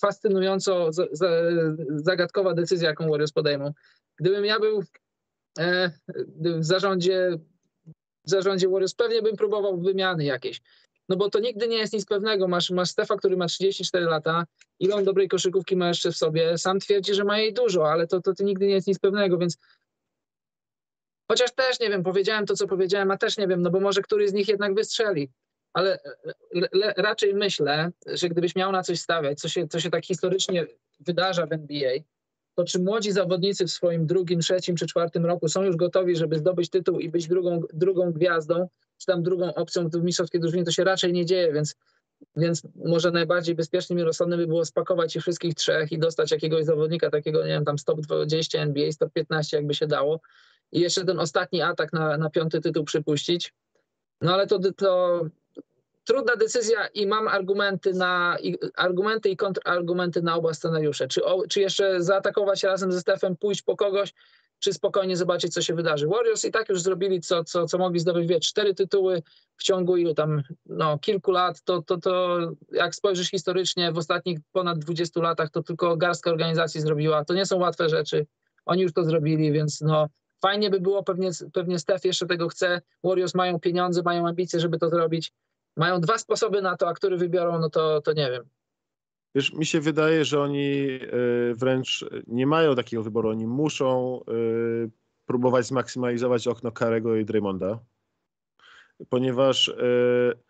fascynująco 0.00 0.90
zagadkowa 1.90 2.54
decyzja, 2.54 2.88
jaką 2.88 3.08
Warriors 3.08 3.32
podejmą. 3.32 3.72
Gdybym 4.18 4.44
ja 4.44 4.60
był 4.60 4.82
e, 5.58 5.90
w 6.38 6.64
zarządzie 6.64 7.38
w 8.26 8.30
zarządzie 8.30 8.68
Warriors 8.68 8.94
pewnie 8.94 9.22
bym 9.22 9.36
próbował 9.36 9.80
wymiany 9.80 10.24
jakieś 10.24 10.60
no 11.08 11.16
bo 11.16 11.30
to 11.30 11.40
nigdy 11.40 11.68
nie 11.68 11.76
jest 11.76 11.92
nic 11.92 12.04
pewnego. 12.06 12.48
Masz, 12.48 12.70
masz 12.70 12.90
Stefa, 12.90 13.16
który 13.16 13.36
ma 13.36 13.46
34 13.46 14.04
lata, 14.04 14.46
ile 14.80 14.94
on 14.94 15.04
dobrej 15.04 15.28
koszykówki 15.28 15.76
ma 15.76 15.88
jeszcze 15.88 16.12
w 16.12 16.16
sobie, 16.16 16.58
sam 16.58 16.80
twierdzi, 16.80 17.14
że 17.14 17.24
ma 17.24 17.38
jej 17.38 17.54
dużo, 17.54 17.90
ale 17.90 18.06
to, 18.06 18.20
to, 18.20 18.34
to 18.34 18.44
nigdy 18.44 18.66
nie 18.66 18.74
jest 18.74 18.86
nic 18.86 18.98
pewnego, 18.98 19.38
więc 19.38 19.58
chociaż 21.28 21.52
też 21.54 21.80
nie 21.80 21.90
wiem, 21.90 22.02
powiedziałem 22.02 22.46
to, 22.46 22.54
co 22.54 22.66
powiedziałem, 22.66 23.10
a 23.10 23.16
też 23.16 23.38
nie 23.38 23.48
wiem, 23.48 23.62
no 23.62 23.70
bo 23.70 23.80
może 23.80 24.02
któryś 24.02 24.30
z 24.30 24.32
nich 24.32 24.48
jednak 24.48 24.74
wystrzeli, 24.74 25.30
ale 25.72 25.98
le, 26.72 26.94
raczej 26.96 27.34
myślę, 27.34 27.90
że 28.06 28.28
gdybyś 28.28 28.56
miał 28.56 28.72
na 28.72 28.82
coś 28.82 29.00
stawiać, 29.00 29.40
co 29.40 29.48
się, 29.48 29.68
co 29.68 29.80
się 29.80 29.90
tak 29.90 30.04
historycznie 30.04 30.66
wydarza 31.00 31.46
w 31.46 31.52
NBA, 31.52 31.92
to 32.56 32.64
czy 32.64 32.78
młodzi 32.78 33.12
zawodnicy 33.12 33.66
w 33.66 33.70
swoim 33.70 34.06
drugim, 34.06 34.40
trzecim 34.40 34.76
czy 34.76 34.86
czwartym 34.86 35.26
roku 35.26 35.48
są 35.48 35.62
już 35.62 35.76
gotowi, 35.76 36.16
żeby 36.16 36.38
zdobyć 36.38 36.70
tytuł 36.70 37.00
i 37.00 37.08
być 37.08 37.28
drugą, 37.28 37.60
drugą 37.72 38.12
gwiazdą, 38.12 38.68
czy 38.98 39.06
tam 39.06 39.22
drugą 39.22 39.54
opcją 39.54 39.88
w 39.88 40.02
mistrzowskiej 40.02 40.40
drużynie, 40.40 40.64
to 40.64 40.70
się 40.70 40.84
raczej 40.84 41.12
nie 41.12 41.26
dzieje, 41.26 41.52
więc, 41.52 41.74
więc 42.36 42.62
może 42.74 43.10
najbardziej 43.10 43.54
bezpiecznym 43.54 43.98
i 43.98 44.02
rozsądnym 44.02 44.40
by 44.40 44.46
było 44.46 44.64
spakować 44.64 45.16
ich 45.16 45.22
wszystkich 45.22 45.54
trzech 45.54 45.92
i 45.92 45.98
dostać 45.98 46.30
jakiegoś 46.30 46.64
zawodnika 46.64 47.10
takiego, 47.10 47.42
nie 47.42 47.52
wiem, 47.52 47.64
tam 47.64 47.78
stop 47.78 48.00
20 48.00 48.58
NBA, 48.58 48.92
stop 48.92 49.12
15 49.12 49.56
jakby 49.56 49.74
się 49.74 49.86
dało 49.86 50.20
i 50.72 50.80
jeszcze 50.80 51.04
ten 51.04 51.20
ostatni 51.20 51.62
atak 51.62 51.92
na, 51.92 52.18
na 52.18 52.30
piąty 52.30 52.60
tytuł 52.60 52.84
przypuścić. 52.84 53.54
No 54.20 54.34
ale 54.34 54.46
to, 54.46 54.58
to 54.76 55.20
trudna 56.06 56.36
decyzja 56.36 56.86
i 56.86 57.06
mam 57.06 57.28
argumenty, 57.28 57.92
na, 57.92 58.36
i, 58.42 58.58
argumenty 58.74 59.28
i 59.28 59.36
kontrargumenty 59.36 60.22
na 60.22 60.34
oba 60.34 60.54
scenariusze. 60.54 61.08
Czy, 61.08 61.24
o, 61.24 61.42
czy 61.48 61.60
jeszcze 61.60 62.02
zaatakować 62.02 62.62
razem 62.62 62.92
ze 62.92 63.00
Stefem, 63.00 63.36
pójść 63.36 63.62
po 63.62 63.76
kogoś, 63.76 64.14
czy 64.58 64.72
spokojnie 64.72 65.16
zobaczyć, 65.16 65.54
co 65.54 65.62
się 65.62 65.74
wydarzy. 65.74 66.06
Warriors 66.06 66.44
i 66.44 66.50
tak 66.50 66.68
już 66.68 66.82
zrobili, 66.82 67.20
co, 67.20 67.44
co, 67.44 67.66
co 67.66 67.78
mogli 67.78 68.00
zdobyć, 68.00 68.28
wie, 68.28 68.40
cztery 68.40 68.74
tytuły 68.74 69.22
w 69.56 69.62
ciągu 69.62 69.96
ilu 69.96 70.14
tam, 70.14 70.42
no, 70.66 70.98
kilku 70.98 71.30
lat, 71.30 71.62
to, 71.62 71.82
to, 71.82 71.96
to 71.96 72.38
jak 72.72 72.94
spojrzysz 72.94 73.30
historycznie, 73.30 73.92
w 73.92 73.98
ostatnich 73.98 74.38
ponad 74.52 74.78
20 74.78 75.20
latach, 75.20 75.50
to 75.50 75.62
tylko 75.62 75.96
garstka 75.96 76.30
organizacji 76.30 76.80
zrobiła. 76.80 77.24
To 77.24 77.34
nie 77.34 77.46
są 77.46 77.58
łatwe 77.58 77.88
rzeczy. 77.88 78.26
Oni 78.66 78.82
już 78.82 78.92
to 78.92 79.04
zrobili, 79.04 79.52
więc 79.52 79.80
no, 79.80 80.08
fajnie 80.42 80.70
by 80.70 80.80
było, 80.80 81.02
pewnie, 81.02 81.30
pewnie 81.52 81.78
Steph 81.78 82.04
jeszcze 82.04 82.26
tego 82.26 82.48
chce. 82.48 82.80
Warriors 83.04 83.34
mają 83.34 83.60
pieniądze, 83.60 84.02
mają 84.02 84.28
ambicje, 84.28 84.60
żeby 84.60 84.78
to 84.78 84.88
zrobić. 84.88 85.32
Mają 85.76 86.00
dwa 86.00 86.18
sposoby 86.18 86.62
na 86.62 86.76
to, 86.76 86.88
a 86.88 86.94
który 86.94 87.16
wybiorą, 87.16 87.58
no 87.58 87.70
to, 87.70 88.00
to 88.00 88.12
nie 88.12 88.30
wiem. 88.30 88.44
Wiesz, 89.34 89.52
mi 89.52 89.66
się 89.66 89.80
wydaje, 89.80 90.24
że 90.24 90.40
oni 90.40 90.88
y, 91.50 91.54
wręcz 91.54 92.04
nie 92.26 92.46
mają 92.46 92.74
takiego 92.74 93.02
wyboru. 93.02 93.28
Oni 93.28 93.46
muszą 93.46 94.20
y, 94.84 94.90
próbować 95.26 95.66
zmaksymalizować 95.66 96.48
okno 96.48 96.72
Karego 96.72 97.16
i 97.16 97.24
Draymonda, 97.24 97.78
ponieważ 99.08 99.68
y, 99.68 100.45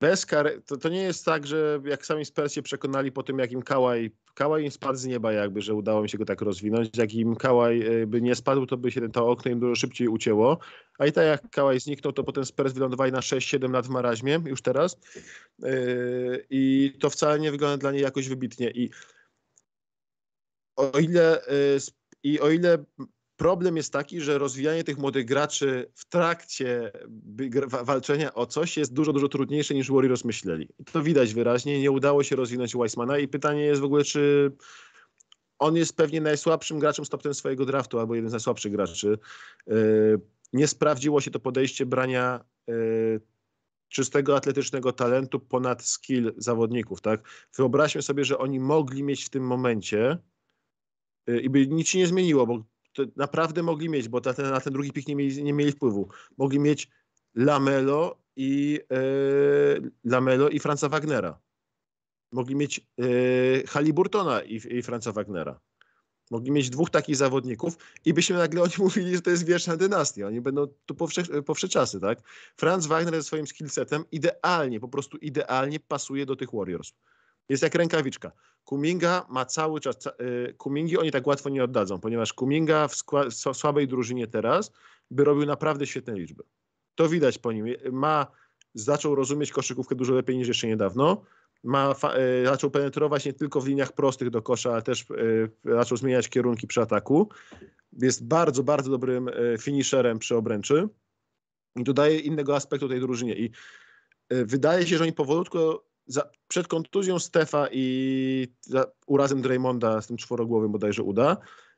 bez 0.00 0.26
kary, 0.26 0.62
to, 0.66 0.76
to 0.76 0.88
nie 0.88 1.02
jest 1.02 1.24
tak, 1.24 1.46
że 1.46 1.80
jak 1.84 2.06
sami 2.06 2.24
Spurs 2.24 2.52
się 2.52 2.62
przekonali 2.62 3.12
po 3.12 3.22
tym, 3.22 3.38
jak 3.38 3.52
im 3.52 3.62
Kałaj, 3.62 4.10
Kałaj 4.34 4.64
im 4.64 4.70
spadł 4.70 4.98
z 4.98 5.04
nieba 5.04 5.32
jakby, 5.32 5.62
że 5.62 5.74
udało 5.74 6.02
mi 6.02 6.08
się 6.08 6.18
go 6.18 6.24
tak 6.24 6.40
rozwinąć, 6.40 6.96
jak 6.96 7.14
im 7.14 7.36
Kałaj 7.36 8.02
e, 8.02 8.06
by 8.06 8.22
nie 8.22 8.34
spadł, 8.34 8.66
to 8.66 8.76
by 8.76 8.90
się 8.90 9.08
to 9.08 9.28
okno 9.28 9.50
im 9.50 9.60
dużo 9.60 9.74
szybciej 9.74 10.08
ucięło, 10.08 10.58
a 10.98 11.06
i 11.06 11.12
tak 11.12 11.26
jak 11.26 11.50
Kałaj 11.50 11.80
zniknął, 11.80 12.12
to 12.12 12.24
potem 12.24 12.44
Spurs 12.44 12.72
wylądowali 12.72 13.12
na 13.12 13.20
6-7 13.20 13.72
lat 13.72 13.86
w 13.86 13.90
maraźmie 13.90 14.40
już 14.46 14.62
teraz. 14.62 14.96
Yy, 15.58 16.46
i 16.50 16.92
to 17.00 17.10
wcale 17.10 17.40
nie 17.40 17.50
wygląda 17.50 17.76
dla 17.76 17.92
niej 17.92 18.02
jakoś 18.02 18.28
wybitnie. 18.28 18.70
I 18.70 18.90
o 20.76 20.98
ile, 20.98 21.42
yy, 21.48 21.78
i 22.22 22.40
o 22.40 22.50
ile 22.50 22.84
Problem 23.38 23.76
jest 23.76 23.92
taki, 23.92 24.20
że 24.20 24.38
rozwijanie 24.38 24.84
tych 24.84 24.98
młodych 24.98 25.24
graczy 25.24 25.90
w 25.94 26.08
trakcie 26.08 26.92
walczenia 27.82 28.34
o 28.34 28.46
coś 28.46 28.76
jest 28.76 28.92
dużo, 28.92 29.12
dużo 29.12 29.28
trudniejsze 29.28 29.74
niż 29.74 29.90
Warriors 29.90 30.24
myśleli. 30.24 30.68
To 30.92 31.02
widać 31.02 31.34
wyraźnie. 31.34 31.80
Nie 31.80 31.90
udało 31.90 32.22
się 32.22 32.36
rozwinąć 32.36 32.76
Weissmana 32.76 33.18
i 33.18 33.28
pytanie 33.28 33.62
jest 33.62 33.80
w 33.80 33.84
ogóle, 33.84 34.04
czy 34.04 34.52
on 35.58 35.76
jest 35.76 35.96
pewnie 35.96 36.20
najsłabszym 36.20 36.78
graczem 36.78 37.04
stop 37.04 37.22
ten 37.22 37.34
swojego 37.34 37.66
draftu, 37.66 37.98
albo 37.98 38.14
jeden 38.14 38.28
z 38.28 38.32
najsłabszych 38.32 38.72
graczy. 38.72 39.18
Yy, 39.66 40.20
nie 40.52 40.68
sprawdziło 40.68 41.20
się 41.20 41.30
to 41.30 41.40
podejście 41.40 41.86
brania 41.86 42.44
yy, 42.66 43.20
czystego 43.88 44.36
atletycznego 44.36 44.92
talentu 44.92 45.40
ponad 45.40 45.82
skill 45.82 46.34
zawodników. 46.36 47.00
Tak? 47.00 47.48
Wyobraźmy 47.56 48.02
sobie, 48.02 48.24
że 48.24 48.38
oni 48.38 48.60
mogli 48.60 49.02
mieć 49.02 49.24
w 49.24 49.30
tym 49.30 49.46
momencie 49.46 50.18
yy, 51.26 51.40
i 51.40 51.50
by 51.50 51.66
nic 51.66 51.88
się 51.88 51.98
nie 51.98 52.06
zmieniło, 52.06 52.46
bo 52.46 52.77
naprawdę 53.16 53.62
mogli 53.62 53.88
mieć, 53.88 54.08
bo 54.08 54.20
na 54.24 54.34
ten, 54.34 54.50
na 54.50 54.60
ten 54.60 54.72
drugi 54.72 54.92
pik 54.92 55.08
nie 55.08 55.16
mieli, 55.16 55.42
nie 55.42 55.52
mieli 55.52 55.72
wpływu. 55.72 56.08
Mogli 56.38 56.58
mieć 56.58 56.88
Lamelo 57.34 58.16
i 58.36 58.80
e, 58.92 58.98
Lamelo 60.04 60.48
i 60.48 60.58
Franza 60.58 60.88
Wagnera. 60.88 61.38
Mogli 62.32 62.56
mieć 62.56 62.80
e, 62.80 63.02
Haliburtona 63.66 64.42
i, 64.42 64.54
i 64.54 64.82
Franza 64.82 65.12
Wagnera. 65.12 65.60
Mogli 66.30 66.50
mieć 66.50 66.70
dwóch 66.70 66.90
takich 66.90 67.16
zawodników 67.16 67.74
i 68.04 68.14
byśmy 68.14 68.36
nagle 68.36 68.62
oni 68.66 68.72
mówili, 68.78 69.14
że 69.14 69.22
to 69.22 69.30
jest 69.30 69.46
wieczna 69.46 69.76
dynastia. 69.76 70.26
Oni 70.26 70.40
będą 70.40 70.66
tu 70.86 70.94
po 71.44 71.54
wsze 71.54 71.68
czasy, 71.68 72.00
tak? 72.00 72.18
Franz 72.56 72.86
Wagner 72.86 73.14
ze 73.14 73.22
swoim 73.22 73.46
skillsetem 73.46 74.04
idealnie, 74.12 74.80
po 74.80 74.88
prostu 74.88 75.16
idealnie 75.16 75.80
pasuje 75.80 76.26
do 76.26 76.36
tych 76.36 76.48
Warriors. 76.52 76.92
Jest 77.48 77.62
jak 77.62 77.74
rękawiczka. 77.74 78.32
Kuminga 78.64 79.26
ma 79.28 79.44
cały 79.44 79.80
czas, 79.80 79.96
y, 80.06 80.54
Kumingi 80.58 80.98
oni 80.98 81.10
tak 81.10 81.26
łatwo 81.26 81.48
nie 81.48 81.64
oddadzą, 81.64 82.00
ponieważ 82.00 82.32
Kuminga 82.32 82.88
w 82.88 82.94
słabej 83.54 83.88
drużynie 83.88 84.26
teraz 84.26 84.72
by 85.10 85.24
robił 85.24 85.46
naprawdę 85.46 85.86
świetne 85.86 86.14
liczby. 86.14 86.42
To 86.94 87.08
widać 87.08 87.38
po 87.38 87.52
nim. 87.52 87.66
Ma, 87.92 88.26
zaczął 88.74 89.14
rozumieć 89.14 89.52
koszykówkę 89.52 89.94
dużo 89.94 90.14
lepiej 90.14 90.36
niż 90.36 90.48
jeszcze 90.48 90.66
niedawno. 90.66 91.22
Ma, 91.64 91.94
y, 92.42 92.46
zaczął 92.46 92.70
penetrować 92.70 93.24
nie 93.24 93.32
tylko 93.32 93.60
w 93.60 93.68
liniach 93.68 93.92
prostych 93.92 94.30
do 94.30 94.42
kosza, 94.42 94.72
ale 94.72 94.82
też 94.82 95.06
y, 95.10 95.50
zaczął 95.64 95.98
zmieniać 95.98 96.28
kierunki 96.28 96.66
przy 96.66 96.80
ataku. 96.80 97.28
Jest 97.92 98.26
bardzo, 98.26 98.62
bardzo 98.62 98.90
dobrym 98.90 99.30
finisherem 99.60 100.18
przy 100.18 100.36
obręczy 100.36 100.88
i 101.76 101.84
dodaje 101.84 102.18
innego 102.18 102.56
aspektu 102.56 102.88
tej 102.88 103.00
drużynie. 103.00 103.34
I 103.34 103.50
wydaje 104.30 104.86
się, 104.86 104.98
że 104.98 105.04
oni 105.04 105.12
powolutku 105.12 105.58
za, 106.08 106.30
przed 106.48 106.68
kontuzją 106.68 107.18
Stefa 107.18 107.68
i 107.72 108.48
za, 108.60 108.86
urazem 109.06 109.42
Draymonda 109.42 110.02
z 110.02 110.06
tym 110.06 110.16
czworogłowym 110.16 110.72
bodajże 110.72 111.02
uda, 111.02 111.36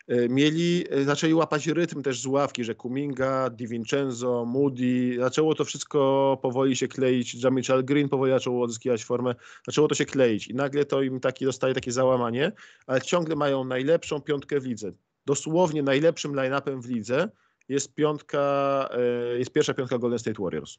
e, 0.08 0.28
mieli, 0.28 0.84
e, 0.90 1.04
zaczęli 1.04 1.34
łapać 1.34 1.66
rytm 1.66 2.02
też 2.02 2.20
z 2.20 2.26
ławki, 2.26 2.64
że 2.64 2.74
Kuminga, 2.74 3.50
DiVincenzo, 3.50 4.44
Moody, 4.44 5.16
zaczęło 5.18 5.54
to 5.54 5.64
wszystko 5.64 6.38
powoli 6.42 6.76
się 6.76 6.88
kleić, 6.88 7.44
Jamichal 7.44 7.84
Green 7.84 8.08
powoli 8.08 8.32
zaczął 8.32 8.62
odzyskiwać 8.62 9.04
formę, 9.04 9.34
zaczęło 9.66 9.88
to 9.88 9.94
się 9.94 10.04
kleić 10.04 10.48
i 10.48 10.54
nagle 10.54 10.84
to 10.84 11.02
im 11.02 11.20
taki, 11.20 11.44
dostaje 11.44 11.74
takie 11.74 11.92
załamanie, 11.92 12.52
ale 12.86 13.02
ciągle 13.02 13.36
mają 13.36 13.64
najlepszą 13.64 14.20
piątkę 14.20 14.60
w 14.60 14.66
lidze. 14.66 14.92
Dosłownie 15.26 15.82
najlepszym 15.82 16.32
line-upem 16.34 16.82
w 16.82 16.86
lidze 16.86 17.28
jest 17.68 17.94
piątka, 17.94 18.88
e, 18.92 19.38
jest 19.38 19.52
pierwsza 19.52 19.74
piątka 19.74 19.98
Golden 19.98 20.18
State 20.18 20.42
Warriors. 20.42 20.78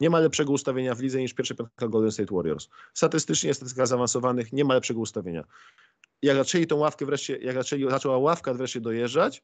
Nie 0.00 0.10
ma 0.10 0.20
lepszego 0.20 0.52
ustawienia 0.52 0.94
w 0.94 1.00
lidze 1.00 1.18
niż 1.18 1.34
pierwsza 1.34 1.54
piątka 1.54 1.88
Golden 1.88 2.12
State 2.12 2.34
Warriors. 2.34 2.68
Statystycznie, 2.94 3.54
statystyka 3.54 3.86
zaawansowanych, 3.86 4.52
nie 4.52 4.64
ma 4.64 4.74
lepszego 4.74 5.00
ustawienia. 5.00 5.44
Jak 6.22 6.36
zaczęli 6.36 6.66
tą 6.66 6.76
ławkę 6.76 7.06
wreszcie, 7.06 7.38
jak 7.38 7.54
zaczęli, 7.54 7.90
zaczęła 7.90 8.18
ławka 8.18 8.54
wreszcie 8.54 8.80
dojeżdżać, 8.80 9.42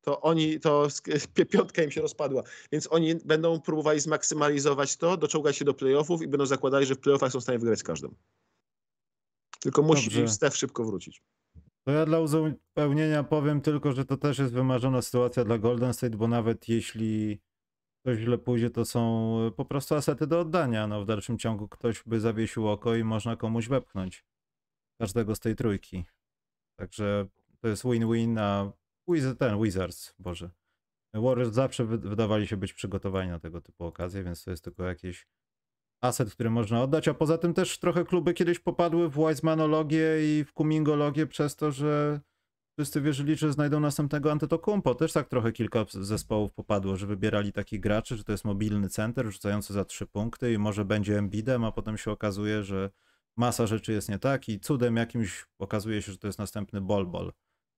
to 0.00 0.20
oni, 0.20 0.60
to 0.60 0.88
piątka 1.52 1.82
im 1.82 1.90
się 1.90 2.00
rozpadła, 2.00 2.42
więc 2.72 2.92
oni 2.92 3.14
będą 3.14 3.60
próbowali 3.60 4.00
zmaksymalizować 4.00 4.96
to, 4.96 5.16
doczołgać 5.16 5.56
się 5.56 5.64
do 5.64 5.74
playoffów 5.74 6.22
i 6.22 6.28
będą 6.28 6.46
zakładali, 6.46 6.86
że 6.86 6.94
w 6.94 7.00
playoffach 7.00 7.32
są 7.32 7.40
w 7.40 7.42
stanie 7.42 7.58
wygrać 7.58 7.78
z 7.78 7.82
każdym. 7.82 8.14
Tylko 9.60 9.82
musi 9.82 10.10
Dobrze. 10.10 10.28
Steph 10.28 10.56
szybko 10.56 10.84
wrócić. 10.84 11.22
To 11.84 11.90
ja 11.90 12.06
dla 12.06 12.20
uzupełnienia 12.20 13.24
powiem 13.24 13.60
tylko, 13.60 13.92
że 13.92 14.04
to 14.04 14.16
też 14.16 14.38
jest 14.38 14.52
wymarzona 14.52 15.02
sytuacja 15.02 15.44
dla 15.44 15.58
Golden 15.58 15.94
State, 15.94 16.16
bo 16.16 16.28
nawet 16.28 16.68
jeśli 16.68 17.40
coś 18.04 18.18
źle 18.18 18.38
pójdzie, 18.38 18.70
to 18.70 18.84
są 18.84 19.34
e, 19.46 19.50
po 19.50 19.64
prostu 19.64 19.94
asety 19.94 20.26
do 20.26 20.40
oddania. 20.40 20.86
No 20.86 21.02
w 21.02 21.06
dalszym 21.06 21.38
ciągu 21.38 21.68
ktoś 21.68 22.02
by 22.06 22.20
zawiesił 22.20 22.68
oko 22.68 22.94
i 22.96 23.04
można 23.04 23.36
komuś 23.36 23.68
wepchnąć 23.68 24.24
każdego 25.00 25.34
z 25.34 25.40
tej 25.40 25.56
trójki. 25.56 26.04
Także 26.78 27.26
to 27.60 27.68
jest 27.68 27.84
win-win, 27.84 28.38
a 28.38 28.72
Wiz- 29.08 29.36
ten 29.38 29.62
Wizards, 29.62 30.14
Boże. 30.18 30.50
Warriors 31.14 31.52
zawsze 31.54 31.84
wy- 31.84 31.98
wydawali 31.98 32.46
się 32.46 32.56
być 32.56 32.72
przygotowani 32.72 33.30
na 33.30 33.38
tego 33.38 33.60
typu 33.60 33.84
okazje, 33.84 34.24
więc 34.24 34.44
to 34.44 34.50
jest 34.50 34.64
tylko 34.64 34.84
jakiś 34.84 35.26
aset, 36.02 36.34
który 36.34 36.50
można 36.50 36.82
oddać, 36.82 37.08
a 37.08 37.14
poza 37.14 37.38
tym 37.38 37.54
też 37.54 37.78
trochę 37.78 38.04
kluby 38.04 38.34
kiedyś 38.34 38.58
popadły 38.58 39.08
w 39.08 39.14
Wisemanologię 39.16 40.06
i 40.22 40.44
w 40.44 40.52
Kumingologię 40.52 41.26
przez 41.26 41.56
to, 41.56 41.70
że 41.70 42.20
wszyscy 42.80 43.00
wierzyli, 43.00 43.36
że 43.36 43.52
znajdą 43.52 43.80
następnego 43.80 44.32
Antetokounmpo. 44.32 44.94
Też 44.94 45.12
tak 45.12 45.28
trochę 45.28 45.52
kilka 45.52 45.84
zespołów 45.90 46.52
popadło, 46.52 46.96
że 46.96 47.06
wybierali 47.06 47.52
takich 47.52 47.80
graczy, 47.80 48.16
że 48.16 48.24
to 48.24 48.32
jest 48.32 48.44
mobilny 48.44 48.88
center 48.88 49.26
rzucający 49.26 49.72
za 49.72 49.84
trzy 49.84 50.06
punkty 50.06 50.52
i 50.52 50.58
może 50.58 50.84
będzie 50.84 51.18
Embidem, 51.18 51.64
a 51.64 51.72
potem 51.72 51.98
się 51.98 52.10
okazuje, 52.10 52.62
że 52.62 52.90
masa 53.36 53.66
rzeczy 53.66 53.92
jest 53.92 54.08
nie 54.08 54.18
tak 54.18 54.48
i 54.48 54.60
cudem 54.60 54.96
jakimś 54.96 55.46
okazuje 55.58 56.02
się, 56.02 56.12
że 56.12 56.18
to 56.18 56.26
jest 56.26 56.38
następny 56.38 56.80
bol-bol, 56.80 57.32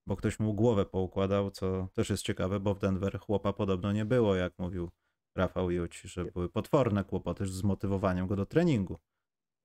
bo 0.07 0.15
ktoś 0.15 0.39
mu 0.39 0.53
głowę 0.53 0.85
poukładał, 0.85 1.51
co 1.51 1.87
też 1.93 2.09
jest 2.09 2.23
ciekawe, 2.23 2.59
bo 2.59 2.73
w 2.73 2.79
Denver 2.79 3.19
chłopa 3.19 3.53
podobno 3.53 3.91
nie 3.91 4.05
było, 4.05 4.35
jak 4.35 4.59
mówił 4.59 4.89
Rafał 5.35 5.71
Juć, 5.71 6.01
że 6.01 6.25
były 6.25 6.49
potworne 6.49 7.03
kłopoty 7.03 7.45
z 7.45 7.51
zmotywowaniem 7.51 8.27
go 8.27 8.35
do 8.35 8.45
treningu 8.45 8.99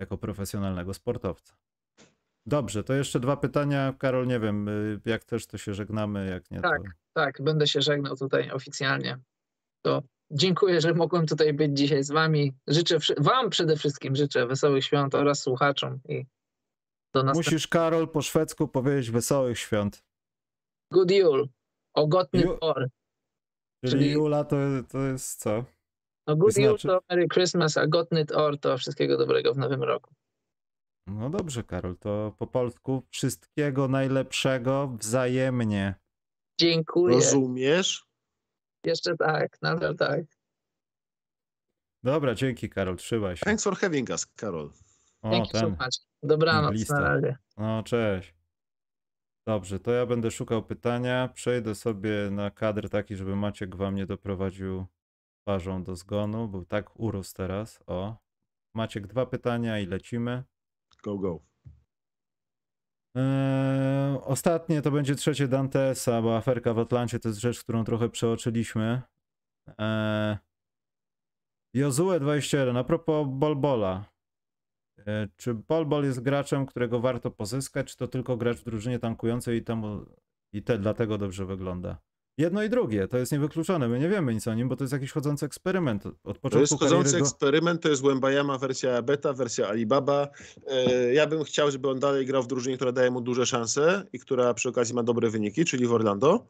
jako 0.01 0.19
profesjonalnego 0.19 0.95
sportowca. 0.95 1.57
Dobrze, 2.49 2.85
to 2.85 2.95
jeszcze 2.95 3.21
dwa 3.21 3.37
pytania. 3.37 3.95
Karol, 3.99 4.27
nie 4.27 4.41
wiem, 4.41 4.69
y, 4.69 5.01
jak 5.05 5.25
też 5.25 5.47
to 5.47 5.59
się 5.59 5.75
żegnamy, 5.75 6.31
jak 6.31 6.51
nie 6.51 6.61
Tak. 6.61 6.83
to... 6.83 6.89
Tak, 7.17 7.43
będę 7.43 7.67
się 7.67 7.83
żegnał 7.83 8.17
tutaj 8.17 8.51
oficjalnie. 8.51 9.19
To 9.85 10.03
dziękuję, 10.31 10.81
że 10.81 10.95
mogłem 10.95 11.27
tutaj 11.27 11.53
być 11.53 11.79
dzisiaj 11.79 12.05
z 12.05 12.11
wami. 12.11 12.53
Życzę 12.67 12.99
wam 13.19 13.51
przede 13.51 13.77
wszystkim 13.77 14.17
życzę 14.17 14.47
wesołych 14.47 14.85
świąt 14.85 15.15
oraz 15.15 15.41
słuchaczom 15.43 16.01
i 16.09 16.25
do 17.15 17.23
następnego. 17.23 17.39
Musisz, 17.39 17.69
Karol, 17.69 18.09
po 18.09 18.23
szwedzku 18.23 18.69
powiedzieć 18.69 19.11
wesołych 19.11 19.59
świąt. 19.59 20.05
Good 20.93 21.11
Jul. 21.11 21.49
Ogotny 21.95 22.41
Ju- 22.41 22.59
por. 22.59 22.89
Czyli, 23.85 23.93
Czyli- 23.93 24.13
Jula 24.13 24.45
to, 24.45 24.57
to 24.89 24.99
jest 24.99 25.41
co? 25.41 25.65
No 26.27 26.37
good 26.37 26.55
To 26.55 26.61
Jul 26.61 26.71
znaczy- 26.79 26.89
to 26.89 27.01
Merry 27.11 27.29
Christmas, 27.29 27.77
a 27.77 27.87
Gotny 27.87 28.25
or 28.35 28.59
to 28.59 28.79
wszystkiego 28.79 29.17
dobrego 29.19 29.55
w 29.55 29.59
nowym 29.59 29.83
roku. 29.83 30.15
No 31.09 31.31
dobrze, 31.31 31.65
Karol, 31.65 31.97
to 31.97 32.35
po 32.39 32.47
polsku 32.47 33.03
wszystkiego 33.11 33.89
najlepszego 33.89 34.97
wzajemnie. 35.01 35.95
Dziękuję. 36.61 37.15
Rozumiesz? 37.15 38.05
Jeszcze 38.85 39.17
tak, 39.17 39.63
nadal 39.63 39.97
tak. 39.97 40.21
Dobra, 42.03 42.35
dzięki, 42.35 42.71
Karol, 42.71 42.97
trzymaj 42.97 43.37
się. 43.37 43.45
Thanks 43.45 43.65
for 43.65 43.77
having 43.77 44.11
us, 44.11 44.27
Karol. 44.27 44.71
O, 45.23 45.45
so 45.45 45.53
ten. 45.61 45.71
much. 45.71 46.07
Dobranoc, 46.23 46.65
Anglista. 46.65 46.95
na 46.95 47.01
razie. 47.01 47.37
No, 47.57 47.83
cześć. 47.83 48.35
Dobrze, 49.47 49.81
to 49.81 49.91
ja 49.91 50.07
będę 50.07 50.31
szukał 50.31 50.63
pytania. 50.63 51.29
Przejdę 51.35 51.75
sobie 51.75 52.29
na 52.31 52.51
kadr 52.51 52.89
taki, 52.89 53.17
żeby 53.17 53.37
Maciek 53.37 53.77
wam 53.77 53.95
nie 53.95 54.07
doprowadził 54.07 54.87
twarzą 55.43 55.85
do 55.85 55.97
zgonu, 55.97 56.49
bo 56.49 56.65
tak 56.65 57.01
urósł 57.01 57.35
teraz. 57.35 57.81
O. 57.87 58.17
Maciek, 58.75 59.07
dwa 59.07 59.27
pytania 59.27 59.79
i 59.79 59.87
lecimy. 59.87 60.45
Go, 61.03 61.19
go. 61.19 61.41
Eee, 63.15 64.19
ostatnie 64.25 64.83
to 64.83 64.91
będzie 64.91 65.15
trzecie 65.15 65.49
Dantesa, 65.49 66.23
bo 66.23 66.37
aferka 66.37 66.75
w 66.75 66.79
Atlancie 66.79 67.19
to 67.19 67.29
jest 67.29 67.41
rzecz, 67.41 67.61
którą 67.65 67.85
trochę 67.85 68.09
przeoczyliśmy. 68.09 69.03
Eee, 69.79 70.37
Jozue 71.75 72.21
21, 72.21 72.77
a 72.77 72.85
propos 72.85 73.27
Bolbola. 73.31 74.05
Eee, 75.07 75.29
czy 75.37 75.55
Bolbol 75.55 76.05
jest 76.05 76.21
graczem, 76.21 76.67
którego 76.67 77.01
warto 77.01 77.31
pozyskać, 77.31 77.87
czy 77.87 77.97
to 77.97 78.09
tylko 78.09 78.37
gracz 78.37 78.59
w 78.59 78.65
drużynie 78.65 78.99
tankującej 78.99 79.59
i, 79.59 79.65
temu, 79.65 80.07
i 80.53 80.63
te 80.63 80.79
dlatego 80.79 81.19
dobrze 81.19 81.47
wygląda? 81.47 82.08
Jedno 82.39 82.63
i 82.63 82.71
drugie, 82.71 83.09
to 83.09 83.19
jest 83.19 83.33
niewykluczone. 83.33 83.89
My 83.89 83.99
nie 83.99 84.09
wiemy 84.09 84.35
nic 84.35 84.49
o 84.49 84.55
nim, 84.55 84.69
bo 84.69 84.77
to 84.77 84.85
jest 84.85 84.93
jakiś 84.93 85.13
chodzący 85.13 85.47
eksperyment. 85.47 86.07
Od 86.07 86.39
początku 86.39 86.51
To 86.51 86.59
jest 86.61 86.73
chodzący 86.73 87.05
kariery 87.05 87.21
eksperyment, 87.21 87.83
to 87.83 87.89
jest 87.89 88.03
Łębajama 88.03 88.59
wersja 88.59 89.03
beta, 89.03 89.33
wersja 89.33 89.69
Alibaba. 89.69 90.29
E, 90.67 91.15
Ja 91.15 91.27
bym 91.27 91.45
chciał, 91.45 91.71
żeby 91.71 91.89
on 91.91 91.99
dalej 92.01 92.27
grał 92.27 92.43
w 92.43 92.47
drużynie, 92.47 92.77
która 92.77 92.93
daje 92.93 93.11
mu 93.11 93.21
duże 93.21 93.47
szanse 93.47 94.05
i 94.13 94.19
która 94.19 94.55
przy 94.55 94.69
okazji 94.69 94.95
ma 94.95 95.03
dobre 95.03 95.31
wyniki, 95.31 95.65
czyli 95.65 95.87
w 95.87 95.93
Orlando. 95.93 96.47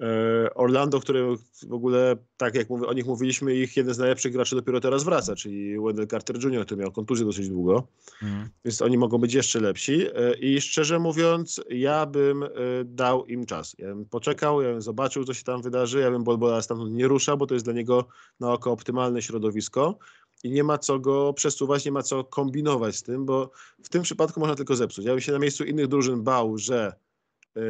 E, 0.00 0.54
Orlando, 0.54 1.00
które 1.00 1.36
w 1.68 1.72
ogóle, 1.72 2.16
tak 2.36 2.54
jak 2.54 2.70
mówię, 2.70 2.86
o 2.86 2.92
nich 2.92 3.06
mówiliśmy, 3.06 3.54
ich 3.54 3.76
jeden 3.76 3.94
z 3.94 3.98
najlepszych 3.98 4.32
graczy 4.32 4.56
dopiero 4.56 4.80
teraz 4.80 5.04
wraca, 5.04 5.36
czyli 5.36 5.80
Wendell 5.80 6.06
Carter 6.06 6.44
Jr., 6.44 6.66
który 6.66 6.80
miał 6.80 6.92
kontuzję 6.92 7.26
dosyć 7.26 7.48
długo, 7.48 7.86
Mhm. 8.22 8.48
więc 8.64 8.82
oni 8.82 8.98
mogą 8.98 9.18
być 9.18 9.34
jeszcze 9.34 9.60
lepsi. 9.60 10.06
E, 10.14 10.34
I 10.34 10.60
szczerze 10.60 10.98
mówiąc, 10.98 11.60
ja 11.70 12.06
bym 12.06 12.42
e, 12.42 12.48
dał 12.84 13.26
im 13.26 13.46
czas. 13.46 13.76
Ja 13.78 13.88
bym 13.88 14.04
poczekał, 14.04 14.62
ja 14.62 14.70
bym 14.70 14.82
zobaczył, 14.82 15.24
co 15.24 15.34
się 15.34 15.44
tam 15.44 15.62
wydarzy, 15.62 16.00
ja 16.00 16.10
bym 16.10 16.24
Bolbola 16.24 16.62
stamtąd 16.62 16.92
nie 16.92 17.08
ruszał, 17.08 17.36
bo 17.38 17.46
to 17.46 17.54
jest 17.54 17.66
dla 17.66 17.74
niego 17.74 18.06
na 18.40 18.52
oko 18.52 18.72
optymalne 18.72 19.22
środowisko 19.22 19.98
i 20.44 20.50
nie 20.50 20.64
ma 20.64 20.78
co 20.78 20.98
go 20.98 21.32
przesuwać, 21.32 21.84
nie 21.84 21.92
ma 21.92 22.02
co 22.02 22.24
kombinować 22.24 22.96
z 22.96 23.02
tym, 23.02 23.24
bo 23.24 23.50
w 23.82 23.88
tym 23.88 24.02
przypadku 24.02 24.40
można 24.40 24.54
tylko 24.54 24.76
zepsuć. 24.76 25.04
Ja 25.04 25.12
bym 25.12 25.20
się 25.20 25.32
na 25.32 25.38
miejscu 25.38 25.64
innych 25.64 25.86
drużyn 25.88 26.22
bał, 26.22 26.58
że 26.58 26.92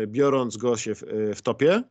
biorąc 0.07 0.57
go 0.57 0.77
się 0.77 0.95
w, 0.95 1.03
w 1.35 1.43
topie, 1.43 1.83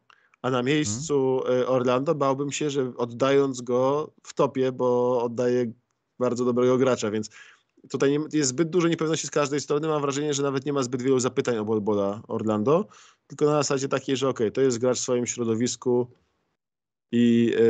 a 0.44 0.50
na 0.50 0.64
miejscu 0.64 1.44
e, 1.50 1.68
Orlando 1.68 2.16
bałbym 2.16 2.52
się, 2.52 2.70
że 2.70 2.94
oddając 2.98 3.62
go 3.62 4.12
w 4.24 4.34
topie, 4.34 4.72
bo 4.72 5.24
oddaje 5.24 5.72
bardzo 6.20 6.46
dobrego 6.46 6.78
gracza, 6.78 7.12
więc 7.12 7.30
tutaj 7.90 8.12
nie, 8.12 8.20
jest 8.34 8.50
zbyt 8.50 8.70
dużo 8.70 8.88
niepewności 8.88 9.28
z 9.28 9.32
każdej 9.32 9.62
strony. 9.62 9.88
Mam 9.88 10.02
wrażenie, 10.02 10.34
że 10.34 10.44
nawet 10.44 10.66
nie 10.66 10.74
ma 10.74 10.84
zbyt 10.84 11.02
wielu 11.02 11.20
zapytań 11.20 11.58
o 11.58 11.66
Bolbola 11.66 12.22
Orlando, 12.28 12.88
tylko 13.28 13.46
na 13.46 13.52
zasadzie 13.52 13.88
takiej, 13.88 14.18
że 14.18 14.30
okej, 14.30 14.52
to 14.52 14.62
jest 14.62 14.80
gracz 14.80 14.98
w 14.98 15.02
swoim 15.02 15.26
środowisku 15.26 16.08
i 17.12 17.54
e, 17.58 17.62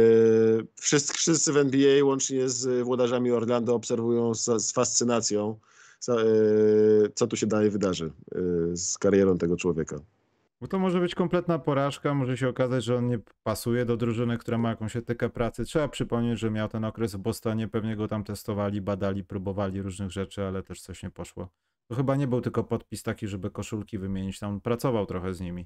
wszyscy, 0.76 1.14
wszyscy 1.14 1.54
w 1.54 1.58
NBA 1.58 2.06
łącznie 2.06 2.50
z 2.50 2.84
włodarzami 2.84 3.32
Orlando 3.32 3.76
obserwują 3.76 4.34
z, 4.34 4.46
z 4.46 4.72
fascynacją, 4.72 5.60
co, 6.00 6.22
e, 6.22 6.26
co 7.16 7.28
tu 7.28 7.36
się 7.36 7.48
dalej 7.48 7.70
wydarzy 7.70 8.12
e, 8.36 8.40
z 8.78 8.98
karierą 8.98 9.38
tego 9.38 9.58
człowieka. 9.58 10.00
Bo 10.64 10.68
to 10.68 10.80
może 10.80 11.00
być 11.00 11.16
kompletna 11.16 11.60
porażka, 11.60 12.14
może 12.14 12.38
się 12.38 12.50
okazać, 12.50 12.84
że 12.84 12.96
on 12.96 13.08
nie 13.08 13.20
pasuje 13.44 13.86
do 13.86 13.98
drużyny, 13.98 14.38
która 14.38 14.58
ma 14.58 14.70
jakąś 14.70 14.96
etykę 14.96 15.30
pracy. 15.30 15.66
Trzeba 15.66 15.88
przypomnieć, 15.88 16.40
że 16.40 16.52
miał 16.52 16.68
ten 16.68 16.86
okres 16.86 17.16
w 17.16 17.18
Bostonie, 17.18 17.68
pewnie 17.68 17.96
go 17.96 18.08
tam 18.08 18.24
testowali, 18.24 18.82
badali, 18.82 19.24
próbowali 19.24 19.82
różnych 19.82 20.12
rzeczy, 20.12 20.44
ale 20.44 20.64
też 20.64 20.82
coś 20.82 21.04
nie 21.04 21.10
poszło. 21.10 21.50
To 21.88 21.96
chyba 21.96 22.16
nie 22.16 22.28
był 22.28 22.42
tylko 22.42 22.64
podpis 22.64 23.04
taki, 23.04 23.28
żeby 23.28 23.50
koszulki 23.52 23.98
wymienić, 23.98 24.40
tam 24.40 24.62
pracował 24.62 25.06
trochę 25.06 25.34
z 25.34 25.42
nimi. 25.42 25.66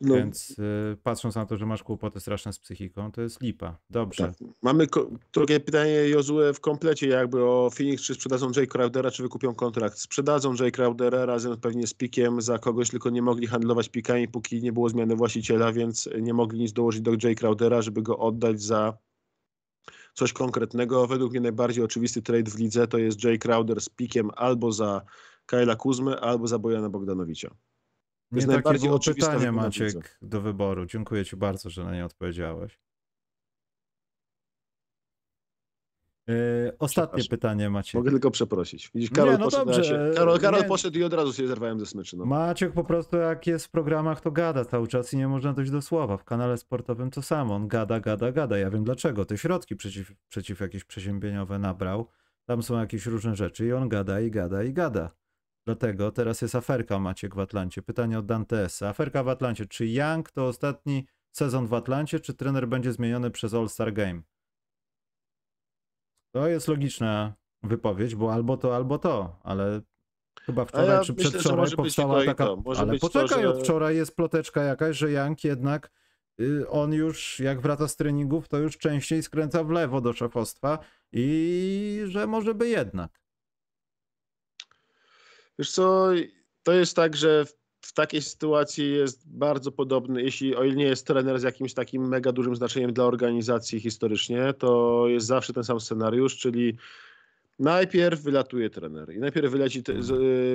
No, 0.00 0.14
Więc 0.14 0.50
y, 0.58 0.96
patrząc 1.02 1.34
na 1.34 1.46
to, 1.46 1.56
że 1.56 1.66
masz 1.66 1.82
kłopoty 1.82 2.20
straszne 2.20 2.52
z 2.52 2.58
psychiką, 2.58 3.12
to 3.12 3.22
jest 3.22 3.40
lipa. 3.40 3.78
Dobrze. 3.90 4.24
Tak. 4.24 4.48
Mamy 4.62 4.86
drugie 5.32 5.60
pytanie 5.60 6.08
Jozue 6.08 6.52
w 6.54 6.60
komplecie 6.60 7.08
jakby 7.08 7.44
o 7.44 7.70
Phoenix, 7.70 8.02
czy 8.02 8.14
sprzedadzą 8.14 8.50
Jay 8.56 8.66
Crowdera, 8.66 9.10
czy 9.10 9.22
wykupią 9.22 9.54
kontrakt. 9.54 9.98
Sprzedadzą 9.98 10.54
Jay 10.60 10.72
Crowdera 10.72 11.26
razem 11.26 11.56
pewnie 11.56 11.86
z 11.86 11.94
pikiem 11.94 12.40
za 12.40 12.58
kogoś, 12.58 12.90
tylko 12.90 13.10
nie 13.10 13.22
mogli 13.22 13.46
handlować 13.46 13.88
pikami, 13.88 14.28
póki 14.28 14.62
nie 14.62 14.72
było 14.72 14.88
zmiany 14.88 15.16
właściciela, 15.16 15.72
więc 15.72 16.08
nie 16.20 16.34
mogli 16.34 16.60
nic 16.60 16.72
dołożyć 16.72 17.00
do 17.00 17.10
Jay 17.22 17.34
Crowdera, 17.34 17.82
żeby 17.82 18.02
go 18.02 18.18
oddać 18.18 18.62
za 18.62 18.98
coś 20.14 20.32
konkretnego. 20.32 21.06
Według 21.06 21.30
mnie 21.30 21.40
najbardziej 21.40 21.84
oczywisty 21.84 22.22
trade 22.22 22.50
w 22.50 22.58
lidze 22.58 22.86
to 22.86 22.98
jest 22.98 23.24
Jay 23.24 23.38
Crowder 23.38 23.80
z 23.80 23.88
pikiem 23.88 24.30
albo 24.36 24.72
za 24.72 25.02
Kyla 25.46 25.76
Kuzmy, 25.76 26.20
albo 26.20 26.46
za 26.46 26.58
Bojana 26.58 26.90
Bogdanowicza. 26.90 27.50
Nie 28.32 28.36
jest 28.42 28.48
takie 28.64 28.78
było 28.78 28.98
pytanie. 28.98 29.52
Maciek, 29.52 30.18
do 30.22 30.40
wyboru. 30.40 30.86
Dziękuję 30.86 31.24
ci 31.24 31.36
bardzo, 31.36 31.70
że 31.70 31.84
na 31.84 31.94
nie 31.94 32.04
odpowiedziałeś. 32.04 32.78
Yy, 36.28 36.72
ostatnie 36.78 37.24
pytanie, 37.24 37.70
Maciek. 37.70 37.94
Mogę 37.94 38.10
tylko 38.10 38.30
przeprosić. 38.30 38.90
Widzisz, 38.94 39.10
Karol, 39.10 39.32
Nie, 39.32 39.38
no 39.38 39.44
poszedł, 39.44 39.64
dobrze. 39.64 39.84
się, 39.84 40.10
Karol, 40.16 40.40
Karol 40.40 40.60
Nie. 40.60 40.68
poszedł 40.68 40.98
i 40.98 41.04
od 41.04 41.12
razu 41.12 41.32
się 41.32 41.48
zerwałem 41.48 41.80
ze 41.80 41.86
smyczy. 41.86 42.16
No. 42.16 42.24
Maciek 42.24 42.72
po 42.72 42.84
prostu 42.84 43.16
jak 43.16 43.46
jest 43.46 43.66
w 43.66 43.70
programach, 43.70 44.20
to 44.20 44.30
gada 44.30 44.64
cały 44.64 44.88
czas 44.88 45.12
i 45.12 45.16
nie 45.16 45.28
można 45.28 45.52
dojść 45.52 45.70
do 45.70 45.82
słowa. 45.82 46.16
W 46.16 46.24
kanale 46.24 46.58
sportowym 46.58 47.10
to 47.10 47.22
samo. 47.22 47.54
On 47.54 47.68
gada, 47.68 48.00
gada, 48.00 48.32
gada. 48.32 48.58
Ja 48.58 48.70
wiem 48.70 48.84
dlaczego. 48.84 49.24
Te 49.24 49.38
środki 49.38 49.76
przeciw, 49.76 50.12
przeciw 50.28 50.60
jakieś 50.60 50.84
przeziębieniowe 50.84 51.58
nabrał. 51.58 52.08
Tam 52.44 52.62
są 52.62 52.78
jakieś 52.78 53.06
różne 53.06 53.36
rzeczy 53.36 53.66
i 53.66 53.72
on 53.72 53.88
gada 53.88 54.20
i 54.20 54.30
gada 54.30 54.62
i 54.62 54.72
gada. 54.72 55.10
Dlatego 55.68 56.12
teraz 56.12 56.42
jest 56.42 56.54
aferka 56.54 56.98
Maciek 56.98 57.34
w 57.34 57.38
Atlancie. 57.38 57.82
Pytanie 57.82 58.18
od 58.18 58.26
Dantesa. 58.26 58.88
Aferka 58.88 59.22
w 59.22 59.28
Atlancie. 59.28 59.66
Czy 59.66 59.86
Young 59.86 60.30
to 60.30 60.46
ostatni 60.46 61.06
sezon 61.32 61.66
w 61.66 61.74
Atlancie, 61.74 62.20
czy 62.20 62.34
trener 62.34 62.68
będzie 62.68 62.92
zmieniony 62.92 63.30
przez 63.30 63.54
All-Star 63.54 63.92
Game? 63.92 64.22
To 66.34 66.48
jest 66.48 66.68
logiczna 66.68 67.34
wypowiedź, 67.62 68.14
bo 68.14 68.32
albo 68.32 68.56
to, 68.56 68.76
albo 68.76 68.98
to, 68.98 69.38
ale 69.42 69.80
chyba 70.42 70.64
wczoraj 70.64 70.88
ja 70.88 71.04
czy 71.04 71.12
myślę, 71.12 71.30
przedwczoraj 71.30 71.70
powstała 71.70 72.24
taka... 72.24 72.44
ale 72.78 72.86
być 72.86 73.00
to, 73.00 73.08
poczekaj, 73.08 73.42
że- 73.42 73.48
od 73.48 73.62
wczoraj 73.62 73.96
jest 73.96 74.16
ploteczka 74.16 74.62
jakaś, 74.62 74.96
że 74.96 75.12
Jank 75.12 75.44
jednak 75.44 75.90
y, 76.40 76.68
on 76.68 76.92
już 76.92 77.40
jak 77.40 77.60
wraca 77.60 77.88
z 77.88 77.96
treningów, 77.96 78.48
to 78.48 78.58
już 78.58 78.78
częściej 78.78 79.22
skręca 79.22 79.64
w 79.64 79.70
lewo 79.70 80.00
do 80.00 80.12
szefostwa 80.12 80.78
i 81.12 82.00
że 82.06 82.26
może 82.26 82.54
by 82.54 82.68
jednak. 82.68 83.27
Wiesz 85.58 85.70
co, 85.70 86.08
to 86.62 86.72
jest 86.72 86.96
tak, 86.96 87.16
że 87.16 87.44
w, 87.80 87.92
takiej 87.92 88.22
sytuacji 88.22 88.92
jest 88.92 89.28
bardzo 89.38 89.72
podobny, 89.72 90.22
jeśli 90.22 90.56
o 90.56 90.64
ile 90.64 90.76
nie 90.76 90.84
jest 90.84 91.06
trener 91.06 91.40
z 91.40 91.42
jakimś 91.42 91.74
takim 91.74 92.08
mega 92.08 92.32
dużym 92.32 92.56
znaczeniem 92.56 92.92
dla 92.92 93.04
organizacji 93.04 93.80
historycznie, 93.80 94.52
to 94.58 95.04
jest 95.08 95.26
zawsze 95.26 95.52
ten 95.52 95.64
sam 95.64 95.80
scenariusz, 95.80 96.36
czyli 96.36 96.76
najpierw 97.58 98.22
wylatuje 98.22 98.70
trener 98.70 99.14
i 99.14 99.18
najpierw 99.18 99.52
wyleci, 99.52 99.82
te- 99.82 99.94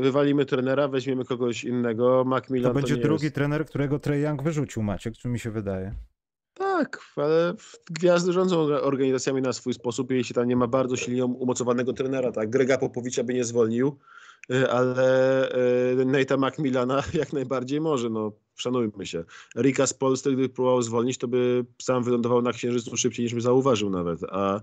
wywalimy 0.01 0.45
trenera, 0.45 0.87
weźmiemy 0.87 1.25
kogoś 1.25 1.63
innego, 1.63 2.23
Macmillan 2.25 2.71
To 2.71 2.79
będzie 2.79 2.95
nie 2.95 3.01
drugi 3.01 3.23
jest... 3.23 3.35
trener, 3.35 3.65
którego 3.65 3.99
Trae 3.99 4.19
Young 4.19 4.43
wyrzucił, 4.43 4.83
Maciek, 4.83 5.17
czy 5.17 5.27
mi 5.27 5.39
się 5.39 5.51
wydaje. 5.51 5.93
Tak, 6.83 6.99
ale 7.15 7.53
gwiazdy 7.89 8.33
rządzą 8.33 8.57
organizacjami 8.61 9.41
na 9.41 9.53
swój 9.53 9.73
sposób 9.73 10.11
jeśli 10.11 10.35
tam 10.35 10.47
nie 10.47 10.55
ma 10.55 10.67
bardzo 10.67 10.95
silnie 10.95 11.25
umocowanego 11.25 11.93
trenera, 11.93 12.31
tak, 12.31 12.49
Grega 12.49 12.77
Popowicza 12.77 13.23
by 13.23 13.33
nie 13.33 13.43
zwolnił, 13.43 13.99
y, 14.51 14.71
ale 14.71 15.49
y, 15.91 16.05
Nate'a 16.05 16.37
Macmillana 16.37 17.03
jak 17.13 17.33
najbardziej 17.33 17.81
może, 17.81 18.09
no 18.09 18.31
szanujmy 18.55 19.05
się. 19.05 19.23
Rika 19.57 19.87
z 19.87 19.93
Polski, 19.93 20.29
gdyby 20.29 20.49
próbował 20.49 20.81
zwolnić, 20.81 21.17
to 21.17 21.27
by 21.27 21.65
sam 21.81 22.03
wylądował 22.03 22.41
na 22.41 22.51
Księżycu 22.51 22.97
szybciej 22.97 23.23
niż 23.23 23.33
by 23.33 23.41
zauważył 23.41 23.89
nawet, 23.89 24.19
a 24.23 24.61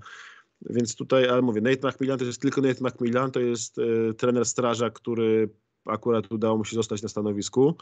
więc 0.71 0.97
tutaj, 0.97 1.29
ale 1.29 1.43
mówię, 1.43 1.61
Nate 1.61 1.89
McMillan 1.89 2.19
to 2.19 2.25
jest 2.25 2.43
tylko 2.43 2.61
Nate 2.61 2.85
McMillan, 2.85 3.31
to 3.31 3.41
jest 3.41 3.79
y, 3.79 4.15
trener 4.15 4.45
straża, 4.45 4.91
który 4.91 5.49
akurat 5.85 6.33
udało 6.33 6.59
mu 6.59 6.65
się 6.65 6.77
zostać 6.77 7.03
na 7.03 7.09
stanowisku 7.09 7.75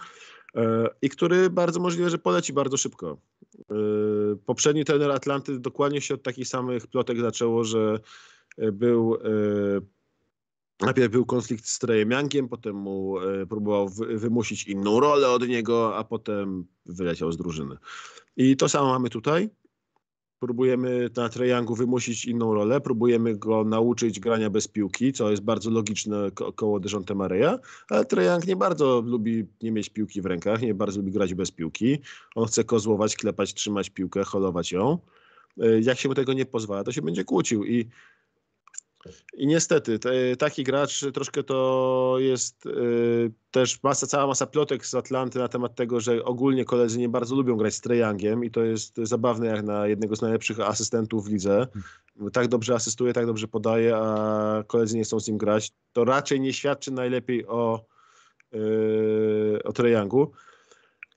y, 0.57 0.61
i 1.03 1.09
który 1.09 1.51
bardzo 1.51 1.81
możliwe, 1.81 2.11
że 2.11 2.19
poleci 2.19 2.53
bardzo 2.53 2.77
szybko. 2.77 3.19
Y, 3.59 3.65
Poprzedni 4.47 4.85
trener 4.85 5.11
Atlanty 5.11 5.59
dokładnie 5.59 6.01
się 6.01 6.15
od 6.15 6.23
takich 6.23 6.49
samych 6.49 6.87
plotek 6.87 7.21
zaczęło, 7.21 7.65
że 7.65 8.01
y, 8.59 8.73
był 8.73 9.17
najpierw 10.81 11.13
był 11.13 11.27
konflikt 11.27 11.67
z 11.67 11.79
Trejem 11.79 12.11
Youngiem, 12.11 12.49
potem 12.49 12.77
mu 12.77 13.17
próbował 13.49 13.89
wy- 13.89 14.19
wymusić 14.19 14.67
inną 14.67 15.01
rolę 15.01 15.29
od 15.29 15.49
niego, 15.49 15.97
a 15.97 16.05
potem 16.05 16.67
wyleciał 16.87 17.33
z 17.33 17.37
drużyny. 17.37 17.77
I 18.37 18.57
to 18.57 18.69
samo 18.69 18.87
mamy 18.87 19.11
tutaj. 19.11 19.51
Próbujemy 20.41 21.09
na 21.17 21.29
Trejangu 21.29 21.75
wymusić 21.75 22.25
inną 22.25 22.55
rolę, 22.55 22.81
próbujemy 22.81 23.37
go 23.37 23.65
nauczyć 23.65 24.21
grania 24.21 24.51
bez 24.51 24.69
piłki, 24.69 25.13
co 25.13 25.31
jest 25.31 25.43
bardzo 25.43 25.71
logiczne 25.71 26.31
ko- 26.35 26.53
koło 26.53 26.81
Dejonte 26.81 27.15
Mareya, 27.15 27.59
ale 27.91 28.05
Trejang 28.05 28.47
nie 28.47 28.57
bardzo 28.57 29.03
lubi 29.07 29.47
nie 29.63 29.73
mieć 29.73 29.89
piłki 29.89 30.23
w 30.23 30.27
rękach, 30.27 30.63
nie 30.63 30.75
bardzo 30.75 31.01
lubi 31.01 31.13
grać 31.13 31.35
bez 31.35 31.51
piłki. 31.51 31.99
On 32.35 32.47
chce 32.47 32.65
kozłować, 32.65 33.17
klepać, 33.17 33.55
trzymać 33.55 33.91
piłkę, 33.91 34.25
holować 34.25 34.73
ją. 34.73 34.99
Y, 35.63 35.81
Jak 35.83 35.99
się 35.99 36.09
mu 36.09 36.15
tego 36.15 36.33
nie 36.33 36.47
pozwala, 36.47 36.85
to 36.85 36.93
się 36.93 37.03
będzie 37.03 37.25
kłócił 37.25 37.65
i 37.65 37.89
i 39.35 39.47
niestety, 39.47 39.99
te, 39.99 40.37
taki 40.37 40.65
gracz 40.65 41.05
troszkę 41.15 41.43
to 41.43 42.17
jest 42.19 42.67
y, 42.67 43.33
też 43.51 43.83
masa, 43.83 44.07
cała 44.07 44.27
masa 44.27 44.47
plotek 44.47 44.87
z 44.87 44.95
Atlanty 44.95 45.39
na 45.39 45.49
temat 45.49 45.75
tego, 45.75 46.01
że 46.01 46.25
ogólnie 46.25 46.65
koledzy 46.65 46.99
nie 46.99 47.09
bardzo 47.09 47.37
lubią 47.37 47.57
grać 47.57 47.75
z 47.75 47.81
Trejangiem 47.81 48.45
i 48.45 48.51
to 48.51 48.65
jest 48.65 48.97
zabawne 48.97 49.47
jak 49.47 49.63
na 49.63 49.87
jednego 49.87 50.17
z 50.17 50.23
najlepszych 50.23 50.61
asystentów 50.61 51.25
w 51.25 51.33
lidze. 51.33 51.67
Tak 52.33 52.49
dobrze 52.49 52.75
asystuje, 52.75 53.13
tak 53.13 53.27
dobrze 53.27 53.49
podaje, 53.49 53.97
a 53.97 54.65
koledzy 54.67 54.97
nie 54.97 55.05
chcą 55.05 55.21
z 55.21 55.29
nim 55.29 55.39
grać. 55.39 55.73
To 55.93 56.05
raczej 56.05 56.41
nie 56.41 56.53
świadczy 56.53 56.91
najlepiej 56.91 57.47
o, 57.47 57.85
y, 58.55 59.59
o 59.65 59.73
Trejangu. 59.73 60.33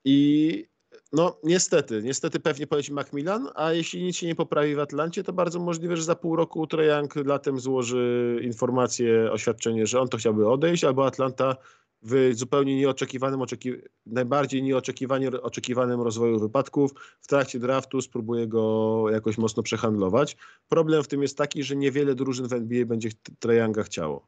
I 0.05 0.70
no 1.13 1.37
niestety, 1.43 2.01
niestety 2.03 2.39
pewnie 2.39 2.67
poleci 2.67 2.93
Macmillan, 2.93 3.49
a 3.55 3.73
jeśli 3.73 4.03
nic 4.03 4.15
się 4.15 4.27
nie 4.27 4.35
poprawi 4.35 4.75
w 4.75 4.79
Atlancie, 4.79 5.23
to 5.23 5.33
bardzo 5.33 5.59
możliwe, 5.59 5.97
że 5.97 6.03
za 6.03 6.15
pół 6.15 6.35
roku 6.35 6.67
Trejang 6.67 7.15
latem 7.15 7.59
złoży 7.59 8.39
informację, 8.43 9.31
oświadczenie, 9.31 9.87
że 9.87 9.99
on 9.99 10.07
to 10.07 10.17
chciałby 10.17 10.49
odejść, 10.49 10.83
albo 10.83 11.05
Atlanta 11.05 11.55
w 12.03 12.31
zupełnie 12.33 12.75
nieoczekiwanym, 12.75 13.39
oczeki- 13.39 13.81
najbardziej 14.05 14.63
nieoczekiwanie 14.63 15.41
oczekiwanym 15.41 16.01
rozwoju 16.01 16.39
wypadków 16.39 16.91
w 17.21 17.27
trakcie 17.27 17.59
draftu 17.59 18.01
spróbuje 18.01 18.47
go 18.47 19.05
jakoś 19.11 19.37
mocno 19.37 19.63
przehandlować. 19.63 20.37
Problem 20.69 21.03
w 21.03 21.07
tym 21.07 21.21
jest 21.21 21.37
taki, 21.37 21.63
że 21.63 21.75
niewiele 21.75 22.15
drużyn 22.15 22.47
w 22.47 22.53
NBA 22.53 22.85
będzie 22.85 23.09
Trejanga 23.39 23.83
chciało. 23.83 24.27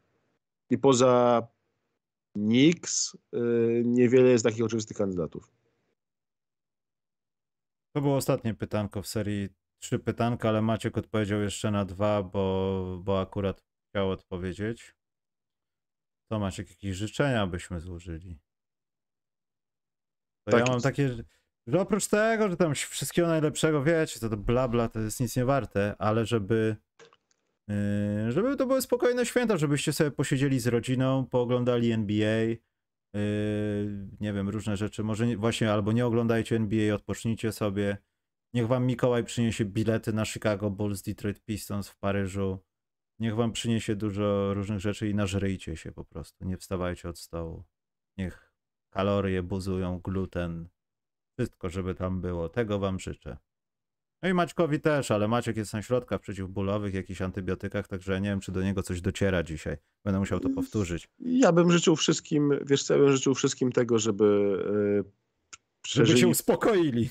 I 0.70 0.78
poza 0.78 1.48
Knicks 2.34 3.18
yy, 3.32 3.84
niewiele 3.86 4.30
jest 4.30 4.44
takich 4.44 4.66
oczywistych 4.66 4.98
kandydatów. 4.98 5.52
To 7.96 8.02
było 8.02 8.16
ostatnie 8.16 8.54
pytanko 8.54 9.02
w 9.02 9.08
serii 9.08 9.50
trzy 9.80 10.00
pytanka, 10.00 10.50
ale 10.50 10.62
Maciek 10.62 10.98
odpowiedział 10.98 11.42
jeszcze 11.42 11.72
na 11.72 11.86
dwa, 11.86 12.24
bo, 12.24 13.00
bo 13.04 13.22
akurat 13.22 13.64
chciał 13.90 14.10
odpowiedzieć. 14.10 14.96
To 16.32 16.40
Maciek, 16.40 16.70
jakieś 16.70 16.96
życzenia 16.96 17.48
byśmy 17.48 17.80
złożyli? 17.80 18.40
To 20.46 20.52
Tak 20.52 20.60
ja 20.60 20.66
mam 20.66 20.74
jest. 20.74 20.84
takie, 20.84 21.10
że 21.68 21.82
oprócz 21.82 22.08
tego, 22.08 22.50
że 22.50 22.58
tam 22.58 22.76
wszystkiego 22.76 23.28
najlepszego, 23.28 23.84
wiecie, 23.84 24.20
to, 24.20 24.30
to 24.30 24.38
bla 24.38 24.68
bla, 24.68 24.90
to 24.90 25.00
jest 25.00 25.20
nic 25.20 25.36
nie 25.36 25.46
warte, 25.46 25.96
ale 26.00 26.26
żeby 26.26 26.76
yy, 27.68 28.32
żeby 28.32 28.56
to 28.58 28.66
były 28.66 28.82
spokojne 28.82 29.26
święta, 29.26 29.58
żebyście 29.58 29.94
sobie 29.94 30.12
posiedzieli 30.12 30.60
z 30.60 30.68
rodziną, 30.68 31.26
pooglądali 31.26 31.92
NBA, 31.92 32.56
yy, 33.14 34.08
nie 34.20 34.34
wiem, 34.34 34.50
różne 34.50 34.78
rzeczy, 34.78 35.04
może 35.04 35.28
nie, 35.28 35.38
właśnie 35.38 35.72
albo 35.72 35.92
nie 35.92 36.06
oglądajcie 36.06 36.56
NBA, 36.56 36.96
odpocznijcie 36.96 37.52
sobie, 37.52 37.98
niech 38.54 38.68
wam 38.68 38.86
Mikołaj 38.86 39.24
przyniesie 39.24 39.66
bilety 39.66 40.14
na 40.14 40.26
Chicago 40.26 40.70
Bulls, 40.70 41.02
Detroit 41.02 41.40
Pistons 41.46 41.90
w 41.90 41.98
Paryżu, 41.98 42.60
niech 43.20 43.36
wam 43.36 43.52
przyniesie 43.52 43.96
dużo 43.96 44.54
różnych 44.54 44.80
rzeczy 44.80 45.10
i 45.10 45.16
nażryjcie 45.16 45.78
się 45.78 45.92
po 45.92 46.06
prostu, 46.06 46.46
nie 46.46 46.58
wstawajcie 46.58 47.10
od 47.10 47.20
stołu, 47.20 47.64
niech 48.18 48.54
kalorie 48.90 49.44
buzują, 49.44 50.00
gluten, 50.00 50.70
wszystko, 51.38 51.70
żeby 51.70 51.96
tam 51.96 52.22
było, 52.22 52.50
tego 52.50 52.80
wam 52.80 53.00
życzę. 53.00 53.38
No 54.24 54.30
i 54.30 54.34
Maćkowi 54.34 54.80
też, 54.80 55.12
ale 55.12 55.28
Maciek 55.28 55.58
jest 55.58 55.74
na 55.74 55.82
środkach 55.82 56.22
przeciwbólowych, 56.22 56.94
jakichś 56.94 57.22
antybiotykach, 57.22 57.88
także 57.88 58.22
nie 58.22 58.30
wiem, 58.30 58.40
czy 58.40 58.52
do 58.52 58.64
niego 58.64 58.84
coś 58.84 59.02
dociera 59.02 59.44
dzisiaj. 59.44 59.78
Będę 60.06 60.20
musiał 60.20 60.40
to 60.40 60.50
powtórzyć. 60.50 61.10
Ja 61.20 61.52
bym 61.52 61.72
życzył 61.72 61.96
wszystkim, 61.96 62.60
wiesz 62.66 62.84
co, 62.84 62.94
ja 62.94 63.00
bym 63.00 63.12
życzył 63.12 63.36
wszystkim 63.36 63.72
tego, 63.72 64.00
żeby 64.00 64.26
yy, 64.26 64.64
Żeby 64.96 65.12
przeżyli 65.82 66.20
się 66.20 66.28
uspokoili. 66.28 67.10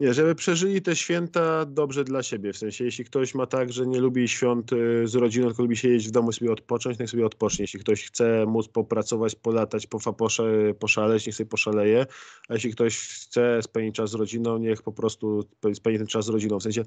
Nie, 0.00 0.14
żeby 0.14 0.34
przeżyli 0.34 0.82
te 0.82 0.96
święta 0.96 1.64
dobrze 1.64 2.04
dla 2.04 2.22
siebie. 2.22 2.52
W 2.52 2.58
sensie, 2.58 2.84
jeśli 2.84 3.04
ktoś 3.04 3.34
ma 3.34 3.46
tak, 3.46 3.72
że 3.72 3.86
nie 3.86 4.00
lubi 4.00 4.28
świąt 4.28 4.72
y, 4.72 5.08
z 5.08 5.14
rodziną, 5.14 5.46
tylko 5.46 5.62
lubi 5.62 5.76
siedzieć 5.76 6.08
w 6.08 6.10
domu 6.10 6.32
sobie 6.32 6.52
odpocząć, 6.52 6.98
niech 6.98 7.10
sobie 7.10 7.26
odpocznie. 7.26 7.62
Jeśli 7.62 7.80
ktoś 7.80 8.04
chce 8.04 8.46
móc 8.46 8.68
popracować, 8.68 9.34
polatać, 9.34 9.88
poszaleć, 10.78 11.26
niech 11.26 11.36
sobie 11.36 11.50
poszaleje. 11.50 12.06
A 12.48 12.54
jeśli 12.54 12.72
ktoś 12.72 12.98
chce 12.98 13.62
spędzić 13.62 13.94
czas 13.94 14.10
z 14.10 14.14
rodziną, 14.14 14.58
niech 14.58 14.82
po 14.82 14.92
prostu 14.92 15.44
spędzi 15.74 15.98
ten 15.98 16.06
czas 16.06 16.24
z 16.24 16.28
rodziną. 16.28 16.58
W 16.58 16.62
sensie, 16.62 16.84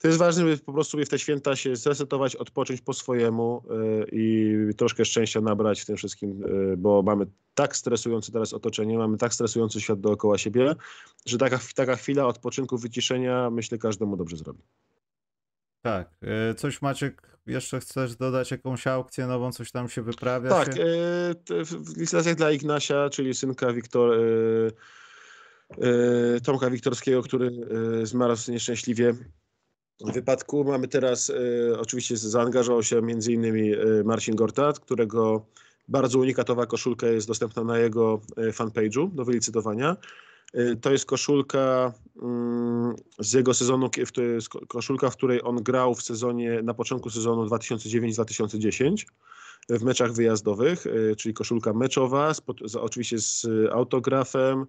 to 0.00 0.08
jest 0.08 0.18
ważne, 0.18 0.44
by 0.44 0.58
po 0.58 0.72
prostu 0.72 0.98
w 0.98 1.08
te 1.08 1.18
święta 1.18 1.56
się 1.56 1.76
zresetować, 1.76 2.36
odpocząć 2.36 2.80
po 2.80 2.94
swojemu 2.94 3.62
y, 4.02 4.06
i 4.12 4.54
troszkę 4.76 5.04
szczęścia 5.04 5.40
nabrać 5.40 5.80
w 5.80 5.86
tym 5.86 5.96
wszystkim, 5.96 6.44
y, 6.72 6.76
bo 6.76 7.02
mamy 7.02 7.26
tak 7.54 7.76
stresujące 7.76 8.32
teraz 8.32 8.52
otoczenie, 8.52 8.98
mamy 8.98 9.18
tak 9.18 9.34
stresujący 9.34 9.80
świat 9.80 10.00
dookoła 10.00 10.38
siebie, 10.38 10.74
że 11.26 11.38
taka, 11.38 11.58
taka 11.74 11.96
chwila 11.96 12.26
odpoczynku, 12.26 12.78
wyciszenia, 12.78 13.50
myślę, 13.50 13.78
każdemu 13.78 14.16
dobrze 14.16 14.36
zrobi. 14.36 14.62
Tak. 15.82 16.10
y, 16.50 16.54
Coś 16.54 16.82
Maciek, 16.82 17.38
jeszcze 17.46 17.80
chcesz 17.80 18.16
dodać 18.16 18.50
jakąś 18.50 18.86
aukcję 18.86 19.26
nową, 19.26 19.52
coś 19.52 19.70
tam 19.70 19.88
się 19.88 20.02
wyprawia? 20.02 20.50
Tak, 20.50 20.76
się? 20.76 20.84
w 21.64 21.98
licytacjach 21.98 22.34
dla 22.34 22.50
Ignasia, 22.50 23.10
czyli 23.10 23.34
synka 23.34 23.72
Wiktor, 23.72 24.14
e, 25.70 26.40
Tomka 26.40 26.70
Wiktorskiego, 26.70 27.22
który 27.22 27.50
zmarł 28.04 28.34
nieszczęśliwie 28.48 29.14
wypadku. 30.00 30.64
Mamy 30.64 30.88
teraz, 30.88 31.30
e, 31.30 31.80
oczywiście 31.80 32.16
zaangażował 32.16 32.82
się 32.82 33.02
między 33.02 33.32
innymi 33.32 33.72
e, 33.72 33.78
Marcin 34.04 34.36
Gortat, 34.36 34.80
którego 34.80 35.46
bardzo 35.88 36.18
unikatowa 36.18 36.66
koszulka 36.66 37.06
jest 37.06 37.26
dostępna 37.26 37.64
na 37.64 37.78
jego 37.78 38.20
e, 38.36 38.52
fanpage'u 38.52 39.10
do 39.14 39.24
wylicytowania. 39.24 39.96
To 40.80 40.92
jest 40.92 41.06
koszulka 41.06 41.92
mm, 42.22 42.94
z 43.18 43.32
jego 43.32 43.54
sezonu, 43.54 43.90
koszulka, 44.68 45.10
w 45.10 45.16
której 45.16 45.42
on 45.42 45.62
grał 45.62 45.94
w 45.94 46.02
sezonie, 46.02 46.62
na 46.62 46.74
początku 46.74 47.10
sezonu 47.10 47.46
2009-2010 47.46 49.04
w 49.68 49.82
meczach 49.82 50.12
wyjazdowych, 50.12 50.84
czyli 51.18 51.34
koszulka 51.34 51.72
meczowa, 51.72 52.34
z, 52.34 52.42
oczywiście 52.76 53.18
z 53.18 53.46
autografem. 53.72 54.66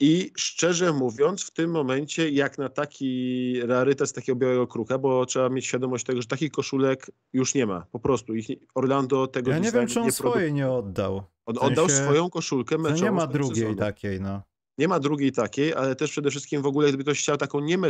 I 0.00 0.30
szczerze 0.36 0.92
mówiąc, 0.92 1.44
w 1.44 1.50
tym 1.50 1.70
momencie, 1.70 2.30
jak 2.30 2.58
na 2.58 2.68
taki 2.68 3.60
rarytas 3.66 4.12
takiego 4.12 4.36
białego 4.36 4.66
kruka, 4.66 4.98
bo 4.98 5.26
trzeba 5.26 5.48
mieć 5.48 5.66
świadomość 5.66 6.04
tego, 6.04 6.22
że 6.22 6.28
takich 6.28 6.52
koszulek 6.52 7.10
już 7.32 7.54
nie 7.54 7.66
ma. 7.66 7.86
Po 7.92 8.00
prostu. 8.00 8.34
Ich 8.34 8.48
nie, 8.48 8.56
Orlando 8.74 9.26
tego 9.26 9.50
Ja 9.50 9.58
nie 9.58 9.72
wiem, 9.72 9.86
czy 9.86 10.00
on 10.00 10.06
nie 10.06 10.12
swojej 10.12 10.52
nie 10.52 10.70
oddał. 10.70 11.22
On 11.46 11.54
W 11.54 11.58
sensie, 11.58 11.72
oddał 11.72 11.88
swoją 11.88 12.30
koszulkę 12.30 12.78
meczową. 12.78 13.04
nie 13.04 13.12
ma 13.12 13.26
z 13.26 13.32
drugiej 13.32 13.56
sezonu. 13.56 13.76
takiej, 13.76 14.20
no. 14.20 14.42
Nie 14.78 14.88
ma 14.88 15.00
drugiej 15.00 15.32
takiej, 15.32 15.74
ale 15.74 15.96
też 15.96 16.10
przede 16.10 16.30
wszystkim 16.30 16.62
w 16.62 16.66
ogóle, 16.66 16.88
gdyby 16.88 17.04
ktoś 17.04 17.18
chciał 17.18 17.36
taką 17.36 17.60
nie 17.60 17.74
e, 17.74 17.80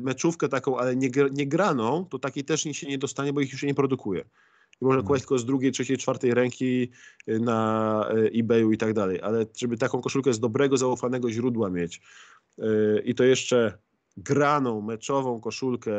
meczówkę 0.00 0.48
taką, 0.48 0.78
ale 0.78 0.96
nie, 0.96 1.10
nie 1.32 1.46
graną, 1.46 2.04
to 2.04 2.18
takiej 2.18 2.44
też 2.44 2.64
nie 2.64 2.74
się 2.74 2.86
nie 2.86 2.98
dostanie, 2.98 3.32
bo 3.32 3.40
ich 3.40 3.52
już 3.52 3.60
się 3.60 3.66
nie 3.66 3.74
produkuje. 3.74 4.24
I 4.82 4.84
można 4.84 4.94
Mhm. 4.98 5.02
kupować 5.02 5.20
tylko 5.22 5.38
z 5.38 5.44
drugiej, 5.44 5.72
trzeciej, 5.72 5.96
czwartej 5.98 6.34
ręki 6.34 6.90
e, 7.26 7.38
na 7.38 8.08
e, 8.10 8.14
eBayu 8.40 8.72
i 8.72 8.78
tak 8.78 8.92
dalej. 8.92 9.20
Ale 9.22 9.46
żeby 9.56 9.76
taką 9.76 10.00
koszulkę 10.00 10.32
z 10.32 10.40
dobrego, 10.40 10.76
zaufanego 10.76 11.30
źródła 11.30 11.70
mieć 11.70 12.00
e, 12.58 12.64
i 13.04 13.14
to 13.14 13.24
jeszcze 13.24 13.78
graną, 14.16 14.80
meczową 14.80 15.40
koszulkę, 15.40 15.92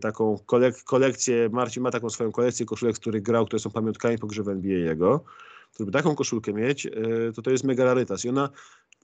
taką 0.00 0.36
kolek- 0.46 0.84
kolekcję, 0.84 1.48
Marcin 1.52 1.82
ma 1.82 1.90
taką 1.90 2.10
swoją 2.10 2.32
kolekcję 2.32 2.66
koszulek, 2.66 2.96
z 2.96 3.00
których 3.00 3.22
grał, 3.22 3.46
które 3.46 3.60
są 3.60 3.70
pamiątkami 3.70 4.18
po 4.18 4.26
grze 4.26 4.42
w 4.42 4.48
NBA 4.48 4.78
jego, 4.78 5.24
żeby 5.80 5.92
taką 5.92 6.14
koszulkę 6.14 6.52
mieć, 6.52 6.88
to 7.34 7.42
to 7.42 7.50
jest 7.50 7.64
mega 7.64 7.84
rarytas. 7.84 8.24
I 8.24 8.28
ona 8.28 8.48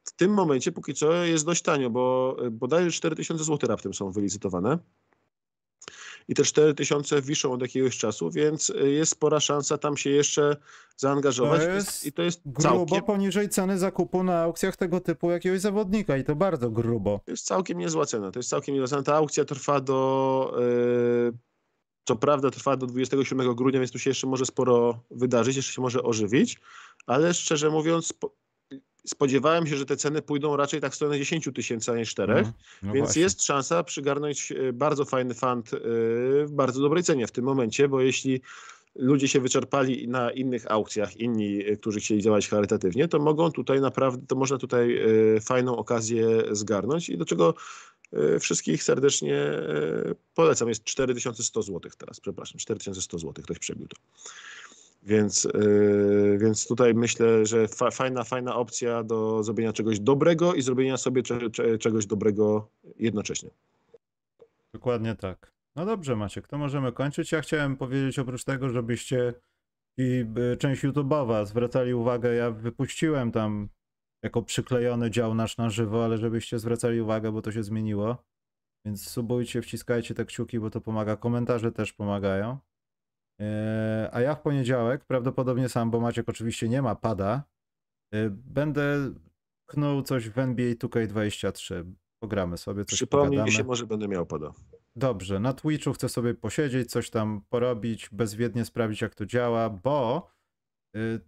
w 0.05 0.13
tym 0.13 0.33
momencie 0.35 0.73
póki 0.73 0.95
co 0.95 1.13
jest 1.25 1.47
dość 1.47 1.63
tanio, 1.63 1.91
bo 1.91 2.37
bodajże 2.51 2.91
4000 2.91 3.45
zł 3.45 3.69
raptem 3.69 3.95
są 3.95 4.11
wylicytowane. 4.13 4.79
I 6.29 6.35
te 6.35 6.45
4000 6.45 7.23
wiszą 7.23 7.53
od 7.53 7.63
jakiegoś 7.63 7.99
czasu, 7.99 8.31
więc 8.31 8.71
e, 8.71 8.89
jest 8.89 9.13
spora 9.13 9.41
szansa 9.41 9.79
tam 9.79 9.97
się 9.97 10.11
jeszcze 10.11 10.57
zaangażować. 10.97 11.61
To 11.61 11.71
jest 11.71 12.07
I 12.07 12.13
to 12.13 12.23
jest 12.23 12.41
Grubo 12.45 12.63
całkiem, 12.63 13.03
poniżej 13.03 13.49
ceny 13.49 13.79
zakupu 13.79 14.25
na 14.25 14.43
aukcjach 14.43 14.77
tego 14.77 15.01
typu 15.01 15.31
jakiegoś 15.31 15.61
zawodnika 15.61 16.17
i 16.17 16.25
to 16.25 16.37
bardzo 16.37 16.71
grubo. 16.71 17.21
to 17.25 17.31
jest 17.31 17.47
całkiem 17.47 17.79
niezła 17.79 18.07
cena. 18.07 18.31
To 18.31 18.39
jest 18.39 18.49
całkiem 18.49 18.75
niezła 18.75 18.89
cena. 18.89 19.03
Ta 19.03 19.15
aukcja 19.15 19.45
trwa 19.45 19.81
do. 19.81 20.59
e, 21.29 21.33
Co 22.09 22.17
prawda 22.17 22.51
trwa 22.51 22.77
do 22.77 22.87
27 22.87 23.55
grudnia, 23.55 23.81
więc 23.81 23.93
tu 23.93 23.99
się 23.99 24.11
jeszcze 24.11 24.27
może 24.27 24.47
sporo 24.47 25.05
wydarzyć, 25.11 25.57
jeszcze 25.57 25.73
się 25.73 25.83
może 25.83 26.03
ożywić, 26.03 26.61
ale 27.07 27.35
szczerze 27.35 27.71
mówiąc, 27.71 28.13
spodziewałem 29.07 29.67
się, 29.67 29.77
że 29.77 29.87
te 29.87 29.97
ceny 29.97 30.23
pójdą 30.23 30.57
raczej 30.57 30.81
tak 30.81 30.93
w 30.93 30.95
stronę 30.95 31.19
10 31.19 31.49
tysięcy, 31.55 31.93
a 31.93 31.97
nie 31.97 32.07
4. 32.07 32.35
No, 32.35 32.53
no 32.83 32.93
Więc 32.93 33.07
właśnie. 33.07 33.23
jest 33.23 33.43
szansa 33.43 33.85
przygarnąć 33.85 34.53
e, 34.53 34.73
bardzo 34.73 35.05
fajny 35.05 35.35
fund 35.35 35.75
e, 35.75 35.79
w 36.45 36.51
bardzo 36.51 36.81
dobrej 36.81 37.03
cenie 37.03 37.27
w 37.27 37.33
tym 37.33 37.45
momencie, 37.45 37.89
bo 37.89 38.01
jeśli 38.01 38.41
ludzie 38.95 39.29
się 39.29 39.41
wyczerpali 39.41 40.09
na 40.09 40.31
innych 40.31 40.71
aukcjach, 40.71 41.17
inni, 41.17 41.67
e, 41.67 41.77
którzy 41.77 42.01
chcieli 42.01 42.23
działać 42.23 42.49
charytatywnie, 42.49 43.09
to 43.09 43.19
mogą 43.19 43.53
tutaj 43.53 43.81
naprawdę, 43.81 44.27
to 44.27 44.37
można 44.37 44.59
tutaj 44.59 45.01
fajną 45.41 45.77
okazję 45.77 46.27
zgarnąć 46.51 47.09
i 47.09 47.19
do 47.19 47.25
czego 47.25 47.55
wszystkich 48.41 48.83
serdecznie 48.83 49.53
polecam. 50.35 50.69
Jest 50.69 50.85
4100 50.85 51.63
zł 51.63 51.91
teraz, 51.99 52.21
przepraszam, 52.21 52.59
4100 52.59 53.19
zł, 53.19 53.45
ktoś 53.45 53.59
przebił 53.59 53.89
to. 53.89 53.97
Więc, 55.09 55.47
e, 55.47 55.51
więc 56.39 56.67
tutaj 56.67 56.95
myślę, 56.95 57.47
że 57.47 57.69
fa, 57.69 57.91
fajna, 57.91 58.25
fajna 58.25 58.57
opcja 58.57 59.03
do 59.03 59.43
zrobienia 59.43 59.73
czegoś 59.73 60.01
dobrego 60.01 60.55
i 60.55 60.63
zrobienia 60.63 60.97
sobie 60.97 61.23
cze, 61.23 61.51
cze, 61.51 61.79
czegoś 61.79 62.07
dobrego 62.07 62.71
jednocześnie. 62.97 63.51
Dokładnie 64.75 65.15
tak. 65.17 65.53
No 65.77 65.87
dobrze, 65.87 66.17
Maciek, 66.17 66.49
to 66.49 66.59
możemy 66.59 66.93
kończyć. 66.93 67.33
Ja 67.33 67.41
chciałem 67.41 67.77
powiedzieć 67.77 68.19
oprócz 68.19 68.45
tego, 68.45 68.69
żebyście 68.69 69.35
i 69.99 70.25
y, 70.53 70.57
część 70.57 70.85
YouTube'owa 70.85 71.47
zwracali 71.47 71.95
uwagę, 71.95 72.35
ja 72.35 72.51
wypuściłem 72.51 73.33
tam 73.33 73.69
jako 74.23 74.43
przyklejony 74.43 75.11
dział 75.11 75.35
nasz 75.35 75.57
na 75.57 75.71
żywo, 75.71 76.05
ale 76.05 76.19
żebyście 76.19 76.59
zwracali 76.59 77.01
uwagę, 77.01 77.33
bo 77.33 77.43
to 77.43 77.53
się 77.53 77.63
zmieniło. 77.63 78.25
Więc 78.85 79.09
subujcie, 79.09 79.63
wciskajcie 79.63 80.15
te 80.15 80.25
kciuki, 80.25 80.61
bo 80.61 80.71
to 80.71 80.81
pomaga. 80.81 81.17
Komentarze 81.17 81.73
też 81.73 81.93
pomagają. 81.93 82.59
Eee, 83.41 84.09
A 84.13 84.21
ja 84.21 84.35
w 84.35 84.43
poniedziałek, 84.43 85.05
prawdopodobnie 85.05 85.69
sam, 85.69 85.91
bo 85.91 86.01
Maciek 86.01 86.29
oczywiście 86.29 86.69
nie 86.69 86.83
ma 86.83 86.95
pada, 86.95 87.43
y, 88.15 88.31
będę 88.31 89.15
knuł 89.67 90.03
coś 90.03 90.29
w 90.29 90.39
NBA 90.39 90.75
2K23. 90.75 91.85
Pogramy 92.23 92.59
sobie, 92.59 92.85
coś 92.85 92.99
Przypomnij 92.99 93.31
mi 93.31 93.37
pogadamy. 93.37 93.53
się, 93.53 93.65
może 93.65 93.87
będę 93.87 94.09
miał 94.09 94.27
pada. 94.27 94.53
Dobrze, 94.97 95.41
na 95.41 95.53
Twitchu 95.53 95.93
chcę 95.93 96.09
sobie 96.09 96.35
posiedzieć, 96.35 96.91
coś 96.91 97.11
tam 97.11 97.43
porobić, 97.49 98.09
bezwiednie 98.13 98.65
sprawdzić, 98.65 99.01
jak 99.01 99.15
to 99.15 99.27
działa, 99.27 99.71
bo 99.71 100.31
y, 100.97 101.21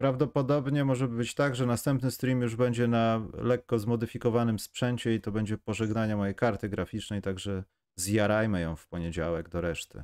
prawdopodobnie 0.00 0.84
może 0.84 1.08
być 1.08 1.34
tak, 1.34 1.56
że 1.56 1.66
następny 1.66 2.10
stream 2.10 2.40
już 2.40 2.56
będzie 2.56 2.88
na 2.88 3.26
lekko 3.34 3.78
zmodyfikowanym 3.78 4.58
sprzęcie 4.58 5.14
i 5.14 5.20
to 5.20 5.32
będzie 5.32 5.58
pożegnanie 5.58 6.16
mojej 6.16 6.34
karty 6.34 6.68
graficznej, 6.68 7.22
także 7.22 7.64
zjarajmy 7.98 8.60
ją 8.60 8.76
w 8.76 8.86
poniedziałek 8.88 9.48
do 9.48 9.60
reszty. 9.60 10.02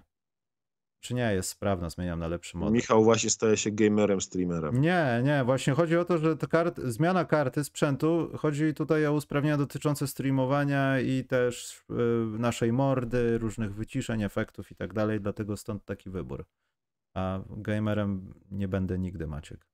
Czy 1.01 1.15
nie, 1.15 1.35
jest 1.35 1.51
sprawna, 1.51 1.91
zmieniam 1.91 2.19
na 2.19 2.29
lepszy 2.29 2.57
model. 2.57 2.73
Michał 2.73 3.05
właśnie 3.05 3.31
staje 3.31 3.57
się 3.57 3.70
gamerem, 3.70 4.20
streamerem. 4.20 4.81
Nie, 4.81 5.23
nie, 5.25 5.45
właśnie 5.45 5.73
chodzi 5.73 5.97
o 5.97 6.05
to, 6.05 6.19
że 6.19 6.37
kart, 6.37 6.81
zmiana 6.81 7.25
karty 7.25 7.65
sprzętu, 7.65 8.31
chodzi 8.37 8.75
tutaj 8.75 9.07
o 9.07 9.12
usprawnienia 9.12 9.57
dotyczące 9.57 10.07
streamowania 10.07 11.01
i 11.01 11.25
też 11.25 11.85
y, 11.91 11.95
naszej 12.39 12.73
mordy, 12.73 13.39
różnych 13.39 13.75
wyciszeń, 13.75 14.23
efektów 14.23 14.70
i 14.70 14.75
tak 14.75 14.95
dalej, 14.95 15.20
dlatego 15.20 15.57
stąd 15.57 15.85
taki 15.85 16.11
wybór. 16.11 16.45
A 17.15 17.41
gamerem 17.51 18.35
nie 18.51 18.69
będę 18.69 18.99
nigdy, 18.99 19.27
Maciek. 19.27 19.66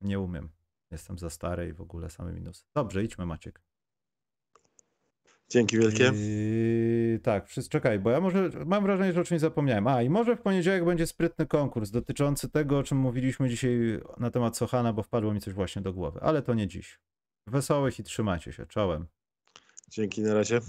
Nie 0.00 0.20
umiem. 0.20 0.48
Jestem 0.90 1.18
za 1.18 1.30
stary 1.30 1.68
i 1.68 1.72
w 1.72 1.80
ogóle 1.80 2.10
same 2.10 2.32
minusy. 2.32 2.64
Dobrze, 2.74 3.04
idźmy, 3.04 3.26
Maciek. 3.26 3.65
Dzięki 5.48 5.78
wielkie. 5.78 6.04
Yy, 6.04 7.20
tak, 7.22 7.48
czekaj, 7.70 7.98
bo 7.98 8.10
ja 8.10 8.20
może 8.20 8.50
mam 8.66 8.82
wrażenie, 8.82 9.12
że 9.12 9.20
o 9.20 9.24
czymś 9.24 9.40
zapomniałem. 9.40 9.86
A, 9.86 10.02
i 10.02 10.10
może 10.10 10.36
w 10.36 10.40
poniedziałek 10.40 10.84
będzie 10.84 11.06
sprytny 11.06 11.46
konkurs 11.46 11.90
dotyczący 11.90 12.48
tego, 12.48 12.78
o 12.78 12.82
czym 12.82 12.98
mówiliśmy 12.98 13.48
dzisiaj 13.48 14.00
na 14.18 14.30
temat 14.30 14.56
Sochana, 14.56 14.92
bo 14.92 15.02
wpadło 15.02 15.34
mi 15.34 15.40
coś 15.40 15.54
właśnie 15.54 15.82
do 15.82 15.92
głowy, 15.92 16.20
ale 16.22 16.42
to 16.42 16.54
nie 16.54 16.68
dziś. 16.68 17.00
Wesołych 17.46 17.98
i 17.98 18.02
trzymajcie 18.02 18.52
się. 18.52 18.66
Czołem. 18.66 19.06
Dzięki, 19.90 20.22
na 20.22 20.34
razie. 20.34 20.60